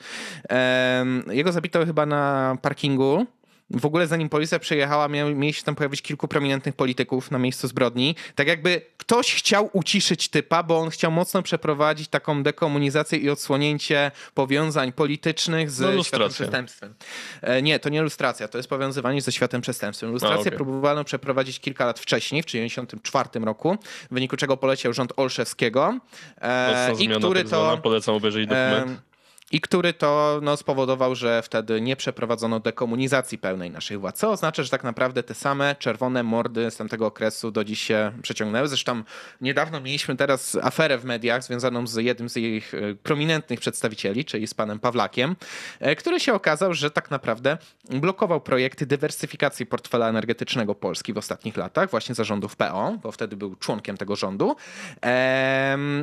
jego 1.30 1.52
zabito 1.52 1.86
chyba 1.86 2.06
na 2.06 2.56
parkingu 2.62 3.26
w 3.70 3.86
ogóle 3.86 4.06
zanim 4.06 4.28
policja 4.28 4.58
przyjechała, 4.58 5.08
mieli 5.08 5.52
się 5.52 5.62
tam 5.62 5.74
pojawić 5.74 6.02
kilku 6.02 6.28
prominentnych 6.28 6.74
polityków 6.74 7.30
na 7.30 7.38
miejscu 7.38 7.68
zbrodni. 7.68 8.16
Tak 8.34 8.46
jakby 8.46 8.80
ktoś 8.96 9.34
chciał 9.34 9.70
uciszyć 9.72 10.28
typa, 10.28 10.62
bo 10.62 10.78
on 10.78 10.90
chciał 10.90 11.12
mocno 11.12 11.42
przeprowadzić 11.42 12.08
taką 12.08 12.42
dekomunizację 12.42 13.18
i 13.18 13.30
odsłonięcie 13.30 14.10
powiązań 14.34 14.92
politycznych 14.92 15.70
z 15.70 15.80
no, 15.80 16.02
światem 16.02 16.30
przestępstwem. 16.30 16.94
E, 17.42 17.62
nie, 17.62 17.78
to 17.78 17.88
nie 17.88 17.98
ilustracja, 17.98 18.48
to 18.48 18.58
jest 18.58 18.68
powiązywanie 18.68 19.22
ze 19.22 19.32
światem 19.32 19.60
przestępstwem. 19.60 20.10
Ilustrację 20.10 20.40
okay. 20.40 20.52
próbowano 20.52 21.04
przeprowadzić 21.04 21.60
kilka 21.60 21.86
lat 21.86 22.00
wcześniej, 22.00 22.42
w 22.42 22.46
1994 22.46 23.44
roku, 23.44 23.78
w 24.10 24.14
wyniku 24.14 24.36
czego 24.36 24.56
poleciał 24.56 24.92
rząd 24.92 25.12
Olszewskiego. 25.16 25.98
E, 26.40 26.92
I 26.98 27.08
który 27.08 27.40
tak 27.40 27.50
to... 27.50 27.78
Polecam 27.82 28.14
obejrzeć 28.14 28.46
dokument. 28.46 28.90
E, 28.90 29.15
i 29.52 29.60
który 29.60 29.92
to 29.92 30.40
no, 30.42 30.56
spowodował, 30.56 31.14
że 31.14 31.42
wtedy 31.42 31.80
nie 31.80 31.96
przeprowadzono 31.96 32.60
dekomunizacji 32.60 33.38
pełnej 33.38 33.70
naszych 33.70 34.00
władz, 34.00 34.18
co 34.18 34.30
oznacza, 34.30 34.62
że 34.62 34.70
tak 34.70 34.84
naprawdę 34.84 35.22
te 35.22 35.34
same 35.34 35.76
czerwone 35.78 36.22
mordy 36.22 36.70
z 36.70 36.76
tamtego 36.76 37.06
okresu 37.06 37.50
do 37.50 37.64
dziś 37.64 37.82
się 37.82 38.12
przeciągnęły. 38.22 38.68
Zresztą 38.68 39.02
niedawno 39.40 39.80
mieliśmy 39.80 40.16
teraz 40.16 40.56
aferę 40.62 40.98
w 40.98 41.04
mediach 41.04 41.44
związaną 41.44 41.86
z 41.86 41.94
jednym 41.96 42.28
z 42.28 42.36
ich 42.36 42.74
e, 42.74 42.94
prominentnych 42.94 43.60
przedstawicieli, 43.60 44.24
czyli 44.24 44.46
z 44.46 44.54
panem 44.54 44.78
Pawlakiem, 44.78 45.36
e, 45.80 45.96
który 45.96 46.20
się 46.20 46.34
okazał, 46.34 46.74
że 46.74 46.90
tak 46.90 47.10
naprawdę 47.10 47.58
blokował 47.90 48.40
projekty 48.40 48.86
dywersyfikacji 48.86 49.66
portfela 49.66 50.08
energetycznego 50.08 50.74
Polski 50.74 51.12
w 51.12 51.18
ostatnich 51.18 51.56
latach, 51.56 51.90
właśnie 51.90 52.14
zarządów 52.14 52.56
PO, 52.56 52.98
bo 53.02 53.12
wtedy 53.12 53.36
był 53.36 53.56
członkiem 53.56 53.96
tego 53.96 54.16
rządu. 54.16 54.56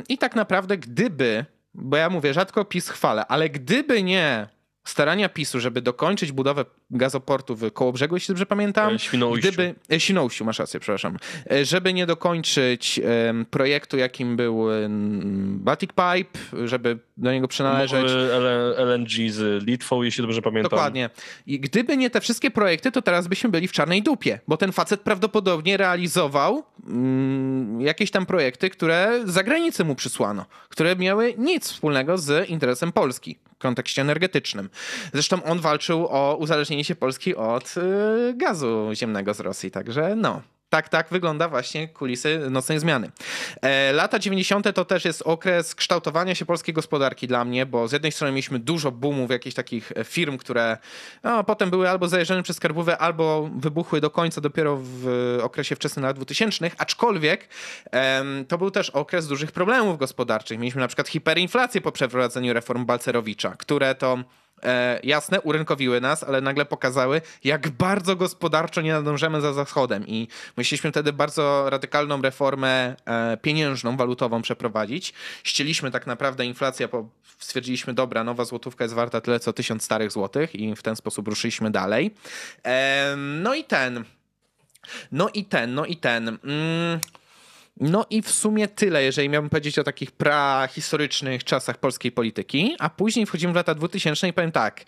I 0.10 0.18
tak 0.18 0.36
naprawdę, 0.36 0.78
gdyby 0.78 1.46
bo 1.74 1.98
ja 1.98 2.10
mówię, 2.10 2.34
rzadko 2.34 2.66
PiS 2.66 2.90
chwalę, 2.90 3.26
ale 3.28 3.50
gdyby 3.50 4.04
nie 4.04 4.48
starania 4.84 5.30
PiSu, 5.30 5.60
żeby 5.60 5.82
dokończyć 5.82 6.32
budowę 6.32 6.66
gazoportu 6.92 7.56
w 7.56 7.72
Kołobrzegu, 7.72 8.16
jeśli 8.16 8.28
dobrze 8.28 8.46
pamiętam. 8.46 8.94
E, 8.94 9.00
Świnoujściu. 9.00 9.48
Gdyby, 9.48 9.76
e, 9.92 10.00
Świnoujściu, 10.00 10.46
masz 10.46 10.60
rację, 10.60 10.80
przepraszam. 10.80 11.18
E, 11.52 11.66
żeby 11.66 11.94
nie 11.94 12.06
dokończyć 12.06 13.02
projektu, 13.50 13.98
jakim 13.98 14.36
był 14.36 14.66
Baltic 15.58 15.90
Pipe, 15.90 16.68
żeby 16.68 17.00
do 17.18 17.32
niego 17.32 17.48
przynależeć. 17.48 18.12
LNG 18.78 19.32
z 19.32 19.64
Litwą, 19.64 20.04
jeśli 20.04 20.22
dobrze 20.22 20.42
pamiętam. 20.42 20.70
Dokładnie. 20.70 21.10
I 21.48 21.60
gdyby 21.60 21.98
nie 21.98 22.10
te 22.10 22.22
wszystkie 22.22 22.52
projekty, 22.52 22.92
to 22.92 23.02
teraz 23.02 23.28
byśmy 23.28 23.50
byli 23.50 23.68
w 23.68 23.72
czarnej 23.72 24.04
dupie, 24.04 24.40
bo 24.48 24.58
ten 24.58 24.72
facet 24.72 25.02
prawdopodobnie 25.02 25.78
realizował 25.78 26.64
mm, 26.88 27.82
jakieś 27.82 28.12
tam 28.12 28.26
projekty, 28.26 28.70
które 28.70 29.22
za 29.26 29.44
granicę 29.44 29.84
mu 29.84 29.96
przysłano, 29.96 30.46
które 30.70 30.96
miały 30.96 31.34
nic 31.38 31.72
wspólnego 31.72 32.18
z 32.18 32.50
interesem 32.50 32.92
Polski 32.92 33.38
kontekście 33.64 34.02
energetycznym. 34.02 34.70
Zresztą 35.14 35.44
on 35.44 35.60
walczył 35.60 36.08
o 36.08 36.36
uzależnienie 36.36 36.84
się 36.84 36.96
Polski 36.96 37.36
od 37.36 37.76
y, 37.78 38.34
gazu 38.38 38.90
ziemnego 38.94 39.34
z 39.34 39.40
Rosji, 39.40 39.72
także 39.72 40.16
no 40.16 40.42
tak, 40.74 40.90
tak 40.90 41.08
wygląda 41.12 41.50
właśnie 41.50 41.88
kulisy 41.88 42.40
nocnej 42.50 42.80
zmiany. 42.80 43.12
E, 43.62 43.94
lata 43.94 44.20
90. 44.20 44.76
to 44.76 44.86
też 44.86 45.06
jest 45.06 45.22
okres 45.22 45.76
kształtowania 45.76 46.36
się 46.36 46.46
polskiej 46.46 46.74
gospodarki 46.74 47.28
dla 47.28 47.46
mnie, 47.46 47.66
bo 47.66 47.88
z 47.88 47.92
jednej 47.92 48.12
strony 48.12 48.32
mieliśmy 48.32 48.60
dużo 48.60 48.92
boomów 48.92 49.32
jakichś 49.32 49.56
takich 49.56 49.92
e, 49.96 50.04
firm, 50.04 50.38
które 50.38 50.78
no, 51.24 51.44
potem 51.44 51.70
były 51.70 51.90
albo 51.90 52.08
zajeżdżone 52.08 52.44
przez 52.44 52.58
skarbówę, 52.58 52.98
albo 52.98 53.50
wybuchły 53.56 54.02
do 54.02 54.10
końca 54.10 54.42
dopiero 54.42 54.80
w 54.82 55.08
okresie 55.44 55.76
wczesnych 55.76 56.04
lat 56.04 56.16
2000, 56.16 56.72
aczkolwiek 56.78 57.48
to 58.48 58.58
był 58.58 58.72
też 58.72 58.90
okres 58.90 59.28
dużych 59.28 59.52
problemów 59.52 59.98
gospodarczych. 59.98 60.60
Mieliśmy 60.60 60.82
na 60.82 60.88
przykład 60.88 61.08
hiperinflację 61.08 61.82
po 61.82 61.92
przeprowadzeniu 61.92 62.54
reform 62.54 62.86
Balcerowicza, 62.86 63.56
które 63.58 63.96
to 63.96 64.24
e, 64.64 65.00
jasne, 65.04 65.42
urynkowiły 65.42 66.02
nas, 66.02 66.24
ale 66.24 66.42
nagle 66.42 66.66
pokazały, 66.66 67.22
jak 67.44 67.70
bardzo 67.70 68.16
gospodarczo 68.16 68.82
nie 68.82 68.94
nadążamy 68.94 69.42
za 69.42 69.54
zachodem. 69.54 70.08
I 70.08 70.28
myśleliśmy 70.58 70.92
wtedy 70.92 71.14
bardzo 71.14 71.70
radykalną 71.70 72.22
reformę 72.22 72.96
e, 73.06 73.38
pieniężną, 73.38 73.98
walutową 73.98 74.42
przeprowadzić. 74.42 75.14
Ścieliśmy 75.44 75.92
tak 75.92 76.08
naprawdę 76.08 76.46
inflację, 76.46 76.88
bo 76.88 77.10
stwierdziliśmy, 77.40 77.94
dobra, 77.94 78.24
nowa 78.24 78.46
złotówka 78.46 78.84
jest 78.84 78.96
warta 78.96 79.22
tyle 79.22 79.40
co 79.40 79.54
tysiąc 79.54 79.84
starych 79.84 80.12
złotych 80.12 80.56
i 80.56 80.76
w 80.76 80.84
ten 80.84 80.96
sposób 80.96 81.28
ruszyliśmy 81.28 81.72
dalej. 81.72 82.16
E, 82.66 83.16
no 83.18 83.54
i 83.54 83.64
ten. 83.64 84.04
No 85.12 85.30
i 85.34 85.46
ten, 85.46 85.74
no 85.74 85.86
i 85.86 85.98
ten. 85.98 86.28
Mm. 86.28 87.00
No 87.80 88.06
i 88.10 88.22
w 88.22 88.32
sumie 88.32 88.68
tyle, 88.68 89.04
jeżeli 89.04 89.30
miałbym 89.30 89.50
powiedzieć 89.50 89.80
o 89.80 89.84
takich 89.84 90.12
prahistorycznych 90.12 91.44
czasach 91.44 91.78
polskiej 91.78 92.12
polityki, 92.12 92.76
a 92.80 92.90
później 92.90 93.26
wchodzimy 93.26 93.54
w 93.54 93.56
lata 93.56 93.76
2000 93.76 94.28
i 94.28 94.34
powiem 94.34 94.52
tak, 94.52 94.84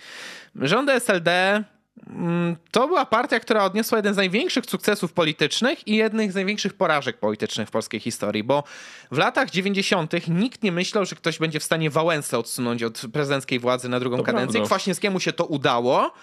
rządy 0.56 0.92
SLD 0.92 1.64
mm, 2.08 2.56
to 2.72 2.88
była 2.88 3.06
partia, 3.06 3.40
która 3.40 3.64
odniosła 3.64 3.98
jeden 3.98 4.14
z 4.14 4.18
największych 4.18 4.66
sukcesów 4.66 5.14
politycznych 5.14 5.88
i 5.88 5.96
jednych 5.96 6.32
z 6.32 6.36
największych 6.36 6.74
porażek 6.74 7.18
politycznych 7.18 7.68
w 7.68 7.72
polskiej 7.72 8.00
historii, 8.00 8.44
bo 8.44 8.64
w 9.12 9.18
latach 9.18 9.52
90. 9.52 10.28
nikt 10.28 10.64
nie 10.64 10.72
myślał, 10.72 11.06
że 11.06 11.16
ktoś 11.16 11.40
będzie 11.40 11.60
w 11.60 11.64
stanie 11.64 11.90
Wałęsę 11.90 12.38
odsunąć 12.38 12.84
od 12.84 13.02
prezydenckiej 13.14 13.60
władzy 13.60 13.90
na 13.90 14.00
drugą 14.00 14.18
to 14.18 14.24
kadencję. 14.24 14.54
Prawda. 14.54 14.68
Kwaśniewskiemu 14.68 15.20
się 15.20 15.34
to 15.34 15.46
udało, 15.46 16.14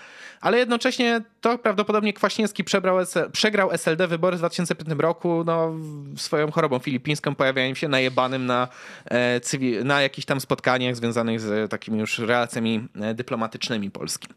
ale 0.42 0.58
jednocześnie 0.58 1.20
to 1.40 1.58
prawdopodobnie 1.58 2.12
Kwaśniewski 2.12 2.64
przebrał, 2.64 2.96
przegrał 3.32 3.72
SLD 3.72 4.08
wybory 4.08 4.36
w 4.36 4.40
2005 4.40 4.90
roku 4.98 5.42
no, 5.46 5.72
swoją 6.16 6.50
chorobą 6.50 6.78
filipińską, 6.78 7.34
pojawianiem 7.34 7.76
się 7.76 7.88
najebanym 7.88 8.46
na, 8.46 8.68
e, 9.04 9.40
cywil, 9.40 9.84
na 9.84 10.02
jakichś 10.02 10.26
tam 10.26 10.40
spotkaniach 10.40 10.96
związanych 10.96 11.40
z 11.40 11.70
takimi 11.70 11.98
już 11.98 12.18
relacjami 12.18 12.88
e, 13.00 13.14
dyplomatycznymi 13.14 13.90
Polski. 13.90 14.28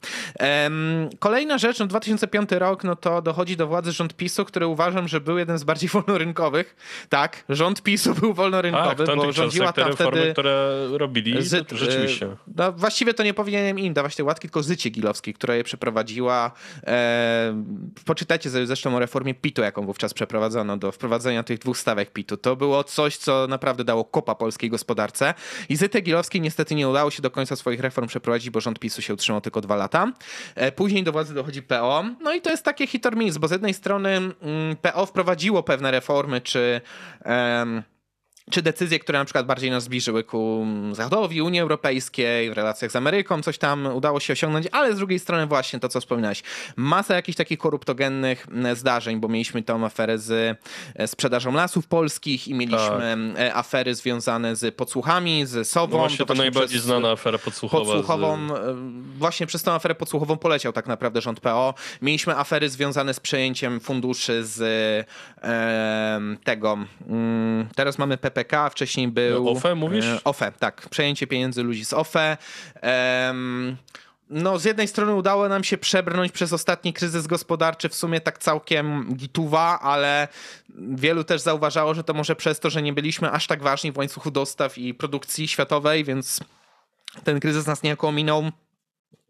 Kolejna 1.20 1.58
rzecz, 1.58 1.80
no 1.80 1.88
2005 1.88 2.52
rok, 2.52 2.84
no 2.84 2.96
to 2.96 3.22
dochodzi 3.22 3.58
do 3.58 3.68
władzy 3.68 3.92
rząd 3.92 4.14
PiSu, 4.14 4.46
który 4.46 4.68
uważam, 4.68 5.08
że 5.08 5.22
był 5.22 5.38
jeden 5.38 5.58
z 5.58 5.64
bardziej 5.64 5.90
wolnorynkowych. 5.96 6.76
Tak, 7.10 7.44
rząd 7.50 7.84
PiSu 7.84 8.14
był 8.14 8.34
wolnorynkowy, 8.34 9.06
tak, 9.06 9.16
bo 9.16 9.32
rządziła 9.32 9.74
tam 9.74 9.88
reformy, 9.88 10.18
wtedy... 10.18 10.34
które 10.34 10.88
robili, 10.92 11.44
z, 11.44 11.72
rzeczywiście. 11.72 12.26
E, 12.26 12.36
no, 12.56 12.72
właściwie 12.72 13.14
to 13.14 13.24
nie 13.24 13.34
powinienem 13.34 13.80
im 13.80 13.94
dawać 13.94 14.16
tej 14.16 14.26
łatki, 14.26 14.48
tylko 14.48 14.64
Zycie 14.64 14.90
Gilowskiej, 14.90 15.34
która 15.34 15.56
je 15.56 15.64
przeprowadziła. 15.64 15.95
E, 16.88 17.64
poczytajcie 18.06 18.50
zresztą 18.50 18.96
o 18.96 19.00
reformie 19.00 19.34
PIT-u, 19.34 19.62
jaką 19.62 19.86
wówczas 19.86 20.14
przeprowadzono 20.14 20.78
do 20.78 20.92
wprowadzenia 20.92 21.44
tych 21.44 21.60
dwóch 21.60 21.78
stawek 21.78 22.12
PIT-u. 22.12 22.38
To 22.38 22.56
było 22.56 22.84
coś, 22.84 23.18
co 23.18 23.48
naprawdę 23.48 23.84
dało 23.84 24.06
kopa 24.06 24.36
polskiej 24.36 24.70
gospodarce. 24.70 25.34
I 25.70 25.76
Zyte 25.76 26.02
Gilowskiej 26.02 26.42
niestety 26.42 26.76
nie 26.76 26.90
udało 26.90 27.12
się 27.12 27.22
do 27.22 27.32
końca 27.32 27.56
swoich 27.56 27.80
reform 27.80 28.08
przeprowadzić, 28.08 28.50
bo 28.50 28.62
rząd 28.62 28.80
PiSu 28.80 29.02
się 29.02 29.14
utrzymał 29.14 29.42
tylko 29.42 29.62
dwa 29.62 29.76
lata. 29.76 30.12
E, 30.56 30.72
później 30.72 31.04
do 31.04 31.12
władzy 31.12 31.34
dochodzi 31.34 31.62
PO. 31.62 32.06
No 32.22 32.34
i 32.34 32.42
to 32.42 32.50
jest 32.50 32.64
takie 32.64 32.88
hit 32.88 33.06
or 33.06 33.18
miss, 33.18 33.38
bo 33.38 33.48
z 33.48 33.52
jednej 33.52 33.74
strony 33.74 34.10
mm, 34.10 34.34
PO 34.82 35.06
wprowadziło 35.06 35.64
pewne 35.64 35.92
reformy, 35.92 36.42
czy 36.42 36.82
czy 38.52 38.62
decyzje, 38.62 39.00
które 39.00 39.20
na 39.20 39.26
przykład 39.26 39.46
bardziej 39.46 39.72
nas 39.72 39.84
zbliżyły 39.84 40.24
ku 40.24 40.66
Zachodowi, 40.92 41.42
Unii 41.42 41.60
Europejskiej, 41.60 42.50
w 42.50 42.54
relacjach 42.54 42.92
z 42.92 42.96
Ameryką, 42.96 43.42
coś 43.42 43.58
tam 43.58 43.86
udało 43.86 44.20
się 44.20 44.34
osiągnąć, 44.34 44.68
ale 44.72 44.94
z 44.94 44.98
drugiej 44.98 45.20
strony 45.20 45.48
właśnie 45.48 45.80
to, 45.80 45.90
co 45.90 46.02
wspominałeś, 46.02 46.44
masa 46.76 47.16
jakichś 47.16 47.38
takich 47.38 47.60
koruptogennych 47.60 48.48
zdarzeń, 48.74 49.20
bo 49.20 49.28
mieliśmy 49.28 49.64
tą 49.64 49.86
aferę 49.86 50.18
z 50.18 50.58
e, 50.96 51.08
sprzedażą 51.08 51.54
lasów 51.54 51.88
polskich 51.88 52.48
i 52.48 52.54
mieliśmy 52.54 53.34
tak. 53.36 53.44
E, 53.44 53.56
afery 53.56 53.96
związane 53.96 54.56
z 54.56 54.76
podsłuchami, 54.76 55.46
z 55.46 55.68
Sową. 55.68 55.92
No 55.92 55.98
właśnie 55.98 56.18
to, 56.18 56.26
to 56.26 56.34
najbardziej 56.34 56.80
znana 56.80 57.12
afera 57.12 57.38
podsłuchowa. 57.38 57.86
Podsłuchową, 57.86 58.48
z... 58.48 58.52
E, 58.52 58.76
właśnie 59.18 59.48
przez 59.48 59.64
tą 59.64 59.72
aferę 59.72 59.96
podsłuchową 59.96 60.38
poleciał 60.38 60.74
tak 60.74 60.88
naprawdę 60.88 61.22
rząd 61.22 61.40
PO. 61.40 61.74
Mieliśmy 62.02 62.38
afery 62.38 62.70
związane 62.70 63.14
z 63.14 63.20
przejęciem 63.20 63.80
funduszy 63.80 64.46
z 64.46 64.62
e, 65.44 66.20
tego, 66.44 66.78
mm, 67.08 67.68
teraz 67.76 67.98
mamy 67.98 68.18
PP 68.18 68.35
PPK, 68.36 68.70
wcześniej 68.70 69.08
był... 69.08 69.44
No, 69.44 69.52
OFE 69.52 69.76
mówisz? 69.76 70.06
E, 70.06 70.24
OFE, 70.24 70.52
tak. 70.60 70.90
Przejęcie 70.90 71.28
pieniędzy 71.28 71.64
ludzi 71.64 71.86
z 71.86 71.94
OFE. 71.94 72.38
no, 74.30 74.60
z 74.60 74.66
jednej 74.66 74.88
strony 74.88 75.16
udało 75.16 75.50
nam 75.50 75.64
się 75.64 75.78
przebrnąć 75.78 76.32
przez 76.32 76.54
ostatni 76.54 76.94
kryzys 76.94 77.28
gospodarczy, 77.28 77.90
w 77.90 77.96
sumie 77.96 78.22
tak 78.22 78.38
całkiem 78.38 79.16
gituwa, 79.16 79.80
ale 79.80 80.28
wielu 80.80 81.24
też 81.24 81.42
zauważało, 81.42 81.94
że 81.94 82.04
to 82.04 82.14
może 82.14 82.36
przez 82.36 82.60
to, 82.60 82.70
że 82.70 82.82
nie 82.82 82.94
byliśmy 82.94 83.32
aż 83.32 83.48
tak 83.48 83.64
ważni 83.64 83.92
w 83.92 83.98
łańcuchu 83.98 84.32
dostaw 84.32 84.78
i 84.78 84.94
produkcji 84.94 85.48
światowej, 85.48 86.04
więc 86.04 86.40
ten 87.24 87.40
kryzys 87.40 87.68
nas 87.68 87.84
niejako 87.84 88.08
ominął. 88.08 88.52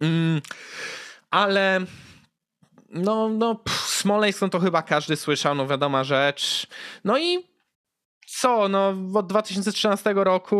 Mm, 0.01 0.41
ale 1.31 1.85
no, 2.89 3.29
no, 3.29 3.55
pff, 3.55 3.89
Smoleńsk, 3.89 4.41
no 4.41 4.49
to 4.49 4.59
chyba 4.59 4.81
każdy 4.81 5.15
słyszał, 5.15 5.55
no 5.55 5.67
wiadoma 5.67 6.03
rzecz. 6.03 6.67
No 7.03 7.17
i 7.17 7.54
co, 8.39 8.69
no 8.69 8.93
od 9.13 9.27
2013 9.27 10.13
roku 10.15 10.57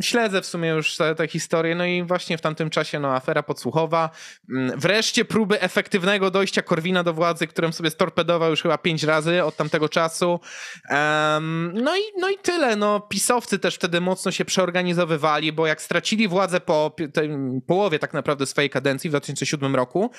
śledzę 0.00 0.42
w 0.42 0.46
sumie 0.46 0.68
już 0.68 0.96
tę, 0.96 1.14
tę 1.14 1.28
historię, 1.28 1.74
no 1.74 1.84
i 1.84 2.02
właśnie 2.02 2.38
w 2.38 2.40
tamtym 2.40 2.70
czasie 2.70 3.00
no 3.00 3.14
afera 3.14 3.42
podsłuchowa, 3.42 4.10
mm, 4.50 4.80
wreszcie 4.80 5.24
próby 5.24 5.60
efektywnego 5.60 6.30
dojścia 6.30 6.62
Korwina 6.62 7.02
do 7.02 7.14
władzy, 7.14 7.46
którym 7.46 7.72
sobie 7.72 7.90
storpedował 7.90 8.50
już 8.50 8.62
chyba 8.62 8.78
pięć 8.78 9.02
razy 9.02 9.44
od 9.44 9.56
tamtego 9.56 9.88
czasu. 9.88 10.40
Um, 10.90 11.72
no, 11.74 11.96
i, 11.96 12.00
no 12.18 12.28
i 12.28 12.38
tyle, 12.38 12.76
no 12.76 13.00
pisowcy 13.00 13.58
też 13.58 13.74
wtedy 13.74 14.00
mocno 14.00 14.32
się 14.32 14.44
przeorganizowywali, 14.44 15.52
bo 15.52 15.66
jak 15.66 15.82
stracili 15.82 16.28
władzę 16.28 16.60
po 16.60 16.96
połowie 17.66 17.98
tak 17.98 18.12
naprawdę 18.12 18.46
swojej 18.46 18.70
kadencji 18.70 19.10
w 19.10 19.12
2007 19.12 19.76
roku, 19.76 20.10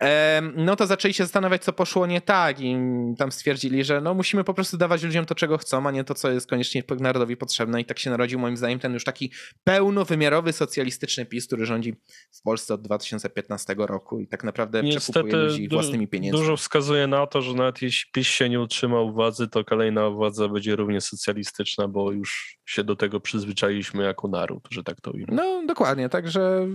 um, 0.00 0.52
no 0.56 0.76
to 0.76 0.86
zaczęli 0.86 1.14
się 1.14 1.24
zastanawiać, 1.24 1.64
co 1.64 1.72
poszło 1.72 2.06
nie 2.06 2.20
tak 2.20 2.60
i 2.60 2.76
tam 3.18 3.32
stwierdzili, 3.32 3.84
że 3.84 4.00
no 4.00 4.14
musimy 4.14 4.44
po 4.44 4.54
prostu 4.54 4.76
dawać 4.76 5.02
ludziom 5.02 5.26
to, 5.26 5.34
czego 5.34 5.58
chcą, 5.58 5.86
a 5.86 5.90
nie 5.90 6.04
to, 6.04 6.17
co 6.18 6.30
jest 6.30 6.50
koniecznie 6.50 6.82
narodowi 7.00 7.36
potrzebne 7.36 7.80
i 7.80 7.84
tak 7.84 7.98
się 7.98 8.10
narodził 8.10 8.38
moim 8.38 8.56
zdaniem 8.56 8.78
ten 8.78 8.94
już 8.94 9.04
taki 9.04 9.32
pełnowymiarowy 9.64 10.52
socjalistyczny 10.52 11.26
PiS, 11.26 11.46
który 11.46 11.66
rządzi 11.66 11.96
w 12.32 12.42
Polsce 12.42 12.74
od 12.74 12.82
2015 12.82 13.74
roku 13.78 14.20
i 14.20 14.28
tak 14.28 14.44
naprawdę 14.44 14.82
Niestety, 14.82 15.12
przekupuje 15.12 15.42
ludzi 15.42 15.68
własnymi 15.68 16.08
pieniędzmi. 16.08 16.40
Dużo 16.40 16.56
wskazuje 16.56 17.06
na 17.06 17.26
to, 17.26 17.42
że 17.42 17.54
nawet 17.54 17.82
jeśli 17.82 18.10
PiS 18.12 18.26
się 18.26 18.48
nie 18.48 18.60
utrzymał 18.60 19.12
władzy, 19.12 19.48
to 19.48 19.64
kolejna 19.64 20.10
władza 20.10 20.48
będzie 20.48 20.76
równie 20.76 21.00
socjalistyczna, 21.00 21.88
bo 21.88 22.12
już 22.12 22.58
się 22.66 22.84
do 22.84 22.96
tego 22.96 23.20
przyzwyczailiśmy 23.20 24.04
jako 24.04 24.28
naród, 24.28 24.68
że 24.70 24.84
tak 24.84 25.00
to 25.00 25.10
ujmę. 25.10 25.26
No 25.30 25.62
dokładnie, 25.66 26.08
także 26.08 26.68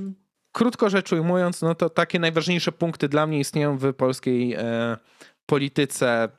krótko 0.52 0.90
rzecz 0.90 1.12
ujmując, 1.12 1.62
no 1.62 1.76
to 1.76 1.90
takie 1.90 2.20
najważniejsze 2.20 2.72
punkty 2.72 3.10
dla 3.10 3.28
mnie 3.28 3.40
istnieją 3.40 3.78
w 3.78 3.94
polskiej 3.94 4.54
e, 4.54 4.98
polityce 5.46 6.30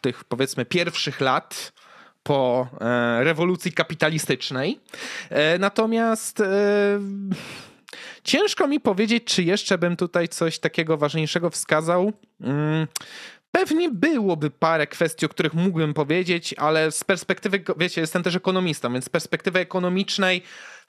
tych 0.00 0.24
powiedzmy 0.24 0.64
pierwszych 0.64 1.20
lat 1.20 1.72
po 2.22 2.68
e, 2.80 3.24
rewolucji 3.24 3.72
kapitalistycznej. 3.72 4.80
E, 5.30 5.58
natomiast 5.58 6.40
e, 6.40 6.46
ciężko 8.24 8.68
mi 8.68 8.80
powiedzieć, 8.80 9.24
czy 9.24 9.42
jeszcze 9.42 9.78
bym 9.78 9.96
tutaj 9.96 10.28
coś 10.28 10.58
takiego 10.58 10.96
ważniejszego 10.96 11.50
wskazał. 11.50 12.12
Mm, 12.40 12.86
pewnie 13.52 13.90
byłoby 13.90 14.50
parę 14.50 14.86
kwestii, 14.86 15.26
o 15.26 15.28
których 15.28 15.54
mógłbym 15.54 15.94
powiedzieć, 15.94 16.54
ale 16.58 16.90
z 16.92 17.04
perspektywy, 17.04 17.64
wiecie, 17.76 18.00
jestem 18.00 18.22
też 18.22 18.36
ekonomistą, 18.36 18.92
więc 18.92 19.04
z 19.04 19.08
perspektywy 19.08 19.58
ekonomicznej 19.58 20.42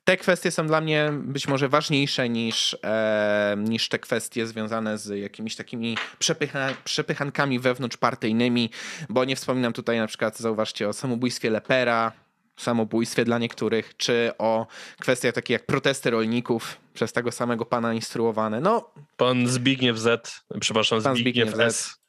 te 0.03 0.17
kwestie 0.17 0.51
są 0.51 0.67
dla 0.67 0.81
mnie 0.81 1.09
być 1.13 1.47
może 1.47 1.69
ważniejsze 1.69 2.29
niż, 2.29 2.77
e, 2.83 3.55
niż 3.57 3.89
te 3.89 3.99
kwestie 3.99 4.47
związane 4.47 4.97
z 4.97 5.19
jakimiś 5.21 5.55
takimi 5.55 5.97
przepycha, 6.19 6.69
przepychankami 6.83 7.59
wewnątrzpartyjnymi, 7.59 8.69
bo 9.09 9.25
nie 9.25 9.35
wspominam 9.35 9.73
tutaj 9.73 9.97
na 9.97 10.07
przykład, 10.07 10.37
zauważcie, 10.37 10.89
o 10.89 10.93
samobójstwie 10.93 11.49
Lepera, 11.49 12.11
samobójstwie 12.57 13.25
dla 13.25 13.37
niektórych, 13.37 13.97
czy 13.97 14.31
o 14.37 14.67
kwestiach 14.99 15.33
takich 15.33 15.53
jak 15.53 15.65
protesty 15.65 16.09
rolników 16.09 16.77
przez 16.93 17.13
tego 17.13 17.31
samego 17.31 17.65
pana 17.65 17.93
instruowane. 17.93 18.61
No, 18.61 18.93
pan 19.17 19.47
Zbigniew 19.47 19.97
Z, 19.97 20.41
przepraszam, 20.59 21.01
pan 21.01 21.15
Zbigniew, 21.15 21.49
Zbigniew 21.49 21.67
S. 21.67 22.01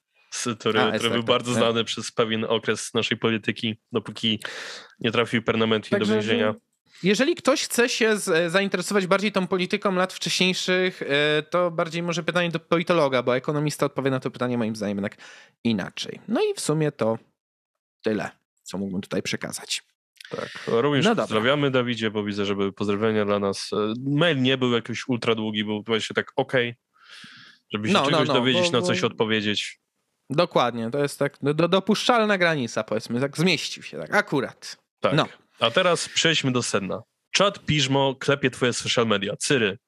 Który, 0.58 0.80
A, 0.80 0.92
który 0.92 1.10
był 1.10 1.22
tak, 1.22 1.26
bardzo 1.26 1.52
tak. 1.52 1.62
znany 1.62 1.84
przez 1.84 2.12
pewien 2.12 2.44
okres 2.44 2.94
naszej 2.94 3.18
polityki, 3.18 3.78
dopóki 3.92 4.40
nie 5.00 5.12
trafił 5.12 5.42
permanentnie 5.42 5.98
do 5.98 6.06
więzienia. 6.06 6.54
Jeżeli 7.02 7.34
ktoś 7.34 7.64
chce 7.64 7.88
się 7.88 8.16
z, 8.16 8.52
zainteresować 8.52 9.06
bardziej 9.06 9.32
tą 9.32 9.46
polityką 9.46 9.94
lat 9.94 10.12
wcześniejszych, 10.12 11.02
e, 11.02 11.42
to 11.42 11.70
bardziej 11.70 12.02
może 12.02 12.22
pytanie 12.22 12.50
do 12.50 12.60
politologa, 12.60 13.22
bo 13.22 13.36
ekonomista 13.36 13.86
odpowie 13.86 14.10
na 14.10 14.20
to 14.20 14.30
pytanie 14.30 14.58
moim 14.58 14.76
zdaniem 14.76 14.96
jednak 14.96 15.16
inaczej. 15.64 16.20
No 16.28 16.40
i 16.42 16.54
w 16.54 16.60
sumie 16.60 16.92
to 16.92 17.18
tyle, 18.02 18.30
co 18.62 18.78
mógłbym 18.78 19.00
tutaj 19.00 19.22
przekazać. 19.22 19.82
Tak, 20.30 20.48
również 20.66 21.04
no 21.04 21.16
pozdrawiamy 21.16 21.70
Dawidzie, 21.70 22.10
bo 22.10 22.24
widzę, 22.24 22.44
że 22.44 22.56
były 22.56 22.72
pozdrowienia 22.72 23.24
dla 23.24 23.38
nas. 23.38 23.70
E, 23.72 23.94
mail 24.06 24.42
nie 24.42 24.58
był 24.58 24.72
jakiś 24.72 25.08
ultra 25.08 25.34
długi, 25.34 25.64
był 25.64 25.82
właśnie 25.82 26.14
tak 26.14 26.32
ok, 26.36 26.52
żeby 27.72 27.88
się 27.88 27.94
no, 27.94 28.00
no 28.00 28.10
czegoś 28.10 28.28
no, 28.28 28.34
dowiedzieć, 28.34 28.70
bo, 28.70 28.80
na 28.80 28.86
coś 28.86 29.00
bo... 29.00 29.06
odpowiedzieć. 29.06 29.80
Dokładnie, 30.30 30.90
to 30.90 30.98
jest 30.98 31.18
tak 31.18 31.36
do, 31.42 31.68
dopuszczalna 31.68 32.38
granica, 32.38 32.84
powiedzmy, 32.84 33.20
tak 33.20 33.36
zmieścił 33.36 33.82
się, 33.82 33.98
tak 33.98 34.14
akurat. 34.14 34.76
Tak. 35.00 35.14
No. 35.14 35.26
A 35.62 35.70
teraz 35.70 36.08
przejdźmy 36.08 36.52
do 36.52 36.62
sedna. 36.62 37.02
Czat 37.30 37.58
Piżmo 37.58 38.14
klepie 38.14 38.50
twoje 38.50 38.72
social 38.72 39.06
media. 39.06 39.36
Cyry. 39.36 39.78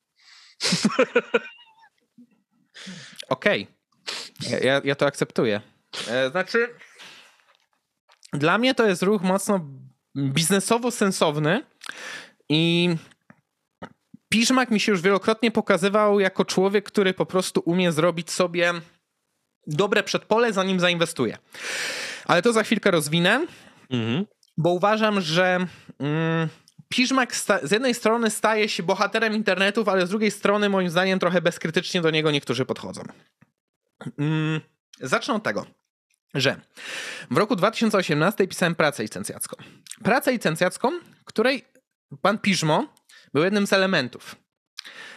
Okej. 3.28 3.66
Okay. 4.46 4.60
Ja, 4.60 4.80
ja 4.84 4.94
to 4.94 5.06
akceptuję. 5.06 5.60
E, 6.08 6.30
znaczy, 6.30 6.68
dla 8.32 8.58
mnie 8.58 8.74
to 8.74 8.86
jest 8.86 9.02
ruch 9.02 9.22
mocno 9.22 9.60
biznesowo 10.16 10.90
sensowny 10.90 11.62
i 12.48 12.90
Piżmak 14.28 14.70
mi 14.70 14.80
się 14.80 14.92
już 14.92 15.00
wielokrotnie 15.00 15.50
pokazywał 15.50 16.20
jako 16.20 16.44
człowiek, 16.44 16.84
który 16.84 17.14
po 17.14 17.26
prostu 17.26 17.62
umie 17.64 17.92
zrobić 17.92 18.30
sobie 18.30 18.72
dobre 19.66 20.02
przedpole, 20.02 20.52
zanim 20.52 20.80
zainwestuje. 20.80 21.38
Ale 22.24 22.42
to 22.42 22.52
za 22.52 22.62
chwilkę 22.62 22.90
rozwinę. 22.90 23.46
Mhm 23.90 24.26
bo 24.56 24.70
uważam, 24.70 25.20
że 25.20 25.66
mm, 25.98 26.48
Piżmak 26.88 27.36
z 27.62 27.70
jednej 27.70 27.94
strony 27.94 28.30
staje 28.30 28.68
się 28.68 28.82
bohaterem 28.82 29.34
internetów, 29.34 29.88
ale 29.88 30.06
z 30.06 30.10
drugiej 30.10 30.30
strony 30.30 30.68
moim 30.68 30.90
zdaniem 30.90 31.18
trochę 31.18 31.42
bezkrytycznie 31.42 32.00
do 32.00 32.10
niego 32.10 32.30
niektórzy 32.30 32.64
podchodzą. 32.64 33.02
Mm, 34.18 34.60
zacznę 35.00 35.34
od 35.34 35.42
tego, 35.42 35.66
że 36.34 36.60
w 37.30 37.36
roku 37.36 37.56
2018 37.56 38.48
pisałem 38.48 38.74
pracę 38.74 39.02
licencjacką. 39.02 39.56
Pracę 40.04 40.32
licencjacką, 40.32 40.90
której 41.24 41.64
pan 42.22 42.38
Piżmo 42.38 42.86
był 43.32 43.44
jednym 43.44 43.66
z 43.66 43.72
elementów. 43.72 44.36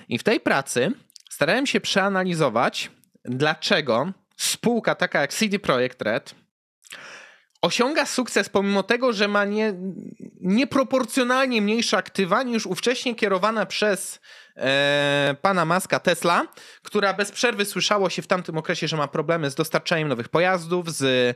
I 0.10 0.18
w 0.18 0.24
tej 0.24 0.40
pracy 0.40 0.92
starałem 1.30 1.68
się 1.68 1.82
przeanalizować, 1.82 2.92
dlaczego 3.26 4.12
spółka 4.38 4.96
taka 4.96 5.22
jak 5.22 5.34
CD 5.34 5.60
Projekt 5.60 6.02
Red 6.02 6.36
osiąga 7.62 8.06
sukces 8.06 8.50
pomimo 8.50 8.84
tego, 8.84 9.14
że 9.14 9.28
ma 9.28 9.46
nie, 9.46 9.74
nieproporcjonalnie 10.42 11.62
mniejsze 11.62 11.98
aktywa 11.98 12.44
niż 12.44 12.66
ówcześnie 12.66 13.16
kierowana 13.16 13.66
przez 13.66 14.20
e, 14.56 15.36
pana 15.42 15.66
Maska 15.66 16.00
Tesla, 16.00 16.48
która 16.84 17.14
bez 17.14 17.32
przerwy 17.32 17.66
słyszało 17.66 18.10
się 18.10 18.22
w 18.22 18.28
tamtym 18.28 18.58
okresie, 18.58 18.88
że 18.88 18.98
ma 18.98 19.08
problemy 19.08 19.50
z 19.50 19.56
dostarczaniem 19.56 20.08
nowych 20.08 20.30
pojazdów, 20.30 20.94
z, 20.94 21.04
e, 21.04 21.36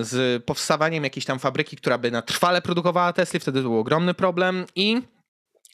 z 0.00 0.44
powstawaniem 0.44 1.04
jakiejś 1.04 1.24
tam 1.24 1.38
fabryki, 1.38 1.76
która 1.76 1.98
by 1.98 2.10
na 2.10 2.22
trwale 2.22 2.62
produkowała 2.62 3.12
Tesla, 3.12 3.40
wtedy 3.40 3.58
to 3.58 3.68
był 3.68 3.78
ogromny 3.78 4.14
problem 4.14 4.64
i 4.74 5.02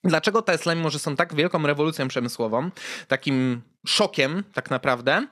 Dlaczego 0.05 0.43
Tesla, 0.43 0.75
mimo 0.75 0.91
że 0.91 0.99
są 0.99 1.17
tak 1.17 1.35
wielką 1.35 1.67
rewolucją 1.67 2.09
przemysłową, 2.09 2.71
takim 3.09 3.63
szokiem 3.87 4.45
tak 4.55 4.71
naprawdę, 4.71 5.27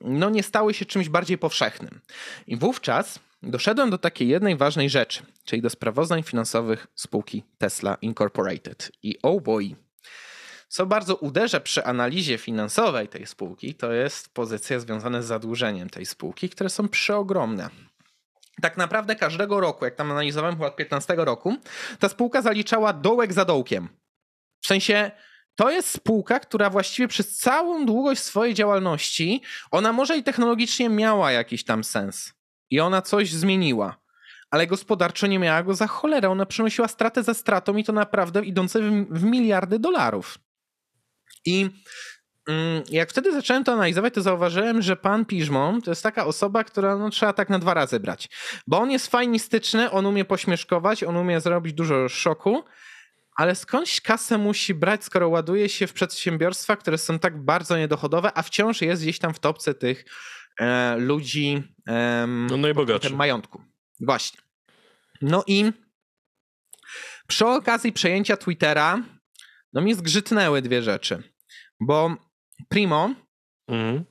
no 0.00 0.30
nie 0.30 0.42
stały 0.42 0.74
się 0.74 0.84
czymś 0.84 1.08
bardziej 1.08 1.38
powszechnym. 1.38 2.00
I 2.46 2.56
wówczas 2.56 3.18
doszedłem 3.42 3.90
do 3.90 3.98
takiej 3.98 4.28
jednej 4.28 4.56
ważnej 4.56 4.90
rzeczy, 4.90 5.22
czyli 5.44 5.62
do 5.62 5.70
sprawozdań 5.70 6.22
finansowych 6.22 6.86
spółki 6.94 7.44
Tesla 7.58 7.94
Incorporated. 7.94 8.92
I 9.02 9.18
oh 9.22 9.40
boy, 9.40 9.64
co 10.68 10.86
bardzo 10.86 11.16
uderza 11.16 11.60
przy 11.60 11.84
analizie 11.84 12.38
finansowej 12.38 13.08
tej 13.08 13.26
spółki, 13.26 13.74
to 13.74 13.92
jest 13.92 14.34
pozycja 14.34 14.80
związana 14.80 15.22
z 15.22 15.26
zadłużeniem 15.26 15.90
tej 15.90 16.06
spółki, 16.06 16.48
które 16.48 16.70
są 16.70 16.88
przeogromne 16.88 17.70
tak 18.62 18.76
naprawdę 18.76 19.16
każdego 19.16 19.60
roku, 19.60 19.84
jak 19.84 19.94
tam 19.94 20.10
analizowałem 20.10 20.56
chyba 20.56 20.66
od 20.66 20.76
15 20.76 21.14
roku, 21.16 21.56
ta 21.98 22.08
spółka 22.08 22.42
zaliczała 22.42 22.92
dołek 22.92 23.32
za 23.32 23.44
dołkiem. 23.44 23.88
W 24.60 24.66
sensie 24.66 25.10
to 25.56 25.70
jest 25.70 25.88
spółka, 25.88 26.40
która 26.40 26.70
właściwie 26.70 27.08
przez 27.08 27.36
całą 27.36 27.86
długość 27.86 28.22
swojej 28.22 28.54
działalności, 28.54 29.42
ona 29.70 29.92
może 29.92 30.18
i 30.18 30.22
technologicznie 30.22 30.88
miała 30.88 31.32
jakiś 31.32 31.64
tam 31.64 31.84
sens. 31.84 32.32
I 32.70 32.80
ona 32.80 33.02
coś 33.02 33.32
zmieniła. 33.32 34.02
Ale 34.50 34.66
gospodarczo 34.66 35.26
nie 35.26 35.38
miała 35.38 35.62
go 35.62 35.74
za 35.74 35.86
cholerę. 35.86 36.30
Ona 36.30 36.46
przynosiła 36.46 36.88
stratę 36.88 37.22
za 37.22 37.34
stratą 37.34 37.76
i 37.76 37.84
to 37.84 37.92
naprawdę 37.92 38.44
idące 38.44 38.80
w, 38.80 39.06
w 39.10 39.24
miliardy 39.24 39.78
dolarów. 39.78 40.38
I 41.44 41.70
jak 42.90 43.10
wtedy 43.10 43.32
zacząłem 43.32 43.64
to 43.64 43.72
analizować, 43.72 44.14
to 44.14 44.22
zauważyłem, 44.22 44.82
że 44.82 44.96
pan 44.96 45.24
Piżmon 45.24 45.82
to 45.82 45.90
jest 45.90 46.02
taka 46.02 46.26
osoba, 46.26 46.64
która 46.64 46.96
no, 46.96 47.10
trzeba 47.10 47.32
tak 47.32 47.48
na 47.48 47.58
dwa 47.58 47.74
razy 47.74 48.00
brać. 48.00 48.28
Bo 48.66 48.78
on 48.78 48.90
jest 48.90 49.06
fajnistyczny, 49.06 49.90
on 49.90 50.06
umie 50.06 50.24
pośmieszkować, 50.24 51.04
on 51.04 51.16
umie 51.16 51.40
zrobić 51.40 51.72
dużo 51.72 52.08
szoku, 52.08 52.64
ale 53.36 53.54
skądś 53.54 54.00
kasę 54.00 54.38
musi 54.38 54.74
brać, 54.74 55.04
skoro 55.04 55.28
ładuje 55.28 55.68
się 55.68 55.86
w 55.86 55.92
przedsiębiorstwa, 55.92 56.76
które 56.76 56.98
są 56.98 57.18
tak 57.18 57.44
bardzo 57.44 57.78
niedochodowe, 57.78 58.30
a 58.34 58.42
wciąż 58.42 58.82
jest 58.82 59.02
gdzieś 59.02 59.18
tam 59.18 59.34
w 59.34 59.38
topce 59.38 59.74
tych 59.74 60.04
e, 60.60 60.96
ludzi 60.96 61.62
e, 61.88 62.26
no 62.50 62.56
najbogatszych. 62.56 63.16
majątku. 63.16 63.62
Właśnie. 64.00 64.40
No 65.22 65.44
i 65.46 65.72
przy 67.26 67.46
okazji 67.46 67.92
przejęcia 67.92 68.36
Twittera 68.36 69.02
no 69.72 69.80
mi 69.80 69.94
zgrzytnęły 69.94 70.62
dwie 70.62 70.82
rzeczy. 70.82 71.22
Bo 71.80 72.16
Primo, 72.68 73.14
mhm. 73.68 74.04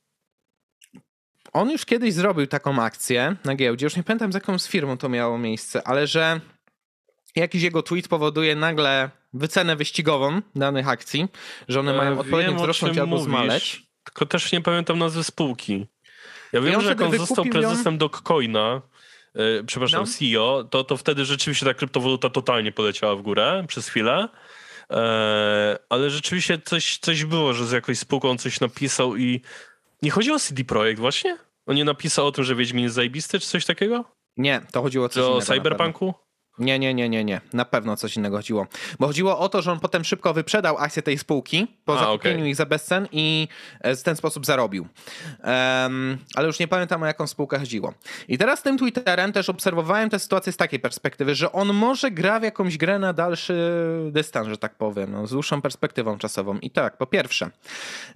on 1.53 1.71
już 1.71 1.85
kiedyś 1.85 2.13
zrobił 2.13 2.47
taką 2.47 2.83
akcję 2.83 3.35
na 3.45 3.55
giełdzie, 3.55 3.85
już 3.85 3.95
nie 3.95 4.03
pamiętam 4.03 4.31
z 4.31 4.35
jaką 4.35 4.59
z 4.59 4.67
firmą 4.67 4.97
to 4.97 5.09
miało 5.09 5.37
miejsce, 5.37 5.87
ale 5.87 6.07
że 6.07 6.41
jakiś 7.35 7.63
jego 7.63 7.83
tweet 7.83 8.07
powoduje 8.07 8.55
nagle 8.55 9.09
wycenę 9.33 9.75
wyścigową 9.75 10.41
danych 10.55 10.87
akcji, 10.87 11.27
że 11.67 11.79
one 11.79 11.93
e, 11.93 11.97
mają 11.97 12.19
odpowiednio 12.19 12.55
wzrosnąć 12.55 12.97
albo 12.97 13.15
mówisz, 13.15 13.25
zmaleć. 13.25 13.83
Tylko 14.03 14.25
też 14.25 14.51
nie 14.51 14.61
pamiętam 14.61 14.99
nazwy 14.99 15.23
spółki. 15.23 15.87
Ja 16.53 16.61
wiem, 16.61 16.81
że 16.81 16.89
jak 16.89 17.01
on 17.01 17.17
został 17.17 17.45
prezesem 17.45 17.93
ją... 17.93 17.97
Dogecoina, 17.97 18.81
yy, 19.35 19.63
przepraszam, 19.67 20.01
no. 20.01 20.07
CEO, 20.07 20.63
to, 20.63 20.83
to 20.83 20.97
wtedy 20.97 21.25
rzeczywiście 21.25 21.65
ta 21.65 21.73
kryptowaluta 21.73 22.29
totalnie 22.29 22.71
poleciała 22.71 23.15
w 23.15 23.21
górę 23.21 23.65
przez 23.67 23.89
chwilę. 23.89 24.27
E, 24.91 25.77
ale 25.89 26.09
rzeczywiście 26.09 26.59
coś, 26.65 26.97
coś 26.97 27.25
było, 27.25 27.53
że 27.53 27.67
z 27.67 27.71
jakąś 27.71 27.99
spółką 27.99 28.29
on 28.29 28.37
coś 28.37 28.59
napisał 28.59 29.15
i 29.15 29.41
nie 30.01 30.11
chodziło 30.11 30.35
o 30.35 30.39
CD 30.39 30.63
Projekt 30.63 30.99
właśnie? 30.99 31.37
On 31.65 31.75
nie 31.75 31.85
napisał 31.85 32.27
o 32.27 32.31
tym, 32.31 32.43
że 32.43 32.55
Wiedźmin 32.55 32.83
jest 32.83 32.95
zajebisty, 32.95 33.39
czy 33.39 33.47
coś 33.47 33.65
takiego? 33.65 34.05
Nie, 34.37 34.61
to 34.71 34.81
chodziło 34.81 35.05
o 35.05 35.09
coś 35.09 35.23
o 35.23 35.25
innego. 35.25 35.37
O 35.37 35.41
Cyberpunku? 35.41 36.13
Nie, 36.59 36.79
nie, 36.79 36.93
nie, 36.93 37.09
nie, 37.09 37.23
nie. 37.23 37.41
Na 37.53 37.65
pewno 37.65 37.97
coś 37.97 38.17
innego 38.17 38.37
chodziło. 38.37 38.67
Bo 38.99 39.07
chodziło 39.07 39.39
o 39.39 39.49
to, 39.49 39.61
że 39.61 39.71
on 39.71 39.79
potem 39.79 40.03
szybko 40.03 40.33
wyprzedał 40.33 40.77
akcje 40.77 41.01
tej 41.01 41.17
spółki 41.17 41.67
po 41.85 41.93
A, 41.93 41.99
zakupieniu 41.99 42.37
okay. 42.37 42.49
ich 42.49 42.55
za 42.55 42.65
bezcen 42.65 43.07
i 43.11 43.47
e, 43.81 43.95
w 43.95 44.03
ten 44.03 44.15
sposób 44.15 44.45
zarobił. 44.45 44.87
Um, 45.43 46.17
ale 46.35 46.47
już 46.47 46.59
nie 46.59 46.67
pamiętam 46.67 47.03
o 47.03 47.05
jaką 47.05 47.27
spółkę 47.27 47.59
chodziło. 47.59 47.93
I 48.27 48.37
teraz 48.37 48.61
tym 48.61 48.77
Twitterem 48.77 49.33
też 49.33 49.49
obserwowałem 49.49 50.09
tę 50.09 50.19
sytuację 50.19 50.51
z 50.51 50.57
takiej 50.57 50.79
perspektywy, 50.79 51.35
że 51.35 51.51
on 51.51 51.73
może 51.73 52.11
gra 52.11 52.39
w 52.39 52.43
jakąś 52.43 52.77
grę 52.77 52.99
na 52.99 53.13
dalszy 53.13 53.53
dystans, 54.11 54.47
że 54.47 54.57
tak 54.57 54.75
powiem, 54.75 55.11
no, 55.11 55.27
z 55.27 55.31
dłuższą 55.31 55.61
perspektywą 55.61 56.17
czasową. 56.17 56.57
I 56.57 56.71
tak, 56.71 56.97
po 56.97 57.05
pierwsze, 57.05 57.49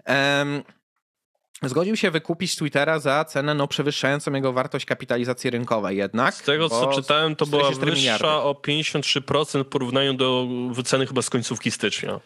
um, 0.08 0.64
zgodził 1.64 1.96
się 1.96 2.12
wykupić 2.12 2.56
Twittera 2.56 3.00
za 3.00 3.26
cenę 3.26 3.54
no, 3.54 3.68
przewyższającą 3.68 4.34
jego 4.34 4.54
wartość 4.54 4.86
kapitalizacji 4.86 5.50
rynkowej 5.50 5.98
jednak. 5.98 6.34
Z 6.34 6.42
tego 6.42 6.70
co 6.70 6.88
czytałem 6.88 7.36
to 7.36 7.46
była 7.46 7.72
wyższa 7.72 7.86
miliardy. 7.86 8.28
o 8.28 8.56
53% 8.68 9.64
w 9.64 9.68
porównaniu 9.68 10.14
do 10.14 10.48
wyceny 10.72 11.08
chyba 11.08 11.22
z 11.22 11.30
końcówki 11.30 11.72
stycznia. 11.72 12.20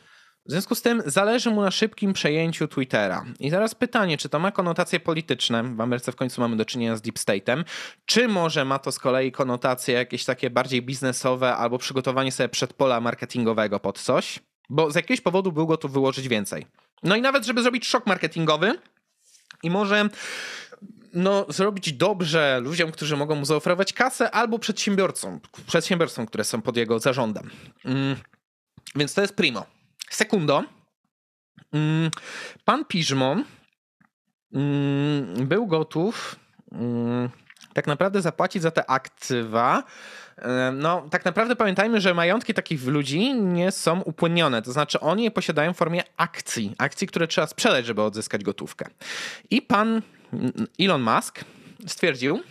W 0.45 0.51
związku 0.51 0.75
z 0.75 0.81
tym 0.81 1.01
zależy 1.05 1.49
mu 1.49 1.61
na 1.61 1.71
szybkim 1.71 2.13
przejęciu 2.13 2.67
Twittera. 2.67 3.25
I 3.39 3.51
teraz 3.51 3.75
pytanie, 3.75 4.17
czy 4.17 4.29
to 4.29 4.39
ma 4.39 4.51
konotacje 4.51 4.99
polityczne? 4.99 5.63
W 5.63 5.81
Ameryce 5.81 6.11
w 6.11 6.15
końcu 6.15 6.41
mamy 6.41 6.55
do 6.55 6.65
czynienia 6.65 6.95
z 6.95 7.01
deep 7.01 7.15
state'em. 7.15 7.63
Czy 8.05 8.27
może 8.27 8.65
ma 8.65 8.79
to 8.79 8.91
z 8.91 8.99
kolei 8.99 9.31
konotacje 9.31 9.93
jakieś 9.95 10.25
takie 10.25 10.49
bardziej 10.49 10.81
biznesowe 10.81 11.55
albo 11.55 11.77
przygotowanie 11.77 12.31
sobie 12.31 12.49
przedpola 12.49 13.01
marketingowego 13.01 13.79
pod 13.79 13.99
coś? 13.99 14.39
Bo 14.69 14.91
z 14.91 14.95
jakiegoś 14.95 15.21
powodu 15.21 15.51
był 15.51 15.67
gotów 15.67 15.93
wyłożyć 15.93 16.27
więcej. 16.27 16.65
No 17.03 17.15
i 17.15 17.21
nawet, 17.21 17.45
żeby 17.45 17.61
zrobić 17.61 17.87
szok 17.87 18.07
marketingowy, 18.07 18.79
i 19.63 19.69
może 19.69 20.09
no, 21.13 21.45
zrobić 21.49 21.93
dobrze 21.93 22.59
ludziom, 22.63 22.91
którzy 22.91 23.17
mogą 23.17 23.35
mu 23.35 23.45
zaoferować 23.45 23.93
kasę, 23.93 24.31
albo 24.31 24.59
przedsiębiorcom, 24.59 25.39
przedsiębiorstwom, 25.67 26.25
które 26.25 26.43
są 26.43 26.61
pod 26.61 26.77
jego 26.77 26.99
zarządem. 26.99 27.49
Mm, 27.85 28.15
więc 28.95 29.13
to 29.13 29.21
jest 29.21 29.35
primo. 29.35 29.65
Sekundo, 30.09 30.63
mm, 31.73 32.11
pan 32.65 32.85
Piżmo 32.85 33.35
mm, 34.53 35.47
był 35.47 35.67
gotów 35.67 36.35
mm, 36.71 37.29
tak 37.73 37.87
naprawdę 37.87 38.21
zapłacić 38.21 38.61
za 38.61 38.71
te 38.71 38.89
aktywa 38.89 39.83
no, 40.73 41.07
tak 41.11 41.25
naprawdę 41.25 41.55
pamiętajmy, 41.55 42.01
że 42.01 42.13
majątki 42.13 42.53
takich 42.53 42.85
ludzi 42.85 43.33
nie 43.33 43.71
są 43.71 44.01
upłynnione. 44.01 44.61
To 44.61 44.71
znaczy, 44.71 44.99
oni 44.99 45.23
je 45.23 45.31
posiadają 45.31 45.73
w 45.73 45.77
formie 45.77 46.03
akcji. 46.17 46.75
Akcji, 46.77 47.07
które 47.07 47.27
trzeba 47.27 47.47
sprzedać, 47.47 47.85
żeby 47.85 48.01
odzyskać 48.01 48.43
gotówkę. 48.43 48.85
I 49.49 49.61
pan 49.61 50.01
Elon 50.79 51.01
Musk 51.01 51.39
stwierdził, 51.87 52.43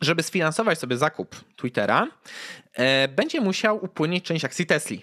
żeby 0.00 0.22
sfinansować 0.22 0.78
sobie 0.78 0.96
zakup 0.96 1.36
Twittera, 1.56 2.06
e, 2.72 3.08
będzie 3.08 3.40
musiał 3.40 3.84
upłynnić 3.84 4.24
część 4.24 4.44
akcji 4.44 4.66
Tesli. 4.66 5.02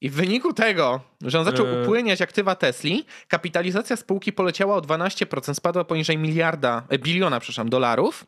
I 0.00 0.10
w 0.10 0.14
wyniku 0.14 0.52
tego, 0.52 1.00
że 1.22 1.38
on 1.38 1.44
zaczął 1.44 1.66
e. 1.66 1.82
upłyniać 1.82 2.22
aktywa 2.22 2.54
Tesli, 2.54 3.06
kapitalizacja 3.28 3.96
spółki 3.96 4.32
poleciała 4.32 4.76
o 4.76 4.80
12%, 4.80 5.54
spadła 5.54 5.84
poniżej 5.84 6.18
miliarda, 6.18 6.82
e, 6.88 6.98
biliona, 6.98 7.40
przepraszam, 7.40 7.70
dolarów. 7.70 8.26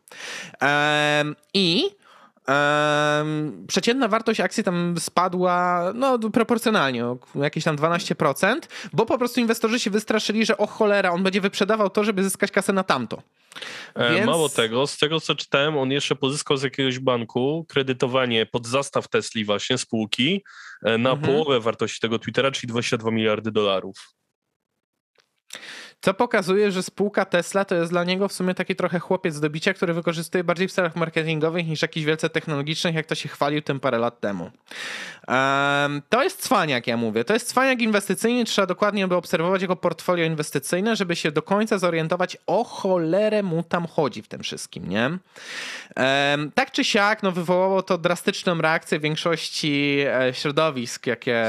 I 1.55 1.91
przeciętna 3.67 4.09
wartość 4.09 4.41
akcji 4.41 4.65
tam 4.65 4.95
spadła 4.99 5.85
no, 5.95 6.19
proporcjonalnie, 6.19 7.05
jakieś 7.35 7.65
tam 7.65 7.77
12%, 7.77 8.61
bo 8.93 9.07
po 9.07 9.19
prostu 9.19 9.41
inwestorzy 9.41 9.81
się 9.81 9.91
wystraszyli, 9.91 10.47
że 10.47 10.59
o 10.59 10.67
cholera, 10.67 11.11
on 11.11 11.23
będzie 11.23 11.41
wyprzedawał 11.41 11.91
to, 11.91 12.05
żeby 12.05 12.25
zyskać 12.25 12.51
kasę 12.51 12.73
na 12.73 12.85
tamto. 12.85 13.23
E, 13.95 14.15
Więc... 14.15 14.27
Mało 14.27 14.49
tego, 14.49 14.87
z 14.87 14.99
tego 14.99 15.21
co 15.21 15.35
czytałem, 15.35 15.79
on 15.79 15.91
jeszcze 15.91 16.17
pozyskał 16.17 16.57
z 16.57 16.63
jakiegoś 16.63 16.99
banku 16.99 17.67
kredytowanie 17.69 18.47
pod 18.47 18.67
zastaw 18.67 19.09
Tesli 19.09 19.45
właśnie 19.45 19.79
spółki 19.79 20.45
e, 20.83 20.99
na 20.99 21.11
mhm. 21.11 21.21
połowę 21.21 21.61
wartości 21.61 22.01
tego 22.01 22.19
Twittera, 22.19 22.51
czyli 22.51 22.69
22 22.69 23.11
miliardy 23.11 23.51
dolarów. 23.51 24.15
Co 26.03 26.15
pokazuje, 26.15 26.73
że 26.73 26.83
spółka 26.83 27.25
Tesla 27.25 27.65
to 27.65 27.75
jest 27.75 27.93
dla 27.93 28.05
niego 28.05 28.29
w 28.29 28.33
sumie 28.33 28.55
taki 28.55 28.77
trochę 28.77 28.99
chłopiec 28.99 29.41
do 29.41 29.51
bicia, 29.51 29.75
który 29.75 29.95
wykorzystuje 29.95 30.45
bardziej 30.45 30.69
w 30.69 30.73
celach 30.73 30.97
marketingowych 30.97 31.67
niż 31.67 31.83
jakichś 31.83 32.07
wielce 32.07 32.31
technologicznych, 32.31 32.95
jak 32.95 33.07
to 33.07 33.15
się 33.15 33.29
chwalił 33.29 33.63
tym 33.63 33.81
parę 33.81 33.99
lat 33.99 34.21
temu. 34.21 34.51
Um, 35.29 36.03
to 36.09 36.23
jest 36.23 36.43
cwaniak, 36.43 36.87
ja 36.87 36.97
mówię. 36.97 37.25
To 37.25 37.35
jest 37.35 37.49
cwaniak 37.49 37.83
inwestycyjny. 37.83 38.45
Trzeba 38.45 38.67
dokładnie 38.67 39.09
by 39.09 39.17
obserwować 39.17 39.63
jego 39.63 39.77
portfolio 39.77 40.25
inwestycyjne, 40.25 40.97
żeby 40.97 41.17
się 41.17 41.33
do 41.33 41.43
końca 41.43 41.79
zorientować, 41.79 42.37
o 42.47 42.65
cholerę 42.65 43.43
mu 43.43 43.63
tam 43.63 43.87
chodzi 43.87 44.23
w 44.23 44.29
tym 44.29 44.43
wszystkim, 44.43 44.89
nie? 44.89 45.11
Um, 45.97 46.53
tak 46.55 46.71
czy 46.73 46.85
siak, 46.85 47.23
no 47.23 47.33
wywołało 47.33 47.83
to 47.83 47.99
drastyczną 47.99 48.61
reakcję 48.61 48.99
większości 48.99 50.05
e, 50.07 50.35
środowisk, 50.35 51.07
jakie 51.07 51.45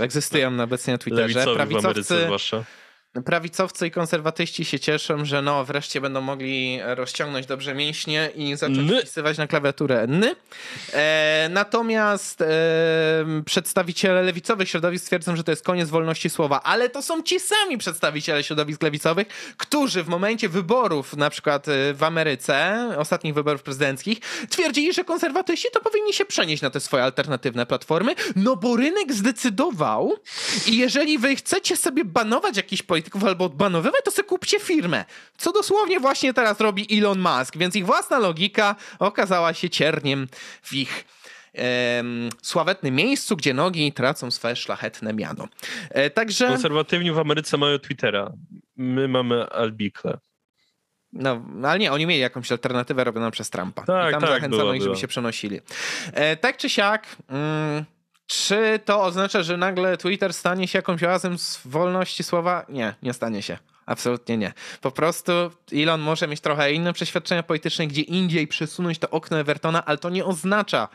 egzystują 0.00 0.60
obecnie 0.62 0.92
na 0.92 0.98
Twitterze. 0.98 1.38
Lewicowi 1.38 1.56
Prawicowcy, 1.56 1.82
w 1.82 1.86
Ameryce 1.86 2.24
zwłaszcza 2.24 2.64
prawicowcy 3.24 3.86
i 3.86 3.90
konserwatyści 3.90 4.64
się 4.64 4.80
cieszą, 4.80 5.24
że 5.24 5.42
no 5.42 5.64
wreszcie 5.64 6.00
będą 6.00 6.20
mogli 6.20 6.78
rozciągnąć 6.82 7.46
dobrze 7.46 7.74
mięśnie 7.74 8.30
i 8.34 8.56
zacząć 8.56 8.92
wpisywać 8.92 9.38
na 9.38 9.46
klawiaturę 9.46 10.02
N. 10.02 10.24
E, 10.92 11.48
natomiast 11.50 12.42
e, 12.42 12.46
przedstawiciele 13.46 14.22
lewicowych 14.22 14.68
środowisk 14.68 15.06
twierdzą, 15.06 15.36
że 15.36 15.44
to 15.44 15.52
jest 15.52 15.64
koniec 15.64 15.88
wolności 15.88 16.30
słowa, 16.30 16.62
ale 16.62 16.88
to 16.88 17.02
są 17.02 17.22
ci 17.22 17.40
sami 17.40 17.78
przedstawiciele 17.78 18.42
środowisk 18.42 18.82
lewicowych, 18.82 19.26
którzy 19.56 20.02
w 20.02 20.08
momencie 20.08 20.48
wyborów, 20.48 21.16
na 21.16 21.30
przykład 21.30 21.68
e, 21.68 21.94
w 21.94 22.02
Ameryce, 22.02 22.88
ostatnich 22.98 23.34
wyborów 23.34 23.62
prezydenckich, 23.62 24.18
twierdzili, 24.50 24.92
że 24.92 25.04
konserwatyści 25.04 25.68
to 25.72 25.80
powinni 25.80 26.12
się 26.12 26.24
przenieść 26.24 26.62
na 26.62 26.70
te 26.70 26.80
swoje 26.80 27.04
alternatywne 27.04 27.66
platformy, 27.66 28.14
no 28.36 28.56
bo 28.56 28.76
rynek 28.76 29.12
zdecydował 29.12 30.16
i 30.66 30.76
jeżeli 30.76 31.18
wy 31.18 31.36
chcecie 31.36 31.76
sobie 31.76 32.04
banować 32.04 32.56
jakiś 32.56 32.82
polityk, 32.82 32.99
polityków 33.00 33.24
albo 33.24 33.44
odbanowywać, 33.44 34.00
to 34.04 34.10
sobie 34.10 34.28
kupcie 34.28 34.60
firmę. 34.60 35.04
Co 35.36 35.52
dosłownie 35.52 36.00
właśnie 36.00 36.34
teraz 36.34 36.60
robi 36.60 36.98
Elon 36.98 37.18
Musk, 37.18 37.56
więc 37.56 37.76
ich 37.76 37.86
własna 37.86 38.18
logika 38.18 38.76
okazała 38.98 39.54
się 39.54 39.70
cierniem 39.70 40.28
w 40.62 40.72
ich 40.72 41.04
em, 41.54 42.28
sławetnym 42.42 42.94
miejscu, 42.94 43.36
gdzie 43.36 43.54
nogi 43.54 43.92
tracą 43.92 44.30
swoje 44.30 44.56
szlachetne 44.56 45.14
miano. 45.14 45.48
E, 45.90 46.10
także... 46.10 46.48
Konserwatywni 46.48 47.12
w 47.12 47.18
Ameryce 47.18 47.56
mają 47.56 47.78
Twittera. 47.78 48.32
My 48.76 49.08
mamy 49.08 49.46
Albikle. 49.46 50.18
No, 51.12 51.42
ale 51.64 51.78
nie, 51.78 51.92
oni 51.92 52.06
mieli 52.06 52.20
jakąś 52.20 52.52
alternatywę 52.52 53.04
robioną 53.04 53.30
przez 53.30 53.50
Trumpa. 53.50 53.82
Tak, 53.82 54.08
I 54.08 54.12
tam 54.12 54.20
tak, 54.20 54.30
zachęcano 54.30 54.62
było, 54.62 54.74
ich, 54.74 54.82
żeby 54.82 54.92
było. 54.92 55.00
się 55.00 55.08
przenosili. 55.08 55.60
E, 56.12 56.36
tak 56.36 56.56
czy 56.56 56.68
siak... 56.68 57.06
Mm, 57.28 57.84
czy 58.30 58.80
to 58.84 59.02
oznacza, 59.02 59.42
że 59.42 59.56
nagle 59.56 59.96
Twitter 59.96 60.34
stanie 60.34 60.68
się 60.68 60.78
jakąś 60.78 61.02
oazem 61.02 61.38
z 61.38 61.60
wolności 61.64 62.22
słowa? 62.22 62.66
Nie, 62.68 62.94
nie 63.02 63.12
stanie 63.12 63.42
się. 63.42 63.58
Absolutnie 63.86 64.36
nie. 64.36 64.52
Po 64.80 64.90
prostu 64.90 65.32
Elon 65.72 66.00
może 66.00 66.28
mieć 66.28 66.40
trochę 66.40 66.72
inne 66.72 66.92
przeświadczenia 66.92 67.42
polityczne, 67.42 67.86
gdzie 67.86 68.02
indziej 68.02 68.46
przesunąć 68.46 68.98
to 68.98 69.10
okno 69.10 69.38
Evertona, 69.38 69.84
ale 69.84 69.98
to 69.98 70.10
nie 70.10 70.24
oznacza, 70.24 70.88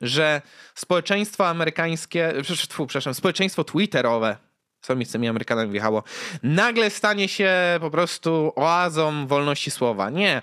że 0.00 0.42
społeczeństwo 0.74 1.48
amerykańskie, 1.48 2.32
przepraszam, 2.76 3.14
społeczeństwo 3.14 3.64
twitterowe, 3.64 4.36
co 4.80 4.96
mi 4.96 5.04
z 5.04 5.12
tymi 5.12 5.28
Amerykanami 5.28 5.70
wjechało, 5.72 6.02
nagle 6.42 6.90
stanie 6.90 7.28
się 7.28 7.52
po 7.80 7.90
prostu 7.90 8.52
oazą 8.56 9.26
wolności 9.26 9.70
słowa. 9.70 10.10
Nie 10.10 10.42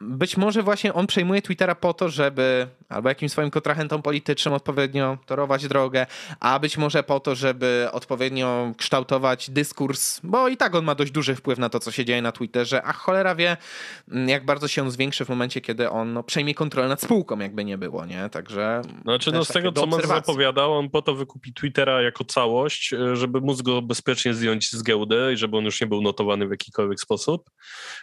być 0.00 0.36
może 0.36 0.62
właśnie 0.62 0.94
on 0.94 1.06
przejmuje 1.06 1.42
Twittera 1.42 1.74
po 1.74 1.94
to, 1.94 2.08
żeby 2.08 2.68
albo 2.88 3.08
jakimś 3.08 3.32
swoim 3.32 3.50
kontrahentom 3.50 4.02
politycznym 4.02 4.54
odpowiednio 4.54 5.18
torować 5.26 5.68
drogę, 5.68 6.06
a 6.40 6.58
być 6.58 6.78
może 6.78 7.02
po 7.02 7.20
to, 7.20 7.34
żeby 7.34 7.88
odpowiednio 7.92 8.72
kształtować 8.76 9.50
dyskurs, 9.50 10.20
bo 10.22 10.48
i 10.48 10.56
tak 10.56 10.74
on 10.74 10.84
ma 10.84 10.94
dość 10.94 11.12
duży 11.12 11.34
wpływ 11.34 11.58
na 11.58 11.68
to, 11.68 11.80
co 11.80 11.92
się 11.92 12.04
dzieje 12.04 12.22
na 12.22 12.32
Twitterze, 12.32 12.82
a 12.82 12.92
cholera 12.92 13.34
wie, 13.34 13.56
mm, 14.10 14.28
jak 14.28 14.44
bardzo 14.44 14.68
się 14.68 14.82
on 14.82 14.90
zwiększy 14.90 15.24
w 15.24 15.28
momencie, 15.28 15.60
kiedy 15.60 15.90
on 15.90 16.12
no, 16.12 16.22
przejmie 16.22 16.54
kontrolę 16.54 16.88
nad 16.88 17.02
spółką, 17.02 17.38
jakby 17.38 17.64
nie 17.64 17.78
było, 17.78 18.06
nie? 18.06 18.28
Także... 18.28 18.82
Znaczy, 19.02 19.32
no 19.32 19.44
z 19.44 19.48
tego, 19.48 19.72
co 19.72 19.86
Musk 19.86 20.06
zapowiadał, 20.06 20.72
on 20.72 20.90
po 20.90 21.02
to 21.02 21.14
wykupi 21.14 21.54
Twittera 21.54 22.02
jako 22.02 22.24
całość, 22.24 22.92
e, 22.92 23.16
żeby 23.16 23.40
móc 23.40 23.62
go 23.62 23.82
bezpiecznie 23.82 24.34
zdjąć 24.34 24.72
z 24.72 24.82
giełdy 24.82 25.30
i 25.34 25.36
żeby 25.36 25.56
on 25.56 25.64
już 25.64 25.80
nie 25.80 25.86
był 25.86 26.02
notowany 26.02 26.46
w 26.46 26.50
jakikolwiek 26.50 27.00
sposób 27.00 27.50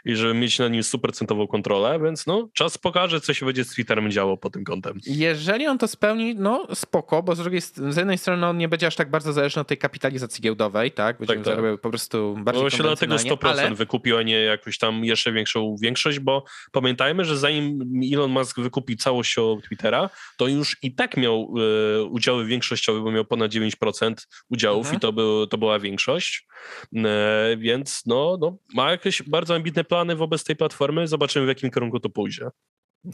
i 0.06 0.16
żeby 0.16 0.34
mieć 0.34 0.60
na 0.60 0.68
nim 0.68 0.84
stuprocentową 0.84 1.48
kontrolę 1.48 1.83
więc 2.00 2.28
no, 2.28 2.50
czas 2.54 2.78
pokaże, 2.78 3.22
co 3.22 3.34
się 3.34 3.46
będzie 3.46 3.64
z 3.64 3.70
Twitterem 3.70 4.12
działo 4.12 4.38
pod 4.38 4.54
tym 4.54 4.64
kątem. 4.64 5.00
Jeżeli 5.06 5.68
on 5.68 5.78
to 5.78 5.88
spełni, 5.88 6.36
no 6.36 6.68
spoko, 6.74 7.24
bo 7.24 7.36
z 7.36 7.40
drugiej 7.40 7.62
z 7.62 7.98
jednej 7.98 8.18
strony 8.18 8.48
on 8.48 8.58
nie 8.58 8.70
będzie 8.70 8.88
aż 8.88 8.96
tak 8.96 9.10
bardzo 9.10 9.34
zależny 9.34 9.62
od 9.62 9.68
tej 9.68 9.78
kapitalizzacji 9.78 10.42
giełdowej, 10.42 10.92
tak? 10.92 11.18
Będzie 11.18 11.34
tak, 11.36 11.56
tak. 11.56 11.82
po 11.82 11.90
prostu 11.90 12.36
bardziej 12.40 12.64
Bo 12.64 12.70
się 12.70 12.84
dlatego 12.84 13.16
100% 13.16 13.48
ale... 13.48 13.76
wykupił, 13.76 14.18
a 14.18 14.24
nie 14.24 14.42
jakąś 14.42 14.78
tam 14.78 15.06
jeszcze 15.06 15.32
większą 15.32 15.76
większość, 15.82 16.20
bo 16.20 16.44
pamiętajmy, 16.72 17.26
że 17.26 17.38
zanim 17.38 17.80
Elon 18.14 18.32
Musk 18.32 18.60
wykupi 18.60 18.98
całość 18.98 19.36
Twittera, 19.64 20.10
to 20.38 20.48
już 20.48 20.78
i 20.84 20.96
tak 20.96 21.18
miał 21.18 21.56
e, 22.00 22.04
udziały 22.04 22.46
większościowe, 22.46 23.02
bo 23.02 23.12
miał 23.12 23.26
ponad 23.26 23.52
9% 23.52 24.14
udziałów 24.50 24.86
mhm. 24.86 24.98
i 24.98 25.00
to, 25.00 25.14
był, 25.14 25.48
to 25.48 25.58
była 25.58 25.80
większość, 25.80 26.48
e, 26.96 27.58
więc 27.58 28.04
no, 28.06 28.38
no, 28.42 28.58
ma 28.74 28.92
jakieś 28.92 29.24
bardzo 29.24 29.56
ambitne 29.56 29.84
plany 29.84 30.16
wobec 30.16 30.44
tej 30.44 30.56
platformy, 30.56 31.08
zobaczymy 31.08 31.46
w 31.46 31.50
jakim 31.50 31.72
kierunku 31.74 32.00
to 32.00 32.10
pójdzie. 32.10 32.50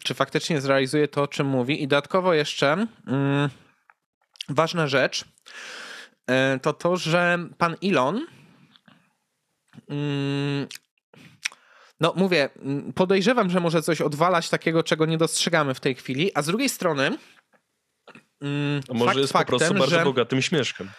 Czy 0.03 0.13
faktycznie 0.13 0.61
zrealizuje 0.61 1.07
to, 1.07 1.23
o 1.23 1.27
czym 1.27 1.47
mówi? 1.47 1.83
I 1.83 1.87
dodatkowo 1.87 2.33
jeszcze 2.33 2.87
mm, 3.07 3.49
ważna 4.49 4.87
rzecz 4.87 5.21
y, 5.21 6.59
to 6.61 6.73
to, 6.73 6.97
że 6.97 7.39
pan 7.57 7.75
Elon 7.83 8.25
mm, 9.89 10.67
no 11.99 12.13
mówię, 12.15 12.49
mm, 12.55 12.93
podejrzewam, 12.93 13.49
że 13.49 13.59
może 13.59 13.81
coś 13.81 14.01
odwalać 14.01 14.49
takiego, 14.49 14.83
czego 14.83 15.05
nie 15.05 15.17
dostrzegamy 15.17 15.73
w 15.73 15.79
tej 15.79 15.95
chwili, 15.95 16.31
a 16.35 16.41
z 16.41 16.45
drugiej 16.45 16.69
strony 16.69 17.17
mm, 18.41 18.81
a 18.89 18.93
może 18.93 19.19
jest 19.19 19.33
faktem, 19.33 19.53
po 19.53 19.57
prostu 19.57 19.79
bardzo 19.79 19.95
że... 19.95 20.03
bogatym 20.03 20.41
śmieszkiem. 20.41 20.89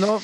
No, 0.00 0.20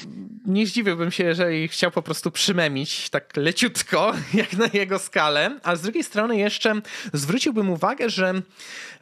nie 0.46 0.66
zdziwiłbym 0.66 1.10
się, 1.10 1.24
jeżeli 1.24 1.68
chciał 1.68 1.90
po 1.90 2.02
prostu 2.02 2.30
przymemić 2.30 3.10
tak 3.10 3.36
leciutko, 3.36 4.14
jak 4.34 4.52
na 4.52 4.66
jego 4.72 4.98
skalę, 4.98 5.60
ale 5.62 5.76
z 5.76 5.82
drugiej 5.82 6.04
strony 6.04 6.36
jeszcze 6.36 6.74
zwróciłbym 7.12 7.70
uwagę, 7.70 8.10
że 8.10 8.42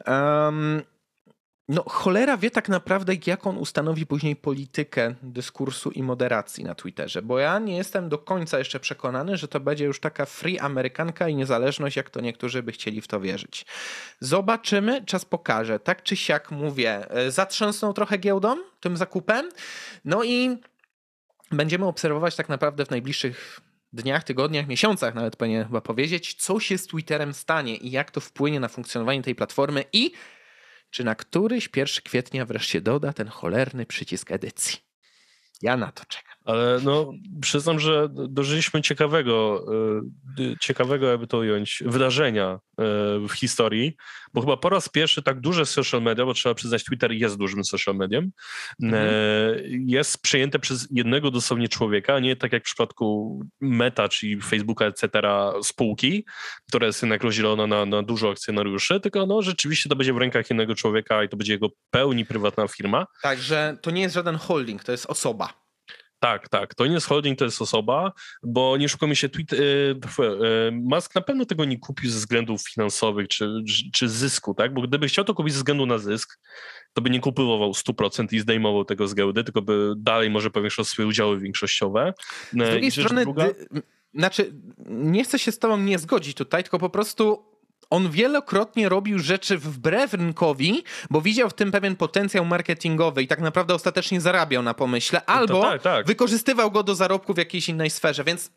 um, 0.07 0.81
no, 1.69 1.83
cholera 1.83 2.37
wie 2.37 2.51
tak 2.51 2.69
naprawdę, 2.69 3.13
jak 3.25 3.47
on 3.47 3.57
ustanowi 3.57 4.05
później 4.05 4.35
politykę 4.35 5.15
dyskursu 5.23 5.91
i 5.91 6.03
moderacji 6.03 6.63
na 6.63 6.75
Twitterze, 6.75 7.21
bo 7.21 7.39
ja 7.39 7.59
nie 7.59 7.77
jestem 7.77 8.09
do 8.09 8.17
końca 8.17 8.59
jeszcze 8.59 8.79
przekonany, 8.79 9.37
że 9.37 9.47
to 9.47 9.59
będzie 9.59 9.85
już 9.85 9.99
taka 9.99 10.25
free 10.25 10.59
amerykanka 10.59 11.29
i 11.29 11.35
niezależność, 11.35 11.95
jak 11.95 12.09
to 12.09 12.21
niektórzy 12.21 12.63
by 12.63 12.71
chcieli 12.71 13.01
w 13.01 13.07
to 13.07 13.19
wierzyć. 13.19 13.65
Zobaczymy, 14.19 15.05
czas 15.05 15.25
pokaże. 15.25 15.79
Tak 15.79 16.03
czy 16.03 16.15
siak 16.15 16.51
mówię, 16.51 17.11
e, 17.11 17.31
zatrząsną 17.31 17.93
trochę 17.93 18.17
giełdą, 18.17 18.55
tym 18.79 18.97
zakupem, 18.97 19.49
no 20.05 20.23
i 20.23 20.57
będziemy 21.51 21.85
obserwować 21.85 22.35
tak 22.35 22.49
naprawdę 22.49 22.85
w 22.85 22.89
najbliższych 22.89 23.61
dniach, 23.93 24.23
tygodniach, 24.23 24.67
miesiącach 24.67 25.15
nawet 25.15 25.35
powinien 25.35 25.65
chyba 25.65 25.81
powiedzieć, 25.81 26.33
co 26.33 26.59
się 26.59 26.77
z 26.77 26.87
Twitterem 26.87 27.33
stanie 27.33 27.75
i 27.75 27.91
jak 27.91 28.11
to 28.11 28.21
wpłynie 28.21 28.59
na 28.59 28.67
funkcjonowanie 28.67 29.21
tej 29.21 29.35
platformy 29.35 29.83
i 29.93 30.11
czy 30.89 31.03
na 31.03 31.15
któryś 31.15 31.69
1 31.75 32.03
kwietnia 32.03 32.45
wreszcie 32.45 32.81
doda 32.81 33.13
ten 33.13 33.27
cholerny 33.27 33.85
przycisk 33.85 34.31
edycji. 34.31 34.79
Ja 35.61 35.77
na 35.77 35.91
to 35.91 36.05
czekam. 36.05 36.36
Ale 36.47 36.79
no, 36.83 37.13
przyznam, 37.41 37.79
że 37.79 38.09
dożyliśmy 38.11 38.81
ciekawego, 38.81 39.65
e, 40.39 40.55
ciekawego, 40.61 41.07
jakby 41.07 41.27
to 41.27 41.37
ująć, 41.37 41.83
wydarzenia 41.85 42.49
e, 42.49 42.59
w 43.29 43.31
historii, 43.35 43.95
bo 44.33 44.41
chyba 44.41 44.57
po 44.57 44.69
raz 44.69 44.89
pierwszy 44.89 45.23
tak 45.23 45.39
duże 45.39 45.65
social 45.65 46.01
media, 46.01 46.25
bo 46.25 46.33
trzeba 46.33 46.55
przyznać, 46.55 46.83
Twitter 46.83 47.11
jest 47.11 47.37
dużym 47.37 47.63
social 47.63 47.95
mediem, 47.95 48.31
mhm. 48.83 49.07
E, 49.07 49.09
jest 49.85 50.21
przyjęte 50.21 50.59
przez 50.59 50.87
jednego 50.91 51.31
dosłownie 51.31 51.67
człowieka, 51.67 52.15
a 52.15 52.19
nie 52.19 52.35
tak 52.35 52.53
jak 52.53 52.63
w 52.63 52.65
przypadku 52.65 53.39
Meta, 53.61 54.09
czyli 54.09 54.41
Facebooka, 54.41 54.85
etc., 54.85 55.09
spółki, 55.63 56.25
która 56.67 56.87
jest 56.87 57.01
jednak 57.01 57.23
rozdzielona 57.23 57.67
na, 57.67 57.85
na 57.85 58.03
dużo 58.03 58.31
akcjonariuszy, 58.31 58.99
tylko 58.99 59.25
no, 59.25 59.41
rzeczywiście 59.41 59.89
to 59.89 59.95
będzie 59.95 60.13
w 60.13 60.17
rękach 60.17 60.49
jednego 60.49 60.75
człowieka 60.75 61.23
i 61.23 61.29
to 61.29 61.37
będzie 61.37 61.53
jego 61.53 61.67
pełni 61.91 62.25
prywatna 62.25 62.67
firma. 62.67 63.07
Także 63.21 63.77
to 63.81 63.91
nie 63.91 64.01
jest 64.01 64.15
żaden 64.15 64.35
holding, 64.35 64.83
to 64.83 64.91
jest 64.91 65.05
osoba. 65.05 65.66
Tak, 66.19 66.49
tak. 66.49 66.75
To 66.75 66.85
nie 66.85 66.93
jest 66.93 67.07
holding, 67.07 67.39
to 67.39 67.45
jest 67.45 67.61
osoba, 67.61 68.11
bo 68.43 68.77
nie 68.77 68.89
szukamy 68.89 69.15
się 69.15 69.29
tweet. 69.29 69.51
Yy, 69.51 70.71
Musk 70.71 71.15
na 71.15 71.21
pewno 71.21 71.45
tego 71.45 71.65
nie 71.65 71.79
kupił 71.79 72.09
ze 72.09 72.17
względów 72.17 72.61
finansowych 72.69 73.27
czy, 73.27 73.63
czy 73.93 74.09
zysku, 74.09 74.53
tak? 74.53 74.73
Bo 74.73 74.81
gdyby 74.81 75.07
chciał 75.07 75.25
to 75.25 75.33
kupić 75.33 75.53
ze 75.53 75.57
względu 75.57 75.85
na 75.85 75.97
zysk, 75.97 76.39
to 76.93 77.01
by 77.01 77.09
nie 77.09 77.19
kupował 77.19 77.71
100% 77.71 78.33
i 78.33 78.39
zdejmował 78.39 78.85
tego 78.85 79.07
z 79.07 79.15
giełdy, 79.15 79.43
tylko 79.43 79.61
by 79.61 79.93
dalej 79.97 80.29
może 80.29 80.49
powiększał 80.49 80.85
swoje 80.85 81.07
udziały 81.07 81.39
większościowe. 81.39 82.13
Z 82.53 82.69
drugiej 82.69 82.91
strony, 82.91 83.23
druga... 83.23 83.45
dy... 83.45 83.81
znaczy, 84.13 84.53
nie 84.89 85.23
chcę 85.23 85.39
się 85.39 85.51
z 85.51 85.59
tobą 85.59 85.77
nie 85.77 85.99
zgodzić 85.99 86.37
tutaj, 86.37 86.63
tylko 86.63 86.79
po 86.79 86.89
prostu 86.89 87.56
on 87.89 88.11
wielokrotnie 88.11 88.89
robił 88.89 89.19
rzeczy 89.19 89.57
wbrew 89.57 90.13
rynkowi, 90.13 90.83
bo 91.09 91.21
widział 91.21 91.49
w 91.49 91.53
tym 91.53 91.71
pewien 91.71 91.95
potencjał 91.95 92.45
marketingowy 92.45 93.23
i 93.23 93.27
tak 93.27 93.41
naprawdę 93.41 93.73
ostatecznie 93.73 94.21
zarabiał 94.21 94.63
na 94.63 94.73
pomyśle, 94.73 95.25
albo 95.25 95.61
tak, 95.61 95.81
tak. 95.81 96.07
wykorzystywał 96.07 96.71
go 96.71 96.83
do 96.83 96.95
zarobku 96.95 97.33
w 97.33 97.37
jakiejś 97.37 97.69
innej 97.69 97.89
sferze, 97.89 98.23
więc 98.23 98.51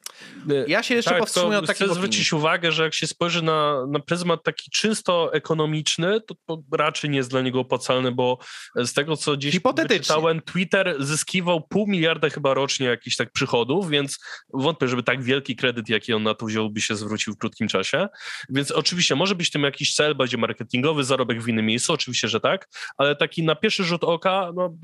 ja 0.67 0.83
się 0.83 0.95
jeszcze 0.95 1.11
tak, 1.11 1.21
powstrzymuję 1.21 1.59
od 1.59 1.65
Chcę 1.65 1.75
takiego 1.75 1.95
zwrócić 1.95 2.33
uwagę, 2.33 2.73
że 2.73 2.83
jak 2.83 2.95
się 2.95 3.07
spojrzy 3.07 3.43
na, 3.43 3.87
na 3.87 4.01
pryzmat 4.01 4.45
taki 4.45 4.71
czysto 4.71 5.33
ekonomiczny, 5.33 6.21
to, 6.21 6.35
to 6.47 6.63
raczej 6.73 7.11
nie 7.11 7.17
jest 7.17 7.31
dla 7.31 7.41
niego 7.41 7.61
opłacalny, 7.61 8.13
bo 8.13 8.39
z 8.77 8.93
tego, 8.93 9.17
co 9.17 9.37
gdzieś 9.37 9.61
czytałem, 10.01 10.43
Twitter 10.43 10.97
zyskiwał 10.99 11.61
pół 11.61 11.87
miliarda 11.87 12.31
chyba 12.31 12.55
rocznie 12.55 12.87
jakichś 12.87 13.17
tak 13.17 13.33
przychodów, 13.33 13.91
więc 13.91 14.19
wątpię, 14.55 14.89
żeby 14.89 15.03
tak 15.03 15.23
wielki 15.23 15.57
kredyt, 15.57 15.89
jaki 15.89 16.13
on 16.13 16.23
na 16.23 16.35
to 16.35 16.47
wziął, 16.47 16.71
by 16.71 16.81
się 16.81 16.97
zwrócił 16.97 17.35
w 17.35 17.39
krótkim 17.39 17.69
czasie. 17.69 18.09
Więc 18.49 18.71
oczywiście 18.71 19.15
może 19.21 19.35
być 19.35 19.51
tym 19.51 19.63
jakiś 19.63 19.95
cel, 19.95 20.15
będzie 20.15 20.37
marketingowy, 20.39 21.05
zarobek 21.05 21.43
w 21.43 21.49
innym 21.49 21.67
miejscu, 21.67 21.93
oczywiście, 21.93 22.29
że 22.29 22.41
tak, 22.41 22.69
ale 22.97 23.17
taki 23.17 23.43
na 23.43 23.55
pierwszy 23.55 23.85
rzut 23.85 24.05
oka, 24.05 24.53
no, 24.55 24.75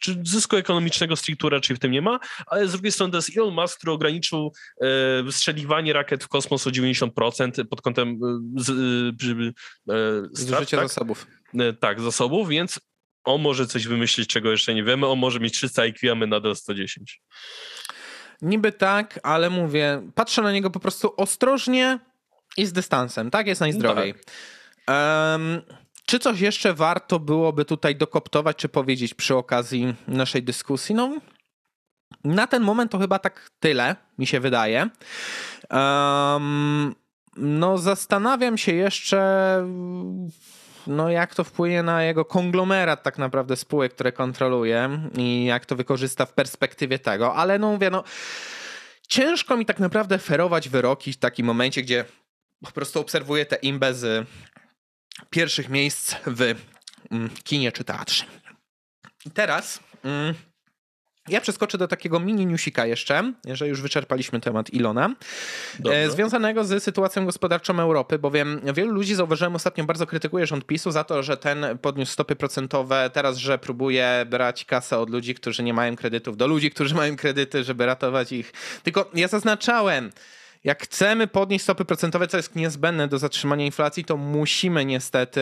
czy 0.00 0.16
zysku 0.22 0.56
ekonomicznego 0.56 1.16
stricte 1.16 1.50
raczej 1.50 1.76
w 1.76 1.78
tym 1.78 1.92
nie 1.92 2.02
ma, 2.02 2.18
ale 2.46 2.68
z 2.68 2.72
drugiej 2.72 2.92
strony 2.92 3.12
to 3.12 3.18
jest 3.18 3.36
Elon 3.36 3.54
Musk, 3.54 3.78
który 3.78 3.92
ograniczył 3.92 4.52
e, 4.80 5.22
wystrzeliwanie 5.22 5.92
rakiet 5.92 6.24
w 6.24 6.28
kosmos 6.28 6.66
o 6.66 6.70
90% 6.70 7.64
pod 7.64 7.82
kątem 7.82 8.08
e, 8.08 8.62
z, 8.62 8.70
e, 8.70 9.94
e, 9.94 10.22
zużycia 10.32 10.76
tak? 10.76 10.88
zasobów. 10.88 11.26
E, 11.54 11.72
tak, 11.72 12.00
zasobów, 12.00 12.48
więc 12.48 12.80
on 13.24 13.40
może 13.40 13.66
coś 13.66 13.86
wymyślić, 13.86 14.28
czego 14.28 14.50
jeszcze 14.50 14.74
nie 14.74 14.84
wiemy, 14.84 15.06
on 15.06 15.18
może 15.18 15.40
mieć 15.40 15.54
300 15.54 15.82
IQ, 15.82 16.12
a 16.12 16.14
my 16.14 16.26
nadal 16.26 16.56
110. 16.56 17.22
Niby 18.42 18.72
tak, 18.72 19.20
ale 19.22 19.50
mówię, 19.50 20.10
patrzę 20.14 20.42
na 20.42 20.52
niego 20.52 20.70
po 20.70 20.80
prostu 20.80 21.14
ostrożnie 21.16 21.98
i 22.56 22.66
z 22.66 22.72
dystansem, 22.72 23.30
tak? 23.30 23.46
Jest 23.46 23.60
najzdrowiej. 23.60 24.14
Tak. 24.84 25.34
Um, 25.34 25.62
czy 26.06 26.18
coś 26.18 26.40
jeszcze 26.40 26.74
warto 26.74 27.18
byłoby 27.18 27.64
tutaj 27.64 27.96
dokoptować, 27.96 28.56
czy 28.56 28.68
powiedzieć 28.68 29.14
przy 29.14 29.36
okazji 29.36 29.94
naszej 30.08 30.42
dyskusji? 30.42 30.94
No, 30.94 31.16
na 32.24 32.46
ten 32.46 32.62
moment 32.62 32.92
to 32.92 32.98
chyba 32.98 33.18
tak 33.18 33.50
tyle, 33.60 33.96
mi 34.18 34.26
się 34.26 34.40
wydaje. 34.40 34.88
Um, 35.70 36.94
no, 37.36 37.78
zastanawiam 37.78 38.58
się 38.58 38.74
jeszcze, 38.74 39.62
no, 40.86 41.10
jak 41.10 41.34
to 41.34 41.44
wpłynie 41.44 41.82
na 41.82 42.02
jego 42.02 42.24
konglomerat 42.24 43.02
tak 43.02 43.18
naprawdę 43.18 43.56
spółek, 43.56 43.94
które 43.94 44.12
kontroluje 44.12 45.00
i 45.18 45.44
jak 45.44 45.66
to 45.66 45.76
wykorzysta 45.76 46.26
w 46.26 46.32
perspektywie 46.32 46.98
tego, 46.98 47.34
ale 47.34 47.58
no 47.58 47.72
mówię, 47.72 47.90
no 47.90 48.04
ciężko 49.08 49.56
mi 49.56 49.66
tak 49.66 49.78
naprawdę 49.78 50.18
ferować 50.18 50.68
wyroki 50.68 51.12
w 51.12 51.16
takim 51.16 51.46
momencie, 51.46 51.82
gdzie 51.82 52.04
po 52.64 52.70
prostu 52.70 53.00
obserwuję 53.00 53.46
te 53.46 53.56
imbezy 53.56 54.26
pierwszych 55.30 55.68
miejsc 55.68 56.14
w 56.26 56.54
mm, 57.10 57.30
kinie 57.44 57.72
czy 57.72 57.84
teatrze. 57.84 58.24
I 59.26 59.30
teraz 59.30 59.80
mm, 60.04 60.34
ja 61.28 61.40
przeskoczę 61.40 61.78
do 61.78 61.88
takiego 61.88 62.20
mini 62.20 62.46
newsika 62.46 62.86
jeszcze, 62.86 63.32
jeżeli 63.44 63.68
już 63.68 63.82
wyczerpaliśmy 63.82 64.40
temat 64.40 64.70
Ilona, 64.70 65.14
e, 65.90 66.10
związanego 66.10 66.64
z 66.64 66.82
sytuacją 66.82 67.26
gospodarczą 67.26 67.80
Europy, 67.80 68.18
bowiem 68.18 68.60
wielu 68.74 68.92
ludzi 68.92 69.14
zauważyłem 69.14 69.54
ostatnio 69.54 69.84
bardzo 69.84 70.06
krytykuje 70.06 70.46
rząd 70.46 70.66
PiSu 70.66 70.90
za 70.90 71.04
to, 71.04 71.22
że 71.22 71.36
ten 71.36 71.66
podniósł 71.82 72.12
stopy 72.12 72.36
procentowe, 72.36 73.10
teraz, 73.12 73.36
że 73.36 73.58
próbuje 73.58 74.26
brać 74.30 74.64
kasę 74.64 74.98
od 74.98 75.10
ludzi, 75.10 75.34
którzy 75.34 75.62
nie 75.62 75.74
mają 75.74 75.96
kredytów, 75.96 76.36
do 76.36 76.46
ludzi, 76.46 76.70
którzy 76.70 76.94
mają 76.94 77.16
kredyty, 77.16 77.64
żeby 77.64 77.86
ratować 77.86 78.32
ich. 78.32 78.52
Tylko 78.82 79.10
ja 79.14 79.28
zaznaczałem, 79.28 80.10
jak 80.66 80.82
chcemy 80.82 81.26
podnieść 81.26 81.62
stopy 81.62 81.84
procentowe, 81.84 82.28
co 82.28 82.36
jest 82.36 82.56
niezbędne 82.56 83.08
do 83.08 83.18
zatrzymania 83.18 83.64
inflacji, 83.66 84.04
to 84.04 84.16
musimy 84.16 84.84
niestety 84.84 85.40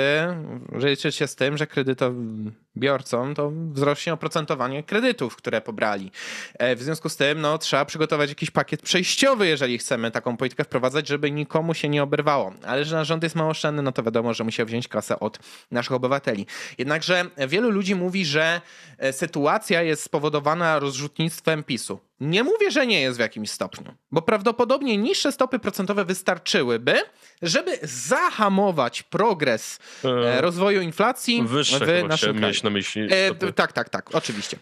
liczyć 0.73 1.15
się 1.17 1.27
z 1.27 1.37
tym, 1.37 1.57
że 1.57 1.67
kredytobiorcom 1.67 3.35
to 3.35 3.53
wzrośnie 3.73 4.13
oprocentowanie 4.13 4.83
kredytów, 4.83 5.37
które 5.37 5.61
pobrali. 5.61 6.11
E, 6.59 6.77
w 6.77 6.83
związku 6.83 7.09
z 7.09 7.17
tym 7.17 7.41
no, 7.41 7.59
trzeba 7.59 7.85
przygotować 7.85 8.29
jakiś 8.29 8.51
pakiet 8.51 8.83
przejściowy, 8.83 9.47
jeżeli 9.47 9.79
chcemy 9.79 10.11
taką 10.11 10.37
politykę 10.37 10.65
wprowadzać, 10.65 11.09
żeby 11.09 11.31
nikomu 11.31 11.75
się 11.75 11.89
nie 11.89 12.03
oberwało. 12.03 12.53
Ale 12.67 12.85
że 12.85 12.97
nasz 12.97 13.09
rząd 13.09 13.23
jest 13.23 13.37
małoszczędny, 13.37 13.83
no 13.83 13.93
to 13.93 14.03
wiadomo, 14.03 14.35
że 14.35 14.45
musiał 14.45 14.67
wziąć 14.67 14.89
kasę 14.89 15.21
od 15.21 15.39
naszych 15.71 15.93
obywateli. 15.93 16.47
Jednakże 16.79 17.25
wielu 17.49 17.71
ludzi 17.71 17.95
mówi, 17.95 18.25
że 18.25 18.61
e, 18.99 19.13
sytuacja 19.13 19.83
jest 19.83 20.03
spowodowana 20.03 20.79
rozrzutnictwem 20.79 21.65
PiSu. 21.65 22.01
Nie 22.21 22.45
mówię, 22.45 22.71
że 22.71 22.87
nie 22.87 23.01
jest 23.01 23.17
w 23.17 23.21
jakimś 23.21 23.51
stopniu, 23.51 23.95
bo 24.11 24.23
prawdopodobnie 24.23 24.97
niższe 24.97 25.33
stopy 25.33 25.59
procentowe 25.59 26.05
wystarczyłyby, 26.05 26.95
żeby 27.43 27.79
zahamować 27.83 29.03
progres 29.03 29.79
e, 30.05 30.41
rozwoju 30.41 30.81
inflacji 30.81 31.43
Wyższe 31.43 32.03
w 32.05 32.09
naszym 32.09 32.39
kraju. 32.39 32.55
na 32.65 32.71
myśli. 32.71 33.09
E, 33.11 33.53
tak, 33.53 33.73
tak, 33.73 33.89
tak, 33.89 34.15
oczywiście. 34.15 34.57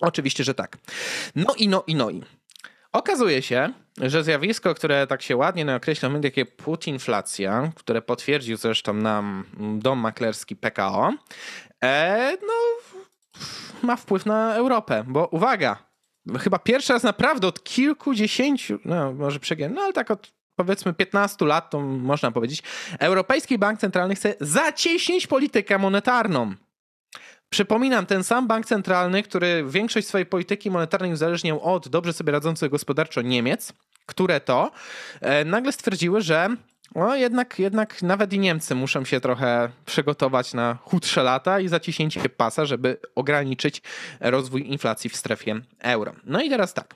Oczywiście, 0.00 0.44
że 0.44 0.54
tak. 0.54 0.78
No 1.36 1.54
i 1.58 1.68
no 1.68 1.84
i 1.86 1.94
no 1.94 2.10
i. 2.10 2.22
Okazuje 2.92 3.42
się, 3.42 3.72
że 3.98 4.24
zjawisko, 4.24 4.74
które 4.74 5.06
tak 5.06 5.22
się 5.22 5.36
ładnie 5.36 5.74
określa 5.76 6.10
jak 6.36 6.56
putinflacja, 6.56 7.72
które 7.76 8.02
potwierdził 8.02 8.56
zresztą 8.56 8.94
nam 8.94 9.44
dom 9.78 9.98
maklerski 9.98 10.56
PKO, 10.56 11.12
e, 11.84 12.36
no, 12.42 12.54
ma 13.82 13.96
wpływ 13.96 14.26
na 14.26 14.54
Europę, 14.54 15.04
bo 15.06 15.26
uwaga, 15.26 15.89
chyba 16.38 16.58
pierwszy 16.58 16.92
raz 16.92 17.02
naprawdę 17.02 17.46
od 17.46 17.64
kilkudziesięciu, 17.64 18.78
no 18.84 19.12
może 19.12 19.40
przegięłem, 19.40 19.74
no 19.74 19.82
ale 19.82 19.92
tak 19.92 20.10
od 20.10 20.32
powiedzmy 20.56 20.94
15 20.94 21.44
lat, 21.46 21.70
to 21.70 21.80
można 21.80 22.30
powiedzieć, 22.32 22.62
Europejski 22.98 23.58
Bank 23.58 23.80
Centralny 23.80 24.14
chce 24.14 24.34
zacieśnić 24.40 25.26
politykę 25.26 25.78
monetarną. 25.78 26.54
Przypominam, 27.50 28.06
ten 28.06 28.24
sam 28.24 28.48
bank 28.48 28.66
centralny, 28.66 29.22
który 29.22 29.64
większość 29.68 30.06
swojej 30.06 30.26
polityki 30.26 30.70
monetarnej 30.70 31.12
uzależniał 31.12 31.60
od 31.74 31.88
dobrze 31.88 32.12
sobie 32.12 32.32
radzących 32.32 32.70
gospodarczo 32.70 33.22
Niemiec, 33.22 33.72
które 34.06 34.40
to 34.40 34.70
e, 35.20 35.44
nagle 35.44 35.72
stwierdziły, 35.72 36.20
że 36.20 36.56
no 36.94 37.16
jednak, 37.16 37.58
jednak 37.58 38.02
nawet 38.02 38.32
i 38.32 38.38
Niemcy 38.38 38.74
muszą 38.74 39.04
się 39.04 39.20
trochę 39.20 39.70
przygotować 39.86 40.54
na 40.54 40.78
chudsze 40.82 41.22
lata 41.22 41.60
i 41.60 41.68
zaciśnięcie 41.68 42.28
pasa, 42.28 42.64
żeby 42.64 43.00
ograniczyć 43.14 43.82
rozwój 44.20 44.68
inflacji 44.68 45.10
w 45.10 45.16
strefie 45.16 45.60
euro. 45.78 46.12
No 46.24 46.42
i 46.42 46.50
teraz 46.50 46.74
tak. 46.74 46.94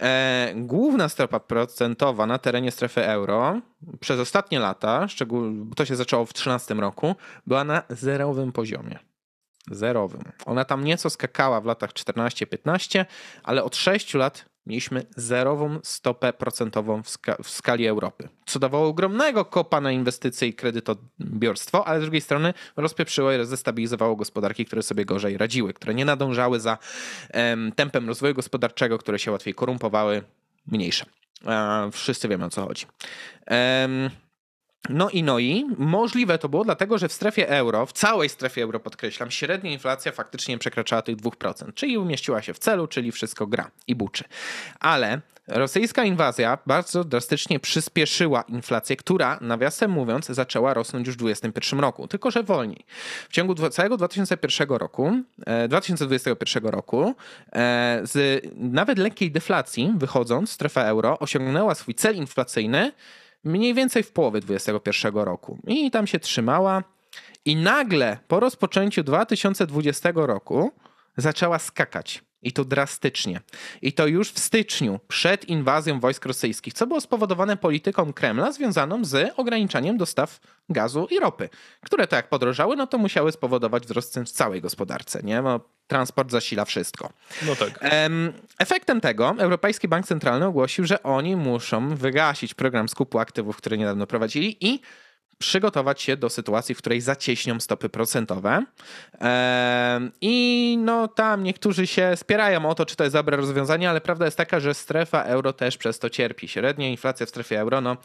E, 0.00 0.52
główna 0.56 1.08
stopa 1.08 1.40
procentowa 1.40 2.26
na 2.26 2.38
terenie 2.38 2.70
strefy 2.70 3.06
euro 3.06 3.60
przez 4.00 4.20
ostatnie 4.20 4.58
lata, 4.58 5.08
szczególnie 5.08 5.74
to 5.76 5.84
się 5.84 5.96
zaczęło 5.96 6.24
w 6.24 6.28
2013 6.28 6.74
roku, 6.74 7.14
była 7.46 7.64
na 7.64 7.82
zerowym 7.88 8.52
poziomie 8.52 8.98
zerowym. 9.70 10.22
Ona 10.46 10.64
tam 10.64 10.84
nieco 10.84 11.10
skakała 11.10 11.60
w 11.60 11.64
latach 11.64 11.92
14-15, 11.92 13.04
ale 13.42 13.64
od 13.64 13.76
6 13.76 14.14
lat 14.14 14.44
mieliśmy 14.70 15.06
zerową 15.16 15.78
stopę 15.82 16.32
procentową 16.32 17.02
w, 17.02 17.08
ska 17.10 17.36
w, 17.42 17.50
skali 17.50 17.86
Europy, 17.86 18.28
co 18.46 18.58
dawało 18.58 18.88
ogromnego 18.88 19.44
kopa 19.44 19.80
na 19.80 19.92
inwestycje 19.92 20.48
i 20.48 20.54
kredytobiorstwo, 20.54 21.86
ale 21.86 22.00
z 22.00 22.02
drugiej 22.02 22.20
strony 22.20 22.54
rozpieprzyło 22.76 23.32
i 23.32 23.46
zestabilizowało 23.46 24.16
gospodarki, 24.16 24.64
które 24.64 24.82
sobie 24.82 25.04
gorzej 25.04 25.38
radziły, 25.38 25.72
które 25.72 25.94
nie 25.94 26.04
nadążały 26.04 26.60
za 26.60 26.78
em, 27.30 27.72
tempem 27.72 28.08
rozwoju 28.08 28.34
gospodarczego, 28.34 28.98
które 28.98 29.18
się 29.18 29.32
łatwiej 29.32 29.54
korumpowały, 29.54 30.22
mniejsze. 30.66 31.04
E, 31.46 31.90
wszyscy 31.92 32.28
wiemy 32.28 32.44
o 32.44 32.50
co 32.50 32.66
chodzi. 32.66 32.86
Em, 33.46 34.10
no 34.90 35.10
i 35.10 35.22
no 35.22 35.38
i 35.38 35.66
możliwe 35.78 36.38
to 36.38 36.48
było 36.48 36.64
dlatego, 36.64 36.98
że 36.98 37.08
w 37.08 37.12
strefie 37.12 37.48
euro, 37.48 37.86
w 37.86 37.92
całej 37.92 38.28
strefie 38.28 38.62
euro 38.62 38.80
podkreślam, 38.80 39.30
średnia 39.30 39.70
inflacja 39.70 40.12
faktycznie 40.12 40.58
przekraczała 40.58 41.02
tych 41.02 41.16
2%, 41.16 41.74
czyli 41.74 41.98
umieściła 41.98 42.42
się 42.42 42.54
w 42.54 42.58
celu, 42.58 42.86
czyli 42.86 43.12
wszystko 43.12 43.46
gra 43.46 43.70
i 43.86 43.94
buczy. 43.94 44.24
Ale 44.80 45.20
rosyjska 45.46 46.04
inwazja 46.04 46.58
bardzo 46.66 47.04
drastycznie 47.04 47.60
przyspieszyła 47.60 48.42
inflację, 48.42 48.96
która 48.96 49.38
nawiasem 49.40 49.90
mówiąc 49.90 50.26
zaczęła 50.26 50.74
rosnąć 50.74 51.06
już 51.06 51.16
w 51.16 51.18
2021 51.18 51.80
roku, 51.80 52.08
tylko 52.08 52.30
że 52.30 52.42
wolniej. 52.42 52.84
W 53.28 53.32
ciągu 53.32 53.54
całego 53.70 53.96
2001 53.96 54.68
roku, 54.68 55.12
2021 55.68 56.66
e, 56.66 56.70
roku 56.70 57.14
e, 57.52 58.00
z 58.02 58.44
nawet 58.56 58.98
lekkiej 58.98 59.30
deflacji 59.30 59.92
wychodząc, 59.96 60.50
strefa 60.50 60.82
euro 60.82 61.18
osiągnęła 61.18 61.74
swój 61.74 61.94
cel 61.94 62.16
inflacyjny 62.16 62.92
mniej 63.44 63.74
więcej 63.74 64.02
w 64.02 64.12
połowie 64.12 64.40
2021 64.40 65.14
roku. 65.14 65.58
I 65.66 65.90
tam 65.90 66.06
się 66.06 66.18
trzymała. 66.18 66.84
I 67.44 67.56
nagle 67.56 68.18
po 68.28 68.40
rozpoczęciu 68.40 69.02
2020 69.02 70.12
roku 70.14 70.72
zaczęła 71.16 71.58
skakać. 71.58 72.22
I 72.42 72.52
to 72.52 72.64
drastycznie. 72.64 73.40
I 73.82 73.92
to 73.92 74.06
już 74.06 74.32
w 74.32 74.38
styczniu, 74.38 75.00
przed 75.08 75.44
inwazją 75.44 76.00
wojsk 76.00 76.26
rosyjskich, 76.26 76.74
co 76.74 76.86
było 76.86 77.00
spowodowane 77.00 77.56
polityką 77.56 78.12
Kremla 78.12 78.52
związaną 78.52 79.04
z 79.04 79.32
ograniczaniem 79.36 79.96
dostaw 79.96 80.40
gazu 80.68 81.06
i 81.10 81.20
ropy, 81.20 81.48
które 81.84 82.06
to 82.06 82.16
jak 82.16 82.28
podrożały, 82.28 82.76
no 82.76 82.86
to 82.86 82.98
musiały 82.98 83.32
spowodować 83.32 83.84
wzrost 83.84 84.12
cen 84.12 84.26
w 84.26 84.30
całej 84.30 84.60
gospodarce, 84.60 85.20
nie? 85.22 85.42
Bo 85.42 85.60
transport 85.86 86.30
zasila 86.30 86.64
wszystko. 86.64 87.12
No 87.46 87.56
tak. 87.56 87.80
Efektem 88.58 89.00
tego 89.00 89.34
Europejski 89.38 89.88
Bank 89.88 90.06
Centralny 90.06 90.46
ogłosił, 90.46 90.84
że 90.84 91.02
oni 91.02 91.36
muszą 91.36 91.96
wygasić 91.96 92.54
program 92.54 92.88
skupu 92.88 93.18
aktywów, 93.18 93.56
który 93.56 93.78
niedawno 93.78 94.06
prowadzili 94.06 94.66
i 94.66 94.80
przygotować 95.40 96.02
się 96.02 96.16
do 96.16 96.30
sytuacji, 96.30 96.74
w 96.74 96.78
której 96.78 97.00
zacieśnią 97.00 97.60
stopy 97.60 97.88
procentowe. 97.88 98.64
I 100.20 100.76
no 100.80 101.08
tam 101.08 101.42
niektórzy 101.42 101.86
się 101.86 102.16
spierają 102.16 102.68
o 102.68 102.74
to, 102.74 102.86
czy 102.86 102.96
to 102.96 103.04
jest 103.04 103.16
dobre 103.16 103.36
rozwiązanie, 103.36 103.90
ale 103.90 104.00
prawda 104.00 104.24
jest 104.24 104.36
taka, 104.36 104.60
że 104.60 104.74
strefa 104.74 105.22
euro 105.22 105.52
też 105.52 105.76
przez 105.76 105.98
to 105.98 106.10
cierpi. 106.10 106.48
Średnia 106.48 106.88
inflacja 106.88 107.26
w 107.26 107.28
strefie 107.28 107.60
euro, 107.60 107.80
no 107.80 107.96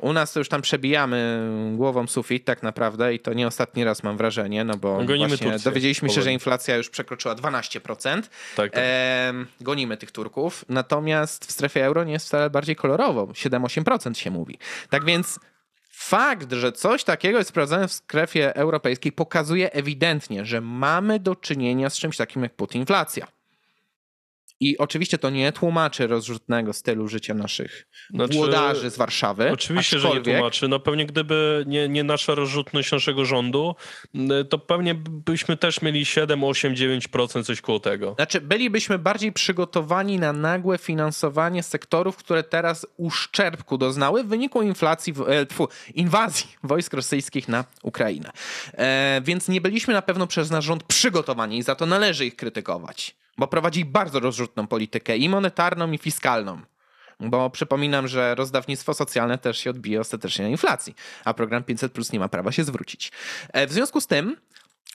u 0.00 0.12
nas 0.12 0.32
to 0.32 0.40
już 0.40 0.48
tam 0.48 0.62
przebijamy 0.62 1.48
głową 1.76 2.06
sufit 2.06 2.44
tak 2.44 2.62
naprawdę 2.62 3.14
i 3.14 3.20
to 3.20 3.32
nie 3.32 3.46
ostatni 3.46 3.84
raz 3.84 4.02
mam 4.02 4.16
wrażenie, 4.16 4.64
no 4.64 4.76
bo 4.76 5.04
Gonimy 5.04 5.28
właśnie 5.28 5.50
Turcję, 5.50 5.70
dowiedzieliśmy 5.70 6.10
się, 6.10 6.22
że 6.22 6.32
inflacja 6.32 6.76
już 6.76 6.90
przekroczyła 6.90 7.34
12%. 7.34 8.22
Tak, 8.56 8.72
tak. 8.72 8.84
Gonimy 9.60 9.96
tych 9.96 10.10
Turków, 10.10 10.64
natomiast 10.68 11.46
w 11.46 11.52
strefie 11.52 11.84
euro 11.84 12.04
nie 12.04 12.12
jest 12.12 12.26
wcale 12.26 12.50
bardziej 12.50 12.76
kolorowo. 12.76 13.26
7-8% 13.26 14.14
się 14.14 14.30
mówi. 14.30 14.58
Tak 14.90 15.04
więc 15.04 15.40
Fakt, 16.08 16.52
że 16.52 16.72
coś 16.72 17.04
takiego 17.04 17.38
jest 17.38 17.50
sprawdzone 17.50 17.88
w 17.88 17.92
strefie 17.92 18.56
europejskiej, 18.56 19.12
pokazuje 19.12 19.72
ewidentnie, 19.72 20.44
że 20.44 20.60
mamy 20.60 21.20
do 21.20 21.36
czynienia 21.36 21.90
z 21.90 21.96
czymś 21.96 22.16
takim 22.16 22.42
jak 22.42 22.54
putinflacja. 22.54 23.26
I 24.62 24.78
oczywiście 24.78 25.18
to 25.18 25.30
nie 25.30 25.52
tłumaczy 25.52 26.06
rozrzutnego 26.06 26.72
stylu 26.72 27.08
życia 27.08 27.34
naszych 27.34 27.86
znaczy, 28.10 28.32
włodarzy 28.34 28.90
z 28.90 28.96
Warszawy. 28.96 29.50
Oczywiście, 29.50 29.98
że 29.98 30.10
nie 30.10 30.20
tłumaczy. 30.20 30.68
No 30.68 30.80
pewnie 30.80 31.06
gdyby 31.06 31.64
nie, 31.66 31.88
nie 31.88 32.04
nasza 32.04 32.34
rozrzutność 32.34 32.92
naszego 32.92 33.24
rządu, 33.24 33.74
to 34.48 34.58
pewnie 34.58 34.94
byśmy 34.94 35.56
też 35.56 35.82
mieli 35.82 36.04
7, 36.04 36.44
8, 36.44 36.74
9% 36.74 37.44
coś 37.44 37.60
koło 37.60 37.80
tego. 37.80 38.14
Znaczy 38.14 38.40
bylibyśmy 38.40 38.98
bardziej 38.98 39.32
przygotowani 39.32 40.18
na 40.18 40.32
nagłe 40.32 40.78
finansowanie 40.78 41.62
sektorów, 41.62 42.16
które 42.16 42.42
teraz 42.42 42.86
uszczerbku 42.96 43.78
doznały 43.78 44.24
w 44.24 44.26
wyniku 44.26 44.62
inflacji, 44.62 45.14
e, 45.26 45.46
tfu, 45.46 45.68
inwazji 45.94 46.46
wojsk 46.62 46.94
rosyjskich 46.94 47.48
na 47.48 47.64
Ukrainę. 47.82 48.30
E, 48.72 49.20
więc 49.24 49.48
nie 49.48 49.60
byliśmy 49.60 49.94
na 49.94 50.02
pewno 50.02 50.26
przez 50.26 50.50
nasz 50.50 50.64
rząd 50.64 50.82
przygotowani 50.82 51.58
i 51.58 51.62
za 51.62 51.74
to 51.74 51.86
należy 51.86 52.26
ich 52.26 52.36
krytykować 52.36 53.21
bo 53.38 53.46
prowadzi 53.46 53.84
bardzo 53.84 54.20
rozrzutną 54.20 54.66
politykę 54.66 55.16
i 55.16 55.28
monetarną, 55.28 55.92
i 55.92 55.98
fiskalną. 55.98 56.60
Bo 57.20 57.50
przypominam, 57.50 58.08
że 58.08 58.34
rozdawnictwo 58.34 58.94
socjalne 58.94 59.38
też 59.38 59.58
się 59.58 59.70
odbije 59.70 60.00
ostatecznie 60.00 60.44
na 60.44 60.50
inflacji, 60.50 60.94
a 61.24 61.34
program 61.34 61.64
500 61.64 61.92
Plus 61.92 62.12
nie 62.12 62.18
ma 62.18 62.28
prawa 62.28 62.52
się 62.52 62.64
zwrócić. 62.64 63.12
E, 63.52 63.66
w 63.66 63.72
związku 63.72 64.00
z 64.00 64.06
tym, 64.06 64.36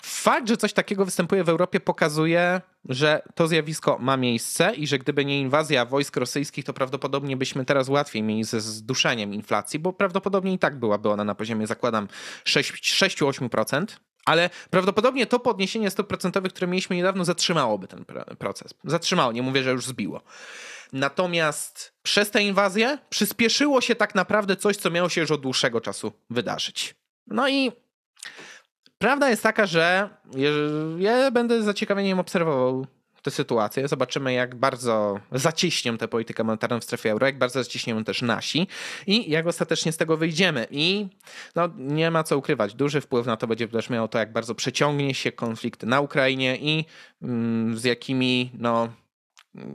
fakt, 0.04 0.48
że 0.48 0.58
coś 0.58 0.74
takiego 0.74 1.06
występuje 1.06 1.44
w 1.44 1.50
Europie, 1.50 1.80
pokazuje, 1.80 2.62
że 2.90 3.22
to 3.36 3.48
zjawisko 3.48 3.98
ma 4.00 4.18
miejsce 4.18 4.76
i 4.76 4.88
że 4.88 5.00
gdyby 5.00 5.26
nie 5.26 5.40
inwazja 5.40 5.86
wojsk 5.86 6.18
rosyjskich, 6.18 6.66
to 6.66 6.74
prawdopodobnie 6.74 7.38
byśmy 7.38 7.66
teraz 7.66 7.90
łatwiej 7.90 8.24
mieli 8.24 8.44
ze 8.44 8.62
zduszeniem 8.62 9.34
inflacji, 9.34 9.80
bo 9.80 9.94
prawdopodobnie 9.94 10.54
i 10.54 10.60
tak 10.60 10.80
byłaby 10.80 11.10
ona 11.10 11.24
na 11.24 11.36
poziomie, 11.36 11.68
zakładam, 11.68 12.08
6-8% 12.46 13.86
ale 14.28 14.50
prawdopodobnie 14.70 15.26
to 15.26 15.40
podniesienie 15.40 15.90
stóp 15.90 16.08
procentowych, 16.08 16.54
które 16.54 16.68
mieliśmy 16.68 16.96
niedawno, 16.96 17.26
zatrzymałoby 17.26 17.88
ten 17.88 18.06
proces. 18.40 18.74
Zatrzymało, 18.84 19.32
nie 19.32 19.42
mówię, 19.42 19.64
że 19.64 19.72
już 19.72 19.86
zbiło. 19.86 20.22
Natomiast 20.94 21.94
przez 22.04 22.32
tę 22.32 22.44
inwazję 22.44 22.98
przyspieszyło 23.10 23.82
się 23.82 23.96
tak 23.96 24.16
naprawdę 24.16 24.56
coś, 24.56 24.78
co 24.78 24.90
miało 24.90 25.10
się 25.10 25.22
już 25.22 25.32
od 25.32 25.42
dłuższego 25.42 25.82
czasu 25.82 26.12
wydarzyć. 26.30 26.96
No 27.28 27.50
i 27.50 27.72
prawda 28.98 29.30
jest 29.30 29.44
taka, 29.44 29.66
że 29.66 30.10
ja 30.98 31.32
będę 31.32 31.62
z 31.62 31.66
zaciekawieniem 31.66 32.20
obserwował 32.20 32.88
tę 33.28 33.32
sytuację. 33.32 33.88
Zobaczymy, 33.88 34.34
jak 34.34 34.56
bardzo 34.56 35.20
zacieśnią 35.32 35.98
tę 35.98 36.08
politykę 36.08 36.44
monetarną 36.44 36.80
w 36.80 36.84
strefie 36.84 37.12
euro, 37.12 37.26
jak 37.26 37.38
bardzo 37.38 37.64
zacieśnią 37.64 38.04
też 38.04 38.22
nasi 38.22 38.68
i 39.08 39.32
jak 39.32 39.48
ostatecznie 39.48 39.92
z 39.92 39.98
tego 39.98 40.18
wyjdziemy. 40.18 40.68
I 40.72 41.08
no, 41.56 41.70
nie 41.78 42.12
ma 42.12 42.24
co 42.24 42.38
ukrywać, 42.38 42.74
duży 42.74 43.02
wpływ 43.02 43.26
na 43.26 43.38
to 43.38 43.48
będzie 43.48 43.68
też 43.68 43.90
miało 43.90 44.08
to, 44.08 44.20
jak 44.20 44.32
bardzo 44.32 44.56
przeciągnie 44.56 45.14
się 45.14 45.32
konflikt 45.32 45.84
na 45.84 46.02
Ukrainie 46.02 46.58
i 46.58 46.86
mm, 47.22 47.78
z 47.78 47.84
jakimi, 47.84 48.52
no, 48.54 48.90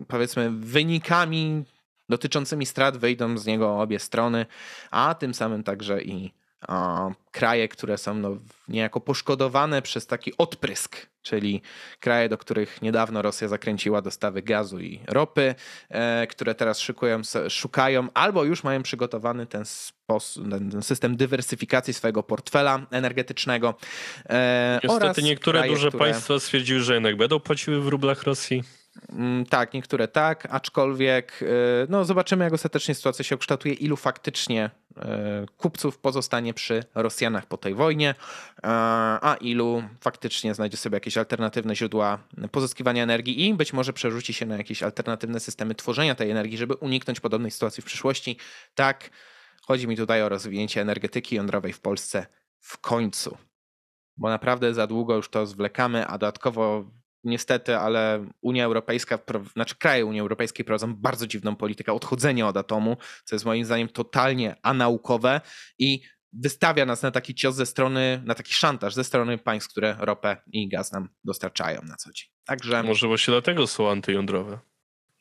powiedzmy, 0.09 0.51
wynikami 0.51 1.65
dotyczącymi 2.09 2.67
strat 2.67 2.97
wyjdą 2.97 3.39
z 3.39 3.47
niego 3.47 3.81
obie 3.81 3.99
strony, 3.99 4.47
a 4.91 5.15
tym 5.15 5.35
samym 5.35 5.63
także 5.63 6.03
i 6.03 6.33
kraje, 7.31 7.69
które 7.69 7.99
są 7.99 8.15
no, 8.15 8.37
niejako 8.69 9.01
poszkodowane 9.01 9.83
przez 9.83 10.07
taki 10.07 10.33
odprysk, 10.39 11.07
czyli 11.23 11.63
kraje, 12.01 12.29
do 12.29 12.39
których 12.39 12.83
niedawno 12.83 13.23
Rosja 13.23 13.49
zakręciła 13.49 14.03
dostawy 14.03 14.43
gazu 14.43 14.81
i 14.81 15.01
ropy, 15.09 15.55
e, 15.89 16.27
które 16.27 16.55
teraz 16.55 16.79
szykują, 16.79 17.21
szukają 17.49 18.09
albo 18.15 18.45
już 18.45 18.65
mają 18.65 18.83
przygotowany 18.83 19.47
ten, 19.47 19.65
sposób, 19.65 20.51
ten 20.51 20.83
system 20.83 21.17
dywersyfikacji 21.17 21.95
swojego 21.95 22.23
portfela 22.23 22.87
energetycznego. 22.91 23.75
E, 24.29 24.81
Niestety 24.85 25.23
niektóre 25.23 25.59
kraje, 25.59 25.73
duże 25.73 25.89
które... 25.89 26.05
państwa 26.05 26.41
stwierdziły, 26.41 26.81
że 26.81 26.95
jednak 26.95 27.17
będą 27.17 27.41
płaciły 27.41 27.81
w 27.81 27.89
rublach 27.89 28.23
Rosji. 28.23 28.63
Mm, 29.09 29.47
tak, 29.47 29.75
niektóre 29.75 30.09
tak, 30.09 30.49
aczkolwiek 30.51 31.43
y, 31.43 31.47
no 31.89 32.05
zobaczymy, 32.05 32.45
jak 32.45 32.53
ostatecznie 32.53 32.95
sytuacja 32.95 33.25
się 33.25 33.39
kształtuje, 33.39 33.75
ilu 33.75 33.97
faktycznie 33.97 34.71
y, 34.91 35.01
kupców 35.57 35.99
pozostanie 35.99 36.55
przy 36.55 36.85
Rosjanach 36.95 37.47
po 37.47 37.57
tej 37.57 37.75
wojnie, 37.75 38.15
a 38.63 39.37
ilu 39.41 39.83
faktycznie 40.01 40.55
znajdzie 40.55 40.77
sobie 40.77 40.97
jakieś 40.97 41.17
alternatywne 41.17 41.77
źródła 41.77 42.19
pozyskiwania 42.51 43.03
energii 43.03 43.49
i 43.49 43.55
być 43.55 43.73
może 43.73 43.93
przerzuci 43.93 44.33
się 44.33 44.47
na 44.47 44.57
jakieś 44.57 44.83
alternatywne 44.83 45.41
systemy 45.41 45.75
tworzenia 45.75 46.15
tej 46.15 46.31
energii, 46.31 46.59
żeby 46.59 46.75
uniknąć 46.75 47.21
podobnej 47.21 47.51
sytuacji 47.51 47.83
w 47.83 47.87
przyszłości. 47.87 48.37
Tak, 48.75 49.11
chodzi 49.63 49.89
mi 49.89 49.97
tutaj 49.97 50.23
o 50.23 50.29
rozwinięcie 50.29 50.81
energetyki 50.81 51.37
jądrowej 51.37 51.73
w 51.73 51.81
Polsce 51.81 52.27
w 52.61 52.79
końcu, 52.79 53.37
bo 54.17 54.29
naprawdę 54.29 54.75
za 54.75 54.87
długo 54.87 55.17
już 55.17 55.29
to 55.29 55.47
zwlekamy, 55.47 56.07
a 56.07 56.13
dodatkowo 56.13 56.85
niestety, 57.25 57.77
ale 57.77 58.27
Unia 58.41 58.65
Europejska, 58.65 59.19
znaczy 59.53 59.77
kraje 59.77 60.07
Unii 60.07 60.21
Europejskiej 60.21 60.65
prowadzą 60.65 60.95
bardzo 60.95 61.27
dziwną 61.27 61.57
politykę 61.57 61.93
odchodzenia 61.93 62.49
od 62.49 62.57
atomu, 62.57 62.97
co 63.25 63.35
jest 63.35 63.45
moim 63.45 63.65
zdaniem 63.65 63.89
totalnie 63.89 64.57
anaukowe 64.63 65.41
i 65.79 66.03
wystawia 66.33 66.87
nas 66.87 67.03
na 67.03 67.11
taki 67.11 67.35
cios 67.35 67.55
ze 67.55 67.67
strony, 67.67 68.23
na 68.25 68.35
taki 68.35 68.55
szantaż 68.55 68.95
ze 68.95 69.05
strony 69.05 69.39
państw, 69.39 69.71
które 69.71 69.97
ropę 69.99 70.37
i 70.53 70.69
gaz 70.69 70.93
nam 70.93 71.09
dostarczają 71.25 71.83
na 71.83 71.97
co 71.97 72.13
dzień. 72.13 72.29
Także... 72.45 72.83
Może 72.83 73.07
właśnie 73.07 73.33
dlatego 73.33 73.67
są 73.67 73.91
antyjądrowe. 73.91 74.59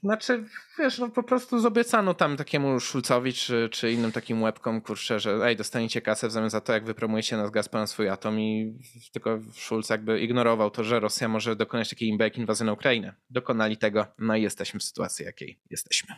Znaczy, 0.04 0.46
wiesz, 0.80 1.00
no 1.00 1.10
po 1.10 1.24
prostu 1.24 1.60
zobiecano 1.60 2.14
tam 2.14 2.38
takiemu 2.38 2.80
Szulcowi 2.80 3.34
czy, 3.34 3.70
czy 3.72 3.92
innym 3.92 4.12
takim 4.12 4.42
łebkom, 4.42 4.82
kurczę, 4.82 5.20
że 5.20 5.40
ej, 5.44 5.56
dostaniecie 5.56 6.02
kasę 6.02 6.28
w 6.28 6.32
zamian 6.32 6.50
za 6.50 6.62
to, 6.62 6.74
jak 6.74 6.86
wypromujecie 6.86 7.38
nas 7.38 7.52
gaz 7.52 7.72
na 7.72 7.88
swój 7.88 8.10
atom 8.10 8.40
i 8.40 8.80
tylko 9.12 9.40
Szulc 9.54 9.90
jakby 9.90 10.20
ignorował 10.20 10.72
to, 10.72 10.84
że 10.84 11.00
Rosja 11.00 11.28
może 11.28 11.56
dokonać 11.56 11.90
takiej 11.90 12.10
imbek 12.10 12.38
inwazji 12.38 12.66
na 12.66 12.74
Ukrainę. 12.74 13.16
Dokonali 13.30 13.78
tego, 13.78 14.08
no 14.18 14.36
i 14.36 14.42
jesteśmy 14.42 14.80
w 14.80 14.84
sytuacji, 14.84 15.26
jakiej 15.26 15.60
jesteśmy. 15.70 16.16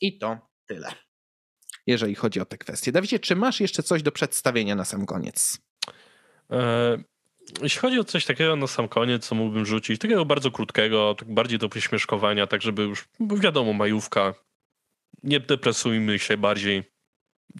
I 0.00 0.18
to 0.18 0.38
tyle, 0.66 0.92
jeżeli 1.86 2.14
chodzi 2.14 2.40
o 2.40 2.44
te 2.44 2.58
kwestie. 2.58 2.92
Dawidzie, 2.92 3.18
czy 3.18 3.36
masz 3.36 3.60
jeszcze 3.60 3.82
coś 3.82 4.02
do 4.02 4.12
przedstawienia 4.12 4.74
na 4.74 4.84
sam 4.84 5.06
koniec? 5.06 5.58
E 6.50 7.13
jeśli 7.62 7.80
chodzi 7.80 7.98
o 7.98 8.04
coś 8.04 8.24
takiego 8.24 8.56
na 8.56 8.66
sam 8.66 8.88
koniec, 8.88 9.26
co 9.26 9.34
mógłbym 9.34 9.66
rzucić, 9.66 10.00
takiego 10.00 10.24
bardzo 10.24 10.50
krótkiego, 10.50 11.14
tak 11.18 11.34
bardziej 11.34 11.58
do 11.58 11.68
pośmieszkowania, 11.68 12.46
tak 12.46 12.62
żeby 12.62 12.82
już, 12.82 13.08
wiadomo, 13.20 13.72
majówka, 13.72 14.34
nie 15.22 15.40
depresujmy 15.40 16.18
się 16.18 16.36
bardziej, 16.36 16.82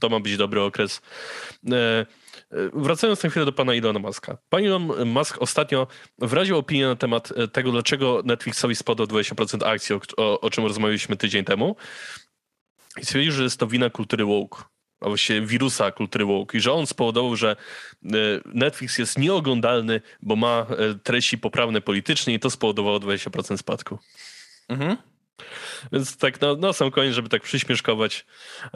to 0.01 0.09
ma 0.09 0.21
być 0.21 0.37
dobry 0.37 0.63
okres. 0.63 1.03
E, 1.73 1.77
e, 1.77 2.07
wracając 2.73 3.23
na 3.23 3.31
chwilę 3.31 3.47
do 3.47 3.53
pana 3.53 3.75
Ilona 3.75 3.99
Muska. 3.99 4.39
Pan 4.49 4.65
Elon 4.65 5.07
Musk 5.07 5.43
ostatnio 5.43 5.87
wyraził 6.19 6.59
opinię 6.59 6.87
na 6.87 6.97
temat 6.97 7.33
e, 7.37 7.49
tego, 7.49 7.73
dlaczego 7.73 8.23
Netflixowi 8.25 8.75
spadło 8.75 9.07
20% 9.07 9.67
akcji, 9.67 9.97
o, 10.17 10.41
o 10.41 10.51
czym 10.51 10.65
rozmawialiśmy 10.65 11.17
tydzień 11.17 11.45
temu. 11.45 11.77
I 13.01 13.05
stwierdził, 13.05 13.33
że 13.33 13.43
jest 13.43 13.61
to 13.61 13.67
wina 13.67 13.91
kultury 13.91 14.25
woke 14.25 14.74
a 15.01 15.09
właściwie 15.09 15.47
wirusa 15.47 15.91
kultury 15.91 16.25
woke 16.25 16.59
i 16.59 16.61
że 16.61 16.73
on 16.73 16.87
spowodował, 16.87 17.37
że 17.37 17.57
e, 18.05 18.09
Netflix 18.45 18.99
jest 18.99 19.19
nieoglądalny, 19.19 20.01
bo 20.23 20.37
ma 20.37 20.67
e, 20.71 20.95
treści 20.95 21.39
poprawne 21.39 21.81
politycznie 21.81 22.35
i 22.35 22.41
to 22.41 22.51
spowodowało 22.51 22.99
20% 22.99 23.57
spadku. 23.57 23.99
Mhm. 24.69 24.97
Więc 25.93 26.17
tak 26.17 26.41
na, 26.41 26.55
na 26.55 26.73
sam 26.73 26.91
koniec, 26.91 27.15
żeby 27.15 27.29
tak 27.29 27.43
przyśmieszkować 27.43 28.27
e, 28.65 28.71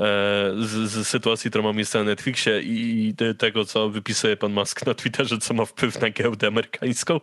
z, 0.59 0.91
z, 0.91 1.09
sytuacji, 1.09 1.51
która 1.51 1.65
ma 1.65 1.73
miejsce 1.73 1.99
na 1.99 2.05
Netflixie 2.05 2.63
i, 2.63 3.09
i 3.09 3.15
tego, 3.39 3.65
co 3.65 3.91
wypisuje 3.91 4.37
pan 4.37 4.53
Musk 4.53 4.87
na 4.87 4.95
Twitterze, 4.95 5.39
co 5.39 5.55
ma 5.55 5.65
wpływ 5.65 6.01
na 6.01 6.11
giełdę 6.11 6.47
amerykańską. 6.47 7.17
E, 7.17 7.21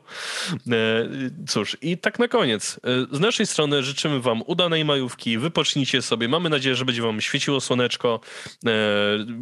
cóż, 1.48 1.78
i 1.82 1.98
tak 1.98 2.20
na 2.20 2.28
koniec. 2.28 2.80
E, 3.12 3.16
z 3.16 3.20
naszej 3.20 3.45
strony 3.45 3.84
życzymy 3.84 4.20
wam 4.20 4.41
udanej 4.45 4.86
majówki, 4.86 5.38
wypocznijcie 5.38 6.02
sobie. 6.02 6.28
Mamy 6.28 6.49
nadzieję, 6.49 6.76
że 6.76 6.86
będzie 6.86 7.02
wam 7.02 7.22
świeciło 7.22 7.62
słoneczko, 7.62 8.20
e, 8.66 8.70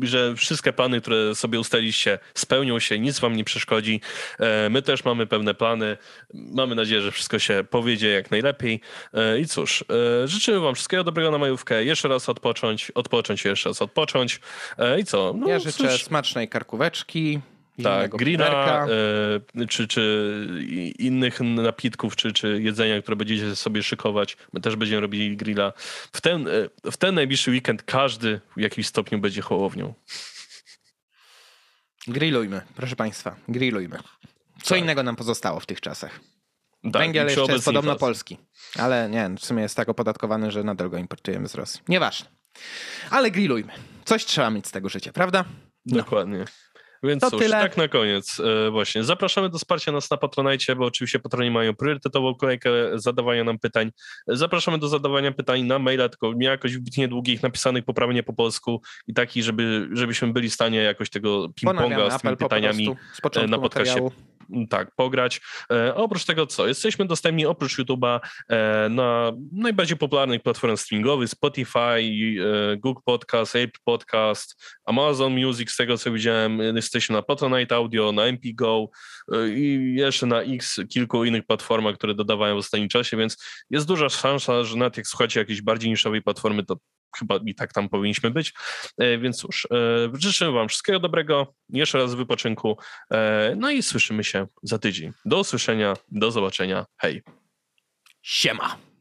że 0.01 0.35
wszystkie 0.35 0.73
plany, 0.73 1.01
które 1.01 1.35
sobie 1.35 1.59
ustaliliście, 1.59 2.19
spełnią 2.33 2.79
się, 2.79 2.99
nic 2.99 3.19
wam 3.19 3.35
nie 3.35 3.43
przeszkodzi. 3.43 4.01
E, 4.39 4.69
my 4.69 4.81
też 4.81 5.05
mamy 5.05 5.27
pewne 5.27 5.53
plany. 5.53 5.97
Mamy 6.33 6.75
nadzieję, 6.75 7.01
że 7.01 7.11
wszystko 7.11 7.39
się 7.39 7.63
powiedzie 7.69 8.09
jak 8.09 8.31
najlepiej. 8.31 8.81
E, 9.13 9.39
I 9.39 9.47
cóż, 9.47 9.82
e, 10.23 10.27
życzymy 10.27 10.59
wam 10.59 10.75
wszystkiego 10.75 11.03
dobrego 11.03 11.31
na 11.31 11.37
majówkę, 11.37 11.83
jeszcze 11.83 12.07
raz 12.07 12.29
odpocząć, 12.29 12.91
odpocząć, 12.91 13.45
jeszcze 13.45 13.69
raz 13.69 13.81
odpocząć 13.81 14.39
e, 14.77 14.99
i 14.99 15.05
co? 15.05 15.33
No, 15.37 15.47
ja 15.47 15.59
życzę 15.59 15.89
cóż. 15.89 16.03
smacznej 16.03 16.49
karkóweczki, 16.49 17.39
tak, 17.83 18.11
grilla, 18.11 18.85
e, 19.55 19.67
czy, 19.67 19.87
czy 19.87 20.47
innych 20.99 21.39
napitków, 21.41 22.15
czy, 22.15 22.33
czy 22.33 22.61
jedzenia, 22.61 23.01
które 23.01 23.17
będziecie 23.17 23.55
sobie 23.55 23.83
szykować. 23.83 24.37
My 24.53 24.61
też 24.61 24.75
będziemy 24.75 25.01
robili 25.01 25.37
grilla. 25.37 25.73
W 26.11 26.21
ten, 26.21 26.47
e, 26.47 26.91
w 26.91 26.97
ten 26.97 27.15
najbliższy 27.15 27.51
weekend 27.51 27.83
każdy 27.83 28.41
w 28.57 28.61
jakimś 28.61 28.87
stopniu 28.87 29.19
będzie 29.19 29.41
hołownią. 29.41 29.93
Grillujmy, 32.07 32.61
proszę 32.75 32.95
Państwa, 32.95 33.35
grillujmy. 33.47 33.97
Co 34.63 34.69
tak. 34.69 34.79
innego 34.79 35.03
nam 35.03 35.15
pozostało 35.15 35.59
w 35.59 35.65
tych 35.65 35.81
czasach? 35.81 36.19
Tak, 36.83 37.01
Węgiel 37.01 37.27
jeszcze 37.27 37.53
jest 37.53 37.65
podobno 37.65 37.95
polski, 37.95 38.37
ale 38.77 39.09
nie, 39.09 39.29
w 39.39 39.45
sumie 39.45 39.61
jest 39.61 39.75
tak 39.75 39.89
opodatkowany, 39.89 40.51
że 40.51 40.63
nadal 40.63 40.89
go 40.89 40.97
importujemy 40.97 41.47
z 41.47 41.55
Rosji. 41.55 41.81
Nieważne. 41.87 42.29
Ale 43.09 43.31
grillujmy. 43.31 43.73
Coś 44.05 44.25
trzeba 44.25 44.49
mieć 44.49 44.67
z 44.67 44.71
tego 44.71 44.89
życia, 44.89 45.11
prawda? 45.13 45.45
No. 45.85 45.97
Dokładnie. 45.97 46.45
Więc 47.03 47.21
to 47.21 47.31
cóż, 47.31 47.39
tyle. 47.39 47.61
tak 47.61 47.77
na 47.77 47.87
koniec 47.87 48.39
e, 48.39 48.71
właśnie. 48.71 49.03
Zapraszamy 49.03 49.49
do 49.49 49.57
wsparcia 49.57 49.91
nas 49.91 50.11
na 50.11 50.17
Patronite, 50.17 50.75
bo 50.75 50.85
oczywiście 50.85 51.19
patroni 51.19 51.51
mają 51.51 51.75
priorytetową 51.75 52.35
kolejkę 52.35 52.69
zadawania 52.95 53.43
nam 53.43 53.59
pytań. 53.59 53.91
Zapraszamy 54.27 54.77
do 54.77 54.87
zadawania 54.87 55.31
pytań 55.31 55.63
na 55.63 55.79
maila, 55.79 56.09
tylko 56.09 56.33
nie 56.33 56.47
jakoś 56.47 56.73
wybitnie 56.73 57.07
długich, 57.07 57.43
napisanych 57.43 57.85
poprawnie 57.85 58.23
po 58.23 58.33
polsku 58.33 58.81
i 59.07 59.13
taki, 59.13 59.43
żeby, 59.43 59.89
żebyśmy 59.91 60.33
byli 60.33 60.49
w 60.49 60.53
stanie 60.53 60.77
jakoś 60.77 61.09
tego 61.09 61.47
ping-ponga 61.47 62.17
z 62.17 62.21
tymi 62.21 62.37
pytaniami 62.37 62.95
e, 63.35 63.47
na 63.47 63.57
podcastie 63.59 64.01
tak, 64.69 64.95
pograć. 64.95 65.41
E, 65.71 65.95
oprócz 65.95 66.25
tego 66.25 66.47
co? 66.47 66.67
Jesteśmy 66.67 67.05
dostępni 67.05 67.45
oprócz 67.45 67.77
YouTube'a 67.77 68.19
e, 68.49 68.89
na 68.89 69.31
najbardziej 69.51 69.97
popularnych 69.97 70.41
platformach 70.41 70.79
streamingowych 70.79 71.29
Spotify, 71.29 71.79
e, 71.79 72.77
Google 72.77 73.01
Podcast, 73.05 73.55
Apple 73.55 73.79
Podcast, 73.83 74.63
Amazon 74.85 75.33
Music, 75.33 75.71
z 75.71 75.77
tego 75.77 75.97
co 75.97 76.11
widziałem. 76.11 76.59
Jesteśmy 76.59 77.15
na 77.15 77.21
Patronite 77.21 77.75
Audio, 77.75 78.11
na 78.11 78.23
MPGO 78.25 78.89
e, 79.33 79.49
i 79.49 79.95
jeszcze 79.95 80.25
na 80.25 80.41
X 80.41 80.81
kilku 80.89 81.25
innych 81.25 81.45
platformach, 81.45 81.95
które 81.95 82.15
dodawają 82.15 82.55
w 82.55 82.57
ostatnim 82.57 82.89
czasie, 82.89 83.17
więc 83.17 83.37
jest 83.69 83.87
duża 83.87 84.09
szansa, 84.09 84.63
że 84.63 84.77
nawet 84.77 84.97
jak 84.97 85.07
słuchacie 85.07 85.39
jakiejś 85.39 85.61
bardziej 85.61 85.89
niszowej 85.89 86.21
platformy, 86.21 86.65
to 86.65 86.75
chyba 87.17 87.39
i 87.45 87.55
tak 87.55 87.73
tam 87.73 87.89
powinniśmy 87.89 88.31
być. 88.31 88.53
E, 88.97 89.17
więc 89.17 89.37
cóż, 89.37 89.67
e, 89.71 90.09
życzę 90.19 90.51
Wam 90.51 90.69
wszystkiego 90.69 90.99
dobrego, 90.99 91.53
jeszcze 91.69 91.97
raz 91.97 92.15
wypoczynku, 92.15 92.77
e, 93.11 93.53
no 93.57 93.71
i 93.71 93.83
słyszymy 93.83 94.23
się 94.23 94.47
za 94.63 94.79
tydzień. 94.79 95.11
Do 95.25 95.39
usłyszenia, 95.39 95.93
do 96.11 96.31
zobaczenia, 96.31 96.85
hej. 96.97 97.23
Siema. 98.21 98.92